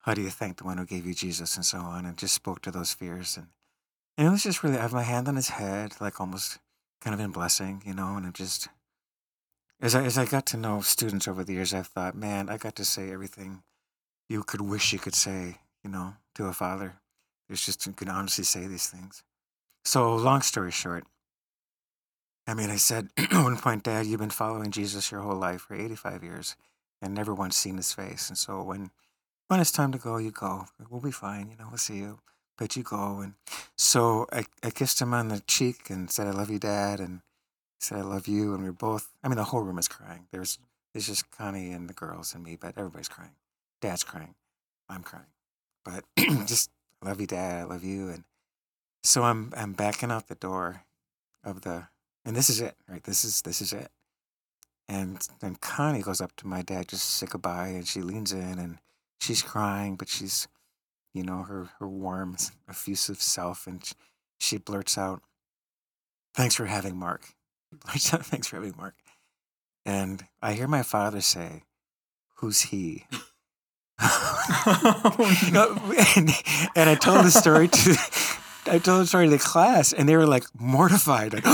how 0.00 0.14
do 0.14 0.20
you 0.20 0.30
thank 0.30 0.58
the 0.58 0.64
one 0.64 0.76
who 0.76 0.84
gave 0.84 1.06
you 1.06 1.14
Jesus, 1.14 1.56
and 1.56 1.64
so 1.64 1.78
on, 1.78 2.04
and 2.04 2.18
just 2.18 2.34
spoke 2.34 2.60
to 2.62 2.70
those 2.70 2.92
fears, 2.92 3.36
and 3.36 3.48
and 4.16 4.28
it 4.28 4.30
was 4.30 4.44
just 4.44 4.62
really 4.62 4.78
I 4.78 4.82
have 4.82 4.92
my 4.92 5.02
hand 5.02 5.28
on 5.28 5.36
his 5.36 5.48
head, 5.48 5.94
like 6.00 6.20
almost 6.20 6.58
kind 7.00 7.14
of 7.14 7.20
in 7.20 7.32
blessing, 7.32 7.82
you 7.84 7.94
know, 7.94 8.16
and 8.16 8.26
it 8.26 8.34
just 8.34 8.68
as 9.80 9.94
I 9.94 10.04
as 10.04 10.18
I 10.18 10.24
got 10.24 10.46
to 10.46 10.56
know 10.56 10.80
students 10.80 11.26
over 11.26 11.42
the 11.42 11.54
years, 11.54 11.74
I've 11.74 11.88
thought, 11.88 12.14
man, 12.14 12.48
I 12.48 12.58
got 12.58 12.76
to 12.76 12.84
say 12.84 13.10
everything 13.10 13.62
you 14.28 14.42
could 14.42 14.60
wish 14.60 14.92
you 14.92 14.98
could 14.98 15.14
say, 15.14 15.58
you 15.82 15.90
know, 15.90 16.14
to 16.36 16.46
a 16.46 16.52
father. 16.52 16.94
It's 17.48 17.64
just 17.64 17.86
you 17.86 17.92
can 17.92 18.08
honestly 18.08 18.44
say 18.44 18.66
these 18.66 18.88
things. 18.88 19.22
So, 19.84 20.14
long 20.16 20.42
story 20.42 20.70
short, 20.70 21.04
I 22.46 22.54
mean, 22.54 22.70
I 22.70 22.76
said 22.76 23.08
at 23.16 23.32
one 23.32 23.58
point, 23.58 23.84
Dad, 23.84 24.06
you've 24.06 24.20
been 24.20 24.30
following 24.30 24.70
Jesus 24.70 25.10
your 25.10 25.20
whole 25.20 25.36
life 25.36 25.62
for 25.62 25.74
85 25.74 26.22
years 26.22 26.56
and 27.02 27.14
never 27.14 27.34
once 27.34 27.56
seen 27.56 27.76
his 27.76 27.92
face. 27.92 28.28
And 28.28 28.38
so, 28.38 28.62
when 28.62 28.90
when 29.48 29.60
it's 29.60 29.72
time 29.72 29.92
to 29.92 29.98
go, 29.98 30.16
you 30.16 30.30
go. 30.30 30.66
We'll 30.90 31.00
be 31.00 31.10
fine. 31.10 31.50
You 31.50 31.56
know, 31.56 31.66
we'll 31.68 31.78
see 31.78 31.98
you. 31.98 32.18
But 32.56 32.76
you 32.76 32.82
go. 32.82 33.20
And 33.20 33.34
so 33.76 34.26
I, 34.32 34.44
I 34.62 34.70
kissed 34.70 35.00
him 35.00 35.12
on 35.12 35.28
the 35.28 35.40
cheek 35.40 35.90
and 35.90 36.10
said, 36.10 36.26
I 36.26 36.30
love 36.30 36.50
you, 36.50 36.58
Dad. 36.58 37.00
And 37.00 37.20
he 37.78 37.80
said, 37.80 37.98
I 37.98 38.02
love 38.02 38.26
you. 38.26 38.54
And 38.54 38.62
we 38.62 38.68
are 38.68 38.72
both, 38.72 39.12
I 39.22 39.28
mean, 39.28 39.36
the 39.36 39.44
whole 39.44 39.62
room 39.62 39.78
is 39.78 39.88
crying. 39.88 40.26
There's, 40.30 40.58
there's 40.92 41.06
just 41.06 41.30
Connie 41.30 41.72
and 41.72 41.88
the 41.88 41.94
girls 41.94 42.34
and 42.34 42.42
me, 42.42 42.56
but 42.56 42.74
everybody's 42.76 43.08
crying. 43.08 43.34
Dad's 43.80 44.04
crying. 44.04 44.34
I'm 44.88 45.02
crying. 45.02 45.26
But 45.84 46.04
just, 46.46 46.70
love 47.02 47.20
you, 47.20 47.26
Dad. 47.26 47.62
I 47.62 47.64
love 47.64 47.84
you. 47.84 48.08
And 48.08 48.24
so 49.04 49.22
I'm, 49.22 49.52
I'm 49.56 49.72
backing 49.74 50.10
out 50.10 50.28
the 50.28 50.34
door 50.34 50.82
of 51.44 51.60
the, 51.60 51.88
and 52.24 52.34
this 52.34 52.48
is 52.48 52.60
it, 52.60 52.74
right? 52.88 53.04
This 53.04 53.24
is, 53.24 53.42
this 53.42 53.60
is 53.60 53.72
it. 53.72 53.90
And 54.88 55.26
then 55.40 55.56
Connie 55.56 56.02
goes 56.02 56.20
up 56.20 56.34
to 56.36 56.46
my 56.46 56.62
dad 56.62 56.88
just 56.88 57.04
to 57.04 57.12
say 57.12 57.26
goodbye 57.30 57.68
and 57.68 57.86
she 57.86 58.00
leans 58.00 58.32
in 58.32 58.58
and 58.58 58.78
she's 59.20 59.42
crying, 59.42 59.96
but 59.96 60.08
she's, 60.08 60.48
you 61.12 61.22
know, 61.22 61.42
her, 61.42 61.68
her 61.78 61.88
warm, 61.88 62.36
effusive 62.68 63.20
self. 63.22 63.66
And 63.66 63.84
sh- 63.84 63.92
she 64.38 64.58
blurts 64.58 64.98
out, 64.98 65.22
Thanks 66.34 66.56
for 66.56 66.66
having 66.66 66.96
Mark. 66.96 67.28
Blurts 67.72 68.12
out, 68.12 68.26
Thanks 68.26 68.48
for 68.48 68.56
having 68.56 68.74
Mark. 68.76 68.94
And 69.86 70.24
I 70.42 70.54
hear 70.54 70.66
my 70.66 70.82
father 70.82 71.20
say, 71.20 71.62
Who's 72.36 72.62
he? 72.62 73.06
Oh, 74.66 75.48
no, 75.52 75.94
and, 76.16 76.30
and 76.74 76.90
I 76.90 76.94
told 76.94 77.24
the 77.24 77.30
story 77.30 77.68
to 77.68 77.96
I 78.66 78.78
told 78.78 79.02
the 79.02 79.06
story 79.06 79.26
to 79.26 79.30
the 79.30 79.38
class 79.38 79.92
and 79.92 80.08
they 80.08 80.16
were 80.16 80.26
like 80.26 80.44
mortified. 80.58 81.32
Like, 81.34 81.44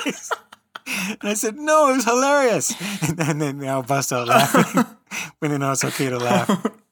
and 0.00 1.18
I 1.22 1.34
said, 1.34 1.56
no, 1.56 1.90
it 1.90 1.96
was 1.96 2.04
hilarious. 2.04 2.74
And 3.08 3.16
then, 3.16 3.38
then 3.38 3.58
they 3.58 3.68
all 3.68 3.82
bust 3.82 4.12
out 4.12 4.28
laughing 4.28 4.84
when 5.38 5.50
they 5.50 5.58
know 5.58 5.72
it's 5.72 5.84
okay 5.84 6.08
to 6.08 6.18
laugh. 6.18 6.48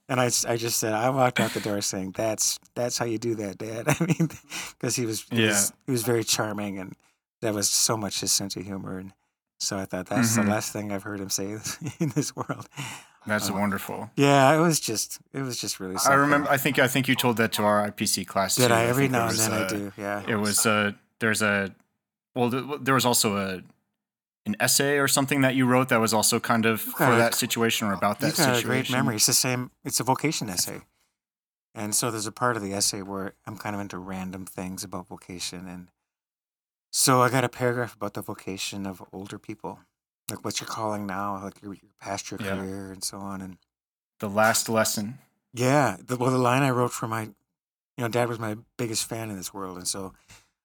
And 0.09 0.20
I, 0.20 0.26
I 0.47 0.57
just 0.57 0.78
said 0.78 0.93
I 0.93 1.11
walked 1.11 1.41
out 1.41 1.53
the 1.53 1.61
door 1.61 1.80
saying 1.80 2.12
that's 2.16 2.59
that's 2.76 2.97
how 2.97 3.07
you 3.07 3.18
do 3.18 3.34
that, 3.37 3.59
Dad. 3.59 3.87
I 4.01 4.05
mean, 4.05 4.28
because 4.78 4.95
he 4.95 5.05
was 5.07 5.24
he, 5.30 5.41
Yeah. 5.43 5.47
was 5.49 5.72
he 5.87 5.93
was 5.93 6.03
very 6.05 6.22
charming 6.22 6.78
and 6.78 6.95
that 7.43 7.55
was 7.55 7.68
so 7.68 7.97
much 7.97 8.20
his 8.20 8.32
sense 8.32 8.55
of 8.57 8.64
humor 8.64 8.99
and 8.99 9.12
so 9.59 9.76
I 9.78 9.84
thought 9.87 10.07
that's 10.07 10.37
Mhm. 10.37 10.45
the 10.45 10.51
last 10.51 10.72
thing 10.72 10.93
I've 10.93 11.03
heard 11.03 11.18
him 11.20 11.30
say 11.30 11.59
in 11.99 12.11
this 12.11 12.37
world. 12.37 12.68
That's 13.27 13.51
wonderful. 13.51 14.11
Yeah, 14.16 14.57
it 14.57 14.61
was 14.61 14.79
just 14.81 15.18
it 15.33 15.43
was 15.43 15.59
just 15.61 15.81
really. 15.81 15.97
I 16.07 16.14
remember. 16.14 16.49
I 16.51 16.57
think. 16.57 16.79
I 16.79 16.89
think 16.89 17.09
you 17.09 17.14
told 17.14 17.37
that 17.39 17.53
to 17.53 17.62
our 17.62 17.91
IPC 17.91 18.27
class. 18.27 18.57
Did 18.57 18.68
too. 18.68 18.74
I? 18.74 18.85
Every 18.85 19.09
there 19.09 19.20
now 19.20 19.29
and 19.29 19.39
then 19.39 19.53
I 19.53 19.66
a- 19.66 19.68
do. 19.68 19.93
Yeah. 19.97 20.22
It 20.27 20.37
was 20.37 20.64
uh 20.66 20.93
There's 21.20 21.43
a. 21.43 21.74
Well, 22.35 22.51
there 22.51 22.95
was 22.95 23.05
also 23.07 23.37
a. 23.37 23.62
An 24.47 24.55
essay 24.61 24.99
or 24.99 25.09
something 25.09 25.41
that 25.41 25.57
you 25.57 25.66
wrote 25.66 25.89
that 25.89 25.99
was 26.01 26.14
also 26.14 26.39
kind 26.39 26.66
of 26.66 26.81
for 26.81 27.14
a- 27.14 27.16
that 27.16 27.35
situation 27.35 27.89
or 27.89 27.93
about 27.95 28.20
that 28.20 28.35
a 28.35 28.37
situation. 28.37 28.68
great 28.68 28.91
memory. 28.91 29.16
It's 29.16 29.27
the 29.27 29.33
same. 29.33 29.72
It's 29.85 29.99
a 29.99 30.05
vocation 30.05 30.49
essay, 30.49 30.83
and 31.74 31.93
so 31.97 32.12
there's 32.12 32.29
a 32.29 32.33
part 32.33 32.57
of 32.57 32.62
the 32.62 32.72
essay 32.72 33.03
where 33.03 33.33
I'm 33.45 33.57
kind 33.57 33.74
of 33.74 33.81
into 33.81 33.99
random 33.99 34.47
things 34.47 34.85
about 34.85 35.09
vocation, 35.09 35.66
and 35.66 35.89
so 36.93 37.22
I 37.22 37.29
got 37.29 37.43
a 37.43 37.49
paragraph 37.49 37.97
about 37.97 38.14
the 38.14 38.22
vocation 38.22 38.87
of 38.87 39.03
older 39.12 39.37
people, 39.37 39.81
like 40.31 40.45
what 40.45 40.61
you're 40.61 40.68
calling 40.68 41.07
now, 41.07 41.43
like 41.43 41.61
your, 41.62 41.74
your 41.74 41.91
past 42.01 42.31
your 42.31 42.41
Yeah. 42.41 42.57
career 42.57 42.93
and 42.93 43.03
so 43.05 43.18
on, 43.18 43.41
and 43.41 43.59
The 44.18 44.29
last 44.29 44.68
lesson. 44.68 45.18
yeah, 45.53 45.97
the, 46.01 46.16
well, 46.16 46.31
the 46.31 46.39
line 46.39 46.62
I 46.62 46.70
wrote 46.70 46.93
for 46.93 47.07
my, 47.07 47.22
you 47.22 47.35
know, 47.99 48.09
Dad 48.09 48.29
was 48.29 48.39
my 48.39 48.57
biggest 48.77 49.09
fan 49.09 49.31
in 49.31 49.37
this 49.37 49.53
world, 49.55 49.77
and 49.79 49.87
so 49.89 50.14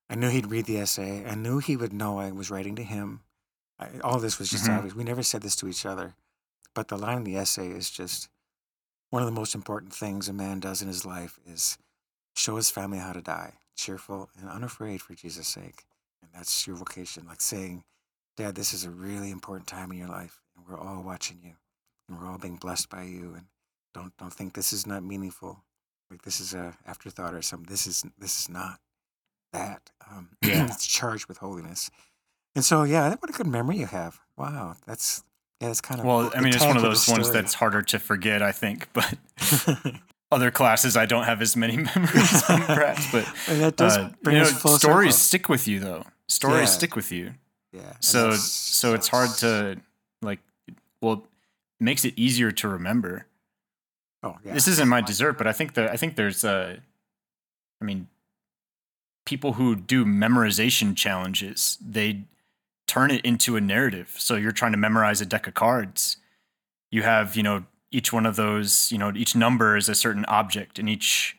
I 0.10 0.16
knew 0.16 0.30
he'd 0.30 0.48
read 0.48 0.66
the 0.66 0.78
essay. 0.80 1.26
I 1.26 1.36
knew 1.36 1.60
he 1.60 1.78
would 1.78 1.94
know 1.94 2.20
I 2.20 2.32
was 2.32 2.50
writing 2.52 2.76
to 2.76 2.84
him. 2.84 3.22
I, 3.80 4.00
all 4.04 4.20
this 4.20 4.38
was 4.40 4.50
just 4.50 4.66
Mhm. 4.66 4.78
obvious. 4.78 4.96
We 4.96 5.04
never 5.04 5.24
said 5.24 5.42
this 5.42 5.56
to 5.58 5.68
each 5.68 5.86
other, 5.86 6.16
but 6.74 6.88
the 6.88 6.98
line 6.98 7.18
in 7.18 7.24
the 7.24 7.38
essay 7.38 7.70
is 7.70 7.90
just 7.90 8.30
one 9.10 9.22
of 9.22 9.26
the 9.28 9.40
most 9.40 9.54
important 9.56 9.94
things 9.94 10.28
a 10.30 10.34
man 10.34 10.60
does 10.60 10.82
in 10.82 10.88
his 10.88 11.06
life 11.06 11.40
is 11.46 11.78
show 12.36 12.56
his 12.56 12.70
family 12.70 13.00
how 13.00 13.12
to 13.14 13.22
die, 13.22 13.56
cheerful 13.76 14.30
and 14.40 14.50
unafraid 14.50 15.02
for 15.02 15.14
Jesus' 15.14 15.48
sake, 15.50 15.86
and 16.22 16.32
that's 16.34 16.66
your 16.66 16.76
vocation. 16.78 17.26
Like 17.28 17.42
saying, 17.42 17.84
Dad, 18.38 18.56
this 18.56 18.74
is 18.74 18.86
a 18.86 18.90
really 18.90 19.30
important 19.32 19.68
time 19.68 19.92
in 19.92 19.98
your 19.98 20.08
life, 20.08 20.42
and 20.56 20.66
we're 20.68 20.80
all 20.80 21.04
watching 21.04 21.40
you, 21.44 21.54
and 22.10 22.18
we're 22.20 22.28
all 22.28 22.38
being 22.38 22.56
blessed 22.56 22.90
by 22.90 23.04
you, 23.04 23.34
and 23.36 23.46
don't 23.94 24.16
don't 24.18 24.34
think 24.34 24.54
this 24.54 24.72
is 24.74 24.88
not 24.88 25.04
meaningful 25.04 25.64
like 26.10 26.22
this 26.24 26.40
is 26.40 26.54
a 26.54 26.78
afterthought 26.86 27.34
or 27.34 27.42
something 27.42 27.70
this 27.70 27.88
is 27.88 28.06
this 28.18 28.40
is 28.40 28.50
not 28.50 28.80
that 29.54 29.92
um 30.10 30.30
Yeah. 30.42 30.66
it's 30.66 30.86
charged 30.86 31.28
with 31.28 31.38
holiness 31.38 31.90
and 32.56 32.64
so 32.64 32.84
yeah 32.84 33.10
what 33.20 33.30
a 33.30 33.34
good 33.34 33.48
memory 33.48 33.78
you 33.78 33.86
have 33.86 34.20
wow 34.38 34.76
that's 34.86 35.24
yeah 35.60 35.68
that's 35.68 35.82
kind 35.82 36.00
of 36.00 36.06
Well, 36.06 36.32
I 36.36 36.40
mean, 36.42 36.54
it's 36.54 36.64
one 36.66 36.76
of 36.78 36.84
those 36.84 37.08
ones 37.08 37.32
that's 37.32 37.54
harder 37.54 37.82
to 37.82 38.00
forget, 38.00 38.42
I 38.42 38.52
think. 38.52 38.88
But 38.94 39.16
other 40.32 40.52
classes, 40.52 40.96
I 40.96 41.06
don't 41.06 41.26
have 41.26 41.42
as 41.42 41.56
many 41.56 41.76
memories 41.96 42.42
perhaps. 42.44 43.12
But 43.12 43.26
that 43.48 43.76
does 43.76 43.98
uh, 43.98 44.12
bring 44.24 44.38
you 44.38 44.44
know, 44.44 44.48
stories 44.48 44.80
circle. 44.80 45.12
stick 45.12 45.50
with 45.50 45.68
you, 45.68 45.80
though. 45.82 46.04
Stories 46.28 46.62
Yeah. 46.62 46.66
stick 46.78 46.96
with 46.96 47.12
you. 47.12 47.34
Yeah 47.72 47.94
So, 48.00 48.32
so 48.32 48.94
it's 48.94 49.08
hard 49.08 49.30
to 49.40 49.78
like. 50.22 50.40
Well, 51.02 51.14
it 51.80 51.84
makes 51.84 52.06
it 52.06 52.14
easier 52.16 52.52
to 52.52 52.68
remember. 52.68 53.26
oh 54.24 54.38
yeah 54.44 54.54
This 54.54 54.68
isn't 54.68 54.88
my 54.88 55.02
dessert, 55.02 55.38
but 55.38 55.48
I 55.48 55.52
think 55.54 55.74
that 55.74 55.90
I 55.90 55.98
think 55.98 56.16
there's 56.16 56.44
a. 56.44 56.80
I 57.82 57.86
mean, 57.86 58.08
people 59.26 59.54
who 59.54 59.76
do 59.76 60.06
memorization 60.06 60.96
challenges, 60.96 61.78
they 61.84 62.22
turn 62.88 63.10
it 63.10 63.22
into 63.26 63.56
a 63.56 63.62
narrative. 63.62 64.14
So 64.18 64.36
you're 64.36 64.52
trying 64.52 64.74
to 64.74 64.78
memorize 64.78 65.22
a 65.22 65.26
deck 65.26 65.48
of 65.48 65.54
cards. 65.54 66.18
You 66.92 67.04
have, 67.04 67.36
you 67.36 67.44
know, 67.44 67.64
each 67.92 68.12
one 68.14 68.26
of 68.26 68.36
those, 68.36 68.92
you 68.92 68.98
know, 68.98 69.12
each 69.16 69.36
number 69.36 69.78
is 69.78 69.90
a 69.90 69.96
certain 69.96 70.26
object, 70.26 70.78
and 70.78 70.88
each, 70.90 71.38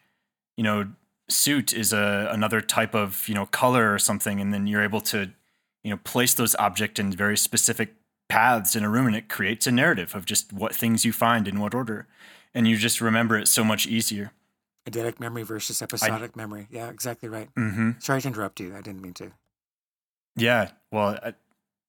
you 0.57 0.65
know, 0.65 0.89
suit 1.29 1.73
is 1.73 1.93
a 1.93 2.29
another 2.33 2.61
type 2.61 2.95
of, 2.95 3.29
you 3.29 3.35
know, 3.35 3.47
color 3.47 3.93
or 3.93 3.99
something, 3.99 4.41
and 4.41 4.53
then 4.53 4.67
you're 4.67 4.83
able 4.83 5.01
to, 5.03 5.31
you 5.85 5.91
know, 5.91 5.99
place 6.05 6.35
those 6.35 6.55
objects 6.57 6.99
in 7.01 7.13
very 7.13 7.37
specific 7.37 7.95
paths 8.29 8.75
in 8.77 8.85
a 8.85 8.89
room, 8.89 9.07
and 9.07 9.17
it 9.17 9.29
creates 9.29 9.67
a 9.67 9.73
narrative 9.73 10.15
of 10.15 10.25
just 10.25 10.53
what 10.53 10.75
things 10.75 11.05
you 11.05 11.13
find 11.13 11.47
in 11.49 11.59
what 11.61 11.75
order, 11.75 12.07
and 12.55 12.67
you 12.69 12.77
just 12.77 13.01
remember 13.01 13.37
it 13.39 13.49
so 13.49 13.63
much 13.65 13.87
easier. 13.87 14.33
eidetic 14.89 15.21
memory 15.21 15.43
versus 15.45 15.81
episodic 15.83 16.35
memory 16.37 16.67
yeah 16.71 16.89
exactly 16.89 17.29
right 17.29 17.49
Mm-hmm. 17.55 17.91
sorry 18.01 18.21
to 18.23 18.29
interrupt 18.29 18.59
you 18.61 18.75
i 18.77 18.81
didn't 18.81 19.01
mean 19.03 19.15
to 19.15 19.31
Yeah. 20.37 20.71
Well, 20.91 21.19
I, 21.23 21.35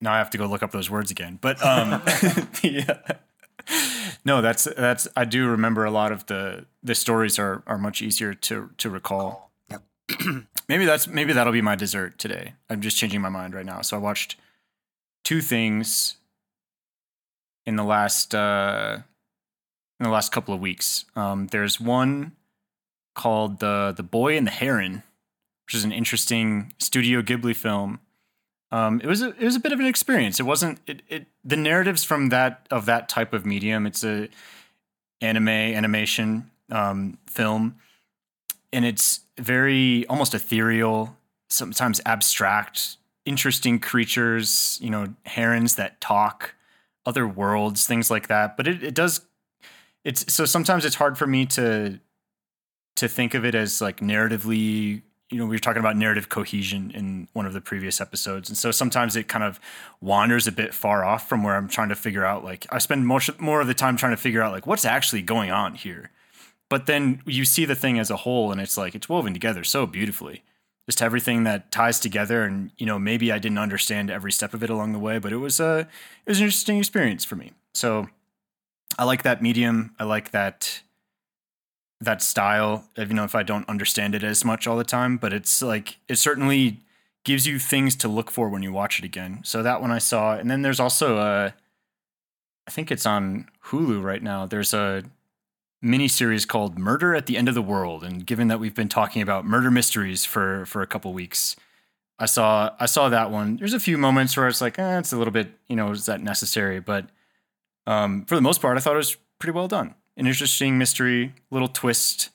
now 0.02 0.14
I 0.14 0.18
have 0.18 0.30
to 0.32 0.38
go 0.38 0.46
look 0.48 0.62
up 0.64 0.72
those 0.72 0.90
words 0.92 1.10
again. 1.12 1.40
But 1.42 1.64
um, 1.66 2.02
yeah. 2.62 3.00
No, 4.26 4.42
that's 4.42 4.66
that's. 4.78 5.08
I 5.16 5.24
do 5.26 5.48
remember 5.48 5.86
a 5.86 5.92
lot 5.92 6.12
of 6.12 6.26
the 6.26 6.66
the 6.84 6.94
stories 6.96 7.40
are 7.40 7.64
are 7.68 7.78
much 7.78 8.02
easier 8.02 8.34
to 8.34 8.70
to 8.78 8.90
recall. 8.90 9.52
Yep. 9.72 9.82
maybe 10.68 10.86
that's 10.86 11.08
maybe 11.08 11.34
that'll 11.34 11.54
be 11.54 11.62
my 11.62 11.76
dessert 11.76 12.18
today. 12.18 12.54
I'm 12.70 12.82
just 12.82 12.98
changing 12.98 13.22
my 13.22 13.30
mind 13.30 13.54
right 13.54 13.66
now. 13.66 13.82
So 13.82 13.98
I 13.98 14.00
watched 14.00 14.38
two 15.24 15.42
things 15.42 16.18
in 17.66 17.76
the 17.76 17.84
last 17.84 18.36
uh, 18.36 19.00
in 20.00 20.04
the 20.04 20.10
last 20.10 20.32
couple 20.32 20.54
of 20.54 20.60
weeks. 20.60 21.06
Um, 21.16 21.48
there's 21.48 21.80
one 21.80 22.34
called 23.16 23.60
the 23.60 23.94
the 23.96 24.04
Boy 24.04 24.38
and 24.38 24.48
the 24.48 24.52
Heron, 24.52 25.04
which 25.66 25.76
is 25.76 25.84
an 25.84 25.92
interesting 25.92 26.74
Studio 26.80 27.22
Ghibli 27.22 27.56
film. 27.56 28.00
Um, 28.72 29.00
it 29.02 29.08
was 29.08 29.22
a 29.22 29.30
it 29.30 29.44
was 29.44 29.56
a 29.56 29.60
bit 29.60 29.72
of 29.72 29.80
an 29.80 29.86
experience. 29.86 30.40
It 30.40 30.44
wasn't 30.44 30.80
it, 30.88 31.04
it 31.08 31.28
the 31.44 31.58
narratives 31.58 32.04
from 32.04 32.30
that 32.30 32.68
of 32.72 32.86
that 32.88 33.08
type 33.08 33.34
of 33.34 33.46
medium. 33.46 33.86
It's 33.86 34.04
a 34.04 34.30
anime 35.22 35.48
animation 35.50 36.50
um, 36.72 37.18
film, 37.28 37.78
and 38.74 38.84
it's 38.84 39.22
very 39.40 40.06
almost 40.08 40.34
ethereal, 40.34 41.16
sometimes 41.50 42.02
abstract, 42.06 42.98
interesting 43.26 43.80
creatures. 43.80 44.78
You 44.82 44.90
know, 44.90 45.14
herons 45.26 45.76
that 45.76 46.02
talk, 46.02 46.56
other 47.06 47.28
worlds, 47.28 47.88
things 47.88 48.12
like 48.12 48.28
that. 48.28 48.58
But 48.58 48.68
it, 48.68 48.84
it 48.84 48.96
does. 48.96 49.22
It's 50.04 50.34
so 50.34 50.44
sometimes 50.46 50.84
it's 50.84 50.96
hard 50.96 51.18
for 51.18 51.28
me 51.28 51.46
to 51.46 52.00
to 52.96 53.08
think 53.08 53.34
of 53.34 53.46
it 53.46 53.56
as 53.56 53.82
like 53.82 54.00
narratively 54.00 55.02
you 55.30 55.40
know 55.40 55.46
we 55.46 55.56
were 55.56 55.60
talking 55.60 55.80
about 55.80 55.98
narrative 55.98 56.30
cohesion 56.30 56.92
in 56.92 57.28
one 57.34 57.46
of 57.46 57.54
the 57.54 57.62
previous 57.62 58.00
episodes 58.00 58.50
and 58.50 58.58
so 58.58 58.70
sometimes 58.70 59.16
it 59.16 59.28
kind 59.28 59.44
of 59.44 59.60
wanders 60.00 60.46
a 60.46 60.52
bit 60.52 60.74
far 60.74 61.04
off 61.04 61.28
from 61.28 61.42
where 61.44 61.56
i'm 61.56 61.68
trying 61.68 61.90
to 61.90 61.96
figure 61.96 62.24
out 62.24 62.44
like 62.44 62.68
i 62.70 62.78
spend 62.78 63.08
most 63.08 63.40
more 63.40 63.62
of 63.62 63.68
the 63.68 63.74
time 63.74 63.98
trying 63.98 64.12
to 64.12 64.18
figure 64.18 64.44
out 64.44 64.52
like 64.52 64.68
what's 64.68 64.86
actually 64.86 65.24
going 65.24 65.50
on 65.50 65.74
here 65.74 66.12
but 66.70 66.86
then 66.86 67.22
you 67.26 67.46
see 67.46 67.66
the 67.66 67.76
thing 67.76 68.00
as 68.00 68.10
a 68.10 68.18
whole 68.18 68.52
and 68.52 68.60
it's 68.60 68.78
like 68.78 68.96
it's 68.96 69.10
woven 69.10 69.34
together 69.34 69.64
so 69.64 69.86
beautifully 69.86 70.44
just 70.88 71.02
everything 71.02 71.44
that 71.44 71.72
ties 71.72 72.00
together 72.00 72.44
and 72.44 72.72
you 72.78 72.86
know 72.86 73.00
maybe 73.00 73.32
i 73.32 73.40
didn't 73.40 73.58
understand 73.58 74.10
every 74.10 74.32
step 74.32 74.54
of 74.54 74.64
it 74.64 74.70
along 74.70 74.92
the 74.94 75.00
way 75.00 75.20
but 75.20 75.34
it 75.34 75.38
was 75.38 75.60
a 75.60 75.88
it 76.26 76.30
was 76.30 76.40
an 76.40 76.46
interesting 76.46 76.78
experience 76.78 77.24
for 77.24 77.36
me 77.36 77.52
so 77.74 78.08
i 78.98 79.04
like 79.04 79.24
that 79.24 79.42
medium 79.42 79.96
i 80.00 80.04
like 80.04 80.32
that 80.32 80.82
that 82.04 82.22
style, 82.22 82.86
even 82.98 83.18
though 83.18 83.24
if 83.24 83.36
I 83.36 83.44
don't 83.44 83.68
understand 83.68 84.16
it 84.16 84.24
as 84.24 84.46
much 84.46 84.68
all 84.68 84.78
the 84.78 84.84
time, 84.84 85.18
but 85.18 85.34
it's 85.34 85.62
like 85.62 85.98
it 86.08 86.18
certainly 86.18 86.82
gives 87.24 87.48
you 87.48 87.60
things 87.60 87.96
to 87.98 88.08
look 88.08 88.30
for 88.30 88.50
when 88.50 88.64
you 88.64 88.72
watch 88.72 89.00
it 89.00 89.06
again. 89.06 89.40
So 89.44 89.64
that 89.64 89.82
one 89.82 89.92
I 89.92 89.98
saw, 89.98 90.36
and 90.36 90.52
then 90.52 90.62
there's 90.62 90.80
also 90.80 91.18
a, 91.18 91.54
I 92.68 92.72
think 92.72 92.92
it's 92.92 93.06
on 93.06 93.50
Hulu 93.66 94.04
right 94.04 94.22
now. 94.22 94.46
There's 94.46 94.74
a 94.74 95.04
mini 95.84 96.08
series 96.08 96.46
called 96.46 96.80
Murder 96.80 97.14
at 97.14 97.26
the 97.26 97.38
End 97.38 97.48
of 97.48 97.56
the 97.56 97.62
World, 97.62 98.04
and 98.04 98.26
given 98.26 98.48
that 98.48 98.60
we've 98.60 98.74
been 98.74 98.90
talking 98.90 99.22
about 99.22 99.46
murder 99.46 99.70
mysteries 99.70 100.26
for 100.26 100.66
for 100.66 100.82
a 100.82 100.88
couple 100.88 101.14
weeks, 101.14 101.56
I 102.18 102.26
saw 102.26 102.72
I 102.80 102.86
saw 102.86 103.10
that 103.10 103.30
one. 103.30 103.58
There's 103.58 103.74
a 103.74 103.80
few 103.80 103.98
moments 103.98 104.36
where 104.36 104.48
it's 104.48 104.62
like, 104.62 104.80
eh, 104.80 105.00
it's 105.00 105.14
a 105.14 105.18
little 105.18 105.34
bit, 105.34 105.52
you 105.68 105.76
know, 105.76 105.92
is 105.92 106.06
that 106.06 106.22
necessary? 106.22 106.80
But 106.80 107.10
um, 107.86 108.26
for 108.26 108.36
the 108.36 108.42
most 108.42 108.62
part, 108.62 108.78
I 108.78 108.80
thought 108.80 108.94
it 108.94 108.98
was 108.98 109.18
pretty 109.40 109.56
well 109.56 109.68
done 109.68 109.96
an 110.16 110.28
interesting 110.28 110.78
mystery, 110.78 111.34
little 111.52 111.68
twist. 111.68 112.30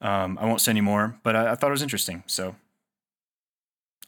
Um, 0.00 0.36
I 0.40 0.46
won't 0.46 0.60
say 0.60 0.70
any 0.70 0.80
more, 0.80 1.18
but 1.22 1.36
I, 1.36 1.52
I 1.52 1.54
thought 1.54 1.68
it 1.68 1.72
was 1.72 1.82
interesting. 1.82 2.24
So 2.26 2.56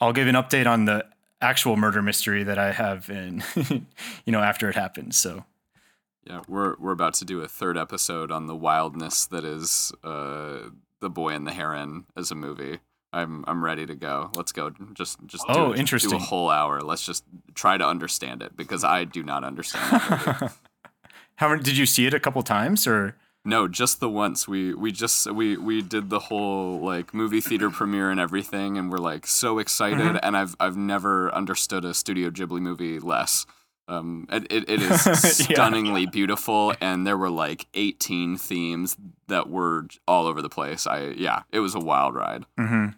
I'll 0.00 0.12
give 0.12 0.26
an 0.26 0.34
update 0.34 0.66
on 0.66 0.84
the 0.84 1.06
actual 1.40 1.76
murder 1.76 2.02
mystery 2.02 2.42
that 2.42 2.58
I 2.58 2.72
have 2.72 3.08
in, 3.10 3.42
you 4.24 4.32
know, 4.32 4.40
after 4.40 4.68
it 4.68 4.74
happens. 4.74 5.16
So 5.16 5.44
Yeah, 6.26 6.40
we're 6.48 6.76
we're 6.78 6.92
about 6.92 7.14
to 7.14 7.24
do 7.24 7.40
a 7.42 7.48
third 7.48 7.76
episode 7.76 8.30
on 8.30 8.46
the 8.46 8.56
wildness 8.56 9.26
that 9.26 9.44
is 9.44 9.92
uh, 10.02 10.70
the 11.00 11.10
Boy 11.10 11.30
and 11.34 11.46
the 11.46 11.52
Heron 11.52 12.04
as 12.16 12.30
a 12.30 12.34
movie. 12.34 12.78
I'm 13.12 13.44
I'm 13.46 13.64
ready 13.64 13.86
to 13.86 13.94
go. 13.94 14.30
Let's 14.34 14.50
go. 14.52 14.70
Just 14.94 15.18
just 15.26 15.44
Oh, 15.48 15.72
do 15.72 15.78
interesting. 15.78 16.14
a 16.14 16.18
whole 16.18 16.50
hour. 16.50 16.80
Let's 16.80 17.04
just 17.06 17.24
try 17.54 17.76
to 17.76 17.86
understand 17.86 18.42
it 18.42 18.56
because 18.56 18.84
I 18.84 19.04
do 19.04 19.22
not 19.22 19.44
understand. 19.44 19.84
How 21.36 21.48
many, 21.48 21.62
did 21.62 21.76
you 21.76 21.86
see 21.86 22.06
it 22.06 22.14
a 22.14 22.20
couple 22.20 22.42
times 22.42 22.86
or? 22.86 23.16
No, 23.44 23.68
just 23.68 24.00
the 24.00 24.08
once 24.08 24.48
we 24.48 24.72
we 24.72 24.90
just 24.90 25.30
we 25.30 25.56
we 25.58 25.82
did 25.82 26.08
the 26.08 26.18
whole 26.18 26.80
like 26.80 27.12
movie 27.12 27.42
theater 27.42 27.68
premiere 27.68 28.10
and 28.10 28.18
everything, 28.18 28.78
and 28.78 28.90
we're 28.90 28.96
like 28.98 29.26
so 29.26 29.58
excited. 29.58 29.98
Mm-hmm. 29.98 30.16
And 30.22 30.36
I've 30.36 30.56
I've 30.58 30.76
never 30.78 31.32
understood 31.34 31.84
a 31.84 31.92
Studio 31.92 32.30
Ghibli 32.30 32.60
movie 32.60 32.98
less. 32.98 33.44
Um, 33.86 34.26
it, 34.30 34.46
it, 34.50 34.70
it 34.70 34.82
is 34.82 35.36
stunningly 35.36 36.06
beautiful, 36.06 36.74
and 36.80 37.06
there 37.06 37.18
were 37.18 37.30
like 37.30 37.66
18 37.74 38.36
themes 38.36 38.96
that 39.28 39.50
were 39.50 39.86
all 40.08 40.26
over 40.26 40.42
the 40.42 40.48
place. 40.48 40.86
I 40.86 41.08
yeah, 41.16 41.42
it 41.52 41.60
was 41.60 41.74
a 41.74 41.80
wild 41.80 42.14
ride. 42.14 42.44
Mm-hmm. 42.58 42.96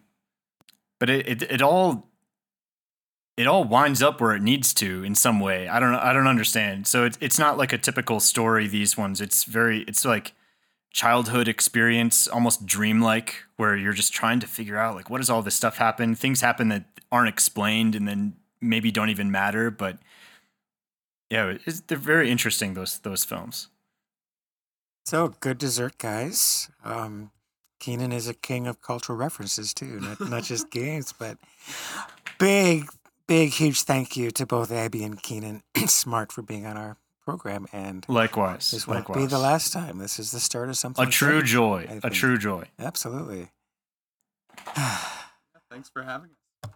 But 0.99 1.11
it, 1.11 1.29
it 1.29 1.43
it 1.43 1.63
all 1.63 2.09
it 3.37 3.47
all 3.47 3.65
winds 3.65 4.03
up 4.03 4.21
where 4.21 4.35
it 4.35 4.43
needs 4.43 4.73
to 4.75 5.05
in 5.05 5.15
some 5.15 5.41
way. 5.41 5.69
I 5.69 5.79
don't 5.79 5.95
I 5.95 6.13
don't 6.13 6.27
understand. 6.27 6.87
So 6.87 7.05
it's 7.05 7.19
it's 7.21 7.39
not 7.39 7.59
like 7.59 7.73
a 7.73 7.79
typical 7.79 8.21
story. 8.21 8.67
These 8.67 8.97
ones, 8.97 9.21
it's 9.21 9.45
very 9.45 9.81
it's 9.83 10.05
like 10.05 10.33
childhood 10.91 11.47
experience, 11.49 12.27
almost 12.27 12.65
dreamlike, 12.65 13.45
where 13.57 13.77
you're 13.77 13.93
just 13.93 14.15
trying 14.15 14.41
to 14.41 14.47
figure 14.47 14.79
out 14.79 14.95
like 14.95 15.11
what 15.11 15.19
does 15.19 15.29
all 15.29 15.43
this 15.43 15.55
stuff 15.55 15.77
happen? 15.77 16.15
Things 16.15 16.41
happen 16.41 16.69
that 16.69 16.85
aren't 17.13 17.29
explained, 17.29 17.95
and 17.95 18.09
then 18.09 18.35
maybe 18.61 18.91
don't 18.91 19.11
even 19.11 19.31
matter, 19.31 19.71
but 19.71 19.99
yeah, 21.31 21.55
they're 21.87 21.99
very 21.99 22.31
interesting. 22.31 22.75
Those 22.75 22.99
those 22.99 23.25
films. 23.25 23.69
So 25.05 25.35
good 25.41 25.59
dessert, 25.59 25.99
guys. 25.99 26.69
Um, 26.85 27.31
Keenan 27.79 28.13
is 28.13 28.29
a 28.29 28.35
king 28.35 28.67
of 28.67 28.81
cultural 28.81 29.19
references 29.19 29.73
too, 29.73 30.01
not 30.01 30.21
not 30.21 30.43
just 30.45 30.71
games, 30.73 31.13
but 31.17 31.39
big, 32.39 32.89
big, 33.27 33.51
huge 33.51 33.83
thank 33.83 34.17
you 34.17 34.31
to 34.33 34.47
both 34.47 34.73
Abby 34.73 35.05
and 35.05 35.23
Keenan 35.23 35.63
Smart 35.87 36.33
for 36.33 36.43
being 36.43 36.67
on 36.67 36.77
our 36.77 36.97
program. 37.25 37.67
And 37.73 38.05
likewise, 38.09 38.71
this 38.71 38.87
won't 38.87 39.01
likewise. 39.09 39.19
be 39.19 39.27
the 39.27 39.39
last 39.39 39.73
time. 39.73 39.99
This 39.99 40.19
is 40.19 40.31
the 40.31 40.41
start 40.41 40.69
of 40.69 40.77
something. 40.77 41.07
A 41.07 41.11
true 41.11 41.43
joy. 41.43 42.01
A 42.03 42.11
true 42.11 42.39
joy. 42.39 42.65
Absolutely. 42.79 43.51
Thanks 45.71 45.91
for 45.91 46.03
having 46.03 46.31
us. 46.65 46.71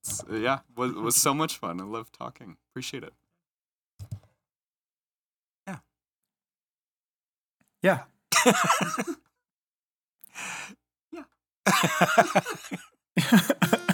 It's, 0.00 0.24
yeah, 0.30 0.60
was 0.76 0.94
was 0.94 1.16
so 1.16 1.34
much 1.34 1.58
fun. 1.58 1.80
I 1.80 1.84
love 1.84 2.10
talking. 2.10 2.56
Appreciate 2.70 3.02
it. 3.02 3.12
Yeah. 7.82 8.04
Yeah. 11.12 11.24